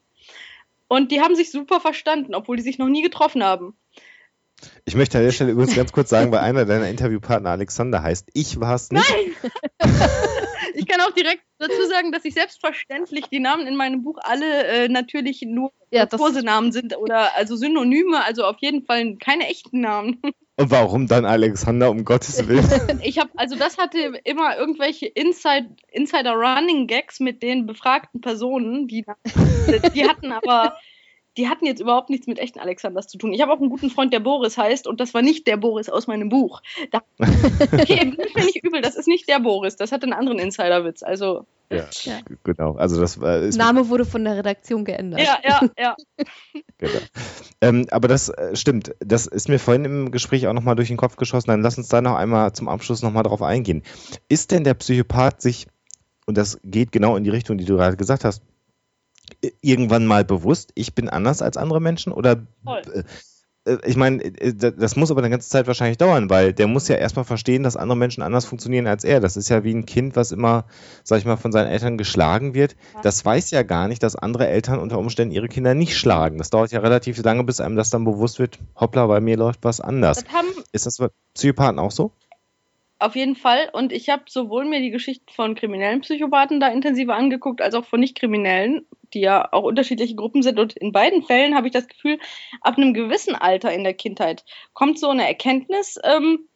Und 0.91 1.11
die 1.11 1.22
haben 1.22 1.36
sich 1.36 1.51
super 1.51 1.80
verstanden, 1.80 2.34
obwohl 2.34 2.59
die 2.59 2.62
sich 2.62 2.76
noch 2.76 2.88
nie 2.91 3.01
getroffen 3.01 3.43
haben. 3.43 3.78
Ich 4.85 4.95
möchte 4.95 5.19
an 5.19 5.25
der 5.25 5.33
Stelle 5.33 5.53
übrigens 5.53 5.77
ganz 5.77 5.93
kurz 5.93 6.11
sagen, 6.11 6.33
weil 6.33 6.41
einer 6.41 6.65
deiner 6.65 6.89
Interviewpartner 6.89 7.51
Alexander 7.51 8.03
heißt, 8.03 8.29
ich 8.35 8.61
war 8.61 8.75
es 8.75 8.91
nicht. 8.91 9.05
Nein! 9.09 9.91
ich 10.75 10.87
kann 10.87 11.01
auch 11.01 11.13
direkt 11.13 11.43
dazu 11.59 11.87
sagen, 11.89 12.13
dass 12.13 12.25
ich 12.25 12.35
selbstverständlich 12.35 13.27
die 13.27 13.41
Namen 13.41 13.67
in 13.67 13.77
meinem 13.77 14.03
Buch 14.03 14.19
alle 14.23 14.65
äh, 14.65 14.89
natürlich 14.89 15.43
nur 15.43 15.73
Ja, 15.91 16.07
Kursenamen 16.07 16.73
sind 16.73 16.97
oder 16.97 17.37
also 17.37 17.57
Synonyme, 17.57 18.25
also 18.25 18.45
auf 18.45 18.57
jeden 18.61 18.85
Fall 18.85 19.17
keine 19.17 19.49
echten 19.49 19.81
Namen. 19.81 20.21
Und 20.57 20.71
warum 20.71 21.07
dann 21.07 21.25
Alexander, 21.25 21.91
um 21.91 22.05
Gottes 22.05 22.47
Willen? 22.47 22.69
Ich 23.03 23.19
habe, 23.19 23.31
also 23.37 23.57
das 23.57 23.79
hatte 23.79 24.21
immer 24.25 24.59
irgendwelche 24.59 25.07
Inside, 25.07 25.71
Insider-Running-Gags 25.91 27.21
mit 27.21 27.43
den 27.43 27.65
befragten 27.65 28.21
Personen, 28.21 28.87
die, 28.87 29.07
die 29.95 30.07
hatten 30.07 30.33
aber, 30.33 30.77
die 31.37 31.49
hatten 31.49 31.64
jetzt 31.64 31.81
überhaupt 31.81 32.11
nichts 32.11 32.26
mit 32.26 32.39
echten 32.39 32.59
Alexanders 32.59 33.07
zu 33.07 33.16
tun. 33.18 33.33
Ich 33.33 33.41
habe 33.41 33.53
auch 33.53 33.61
einen 33.61 33.70
guten 33.70 33.91
Freund, 33.91 34.12
der 34.12 34.20
Boris 34.20 34.59
heißt, 34.59 34.87
und 34.87 35.01
das 35.01 35.14
war 35.14 35.22
nicht 35.22 35.47
der 35.47 35.57
Boris 35.57 35.89
aus 35.89 36.07
meinem 36.07 36.28
Buch. 36.28 36.61
Da, 36.91 37.03
okay, 37.72 38.05
nimm 38.05 38.16
mir 38.35 38.45
nicht 38.45 38.64
übel, 38.64 38.81
das 38.81 38.97
ist 38.97 39.07
nicht 39.09 39.28
der 39.28 39.39
Boris, 39.41 39.76
das 39.76 39.93
hat 39.93 40.03
einen 40.03 40.12
anderen 40.12 40.39
Insider-Witz. 40.39 41.03
Also, 41.03 41.47
Ja, 41.70 41.89
Ja. 42.03 42.18
genau. 42.43 42.74
Also 42.74 43.01
das 43.01 43.16
äh, 43.22 43.49
ist 43.49 43.57
Name 43.57 43.89
wurde 43.89 44.05
von 44.05 44.24
der 44.24 44.37
Redaktion 44.37 44.85
geändert. 44.85 45.20
ja, 45.20 45.39
ja, 45.45 45.61
ja. 45.78 45.97
Genau. 46.78 46.99
Ähm, 47.61 47.87
aber 47.91 48.09
das 48.09 48.31
äh, 48.31 48.57
stimmt. 48.57 48.95
Das 49.01 49.26
ist 49.26 49.49
mir 49.49 49.59
vorhin 49.59 49.85
im 49.85 50.11
Gespräch 50.11 50.47
auch 50.47 50.55
nochmal 50.55 50.76
durch 50.76 50.89
den 50.89 50.97
Kopf 50.97 51.16
geschossen. 51.16 51.51
Dann 51.51 51.61
lass 51.62 51.76
uns 51.76 51.89
da 51.89 52.01
noch 52.01 52.16
einmal 52.16 52.53
zum 52.55 52.68
Abschluss 52.68 53.03
nochmal 53.03 53.22
drauf 53.22 53.43
eingehen. 53.43 53.83
Ist 54.28 54.51
denn 54.51 54.64
der 54.64 54.74
Psychopath 54.74 55.43
sich, 55.43 55.66
und 56.26 56.39
das 56.39 56.59
geht 56.64 56.91
genau 56.91 57.16
in 57.16 57.24
die 57.24 57.31
Richtung, 57.31 57.59
die 57.59 57.66
du 57.66 57.76
gerade 57.76 57.97
gesagt 57.99 58.24
hast, 58.24 58.43
irgendwann 59.61 60.07
mal 60.07 60.24
bewusst, 60.24 60.72
ich 60.74 60.95
bin 60.95 61.09
anders 61.09 61.43
als 61.43 61.57
andere 61.57 61.81
Menschen? 61.81 62.12
Oder 62.12 62.47
Voll. 62.64 62.83
äh, 62.95 63.03
äh, 63.64 63.78
ich 63.85 63.97
meine, 63.97 64.22
äh, 64.24 64.55
d- 64.55 64.72
das 64.72 64.97
muss 64.97 65.11
aber 65.11 65.20
eine 65.20 65.31
ganze 65.31 65.49
Zeit 65.51 65.66
wahrscheinlich 65.66 65.99
dauern, 65.99 66.31
weil 66.31 66.53
der 66.53 66.66
muss 66.66 66.89
ja 66.89 66.97
erstmal 66.97 67.24
verstehen, 67.24 67.62
dass 67.62 67.76
andere 67.76 67.97
Menschen 67.97 68.22
anders 68.22 68.47
funktionieren 68.47 68.87
als 68.87 69.05
er. 69.05 69.20
Das 69.20 69.37
ist 69.37 69.49
ja 69.51 69.64
wie 69.64 69.74
ein 69.74 69.85
Kind, 69.87 70.16
was 70.16 70.33
immer, 70.33 70.64
sag 71.05 71.18
ich 71.18 71.24
mal, 71.24 71.37
von 71.37 71.53
seinen 71.53 71.68
Eltern 71.68 71.99
geschlagen 71.99 72.55
wird. 72.55 72.74
Das 73.03 73.24
weiß 73.24 73.51
ja 73.51 73.62
gar 73.62 73.87
nicht, 73.89 74.03
dass 74.03 74.16
andere 74.16 74.49
Eltern 74.49 74.78
unter 74.78 74.99
Umständen 74.99 75.35
ihre 75.35 75.49
Kinder 75.49 75.74
nicht 75.74 75.97
schlagen. 75.97 76.39
Das 76.39 76.51
dauert 76.51 76.72
ja 76.72 76.81
relativ 76.81 77.22
lange, 77.22 77.45
bis 77.45 77.61
einem 77.61 77.76
das 77.76 77.91
dann 77.91 78.05
bewusst 78.05 78.39
wird, 78.39 78.59
hoppla, 78.76 79.07
bei 79.07 79.20
mir 79.20 79.37
läuft 79.37 79.61
was 79.62 79.81
anders. 79.81 80.24
Das 80.24 80.33
haben 80.33 80.49
Ist 80.72 80.87
das 80.87 80.97
bei 80.97 81.09
Psychopathen 81.35 81.78
auch 81.78 81.91
so? 81.91 82.12
Auf 83.01 83.16
jeden 83.16 83.34
Fall. 83.34 83.70
Und 83.72 83.92
ich 83.92 84.11
habe 84.11 84.24
sowohl 84.28 84.66
mir 84.66 84.80
die 84.80 84.90
Geschichten 84.90 85.32
von 85.32 85.55
kriminellen 85.55 86.03
Psychopathen 86.03 86.61
da 86.61 86.68
intensiver 86.68 87.16
angeguckt, 87.16 87.62
als 87.62 87.74
auch 87.74 87.86
von 87.86 87.98
Nicht-Kriminellen, 87.98 88.86
die 89.14 89.20
ja 89.20 89.53
auch 89.53 89.62
unterschiedliche 89.62 90.14
Gruppen 90.14 90.42
sind. 90.42 90.59
Und 90.59 90.74
in 90.74 90.92
beiden 90.92 91.22
Fällen 91.22 91.55
habe 91.55 91.66
ich 91.66 91.72
das 91.72 91.88
Gefühl, 91.88 92.18
ab 92.61 92.76
einem 92.76 92.92
gewissen 92.92 93.34
Alter 93.34 93.72
in 93.72 93.84
der 93.84 93.94
Kindheit 93.94 94.44
kommt 94.74 94.98
so 94.98 95.09
eine 95.09 95.26
Erkenntnis, 95.26 95.98
ähm, 96.05 96.46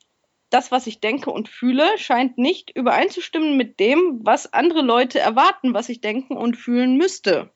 das, 0.51 0.71
was 0.71 0.87
ich 0.87 1.01
denke 1.01 1.31
und 1.31 1.49
fühle, 1.49 1.87
scheint 1.97 2.39
nicht 2.39 2.71
übereinzustimmen 2.77 3.57
mit 3.57 3.81
dem, 3.81 4.21
was 4.23 4.53
andere 4.53 4.83
Leute 4.83 5.19
erwarten, 5.19 5.75
was 5.75 5.89
ich 5.89 6.01
denken 6.01 6.37
und 6.37 6.57
fühlen 6.57 6.97
müsste. 6.97 7.51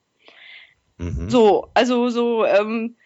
Mhm. 0.97 1.29
So, 1.31 1.69
also 1.75 2.09
so, 2.09 2.45
ähm, 2.45 2.97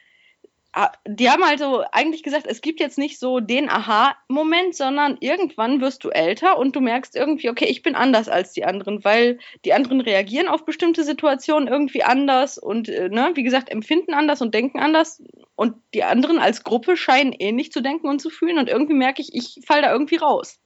die 1.06 1.28
haben 1.28 1.42
also 1.42 1.84
eigentlich 1.92 2.22
gesagt, 2.22 2.46
es 2.46 2.62
gibt 2.62 2.80
jetzt 2.80 2.96
nicht 2.96 3.18
so 3.18 3.40
den 3.40 3.68
Aha-Moment, 3.68 4.74
sondern 4.74 5.18
irgendwann 5.20 5.82
wirst 5.82 6.02
du 6.02 6.08
älter 6.08 6.56
und 6.56 6.74
du 6.74 6.80
merkst 6.80 7.14
irgendwie, 7.14 7.50
okay, 7.50 7.66
ich 7.66 7.82
bin 7.82 7.94
anders 7.94 8.28
als 8.28 8.52
die 8.52 8.64
anderen, 8.64 9.04
weil 9.04 9.38
die 9.66 9.74
anderen 9.74 10.00
reagieren 10.00 10.48
auf 10.48 10.64
bestimmte 10.64 11.04
Situationen 11.04 11.68
irgendwie 11.68 12.04
anders 12.04 12.56
und, 12.56 12.88
äh, 12.88 13.10
ne, 13.10 13.32
wie 13.34 13.42
gesagt, 13.42 13.68
empfinden 13.70 14.14
anders 14.14 14.40
und 14.40 14.54
denken 14.54 14.80
anders 14.80 15.22
und 15.56 15.74
die 15.92 16.04
anderen 16.04 16.38
als 16.38 16.64
Gruppe 16.64 16.96
scheinen 16.96 17.32
ähnlich 17.32 17.70
zu 17.70 17.82
denken 17.82 18.08
und 18.08 18.20
zu 18.20 18.30
fühlen 18.30 18.58
und 18.58 18.70
irgendwie 18.70 18.94
merke 18.94 19.20
ich, 19.20 19.34
ich 19.34 19.60
falle 19.66 19.82
da 19.82 19.92
irgendwie 19.92 20.16
raus. 20.16 20.58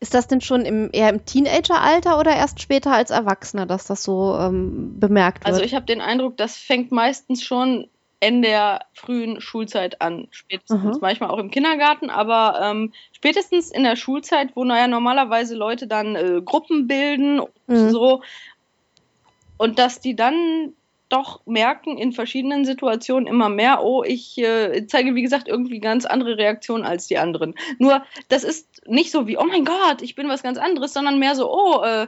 Ist 0.00 0.14
das 0.14 0.26
denn 0.26 0.40
schon 0.40 0.64
im, 0.64 0.88
eher 0.92 1.10
im 1.10 1.24
Teenageralter 1.26 2.18
oder 2.18 2.34
erst 2.34 2.60
später 2.60 2.92
als 2.92 3.10
Erwachsener, 3.10 3.66
dass 3.66 3.86
das 3.86 4.02
so 4.02 4.36
ähm, 4.36 4.98
bemerkt 4.98 5.44
wird? 5.44 5.54
Also 5.54 5.62
ich 5.62 5.74
habe 5.74 5.84
den 5.84 6.00
Eindruck, 6.00 6.36
das 6.38 6.56
fängt 6.56 6.90
meistens 6.90 7.44
schon 7.44 7.88
in 8.22 8.40
der 8.40 8.86
frühen 8.94 9.40
Schulzeit 9.40 10.00
an. 10.00 10.28
Spätestens 10.30 10.94
Mhm. 10.94 10.98
manchmal 11.00 11.30
auch 11.30 11.38
im 11.38 11.50
Kindergarten, 11.50 12.08
aber 12.08 12.60
ähm, 12.62 12.92
spätestens 13.10 13.72
in 13.72 13.82
der 13.82 13.96
Schulzeit, 13.96 14.54
wo 14.54 14.62
naja 14.62 14.86
normalerweise 14.86 15.56
Leute 15.56 15.88
dann 15.88 16.14
äh, 16.14 16.40
Gruppen 16.40 16.86
bilden 16.86 17.40
und 17.40 17.50
Mhm. 17.66 17.90
so. 17.90 18.22
Und 19.56 19.80
dass 19.80 20.00
die 20.00 20.14
dann 20.14 20.72
doch 21.08 21.44
merken 21.46 21.98
in 21.98 22.12
verschiedenen 22.12 22.64
Situationen 22.64 23.26
immer 23.26 23.48
mehr, 23.48 23.82
oh, 23.82 24.04
ich 24.04 24.38
äh, 24.38 24.86
zeige, 24.86 25.16
wie 25.16 25.22
gesagt, 25.22 25.48
irgendwie 25.48 25.80
ganz 25.80 26.06
andere 26.06 26.38
Reaktionen 26.38 26.84
als 26.84 27.08
die 27.08 27.18
anderen. 27.18 27.56
Nur, 27.78 28.04
das 28.28 28.44
ist 28.44 28.86
nicht 28.86 29.10
so 29.10 29.26
wie, 29.26 29.36
oh 29.36 29.44
mein 29.44 29.64
Gott, 29.64 30.00
ich 30.00 30.14
bin 30.14 30.28
was 30.28 30.44
ganz 30.44 30.58
anderes, 30.58 30.92
sondern 30.92 31.18
mehr 31.18 31.34
so, 31.34 31.52
oh, 31.52 31.82
äh, 31.82 32.06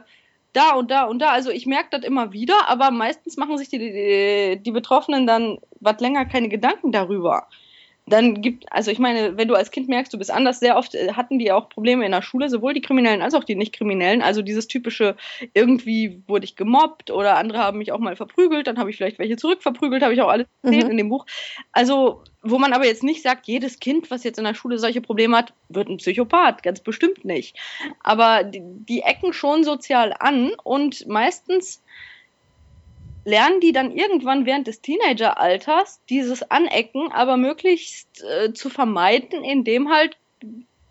da 0.55 0.73
und 0.75 0.91
da 0.91 1.03
und 1.05 1.19
da. 1.19 1.29
Also 1.29 1.49
ich 1.49 1.65
merke 1.65 1.89
das 1.91 2.03
immer 2.03 2.31
wieder, 2.31 2.69
aber 2.69 2.91
meistens 2.91 3.37
machen 3.37 3.57
sich 3.57 3.69
die, 3.69 3.79
die, 3.79 4.63
die 4.63 4.71
Betroffenen 4.71 5.27
dann 5.27 5.59
was 5.79 5.99
länger 5.99 6.25
keine 6.25 6.49
Gedanken 6.49 6.91
darüber. 6.91 7.47
Dann 8.07 8.41
gibt, 8.41 8.71
also 8.71 8.91
ich 8.91 8.99
meine, 8.99 9.35
wenn 9.35 9.47
du 9.47 9.55
als 9.55 9.71
Kind 9.71 9.89
merkst, 9.89 10.13
du 10.13 10.19
bist 10.19 10.29
anders, 10.29 10.59
sehr 10.59 10.77
oft 10.77 10.93
äh, 10.93 11.13
hatten 11.13 11.39
die 11.39 11.51
auch 11.51 11.69
Probleme 11.69 12.05
in 12.05 12.11
der 12.11 12.21
Schule, 12.21 12.49
sowohl 12.49 12.73
die 12.73 12.81
Kriminellen 12.81 13.23
als 13.23 13.33
auch 13.33 13.43
die 13.43 13.55
Nicht-Kriminellen. 13.55 14.21
Also 14.21 14.43
dieses 14.43 14.67
typische, 14.67 15.15
irgendwie 15.53 16.21
wurde 16.27 16.45
ich 16.45 16.55
gemobbt 16.55 17.09
oder 17.09 17.37
andere 17.37 17.57
haben 17.59 17.79
mich 17.79 17.91
auch 17.91 17.99
mal 17.99 18.15
verprügelt, 18.15 18.67
dann 18.67 18.77
habe 18.77 18.91
ich 18.91 18.97
vielleicht 18.97 19.17
welche 19.17 19.37
zurückverprügelt, 19.37 20.03
habe 20.03 20.13
ich 20.13 20.21
auch 20.21 20.29
alles 20.29 20.47
Mhm. 20.61 20.73
erzählt 20.73 20.91
in 20.91 20.97
dem 20.97 21.09
Buch. 21.09 21.25
Also, 21.71 22.23
wo 22.43 22.59
man 22.59 22.73
aber 22.73 22.85
jetzt 22.85 23.03
nicht 23.03 23.23
sagt, 23.23 23.47
jedes 23.47 23.79
Kind, 23.79 24.11
was 24.11 24.23
jetzt 24.23 24.37
in 24.37 24.45
der 24.45 24.53
Schule 24.53 24.77
solche 24.77 25.01
Probleme 25.01 25.37
hat, 25.37 25.53
wird 25.69 25.89
ein 25.89 25.97
Psychopath, 25.97 26.61
ganz 26.61 26.81
bestimmt 26.81 27.25
nicht. 27.25 27.57
Aber 28.03 28.43
die, 28.43 28.61
die 28.61 29.01
ecken 29.01 29.33
schon 29.33 29.63
sozial 29.63 30.13
an 30.19 30.51
und 30.63 31.07
meistens 31.07 31.81
lernen 33.25 33.59
die 33.59 33.73
dann 33.73 33.91
irgendwann 33.91 34.45
während 34.45 34.67
des 34.67 34.81
Teenageralters 34.81 35.99
dieses 36.09 36.49
Anecken 36.49 37.11
aber 37.11 37.35
möglichst 37.35 38.23
äh, 38.23 38.53
zu 38.53 38.69
vermeiden, 38.69 39.43
indem 39.43 39.89
halt 39.89 40.17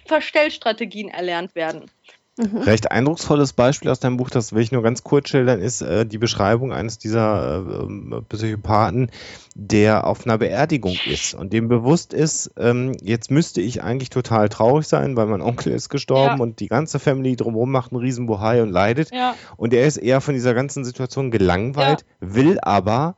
Verstellstrategien 0.05 1.09
erlernt 1.09 1.55
werden. 1.55 1.91
Mhm. 2.37 2.59
Recht 2.59 2.91
eindrucksvolles 2.91 3.53
Beispiel 3.53 3.91
aus 3.91 4.01
deinem 4.01 4.17
Buch, 4.17 4.29
das 4.29 4.53
will 4.53 4.61
ich 4.63 4.73
nur 4.73 4.83
ganz 4.83 5.05
kurz 5.05 5.29
schildern, 5.29 5.61
ist 5.61 5.83
äh, 5.83 6.05
die 6.05 6.19
Beschreibung 6.19 6.73
eines 6.73 6.99
dieser 6.99 7.65
äh, 7.89 8.21
Psychopathen, 8.29 9.11
der 9.55 10.05
auf 10.05 10.27
einer 10.27 10.37
Beerdigung 10.39 10.97
ist 11.07 11.35
und 11.35 11.53
dem 11.53 11.69
bewusst 11.69 12.13
ist, 12.13 12.51
ähm, 12.59 12.97
jetzt 13.01 13.31
müsste 13.31 13.61
ich 13.61 13.85
eigentlich 13.85 14.11
total 14.11 14.49
traurig 14.49 14.89
sein, 14.89 15.17
weil 15.17 15.27
mein 15.27 15.43
Onkel 15.43 15.73
ist 15.73 15.91
gestorben 15.91 16.39
Ja. 16.39 16.43
und 16.43 16.59
die 16.59 16.67
ganze 16.67 16.99
Family 16.99 17.37
drumherum 17.37 17.71
macht 17.71 17.93
einen 17.93 18.01
riesen 18.01 18.27
Bohai 18.27 18.63
und 18.63 18.71
leidet. 18.71 19.13
Ja, 19.13 19.37
Und 19.57 19.73
er 19.73 19.87
ist 19.87 19.99
eher 19.99 20.21
von 20.21 20.35
dieser 20.35 20.55
ganzen 20.55 20.85
Situation 20.85 21.31
gelangweilt, 21.31 22.05
will 22.19 22.59
aber 22.61 23.17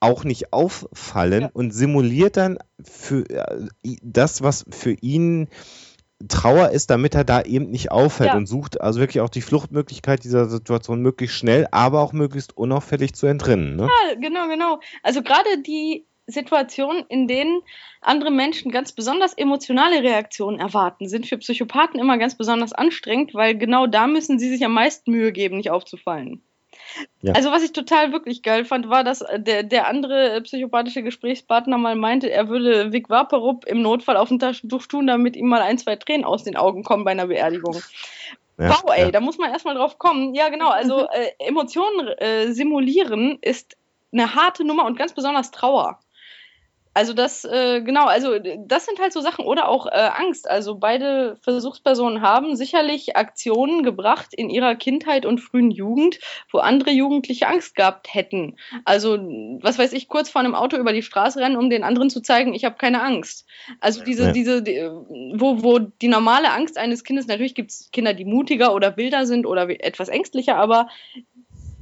auch 0.00 0.24
nicht 0.24 0.54
auffallen 0.54 1.42
Ja. 1.42 1.50
und 1.52 1.72
simuliert 1.72 2.38
dann 2.38 2.58
für 2.82 3.28
äh, 3.28 3.66
das, 4.02 4.42
was 4.42 4.64
für 4.70 4.92
ihn 4.92 5.48
Trauer 6.28 6.70
ist, 6.70 6.90
damit 6.90 7.14
er 7.14 7.24
da 7.24 7.42
eben 7.42 7.70
nicht 7.70 7.90
auffällt 7.90 8.30
Ja. 8.30 8.36
und 8.36 8.46
sucht 8.46 8.80
also 8.80 9.00
wirklich 9.00 9.20
auch 9.20 9.28
die 9.28 9.42
Fluchtmöglichkeit 9.42 10.24
dieser 10.24 10.46
Situation 10.46 11.02
möglichst 11.02 11.36
schnell, 11.36 11.66
aber 11.70 12.00
auch 12.00 12.12
möglichst 12.12 12.56
unauffällig 12.56 13.14
zu 13.14 13.26
entrinnen. 13.26 13.76
Ne? 13.76 13.88
Ja, 14.08 14.14
genau, 14.14 14.48
genau. 14.48 14.80
Also 15.02 15.22
gerade 15.22 15.62
die 15.66 16.06
Situationen, 16.26 17.04
in 17.08 17.28
denen 17.28 17.60
andere 18.00 18.30
Menschen 18.30 18.70
ganz 18.70 18.92
besonders 18.92 19.34
emotionale 19.34 20.02
Reaktionen 20.02 20.58
erwarten, 20.58 21.08
sind 21.08 21.26
für 21.26 21.36
Psychopathen 21.36 22.00
immer 22.00 22.16
ganz 22.16 22.36
besonders 22.36 22.72
anstrengend, 22.72 23.34
weil 23.34 23.58
genau 23.58 23.86
da 23.86 24.06
müssen 24.06 24.38
sie 24.38 24.48
sich 24.48 24.64
am 24.64 24.72
meisten 24.72 25.10
Mühe 25.10 25.32
geben, 25.32 25.56
nicht 25.58 25.70
aufzufallen. 25.70 26.42
Ja. 27.22 27.32
Also 27.32 27.50
was 27.50 27.62
ich 27.62 27.72
total 27.72 28.12
wirklich 28.12 28.42
geil 28.42 28.64
fand, 28.64 28.88
war, 28.88 29.04
dass 29.04 29.24
der, 29.36 29.62
der 29.62 29.88
andere 29.88 30.40
psychopathische 30.42 31.02
Gesprächspartner 31.02 31.78
mal 31.78 31.96
meinte, 31.96 32.30
er 32.30 32.48
würde 32.48 32.92
Vic 32.92 33.10
Vaporub 33.10 33.64
im 33.66 33.82
Notfall 33.82 34.16
auf 34.16 34.30
ein 34.30 34.38
Taschentuch 34.38 34.86
tun, 34.86 35.06
damit 35.06 35.36
ihm 35.36 35.46
mal 35.46 35.62
ein, 35.62 35.78
zwei 35.78 35.96
Tränen 35.96 36.24
aus 36.24 36.44
den 36.44 36.56
Augen 36.56 36.84
kommen 36.84 37.04
bei 37.04 37.12
einer 37.12 37.26
Beerdigung. 37.26 37.80
Ja, 38.58 38.68
wow, 38.68 38.92
ey, 38.94 39.04
ja. 39.04 39.10
da 39.10 39.20
muss 39.20 39.38
man 39.38 39.50
erstmal 39.50 39.74
drauf 39.74 39.98
kommen. 39.98 40.34
Ja, 40.34 40.48
genau, 40.48 40.68
also 40.68 41.08
äh, 41.08 41.32
Emotionen 41.38 42.08
äh, 42.18 42.52
simulieren 42.52 43.38
ist 43.40 43.76
eine 44.12 44.34
harte 44.34 44.64
Nummer 44.64 44.84
und 44.84 44.96
ganz 44.96 45.12
besonders 45.12 45.50
Trauer. 45.50 45.98
Also 46.94 47.12
das, 47.12 47.44
äh, 47.44 47.82
genau, 47.82 48.06
also 48.06 48.38
das 48.38 48.86
sind 48.86 49.00
halt 49.00 49.12
so 49.12 49.20
Sachen 49.20 49.44
oder 49.44 49.68
auch 49.68 49.86
äh, 49.86 49.90
Angst. 49.90 50.48
Also 50.48 50.76
beide 50.76 51.36
Versuchspersonen 51.42 52.20
haben 52.20 52.54
sicherlich 52.54 53.16
Aktionen 53.16 53.82
gebracht 53.82 54.32
in 54.32 54.48
ihrer 54.48 54.76
Kindheit 54.76 55.26
und 55.26 55.40
frühen 55.40 55.72
Jugend, 55.72 56.20
wo 56.52 56.58
andere 56.58 56.92
Jugendliche 56.92 57.48
Angst 57.48 57.74
gehabt 57.74 58.14
hätten. 58.14 58.56
Also 58.84 59.18
was 59.60 59.76
weiß 59.76 59.92
ich, 59.92 60.08
kurz 60.08 60.30
vor 60.30 60.40
einem 60.40 60.54
Auto 60.54 60.76
über 60.76 60.92
die 60.92 61.02
Straße 61.02 61.40
rennen, 61.40 61.56
um 61.56 61.68
den 61.68 61.82
anderen 61.82 62.10
zu 62.10 62.20
zeigen, 62.20 62.54
ich 62.54 62.64
habe 62.64 62.76
keine 62.76 63.02
Angst. 63.02 63.44
Also 63.80 64.04
diese, 64.04 64.26
ja. 64.26 64.32
diese, 64.32 64.62
die, 64.62 64.80
wo, 65.34 65.64
wo 65.64 65.80
die 65.80 66.08
normale 66.08 66.52
Angst 66.52 66.78
eines 66.78 67.02
Kindes, 67.02 67.26
natürlich 67.26 67.56
gibt 67.56 67.72
es 67.72 67.90
Kinder, 67.90 68.14
die 68.14 68.24
mutiger 68.24 68.72
oder 68.72 68.96
wilder 68.96 69.26
sind 69.26 69.46
oder 69.46 69.68
etwas 69.84 70.08
ängstlicher, 70.08 70.54
aber 70.54 70.88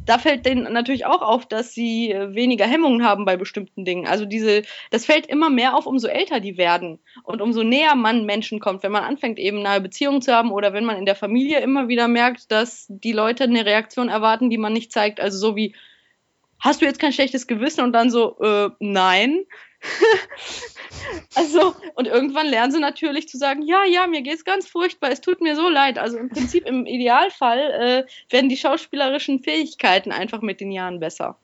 da 0.04 0.18
fällt 0.18 0.46
denen 0.46 0.72
natürlich 0.72 1.06
auch 1.06 1.22
auf, 1.22 1.46
dass 1.46 1.72
sie 1.72 2.10
äh, 2.10 2.34
weniger 2.34 2.66
Hemmungen 2.66 3.04
haben 3.04 3.24
bei 3.24 3.36
bestimmten 3.36 3.84
Dingen. 3.84 4.06
Also 4.06 4.24
diese, 4.24 4.62
das 4.90 5.06
fällt 5.06 5.26
immer 5.26 5.50
mehr 5.50 5.76
auf, 5.76 5.86
umso 5.86 6.08
älter 6.08 6.40
die 6.40 6.56
werden 6.56 6.98
und 7.22 7.40
umso 7.40 7.62
näher 7.62 7.94
man 7.94 8.26
Menschen 8.26 8.60
kommt, 8.60 8.82
wenn 8.82 8.92
man 8.92 9.04
anfängt, 9.04 9.38
eben 9.38 9.62
nahe 9.62 9.80
Beziehungen 9.80 10.22
zu 10.22 10.34
haben 10.34 10.50
oder 10.50 10.72
wenn 10.72 10.84
man 10.84 10.96
in 10.96 11.06
der 11.06 11.14
Familie 11.14 11.60
immer 11.60 11.88
wieder 11.88 12.08
merkt, 12.08 12.50
dass 12.50 12.86
die 12.88 13.12
Leute 13.12 13.44
eine 13.44 13.64
Reaktion 13.64 14.08
erwarten, 14.08 14.50
die 14.50 14.58
man 14.58 14.72
nicht 14.72 14.92
zeigt. 14.92 15.20
Also 15.20 15.38
so 15.38 15.56
wie, 15.56 15.74
hast 16.58 16.80
du 16.80 16.86
jetzt 16.86 17.00
kein 17.00 17.12
schlechtes 17.12 17.46
Gewissen 17.46 17.82
und 17.84 17.92
dann 17.92 18.10
so, 18.10 18.38
äh, 18.40 18.70
nein. 18.80 19.44
also, 21.34 21.74
und 21.94 22.06
irgendwann 22.06 22.46
lernen 22.46 22.72
sie 22.72 22.80
natürlich 22.80 23.28
zu 23.28 23.38
sagen, 23.38 23.62
ja, 23.62 23.84
ja, 23.84 24.06
mir 24.06 24.22
geht's 24.22 24.44
ganz 24.44 24.66
furchtbar, 24.66 25.10
es 25.10 25.20
tut 25.20 25.40
mir 25.40 25.56
so 25.56 25.68
leid. 25.68 25.98
Also 25.98 26.18
im 26.18 26.28
Prinzip, 26.28 26.66
im 26.66 26.86
Idealfall 26.86 27.58
äh, 27.58 28.32
werden 28.32 28.48
die 28.48 28.56
schauspielerischen 28.56 29.40
Fähigkeiten 29.40 30.12
einfach 30.12 30.42
mit 30.42 30.60
den 30.60 30.70
Jahren 30.70 31.00
besser. 31.00 31.36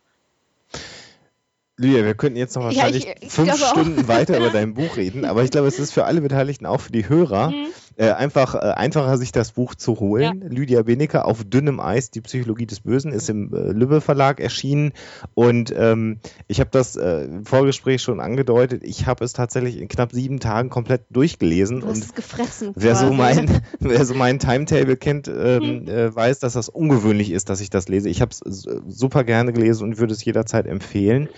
Lydia, 1.77 2.05
wir 2.05 2.15
könnten 2.15 2.39
jetzt 2.39 2.57
noch 2.57 2.65
wahrscheinlich 2.65 3.05
ja, 3.05 3.13
ich, 3.17 3.27
ich 3.27 3.33
fünf 3.33 3.65
Stunden 3.65 4.05
auch. 4.05 4.09
weiter 4.09 4.37
über 4.37 4.51
dein 4.53 4.75
Buch 4.75 4.97
reden, 4.97 5.25
aber 5.25 5.45
ich 5.45 5.51
glaube, 5.51 5.69
es 5.69 5.79
ist 5.79 5.93
für 5.93 6.05
alle 6.05 6.21
Beteiligten, 6.21 6.67
auch 6.67 6.81
für 6.81 6.93
die 6.93 7.09
Hörer, 7.09 7.51
mhm. 7.51 7.69
Äh, 7.99 8.13
einfach 8.13 8.55
äh, 8.55 8.59
einfacher, 8.59 9.19
sich 9.19 9.33
das 9.33 9.53
Buch 9.53 9.75
zu 9.75 9.99
holen. 9.99 10.41
Ja. 10.41 10.49
Lydia 10.49 10.83
Benecke 10.83 11.25
auf 11.25 11.43
dünnem 11.45 11.81
Eis, 11.81 12.11
die 12.11 12.21
Psychologie 12.21 12.67
des 12.67 12.81
Bösen, 12.81 13.13
ist 13.13 13.29
im 13.29 13.53
äh, 13.53 13.73
Lübbe 13.73 14.01
Verlag 14.01 14.39
erschienen 14.39 14.93
und 15.35 15.75
ähm, 15.77 16.21
ich 16.47 16.61
habe 16.61 16.71
das 16.71 16.95
äh, 16.95 17.25
im 17.25 17.45
Vorgespräch 17.45 18.01
schon 18.01 18.21
angedeutet. 18.21 18.83
Ich 18.85 19.07
habe 19.07 19.25
es 19.25 19.33
tatsächlich 19.33 19.79
in 19.79 19.89
knapp 19.89 20.13
sieben 20.13 20.39
Tagen 20.39 20.71
komplett 20.71 21.03
durchgelesen 21.11 21.81
du 21.81 21.89
hast 21.89 21.97
und 21.97 22.05
es 22.05 22.15
gefressen. 22.15 22.73
Wer 22.77 22.95
so 22.95 23.13
mein, 23.13 23.63
wer 23.81 24.05
so 24.05 24.15
mein 24.15 24.39
Timetable 24.39 24.97
kennt, 24.97 25.27
ähm, 25.27 25.83
mhm. 25.83 25.89
äh, 25.89 26.15
weiß, 26.15 26.39
dass 26.39 26.53
das 26.53 26.69
ungewöhnlich 26.69 27.33
ist, 27.33 27.49
dass 27.49 27.61
ich 27.61 27.69
das 27.69 27.89
lese. 27.89 28.09
Ich 28.09 28.21
habe 28.21 28.31
es 28.31 28.65
super 28.87 29.25
gerne 29.25 29.53
gelesen 29.53 29.83
und 29.83 29.99
würde 29.99 30.15
es 30.15 30.25
jederzeit 30.25 30.67
empfehlen. 30.67 31.29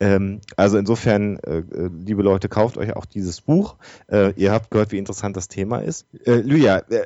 Ähm, 0.00 0.40
also 0.56 0.78
insofern, 0.78 1.38
äh, 1.40 1.58
äh, 1.58 1.90
liebe 2.04 2.22
Leute, 2.22 2.48
kauft 2.48 2.78
euch 2.78 2.96
auch 2.96 3.04
dieses 3.04 3.42
Buch. 3.42 3.76
Äh, 4.10 4.32
ihr 4.36 4.50
habt 4.50 4.70
gehört, 4.70 4.92
wie 4.92 4.98
interessant 4.98 5.36
das 5.36 5.48
Thema 5.48 5.80
ist. 5.80 6.06
Äh, 6.24 6.36
Lydia, 6.36 6.78
äh, 6.88 7.02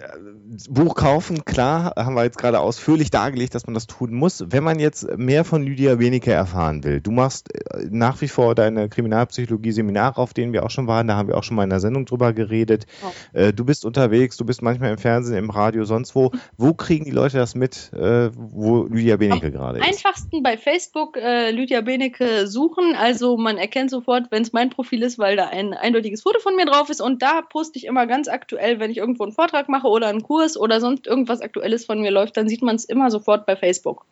Buch 0.70 0.94
kaufen, 0.94 1.44
klar, 1.44 1.94
haben 1.96 2.14
wir 2.14 2.22
jetzt 2.22 2.38
gerade 2.38 2.60
ausführlich 2.60 3.10
dargelegt, 3.10 3.56
dass 3.56 3.66
man 3.66 3.74
das 3.74 3.88
tun 3.88 4.14
muss. 4.14 4.44
Wenn 4.48 4.62
man 4.62 4.78
jetzt 4.78 5.18
mehr 5.18 5.44
von 5.44 5.64
Lydia 5.64 5.98
Wenike 5.98 6.32
erfahren 6.32 6.84
will, 6.84 7.00
du 7.00 7.10
machst 7.10 7.52
äh, 7.52 7.88
nach 7.90 8.20
wie 8.20 8.28
vor 8.28 8.54
deine 8.54 8.88
Kriminalpsychologie-Seminare, 8.88 10.20
auf 10.20 10.32
denen 10.32 10.52
wir 10.52 10.64
auch 10.64 10.70
schon 10.70 10.86
waren, 10.86 11.08
da 11.08 11.16
haben 11.16 11.26
wir 11.26 11.36
auch 11.36 11.42
schon 11.42 11.56
mal 11.56 11.64
in 11.64 11.70
der 11.70 11.80
Sendung 11.80 12.06
drüber 12.06 12.32
geredet. 12.32 12.86
Oh. 13.02 13.50
du 13.52 13.64
bist 13.64 13.84
unterwegs, 13.84 14.36
du 14.36 14.44
bist 14.44 14.62
manchmal 14.62 14.92
im 14.92 14.98
Fernsehen, 14.98 15.36
im 15.36 15.50
Radio, 15.50 15.84
sonst 15.84 16.14
wo. 16.14 16.30
Wo 16.56 16.74
kriegen 16.74 17.04
die 17.04 17.10
Leute 17.10 17.38
das 17.38 17.54
mit, 17.54 17.90
wo 17.92 18.84
Lydia 18.84 19.16
Benecke 19.16 19.50
gerade 19.50 19.78
ist? 19.78 19.86
Einfachsten 19.86 20.42
bei 20.42 20.56
Facebook 20.56 21.16
Lydia 21.16 21.80
Benecke 21.80 22.46
suchen 22.46 22.83
suchen. 22.84 22.96
Also 22.96 23.36
man 23.36 23.58
erkennt 23.58 23.90
sofort, 23.90 24.30
wenn 24.30 24.42
es 24.42 24.52
mein 24.52 24.70
Profil 24.70 25.02
ist, 25.02 25.18
weil 25.18 25.36
da 25.36 25.48
ein 25.48 25.74
eindeutiges 25.74 26.22
Foto 26.22 26.40
von 26.40 26.56
mir 26.56 26.66
drauf 26.66 26.90
ist. 26.90 27.00
Und 27.00 27.22
da 27.22 27.42
poste 27.42 27.78
ich 27.78 27.86
immer 27.86 28.06
ganz 28.06 28.28
aktuell, 28.28 28.80
wenn 28.80 28.90
ich 28.90 28.98
irgendwo 28.98 29.24
einen 29.24 29.32
Vortrag 29.32 29.68
mache 29.68 29.88
oder 29.88 30.08
einen 30.08 30.22
Kurs 30.22 30.56
oder 30.56 30.80
sonst 30.80 31.06
irgendwas 31.06 31.40
Aktuelles 31.40 31.84
von 31.84 32.00
mir 32.00 32.10
läuft, 32.10 32.36
dann 32.36 32.48
sieht 32.48 32.62
man 32.62 32.76
es 32.76 32.84
immer 32.84 33.10
sofort 33.10 33.46
bei 33.46 33.56
Facebook. 33.56 34.04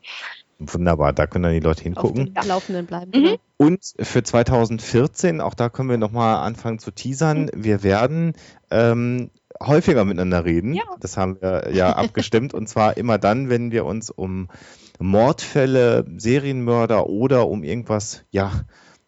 Wunderbar, 0.59 1.13
da 1.13 1.27
können 1.27 1.45
dann 1.45 1.55
die 1.55 1.61
Leute 1.61 1.83
hingucken. 1.83 2.35
Auf 2.37 2.47
Laufenden 2.47 2.87
bleiben. 2.87 3.11
Mhm. 3.13 3.25
Genau. 3.25 3.37
Und 3.57 3.81
für 3.99 4.23
2014, 4.23 5.41
auch 5.41 5.55
da 5.55 5.69
können 5.69 5.91
wir 5.91 5.99
nochmal 5.99 6.37
anfangen 6.47 6.79
zu 6.79 6.93
teasern, 6.93 7.45
mhm. 7.45 7.65
wir 7.65 7.83
werden 7.83 8.35
ähm, 8.71 9.31
häufiger 9.61 10.05
miteinander 10.05 10.45
reden. 10.45 10.75
Ja. 10.75 10.85
Das 11.01 11.17
haben 11.17 11.41
wir 11.41 11.73
ja 11.73 11.93
abgestimmt. 11.93 12.55
und 12.55 12.69
zwar 12.69 12.97
immer 12.97 13.19
dann, 13.19 13.49
wenn 13.49 13.73
wir 13.73 13.85
uns 13.85 14.11
um 14.11 14.49
Mordfälle, 15.03 16.05
Serienmörder 16.17 17.09
oder 17.09 17.49
um 17.49 17.65
irgendwas, 17.65 18.25
ja, 18.31 18.53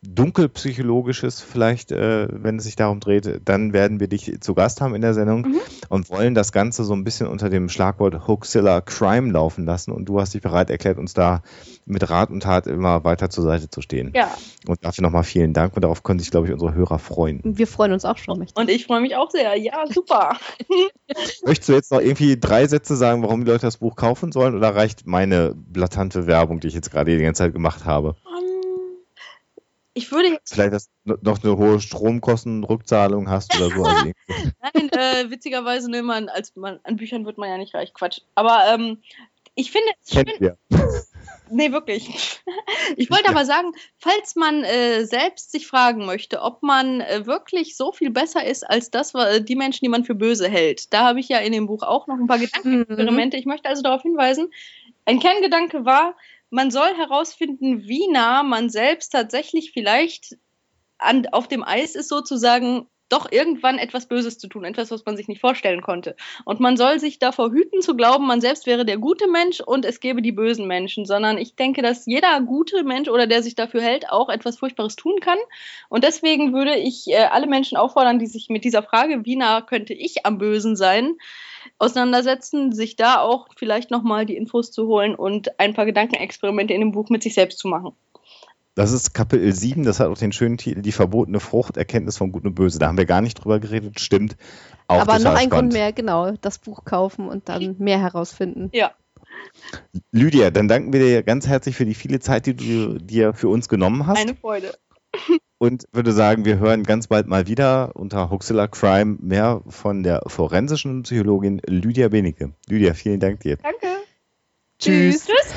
dunkelpsychologisches 0.06 1.40
vielleicht, 1.40 1.92
äh, 1.92 2.28
wenn 2.30 2.56
es 2.56 2.64
sich 2.64 2.76
darum 2.76 3.00
dreht, 3.00 3.40
dann 3.44 3.72
werden 3.72 4.00
wir 4.00 4.08
dich 4.08 4.40
zu 4.40 4.54
Gast 4.54 4.80
haben 4.80 4.94
in 4.94 5.02
der 5.02 5.14
Sendung 5.14 5.42
mhm. 5.42 5.60
und 5.88 6.10
wollen 6.10 6.34
das 6.34 6.52
Ganze 6.52 6.84
so 6.84 6.94
ein 6.94 7.04
bisschen 7.04 7.26
unter 7.26 7.50
dem 7.50 7.68
Schlagwort 7.68 8.26
Hoaxilla 8.26 8.80
Crime 8.80 9.30
laufen 9.32 9.64
lassen 9.64 9.92
und 9.92 10.06
du 10.06 10.20
hast 10.20 10.34
dich 10.34 10.42
bereit 10.42 10.70
erklärt, 10.70 10.98
uns 10.98 11.14
da 11.14 11.42
mit 11.86 12.08
Rat 12.08 12.30
und 12.30 12.42
Tat 12.42 12.66
immer 12.66 13.04
weiter 13.04 13.30
zur 13.30 13.44
Seite 13.44 13.68
zu 13.68 13.80
stehen. 13.82 14.12
Ja. 14.14 14.30
Und 14.66 14.84
dafür 14.84 15.02
nochmal 15.02 15.24
vielen 15.24 15.52
Dank 15.52 15.74
und 15.76 15.82
darauf 15.82 16.02
können 16.02 16.18
sich, 16.18 16.30
glaube 16.30 16.46
ich, 16.46 16.52
unsere 16.52 16.74
Hörer 16.74 16.98
freuen. 16.98 17.40
Wir 17.44 17.66
freuen 17.66 17.92
uns 17.92 18.04
auch 18.04 18.16
schon. 18.16 18.46
Und 18.54 18.70
ich 18.70 18.86
freue 18.86 19.00
mich 19.00 19.16
auch 19.16 19.30
sehr. 19.30 19.56
Ja, 19.56 19.84
super. 19.92 20.36
Möchtest 21.44 21.68
du 21.68 21.72
jetzt 21.74 21.92
noch 21.92 22.00
irgendwie 22.00 22.38
drei 22.38 22.66
Sätze 22.66 22.96
sagen, 22.96 23.22
warum 23.22 23.44
die 23.44 23.50
Leute 23.50 23.66
das 23.66 23.78
Buch 23.78 23.96
kaufen 23.96 24.32
sollen 24.32 24.54
oder 24.54 24.74
reicht 24.74 25.06
meine 25.06 25.54
blatante 25.54 26.26
Werbung, 26.26 26.60
die 26.60 26.68
ich 26.68 26.74
jetzt 26.74 26.90
gerade 26.90 27.16
die 27.16 27.22
ganze 27.22 27.44
Zeit 27.44 27.52
gemacht 27.52 27.84
habe? 27.84 28.16
Ich 29.94 30.10
würde 30.10 30.28
jetzt. 30.28 30.54
Vielleicht, 30.54 30.72
dass 30.72 30.90
du 31.04 31.16
noch 31.22 31.42
eine 31.42 31.56
hohe 31.56 31.80
Stromkostenrückzahlung 31.80 33.28
hast 33.30 33.56
oder 33.56 33.70
so. 33.70 33.84
Also 33.84 34.12
Nein, 34.28 34.88
äh, 34.90 35.30
witzigerweise, 35.30 35.90
ne, 35.90 36.02
man, 36.02 36.28
als 36.28 36.54
man, 36.56 36.80
an 36.82 36.96
Büchern 36.96 37.24
wird 37.24 37.38
man 37.38 37.48
ja 37.48 37.58
nicht 37.58 37.74
reich. 37.74 37.94
Quatsch. 37.94 38.20
Aber 38.34 38.64
ähm, 38.68 38.98
ich 39.54 39.70
finde 39.70 39.88
es 40.02 40.12
schön. 40.12 40.26
Wir. 40.38 40.58
Nee, 41.50 41.72
wirklich. 41.72 42.40
Ich 42.96 43.10
wollte 43.10 43.24
ja. 43.24 43.30
aber 43.30 43.46
sagen, 43.46 43.72
falls 43.98 44.36
man 44.36 44.62
äh, 44.62 45.04
selbst 45.04 45.50
sich 45.50 45.66
fragen 45.66 46.04
möchte, 46.04 46.42
ob 46.42 46.62
man 46.62 47.00
äh, 47.00 47.26
wirklich 47.26 47.76
so 47.76 47.92
viel 47.92 48.10
besser 48.10 48.44
ist 48.44 48.62
als 48.62 48.90
das, 48.90 49.14
äh, 49.14 49.42
die 49.42 49.56
Menschen, 49.56 49.80
die 49.82 49.88
man 49.88 50.04
für 50.04 50.14
böse 50.14 50.48
hält. 50.48 50.92
Da 50.92 51.04
habe 51.04 51.18
ich 51.18 51.28
ja 51.28 51.38
in 51.38 51.52
dem 51.52 51.66
Buch 51.66 51.82
auch 51.82 52.06
noch 52.06 52.16
ein 52.16 52.26
paar 52.26 52.38
Gedankenexperimente. 52.38 53.36
Mhm. 53.36 53.40
Ich 53.40 53.46
möchte 53.46 53.68
also 53.68 53.82
darauf 53.82 54.02
hinweisen, 54.02 54.52
ein 55.06 55.18
Kerngedanke 55.18 55.84
war, 55.84 56.14
man 56.54 56.70
soll 56.70 56.94
herausfinden, 56.96 57.82
wie 57.88 58.06
nah 58.08 58.44
man 58.44 58.70
selbst 58.70 59.10
tatsächlich 59.10 59.72
vielleicht 59.72 60.36
an, 60.98 61.26
auf 61.32 61.48
dem 61.48 61.64
Eis 61.64 61.96
ist, 61.96 62.08
sozusagen 62.08 62.86
doch 63.08 63.30
irgendwann 63.30 63.78
etwas 63.78 64.06
Böses 64.06 64.38
zu 64.38 64.48
tun, 64.48 64.64
etwas, 64.64 64.90
was 64.90 65.04
man 65.04 65.16
sich 65.16 65.28
nicht 65.28 65.40
vorstellen 65.40 65.82
konnte. 65.82 66.16
Und 66.44 66.60
man 66.60 66.76
soll 66.76 67.00
sich 67.00 67.18
davor 67.18 67.50
hüten 67.50 67.82
zu 67.82 67.96
glauben, 67.96 68.26
man 68.26 68.40
selbst 68.40 68.66
wäre 68.66 68.84
der 68.84 68.98
gute 68.98 69.28
Mensch 69.28 69.60
und 69.60 69.84
es 69.84 70.00
gäbe 70.00 70.22
die 70.22 70.32
bösen 70.32 70.66
Menschen, 70.66 71.04
sondern 71.04 71.38
ich 71.38 71.56
denke, 71.56 71.82
dass 71.82 72.06
jeder 72.06 72.40
gute 72.40 72.82
Mensch 72.84 73.08
oder 73.08 73.26
der 73.26 73.42
sich 73.42 73.56
dafür 73.56 73.82
hält, 73.82 74.10
auch 74.10 74.28
etwas 74.28 74.58
Furchtbares 74.58 74.96
tun 74.96 75.20
kann. 75.20 75.38
Und 75.88 76.04
deswegen 76.04 76.54
würde 76.54 76.76
ich 76.76 77.08
äh, 77.08 77.24
alle 77.24 77.48
Menschen 77.48 77.76
auffordern, 77.76 78.18
die 78.20 78.26
sich 78.26 78.48
mit 78.48 78.64
dieser 78.64 78.82
Frage, 78.82 79.24
wie 79.24 79.36
nah 79.36 79.60
könnte 79.60 79.92
ich 79.92 80.24
am 80.24 80.38
Bösen 80.38 80.76
sein, 80.76 81.16
auseinandersetzen, 81.78 82.72
sich 82.72 82.96
da 82.96 83.20
auch 83.20 83.48
vielleicht 83.56 83.90
nochmal 83.90 84.26
die 84.26 84.36
Infos 84.36 84.70
zu 84.70 84.86
holen 84.86 85.14
und 85.14 85.58
ein 85.58 85.74
paar 85.74 85.86
Gedankenexperimente 85.86 86.74
in 86.74 86.80
dem 86.80 86.92
Buch 86.92 87.10
mit 87.10 87.22
sich 87.22 87.34
selbst 87.34 87.58
zu 87.58 87.68
machen. 87.68 87.92
Das 88.74 88.90
ist 88.90 89.14
Kapitel 89.14 89.52
7, 89.52 89.84
das 89.84 90.00
hat 90.00 90.08
auch 90.08 90.18
den 90.18 90.32
schönen 90.32 90.58
Titel 90.58 90.82
Die 90.82 90.90
verbotene 90.90 91.38
Frucht, 91.38 91.76
Erkenntnis 91.76 92.16
von 92.16 92.32
Gut 92.32 92.44
und 92.44 92.54
Böse. 92.54 92.80
Da 92.80 92.88
haben 92.88 92.98
wir 92.98 93.06
gar 93.06 93.20
nicht 93.20 93.34
drüber 93.34 93.60
geredet, 93.60 94.00
stimmt. 94.00 94.36
Auch 94.88 95.00
Aber 95.00 95.20
noch 95.20 95.34
ein 95.34 95.48
Grund 95.48 95.72
mehr, 95.72 95.92
genau, 95.92 96.32
das 96.32 96.58
Buch 96.58 96.84
kaufen 96.84 97.28
und 97.28 97.48
dann 97.48 97.76
mehr 97.78 98.00
herausfinden. 98.00 98.70
Ja. 98.72 98.92
Lydia, 100.10 100.50
dann 100.50 100.66
danken 100.66 100.92
wir 100.92 101.00
dir 101.00 101.22
ganz 101.22 101.46
herzlich 101.46 101.76
für 101.76 101.86
die 101.86 101.94
viele 101.94 102.18
Zeit, 102.18 102.46
die 102.46 102.54
du 102.54 102.98
dir 102.98 103.32
für 103.32 103.48
uns 103.48 103.68
genommen 103.68 104.06
hast. 104.08 104.18
Eine 104.18 104.34
Freude 104.34 104.74
und 105.58 105.84
würde 105.92 106.12
sagen, 106.12 106.44
wir 106.44 106.58
hören 106.58 106.82
ganz 106.82 107.06
bald 107.06 107.26
mal 107.26 107.46
wieder 107.46 107.92
unter 107.94 108.30
Huxilla 108.30 108.66
Crime 108.66 109.16
mehr 109.20 109.62
von 109.68 110.02
der 110.02 110.22
forensischen 110.26 111.02
Psychologin 111.04 111.60
Lydia 111.66 112.08
Benecke. 112.08 112.52
Lydia, 112.68 112.94
vielen 112.94 113.20
Dank 113.20 113.40
dir. 113.40 113.56
Danke. 113.56 113.86
Tschüss. 114.78 115.26
Tschüss. 115.26 115.54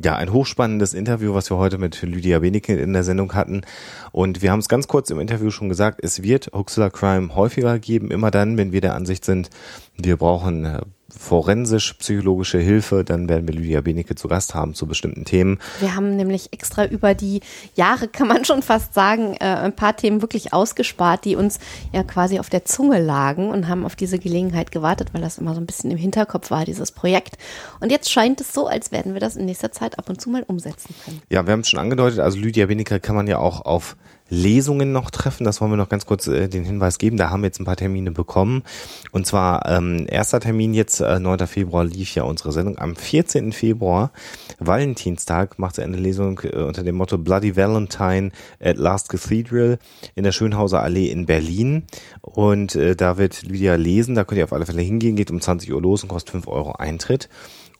Ja, 0.00 0.14
ein 0.14 0.32
hochspannendes 0.32 0.94
Interview, 0.94 1.34
was 1.34 1.50
wir 1.50 1.56
heute 1.56 1.76
mit 1.76 2.02
Lydia 2.02 2.38
Benecke 2.38 2.76
in 2.76 2.92
der 2.92 3.02
Sendung 3.02 3.34
hatten. 3.34 3.62
Und 4.12 4.42
wir 4.42 4.52
haben 4.52 4.60
es 4.60 4.68
ganz 4.68 4.86
kurz 4.86 5.10
im 5.10 5.18
Interview 5.18 5.50
schon 5.50 5.68
gesagt, 5.68 5.98
es 6.04 6.22
wird 6.22 6.50
Huxler 6.52 6.90
Crime 6.90 7.34
häufiger 7.34 7.80
geben, 7.80 8.12
immer 8.12 8.30
dann, 8.30 8.56
wenn 8.56 8.70
wir 8.70 8.80
der 8.80 8.94
Ansicht 8.94 9.24
sind, 9.24 9.50
wir 9.96 10.16
brauchen 10.16 10.64
äh, 10.64 10.82
forensisch-psychologische 11.16 12.58
Hilfe, 12.58 13.02
dann 13.02 13.28
werden 13.30 13.48
wir 13.48 13.54
Lydia 13.54 13.80
Benecke 13.80 14.14
zu 14.14 14.28
Gast 14.28 14.54
haben 14.54 14.74
zu 14.74 14.86
bestimmten 14.86 15.24
Themen. 15.24 15.58
Wir 15.80 15.94
haben 15.94 16.16
nämlich 16.16 16.52
extra 16.52 16.84
über 16.84 17.14
die 17.14 17.40
Jahre, 17.74 18.08
kann 18.08 18.28
man 18.28 18.44
schon 18.44 18.60
fast 18.60 18.92
sagen, 18.92 19.34
äh, 19.40 19.44
ein 19.44 19.74
paar 19.74 19.96
Themen 19.96 20.20
wirklich 20.20 20.52
ausgespart, 20.52 21.24
die 21.24 21.34
uns 21.34 21.60
ja 21.92 22.02
quasi 22.02 22.38
auf 22.38 22.50
der 22.50 22.66
Zunge 22.66 23.00
lagen 23.00 23.48
und 23.48 23.68
haben 23.68 23.86
auf 23.86 23.96
diese 23.96 24.18
Gelegenheit 24.18 24.70
gewartet, 24.70 25.14
weil 25.14 25.22
das 25.22 25.38
immer 25.38 25.54
so 25.54 25.60
ein 25.60 25.66
bisschen 25.66 25.90
im 25.90 25.96
Hinterkopf 25.96 26.50
war, 26.50 26.66
dieses 26.66 26.92
Projekt. 26.92 27.38
Und 27.80 27.90
jetzt 27.90 28.10
scheint 28.10 28.40
es 28.42 28.52
so, 28.52 28.66
als 28.66 28.92
werden 28.92 29.14
wir 29.14 29.20
das 29.20 29.36
in 29.36 29.46
nächster 29.46 29.72
Zeit 29.72 29.98
ab 29.98 30.10
und 30.10 30.20
zu 30.20 30.28
mal 30.28 30.42
umsetzen 30.42 30.94
können. 31.04 31.22
Ja, 31.30 31.46
wir 31.46 31.52
haben 31.52 31.60
es 31.60 31.70
schon 31.70 31.80
angedeutet, 31.80 32.18
also 32.18 32.38
Lydia 32.38 32.66
Benecke 32.66 33.00
kann 33.00 33.16
man 33.16 33.26
ja 33.26 33.38
auch 33.38 33.64
auf 33.64 33.96
Lesungen 34.28 34.92
noch 34.92 35.10
treffen. 35.10 35.44
Das 35.44 35.60
wollen 35.60 35.72
wir 35.72 35.76
noch 35.76 35.88
ganz 35.88 36.06
kurz 36.06 36.26
äh, 36.26 36.48
den 36.48 36.64
Hinweis 36.64 36.98
geben. 36.98 37.16
Da 37.16 37.30
haben 37.30 37.42
wir 37.42 37.46
jetzt 37.46 37.60
ein 37.60 37.64
paar 37.64 37.76
Termine 37.76 38.10
bekommen. 38.10 38.62
Und 39.12 39.26
zwar 39.26 39.66
ähm, 39.66 40.06
erster 40.08 40.40
Termin 40.40 40.74
jetzt, 40.74 41.00
äh, 41.00 41.18
9. 41.18 41.46
Februar 41.46 41.84
lief 41.84 42.14
ja 42.14 42.24
unsere 42.24 42.52
Sendung. 42.52 42.78
Am 42.78 42.96
14. 42.96 43.52
Februar, 43.52 44.12
Valentinstag, 44.58 45.58
macht 45.58 45.76
sie 45.76 45.82
eine 45.82 45.96
Lesung 45.96 46.40
äh, 46.44 46.62
unter 46.62 46.82
dem 46.82 46.96
Motto 46.96 47.18
Bloody 47.18 47.56
Valentine 47.56 48.30
at 48.60 48.76
Last 48.76 49.08
Cathedral 49.08 49.78
in 50.14 50.24
der 50.24 50.32
Schönhauser 50.32 50.82
Allee 50.82 51.10
in 51.10 51.26
Berlin. 51.26 51.84
Und 52.20 52.74
äh, 52.74 52.96
da 52.96 53.18
wird 53.18 53.42
Lydia 53.42 53.76
lesen. 53.76 54.14
Da 54.14 54.24
könnt 54.24 54.38
ihr 54.38 54.44
auf 54.44 54.52
alle 54.52 54.66
Fälle 54.66 54.82
hingehen. 54.82 55.16
Geht 55.16 55.30
um 55.30 55.40
20 55.40 55.72
Uhr 55.72 55.80
los 55.80 56.02
und 56.02 56.08
kostet 56.08 56.30
5 56.32 56.48
Euro 56.48 56.72
Eintritt. 56.72 57.28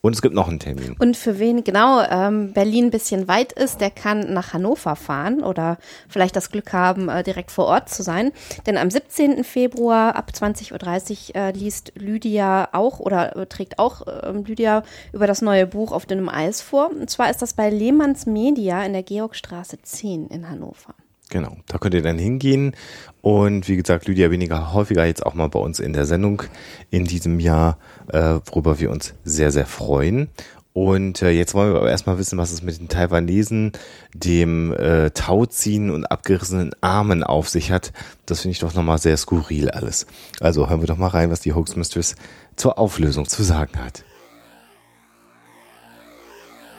Und 0.01 0.15
es 0.15 0.23
gibt 0.23 0.35
noch 0.35 0.49
einen 0.49 0.61
Termin. 0.61 0.95
Und 0.99 1.16
für 1.16 1.39
wen 1.39 1.65
genau 1.65 2.03
ähm, 2.03 2.53
Berlin 2.53 2.87
ein 2.87 2.91
bisschen 2.91 3.27
weit 3.27 3.53
ist, 3.53 3.81
der 3.81 3.91
kann 3.91 4.33
nach 4.33 4.53
Hannover 4.53 4.95
fahren 4.95 5.43
oder 5.43 5.79
vielleicht 6.09 6.37
das 6.37 6.51
Glück 6.51 6.73
haben, 6.73 7.09
äh, 7.09 7.25
direkt 7.25 7.51
vor 7.51 7.66
Ort 7.66 7.89
zu 7.89 8.03
sein. 8.03 8.31
Denn 8.66 8.77
am 8.77 8.91
17. 8.91 9.43
Februar 9.43 10.15
ab 10.15 10.31
20.30 10.33 11.31
Uhr 11.31 11.37
äh, 11.37 11.51
liest 11.51 11.93
Lydia 11.97 12.69
auch 12.73 13.01
oder 13.01 13.37
äh, 13.37 13.47
trägt 13.47 13.79
auch 13.79 14.07
äh, 14.07 14.31
Lydia 14.31 14.85
über 15.12 15.27
das 15.27 15.43
neue 15.43 15.66
Buch 15.66 15.91
auf 15.91 16.07
dünnem 16.07 16.29
Eis 16.29 16.61
vor. 16.61 16.91
Und 16.91 17.11
zwar 17.11 17.31
ist 17.31 17.43
das 17.43 17.55
bei 17.55 17.69
Lehmanns 17.69 18.27
Media 18.27 18.85
in 18.85 18.93
der 18.93 19.03
Georgstraße 19.03 19.83
10 19.83 20.29
in 20.29 20.49
Hannover. 20.49 20.95
Genau, 21.30 21.59
da 21.66 21.78
könnt 21.78 21.94
ihr 21.94 22.02
dann 22.02 22.18
hingehen. 22.18 22.74
Und 23.20 23.68
wie 23.68 23.76
gesagt, 23.76 24.06
Lydia 24.06 24.30
weniger 24.30 24.72
häufiger 24.72 25.05
jetzt 25.05 25.24
auch 25.26 25.34
mal 25.34 25.48
bei 25.48 25.59
uns 25.59 25.80
in 25.80 25.92
der 25.92 26.06
Sendung 26.06 26.42
in 26.90 27.05
diesem 27.05 27.40
Jahr, 27.40 27.78
äh, 28.09 28.38
worüber 28.46 28.80
wir 28.80 28.90
uns 28.90 29.14
sehr, 29.24 29.50
sehr 29.50 29.66
freuen. 29.66 30.28
Und 30.72 31.22
äh, 31.22 31.30
jetzt 31.30 31.55
wollen 31.55 31.72
wir 31.72 31.80
aber 31.80 31.90
erstmal 31.90 32.18
wissen, 32.18 32.38
was 32.38 32.52
es 32.52 32.62
mit 32.62 32.78
den 32.78 32.88
Taiwanesen, 32.88 33.72
dem 34.14 34.72
äh, 34.72 35.10
Tauziehen 35.10 35.90
und 35.90 36.06
abgerissenen 36.06 36.70
Armen 36.80 37.24
auf 37.24 37.48
sich 37.48 37.72
hat. 37.72 37.92
Das 38.26 38.42
finde 38.42 38.52
ich 38.52 38.60
doch 38.60 38.74
nochmal 38.74 38.98
sehr 38.98 39.16
skurril 39.16 39.70
alles. 39.70 40.06
Also 40.40 40.68
hören 40.70 40.80
wir 40.80 40.86
doch 40.86 40.96
mal 40.96 41.09
rein, 41.09 41.30
was 41.30 41.40
die 41.40 41.52
Hoax 41.52 41.74
Mistress 41.74 42.14
zur 42.55 42.78
Auflösung 42.78 43.26
zu 43.26 43.42
sagen 43.42 43.78
hat. 43.84 44.05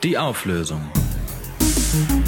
Die 0.02 0.18
Auflösung. 0.18 0.82
Ist 1.60 2.19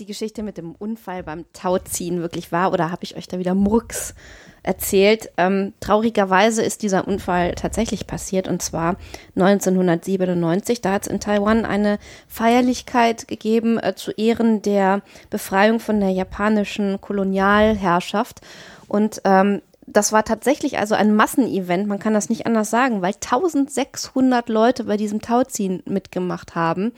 die 0.00 0.06
Geschichte 0.06 0.42
mit 0.42 0.56
dem 0.56 0.74
Unfall 0.74 1.22
beim 1.22 1.44
Tauziehen 1.52 2.20
wirklich 2.20 2.50
wahr 2.50 2.72
oder 2.72 2.90
habe 2.90 3.04
ich 3.04 3.16
euch 3.16 3.28
da 3.28 3.38
wieder 3.38 3.54
Murks 3.54 4.14
erzählt? 4.62 5.30
Ähm, 5.36 5.74
traurigerweise 5.80 6.62
ist 6.62 6.82
dieser 6.82 7.06
Unfall 7.06 7.54
tatsächlich 7.54 8.06
passiert 8.06 8.48
und 8.48 8.62
zwar 8.62 8.96
1997. 9.36 10.80
Da 10.80 10.92
hat 10.92 11.02
es 11.02 11.08
in 11.08 11.20
Taiwan 11.20 11.64
eine 11.64 11.98
Feierlichkeit 12.26 13.28
gegeben 13.28 13.78
äh, 13.78 13.94
zu 13.94 14.10
Ehren 14.12 14.62
der 14.62 15.02
Befreiung 15.28 15.78
von 15.78 16.00
der 16.00 16.10
japanischen 16.10 17.00
Kolonialherrschaft 17.00 18.40
und 18.88 19.20
ähm, 19.24 19.62
das 19.86 20.12
war 20.12 20.24
tatsächlich 20.24 20.78
also 20.78 20.94
ein 20.94 21.14
Massenevent, 21.14 21.86
man 21.86 21.98
kann 21.98 22.14
das 22.14 22.28
nicht 22.28 22.46
anders 22.46 22.70
sagen, 22.70 23.02
weil 23.02 23.14
1600 23.14 24.48
Leute 24.48 24.84
bei 24.84 24.96
diesem 24.96 25.20
Tauziehen 25.20 25.82
mitgemacht 25.84 26.54
haben. 26.54 26.92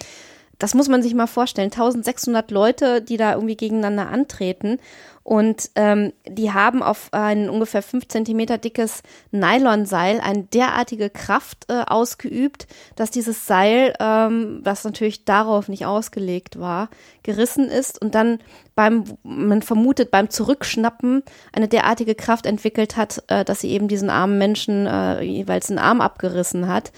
Das 0.62 0.74
muss 0.74 0.88
man 0.88 1.02
sich 1.02 1.12
mal 1.12 1.26
vorstellen. 1.26 1.72
1600 1.72 2.52
Leute, 2.52 3.02
die 3.02 3.16
da 3.16 3.32
irgendwie 3.32 3.56
gegeneinander 3.56 4.08
antreten. 4.08 4.78
Und 5.24 5.70
ähm, 5.74 6.12
die 6.28 6.52
haben 6.52 6.84
auf 6.84 7.08
ein 7.10 7.50
ungefähr 7.50 7.82
fünf 7.82 8.06
Zentimeter 8.06 8.58
dickes 8.58 9.02
Nylonseil 9.32 10.20
eine 10.20 10.44
derartige 10.44 11.10
Kraft 11.10 11.64
äh, 11.68 11.82
ausgeübt, 11.84 12.68
dass 12.94 13.10
dieses 13.10 13.44
Seil, 13.44 13.92
ähm, 13.98 14.60
was 14.62 14.84
natürlich 14.84 15.24
darauf 15.24 15.66
nicht 15.66 15.84
ausgelegt 15.84 16.60
war, 16.60 16.90
gerissen 17.24 17.68
ist 17.68 18.00
und 18.00 18.14
dann 18.14 18.38
beim, 18.76 19.02
man 19.24 19.62
vermutet, 19.62 20.12
beim 20.12 20.30
Zurückschnappen 20.30 21.24
eine 21.52 21.66
derartige 21.66 22.14
Kraft 22.14 22.46
entwickelt 22.46 22.96
hat, 22.96 23.24
äh, 23.26 23.44
dass 23.44 23.62
sie 23.62 23.70
eben 23.70 23.88
diesen 23.88 24.10
armen 24.10 24.38
Menschen 24.38 24.86
äh, 24.86 25.22
jeweils 25.22 25.70
einen 25.70 25.80
Arm 25.80 26.00
abgerissen 26.00 26.68
hat. 26.68 26.92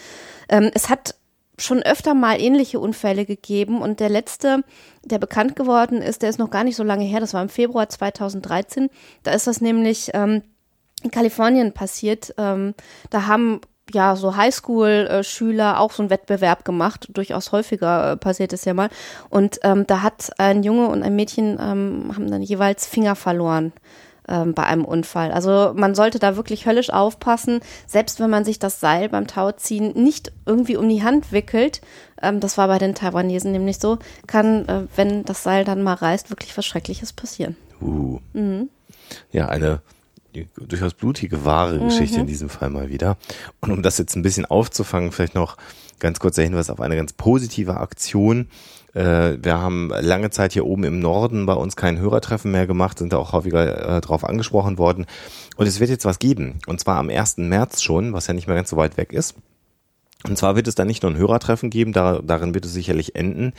Ähm, 0.50 0.70
es 0.74 0.90
hat 0.90 1.14
schon 1.58 1.82
öfter 1.82 2.14
mal 2.14 2.40
ähnliche 2.40 2.80
Unfälle 2.80 3.24
gegeben 3.24 3.80
und 3.80 4.00
der 4.00 4.08
letzte, 4.08 4.64
der 5.04 5.18
bekannt 5.18 5.56
geworden 5.56 6.02
ist, 6.02 6.22
der 6.22 6.30
ist 6.30 6.38
noch 6.38 6.50
gar 6.50 6.64
nicht 6.64 6.76
so 6.76 6.82
lange 6.82 7.04
her, 7.04 7.20
das 7.20 7.34
war 7.34 7.42
im 7.42 7.48
Februar 7.48 7.88
2013. 7.88 8.90
Da 9.22 9.32
ist 9.32 9.46
das 9.46 9.60
nämlich 9.60 10.10
ähm, 10.14 10.42
in 11.02 11.10
Kalifornien 11.10 11.72
passiert. 11.72 12.34
Ähm, 12.38 12.74
da 13.10 13.26
haben 13.26 13.60
ja 13.92 14.16
so 14.16 14.36
Highschool-Schüler 14.36 15.78
auch 15.78 15.92
so 15.92 16.02
einen 16.02 16.10
Wettbewerb 16.10 16.64
gemacht, 16.64 17.08
durchaus 17.12 17.52
häufiger 17.52 18.12
äh, 18.12 18.16
passiert 18.16 18.52
es 18.52 18.64
ja 18.64 18.74
mal. 18.74 18.88
Und 19.28 19.60
ähm, 19.62 19.86
da 19.86 20.02
hat 20.02 20.30
ein 20.38 20.62
Junge 20.62 20.88
und 20.88 21.02
ein 21.02 21.14
Mädchen 21.14 21.58
ähm, 21.60 22.10
haben 22.14 22.30
dann 22.30 22.42
jeweils 22.42 22.86
Finger 22.86 23.14
verloren 23.14 23.72
ähm, 24.28 24.54
bei 24.54 24.64
einem 24.64 24.84
Unfall. 24.84 25.32
Also 25.32 25.72
man 25.74 25.94
sollte 25.94 26.18
da 26.18 26.36
wirklich 26.36 26.66
höllisch 26.66 26.90
aufpassen, 26.90 27.60
selbst 27.86 28.20
wenn 28.20 28.30
man 28.30 28.44
sich 28.44 28.58
das 28.58 28.80
Seil 28.80 29.08
beim 29.08 29.26
Tauziehen 29.26 29.92
nicht 29.94 30.32
irgendwie 30.46 30.76
um 30.76 30.88
die 30.88 31.02
Hand 31.02 31.32
wickelt, 31.32 31.80
ähm, 32.22 32.40
das 32.40 32.58
war 32.58 32.68
bei 32.68 32.78
den 32.78 32.94
Taiwanesen 32.94 33.52
nämlich 33.52 33.78
so, 33.78 33.98
kann, 34.26 34.66
äh, 34.68 34.82
wenn 34.96 35.24
das 35.24 35.42
Seil 35.42 35.64
dann 35.64 35.82
mal 35.82 35.94
reißt, 35.94 36.30
wirklich 36.30 36.56
was 36.56 36.66
Schreckliches 36.66 37.12
passieren. 37.12 37.56
Uh. 37.80 38.18
Mhm. 38.32 38.70
Ja, 39.32 39.48
eine 39.48 39.82
durchaus 40.56 40.94
blutige, 40.94 41.44
wahre 41.44 41.78
Geschichte 41.78 42.16
mhm. 42.16 42.22
in 42.22 42.26
diesem 42.26 42.48
Fall 42.48 42.70
mal 42.70 42.88
wieder. 42.88 43.16
Und 43.60 43.70
um 43.70 43.82
das 43.82 43.98
jetzt 43.98 44.16
ein 44.16 44.22
bisschen 44.22 44.44
aufzufangen, 44.44 45.12
vielleicht 45.12 45.34
noch 45.34 45.56
ganz 45.98 46.20
kurz 46.20 46.36
der 46.36 46.44
Hinweis 46.44 46.70
auf 46.70 46.80
eine 46.80 46.96
ganz 46.96 47.12
positive 47.12 47.76
Aktion, 47.76 48.48
äh, 48.94 49.38
wir 49.42 49.58
haben 49.58 49.90
lange 50.00 50.30
Zeit 50.30 50.52
hier 50.52 50.64
oben 50.64 50.84
im 50.84 51.00
Norden 51.00 51.46
bei 51.46 51.54
uns 51.54 51.76
kein 51.76 51.98
Hörertreffen 51.98 52.50
mehr 52.50 52.66
gemacht, 52.66 52.98
sind 52.98 53.12
da 53.12 53.18
auch 53.18 53.32
häufiger 53.32 53.96
äh, 53.96 54.00
drauf 54.00 54.24
angesprochen 54.24 54.78
worden. 54.78 55.06
Und 55.56 55.66
es 55.66 55.80
wird 55.80 55.90
jetzt 55.90 56.04
was 56.04 56.18
geben. 56.18 56.60
Und 56.66 56.80
zwar 56.80 56.96
am 56.96 57.10
1. 57.10 57.38
März 57.38 57.82
schon, 57.82 58.12
was 58.12 58.26
ja 58.28 58.34
nicht 58.34 58.46
mehr 58.46 58.56
ganz 58.56 58.70
so 58.70 58.76
weit 58.76 58.96
weg 58.96 59.12
ist. 59.12 59.34
Und 60.26 60.38
zwar 60.38 60.56
wird 60.56 60.68
es 60.68 60.74
dann 60.74 60.86
nicht 60.86 61.02
nur 61.02 61.12
ein 61.12 61.18
Hörertreffen 61.18 61.68
geben, 61.68 61.92
da, 61.92 62.20
darin 62.22 62.54
wird 62.54 62.64
es 62.64 62.72
sicherlich 62.72 63.14
enden, 63.14 63.52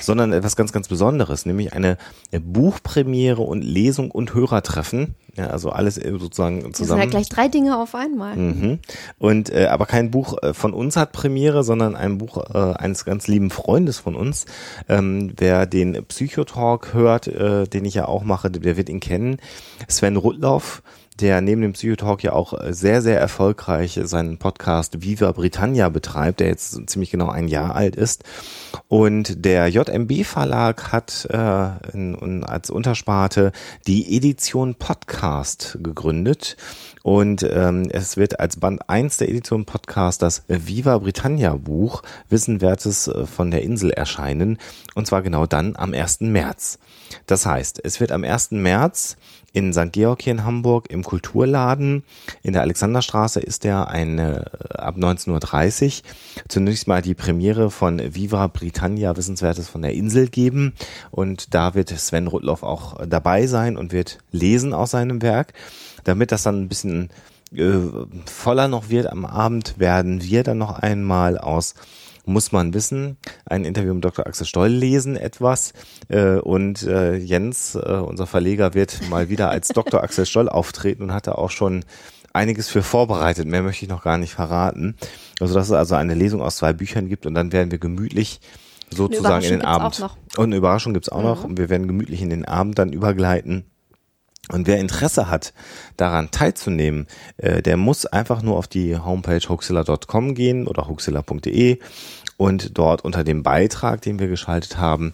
sondern 0.00 0.32
etwas 0.32 0.54
ganz, 0.54 0.72
ganz 0.72 0.86
Besonderes, 0.86 1.46
nämlich 1.46 1.72
eine, 1.72 1.98
eine 2.30 2.40
Buchpremiere 2.40 3.42
und 3.42 3.62
Lesung 3.62 4.10
und 4.10 4.32
Hörertreffen. 4.32 5.14
Ja, 5.34 5.46
also 5.46 5.70
alles 5.70 5.94
sozusagen 5.94 6.60
zusammen. 6.60 6.72
Das 6.74 6.76
sind 6.76 6.98
ja 6.98 7.06
gleich 7.06 7.28
drei 7.30 7.48
Dinge 7.48 7.78
auf 7.78 7.94
einmal. 7.94 8.36
Mhm. 8.36 8.78
Und 9.18 9.50
äh, 9.50 9.66
aber 9.66 9.86
kein 9.86 10.10
Buch 10.10 10.36
äh, 10.42 10.52
von 10.52 10.74
uns 10.74 10.96
hat 10.96 11.12
Premiere, 11.12 11.64
sondern 11.64 11.96
ein 11.96 12.18
Buch 12.18 12.36
äh, 12.52 12.58
eines 12.58 13.06
ganz 13.06 13.28
lieben 13.28 13.50
Freundes 13.50 13.98
von 13.98 14.14
uns. 14.14 14.44
Ähm, 14.90 15.32
wer 15.38 15.64
den 15.66 16.04
Psychotalk 16.04 16.92
hört, 16.92 17.28
äh, 17.28 17.66
den 17.66 17.86
ich 17.86 17.94
ja 17.94 18.06
auch 18.06 18.24
mache, 18.24 18.50
der 18.50 18.76
wird 18.76 18.90
ihn 18.90 19.00
kennen. 19.00 19.38
Sven 19.88 20.16
Rudloff 20.16 20.82
der 21.22 21.40
neben 21.40 21.62
dem 21.62 21.72
Psychotalk 21.72 22.24
ja 22.24 22.32
auch 22.32 22.52
sehr, 22.70 23.00
sehr 23.00 23.18
erfolgreich 23.18 23.98
seinen 24.02 24.38
Podcast 24.38 25.02
Viva 25.02 25.30
Britannia 25.30 25.88
betreibt, 25.88 26.40
der 26.40 26.48
jetzt 26.48 26.90
ziemlich 26.90 27.12
genau 27.12 27.28
ein 27.28 27.46
Jahr 27.46 27.76
alt 27.76 27.94
ist. 27.94 28.24
Und 28.88 29.44
der 29.44 29.68
JMB 29.68 30.24
Verlag 30.24 30.90
hat 30.92 31.28
äh, 31.30 31.94
in, 31.94 32.14
in, 32.16 32.44
als 32.44 32.70
Untersparte 32.70 33.52
die 33.86 34.16
Edition 34.16 34.74
Podcast 34.74 35.78
gegründet. 35.80 36.56
Und 37.04 37.42
ähm, 37.48 37.88
es 37.90 38.16
wird 38.16 38.40
als 38.40 38.56
Band 38.56 38.88
1 38.88 39.18
der 39.18 39.28
Edition 39.28 39.64
Podcast 39.64 40.22
das 40.22 40.42
Viva 40.48 40.98
Britannia 40.98 41.54
Buch 41.54 42.02
Wissenwertes 42.28 43.08
äh, 43.08 43.26
von 43.26 43.50
der 43.50 43.62
Insel 43.62 43.90
erscheinen. 43.90 44.58
Und 44.94 45.06
zwar 45.06 45.22
genau 45.22 45.46
dann 45.46 45.76
am 45.76 45.94
1. 45.94 46.20
März. 46.20 46.78
Das 47.26 47.46
heißt, 47.46 47.80
es 47.84 48.00
wird 48.00 48.12
am 48.12 48.24
1. 48.24 48.52
März 48.52 49.16
in 49.52 49.72
St. 49.72 49.92
Georg 49.92 50.22
hier 50.22 50.32
in 50.32 50.44
Hamburg 50.44 50.90
im 50.90 51.04
Kulturladen 51.04 52.04
in 52.42 52.52
der 52.52 52.62
Alexanderstraße 52.62 53.40
ist 53.40 53.64
der 53.64 53.88
eine 53.88 54.50
äh, 54.70 54.78
ab 54.78 54.96
19.30 54.96 56.02
Uhr 56.02 56.02
zunächst 56.48 56.86
mal 56.86 57.02
die 57.02 57.14
Premiere 57.14 57.70
von 57.70 58.00
Viva 58.14 58.46
Britannia 58.46 59.16
Wissenswertes 59.16 59.68
von 59.68 59.82
der 59.82 59.92
Insel 59.92 60.28
geben 60.28 60.72
und 61.10 61.54
da 61.54 61.74
wird 61.74 61.90
Sven 61.90 62.26
Rudloff 62.26 62.62
auch 62.62 63.04
dabei 63.06 63.46
sein 63.46 63.76
und 63.76 63.92
wird 63.92 64.18
lesen 64.30 64.72
aus 64.72 64.92
seinem 64.92 65.22
Werk. 65.22 65.52
Damit 66.04 66.32
das 66.32 66.42
dann 66.42 66.62
ein 66.62 66.68
bisschen 66.68 67.10
äh, 67.54 67.72
voller 68.26 68.68
noch 68.68 68.88
wird 68.88 69.06
am 69.06 69.24
Abend, 69.24 69.78
werden 69.78 70.22
wir 70.22 70.42
dann 70.42 70.58
noch 70.58 70.78
einmal 70.78 71.38
aus 71.38 71.74
muss 72.24 72.52
man 72.52 72.74
wissen, 72.74 73.16
ein 73.46 73.64
Interview 73.64 73.94
mit 73.94 74.04
Dr. 74.04 74.26
Axel 74.26 74.46
Stoll 74.46 74.68
lesen 74.68 75.16
etwas 75.16 75.72
äh, 76.08 76.36
und 76.36 76.82
äh, 76.84 77.16
Jens, 77.16 77.74
äh, 77.74 77.78
unser 77.78 78.26
Verleger, 78.26 78.74
wird 78.74 79.00
mal 79.10 79.28
wieder 79.28 79.50
als 79.50 79.68
Dr. 79.74 80.02
Axel 80.02 80.26
Stoll 80.26 80.48
auftreten 80.48 81.04
und 81.04 81.12
hatte 81.12 81.38
auch 81.38 81.50
schon 81.50 81.84
einiges 82.32 82.68
für 82.68 82.82
vorbereitet. 82.82 83.46
Mehr 83.46 83.62
möchte 83.62 83.84
ich 83.84 83.90
noch 83.90 84.02
gar 84.02 84.18
nicht 84.18 84.34
verraten. 84.34 84.96
Also 85.40 85.54
dass 85.54 85.66
es 85.66 85.72
also 85.72 85.94
eine 85.94 86.14
Lesung 86.14 86.42
aus 86.42 86.56
zwei 86.56 86.72
Büchern 86.72 87.08
gibt 87.08 87.26
und 87.26 87.34
dann 87.34 87.52
werden 87.52 87.70
wir 87.70 87.78
gemütlich 87.78 88.40
sozusagen 88.90 89.44
in 89.44 89.50
den 89.50 89.62
Abend. 89.62 90.04
Und 90.36 90.44
eine 90.44 90.56
Überraschung 90.56 90.94
gibt's 90.94 91.08
auch 91.08 91.18
mhm. 91.18 91.24
noch. 91.24 91.44
Und 91.44 91.58
wir 91.58 91.68
werden 91.68 91.88
gemütlich 91.88 92.22
in 92.22 92.30
den 92.30 92.44
Abend 92.44 92.78
dann 92.78 92.92
übergleiten. 92.92 93.64
Und 94.52 94.66
wer 94.66 94.78
Interesse 94.78 95.28
hat, 95.28 95.54
daran 95.96 96.30
teilzunehmen, 96.30 97.06
äh, 97.38 97.62
der 97.62 97.76
muss 97.76 98.06
einfach 98.06 98.42
nur 98.42 98.56
auf 98.56 98.68
die 98.68 98.96
Homepage 98.96 99.40
hoaxilla.com 99.48 100.34
gehen 100.34 100.66
oder 100.66 100.88
hoaxilla.de 100.88 101.78
und 102.36 102.78
dort 102.78 103.02
unter 103.04 103.24
dem 103.24 103.42
Beitrag, 103.42 104.02
den 104.02 104.18
wir 104.18 104.28
geschaltet 104.28 104.76
haben, 104.76 105.12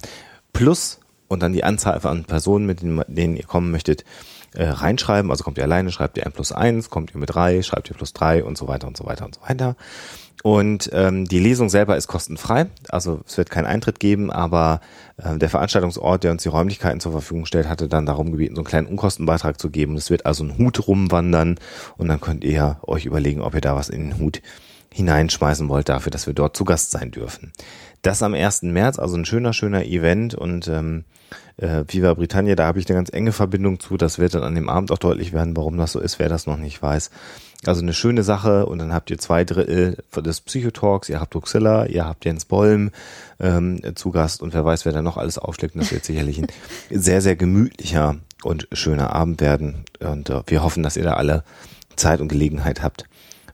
plus 0.52 0.98
und 1.28 1.42
dann 1.42 1.52
die 1.52 1.62
Anzahl 1.62 2.00
an 2.04 2.24
Personen, 2.24 2.66
mit 2.66 2.80
denen, 2.82 3.36
ihr 3.36 3.44
kommen 3.44 3.70
möchtet, 3.70 4.04
äh, 4.54 4.64
reinschreiben. 4.64 5.30
Also 5.30 5.44
kommt 5.44 5.58
ihr 5.58 5.64
alleine, 5.64 5.92
schreibt 5.92 6.16
ihr 6.16 6.26
ein 6.26 6.32
plus 6.32 6.52
eins, 6.52 6.90
kommt 6.90 7.14
ihr 7.14 7.18
mit 7.18 7.32
drei, 7.32 7.62
schreibt 7.62 7.90
ihr 7.90 7.96
plus 7.96 8.12
drei 8.12 8.42
und 8.42 8.58
so 8.58 8.66
weiter 8.66 8.86
und 8.86 8.96
so 8.96 9.04
weiter 9.04 9.24
und 9.24 9.34
so 9.36 9.42
weiter. 9.42 9.76
Und 10.44 10.90
ähm, 10.92 11.26
die 11.26 11.40
Lesung 11.40 11.68
selber 11.68 11.96
ist 11.96 12.06
kostenfrei, 12.06 12.66
also 12.88 13.20
es 13.26 13.36
wird 13.36 13.50
keinen 13.50 13.66
Eintritt 13.66 13.98
geben, 13.98 14.30
aber 14.30 14.80
äh, 15.16 15.36
der 15.36 15.48
Veranstaltungsort, 15.48 16.22
der 16.22 16.30
uns 16.30 16.44
die 16.44 16.48
Räumlichkeiten 16.48 17.00
zur 17.00 17.10
Verfügung 17.10 17.44
stellt, 17.44 17.68
hatte 17.68 17.88
dann 17.88 18.06
darum 18.06 18.30
gebeten, 18.30 18.54
so 18.54 18.60
einen 18.60 18.66
kleinen 18.66 18.86
Unkostenbeitrag 18.86 19.60
zu 19.60 19.68
geben. 19.68 19.96
Es 19.96 20.10
wird 20.10 20.26
also 20.26 20.44
ein 20.44 20.56
Hut 20.56 20.86
rumwandern 20.86 21.58
und 21.96 22.08
dann 22.08 22.20
könnt 22.20 22.44
ihr 22.44 22.78
euch 22.82 23.04
überlegen, 23.04 23.40
ob 23.40 23.54
ihr 23.54 23.60
da 23.60 23.74
was 23.74 23.88
in 23.88 24.10
den 24.10 24.18
Hut 24.18 24.40
hineinschmeißen 24.92 25.68
wollt 25.68 25.88
dafür, 25.88 26.10
dass 26.10 26.26
wir 26.26 26.34
dort 26.34 26.56
zu 26.56 26.64
Gast 26.64 26.92
sein 26.92 27.10
dürfen. 27.10 27.52
Das 28.02 28.22
am 28.22 28.34
1. 28.34 28.62
März, 28.62 28.98
also 28.98 29.16
ein 29.16 29.24
schöner, 29.24 29.52
schöner 29.52 29.84
Event 29.84 30.34
und 30.34 30.68
ähm, 30.68 31.04
äh, 31.56 31.84
Viva 31.88 32.14
Britannia, 32.14 32.54
da 32.54 32.66
habe 32.66 32.78
ich 32.78 32.88
eine 32.88 32.96
ganz 32.96 33.12
enge 33.12 33.32
Verbindung 33.32 33.80
zu. 33.80 33.96
Das 33.96 34.18
wird 34.18 34.34
dann 34.34 34.44
an 34.44 34.54
dem 34.54 34.68
Abend 34.68 34.92
auch 34.92 34.98
deutlich 34.98 35.32
werden, 35.32 35.56
warum 35.56 35.76
das 35.76 35.92
so 35.92 36.00
ist, 36.00 36.18
wer 36.18 36.28
das 36.28 36.46
noch 36.46 36.56
nicht 36.56 36.80
weiß. 36.80 37.10
Also 37.66 37.82
eine 37.82 37.92
schöne 37.92 38.22
Sache 38.22 38.66
und 38.66 38.78
dann 38.78 38.92
habt 38.92 39.10
ihr 39.10 39.18
zwei 39.18 39.44
Drittel 39.44 39.98
des 40.16 40.40
Psychotalks, 40.40 41.08
ihr 41.08 41.20
habt 41.20 41.34
Uxilla, 41.34 41.86
ihr 41.86 42.04
habt 42.04 42.24
Jens 42.24 42.44
Bollm 42.44 42.92
ähm, 43.40 43.80
zu 43.96 44.12
Gast 44.12 44.42
und 44.42 44.54
wer 44.54 44.64
weiß, 44.64 44.84
wer 44.84 44.92
da 44.92 45.02
noch 45.02 45.16
alles 45.16 45.38
aufschlägt. 45.38 45.74
Und 45.74 45.82
das 45.82 45.90
wird 45.90 46.04
sicherlich 46.04 46.38
ein 46.38 46.46
sehr, 46.90 47.20
sehr 47.20 47.34
gemütlicher 47.34 48.16
und 48.44 48.68
schöner 48.72 49.12
Abend 49.12 49.40
werden. 49.40 49.84
Und 49.98 50.30
äh, 50.30 50.42
wir 50.46 50.62
hoffen, 50.62 50.84
dass 50.84 50.96
ihr 50.96 51.02
da 51.02 51.14
alle 51.14 51.42
Zeit 51.96 52.20
und 52.20 52.28
Gelegenheit 52.28 52.80
habt, 52.80 53.06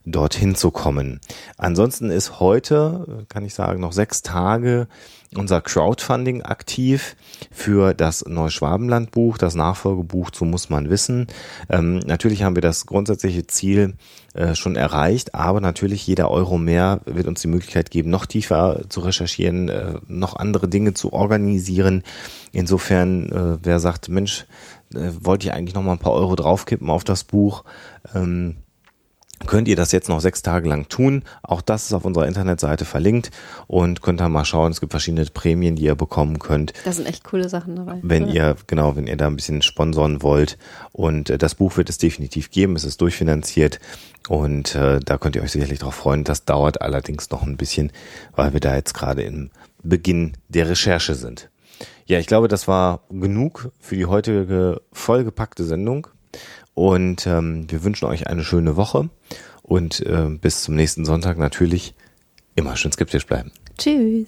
dorthin 0.05 0.55
zu 0.55 0.71
kommen. 0.71 1.19
Ansonsten 1.57 2.09
ist 2.09 2.39
heute, 2.39 3.25
kann 3.29 3.45
ich 3.45 3.53
sagen, 3.53 3.81
noch 3.81 3.93
sechs 3.93 4.21
Tage 4.21 4.87
unser 5.37 5.61
Crowdfunding 5.61 6.43
aktiv 6.43 7.15
für 7.51 7.93
das 7.93 8.25
Neuschwabenland-Buch, 8.25 9.37
das 9.37 9.55
Nachfolgebuch 9.55 10.31
zu 10.31 10.45
Muss 10.45 10.69
man 10.69 10.89
wissen. 10.89 11.27
Ähm, 11.69 11.99
natürlich 11.99 12.43
haben 12.43 12.55
wir 12.55 12.61
das 12.61 12.85
grundsätzliche 12.85 13.47
Ziel 13.47 13.95
äh, 14.33 14.55
schon 14.55 14.75
erreicht, 14.75 15.35
aber 15.35 15.61
natürlich 15.61 16.05
jeder 16.07 16.31
Euro 16.31 16.57
mehr 16.57 17.01
wird 17.05 17.27
uns 17.27 17.41
die 17.41 17.47
Möglichkeit 17.47 17.91
geben, 17.91 18.09
noch 18.09 18.25
tiefer 18.25 18.81
zu 18.89 19.01
recherchieren, 19.01 19.69
äh, 19.69 19.95
noch 20.07 20.35
andere 20.35 20.67
Dinge 20.67 20.93
zu 20.93 21.13
organisieren. 21.13 22.03
Insofern, 22.51 23.31
äh, 23.31 23.57
wer 23.63 23.79
sagt, 23.79 24.09
Mensch, 24.09 24.45
äh, 24.93 25.11
wollte 25.19 25.47
ich 25.47 25.53
eigentlich 25.53 25.75
noch 25.75 25.83
mal 25.83 25.93
ein 25.93 25.99
paar 25.99 26.13
Euro 26.13 26.35
draufkippen 26.35 26.89
auf 26.89 27.03
das 27.03 27.23
Buch, 27.23 27.63
ähm, 28.13 28.57
könnt 29.45 29.67
ihr 29.67 29.75
das 29.75 29.91
jetzt 29.91 30.09
noch 30.09 30.21
sechs 30.21 30.41
Tage 30.41 30.67
lang 30.69 30.87
tun. 30.89 31.23
Auch 31.43 31.61
das 31.61 31.85
ist 31.85 31.93
auf 31.93 32.05
unserer 32.05 32.27
Internetseite 32.27 32.85
verlinkt 32.85 33.31
und 33.67 34.01
könnt 34.01 34.19
da 34.19 34.29
mal 34.29 34.45
schauen. 34.45 34.71
Es 34.71 34.79
gibt 34.79 34.91
verschiedene 34.91 35.25
Prämien, 35.25 35.75
die 35.75 35.83
ihr 35.83 35.95
bekommen 35.95 36.39
könnt. 36.39 36.73
Da 36.83 36.91
sind 36.91 37.07
echt 37.07 37.23
coole 37.23 37.49
Sachen 37.49 37.75
dabei. 37.75 37.99
Wenn 38.01 38.27
ja. 38.27 38.49
ihr, 38.49 38.55
genau, 38.67 38.95
wenn 38.95 39.07
ihr 39.07 39.17
da 39.17 39.27
ein 39.27 39.35
bisschen 39.35 39.61
sponsoren 39.61 40.21
wollt. 40.21 40.57
Und 40.91 41.29
äh, 41.29 41.37
das 41.37 41.55
Buch 41.55 41.77
wird 41.77 41.89
es 41.89 41.97
definitiv 41.97 42.51
geben. 42.51 42.75
Es 42.75 42.83
ist 42.83 43.01
durchfinanziert 43.01 43.79
und 44.27 44.75
äh, 44.75 44.99
da 44.99 45.17
könnt 45.17 45.35
ihr 45.35 45.43
euch 45.43 45.51
sicherlich 45.51 45.79
darauf 45.79 45.95
freuen. 45.95 46.23
Das 46.23 46.45
dauert 46.45 46.81
allerdings 46.81 47.29
noch 47.29 47.43
ein 47.43 47.57
bisschen, 47.57 47.91
weil 48.35 48.53
wir 48.53 48.59
da 48.59 48.75
jetzt 48.75 48.93
gerade 48.93 49.23
im 49.23 49.51
Beginn 49.83 50.33
der 50.49 50.69
Recherche 50.69 51.15
sind. 51.15 51.49
Ja, 52.07 52.19
ich 52.19 52.27
glaube, 52.27 52.47
das 52.47 52.67
war 52.67 53.01
genug 53.09 53.71
für 53.79 53.95
die 53.95 54.05
heutige 54.05 54.81
vollgepackte 54.91 55.63
Sendung. 55.63 56.07
Und 56.75 57.25
ähm, 57.25 57.65
wir 57.71 57.83
wünschen 57.83 58.05
euch 58.05 58.27
eine 58.27 58.43
schöne 58.43 58.75
Woche 58.75 59.09
und 59.63 60.01
äh, 60.01 60.29
bis 60.29 60.63
zum 60.63 60.75
nächsten 60.75 61.05
Sonntag 61.05 61.37
natürlich 61.37 61.95
immer 62.55 62.75
schön 62.75 62.91
skeptisch 62.91 63.25
bleiben. 63.25 63.51
Tschüss. 63.77 64.27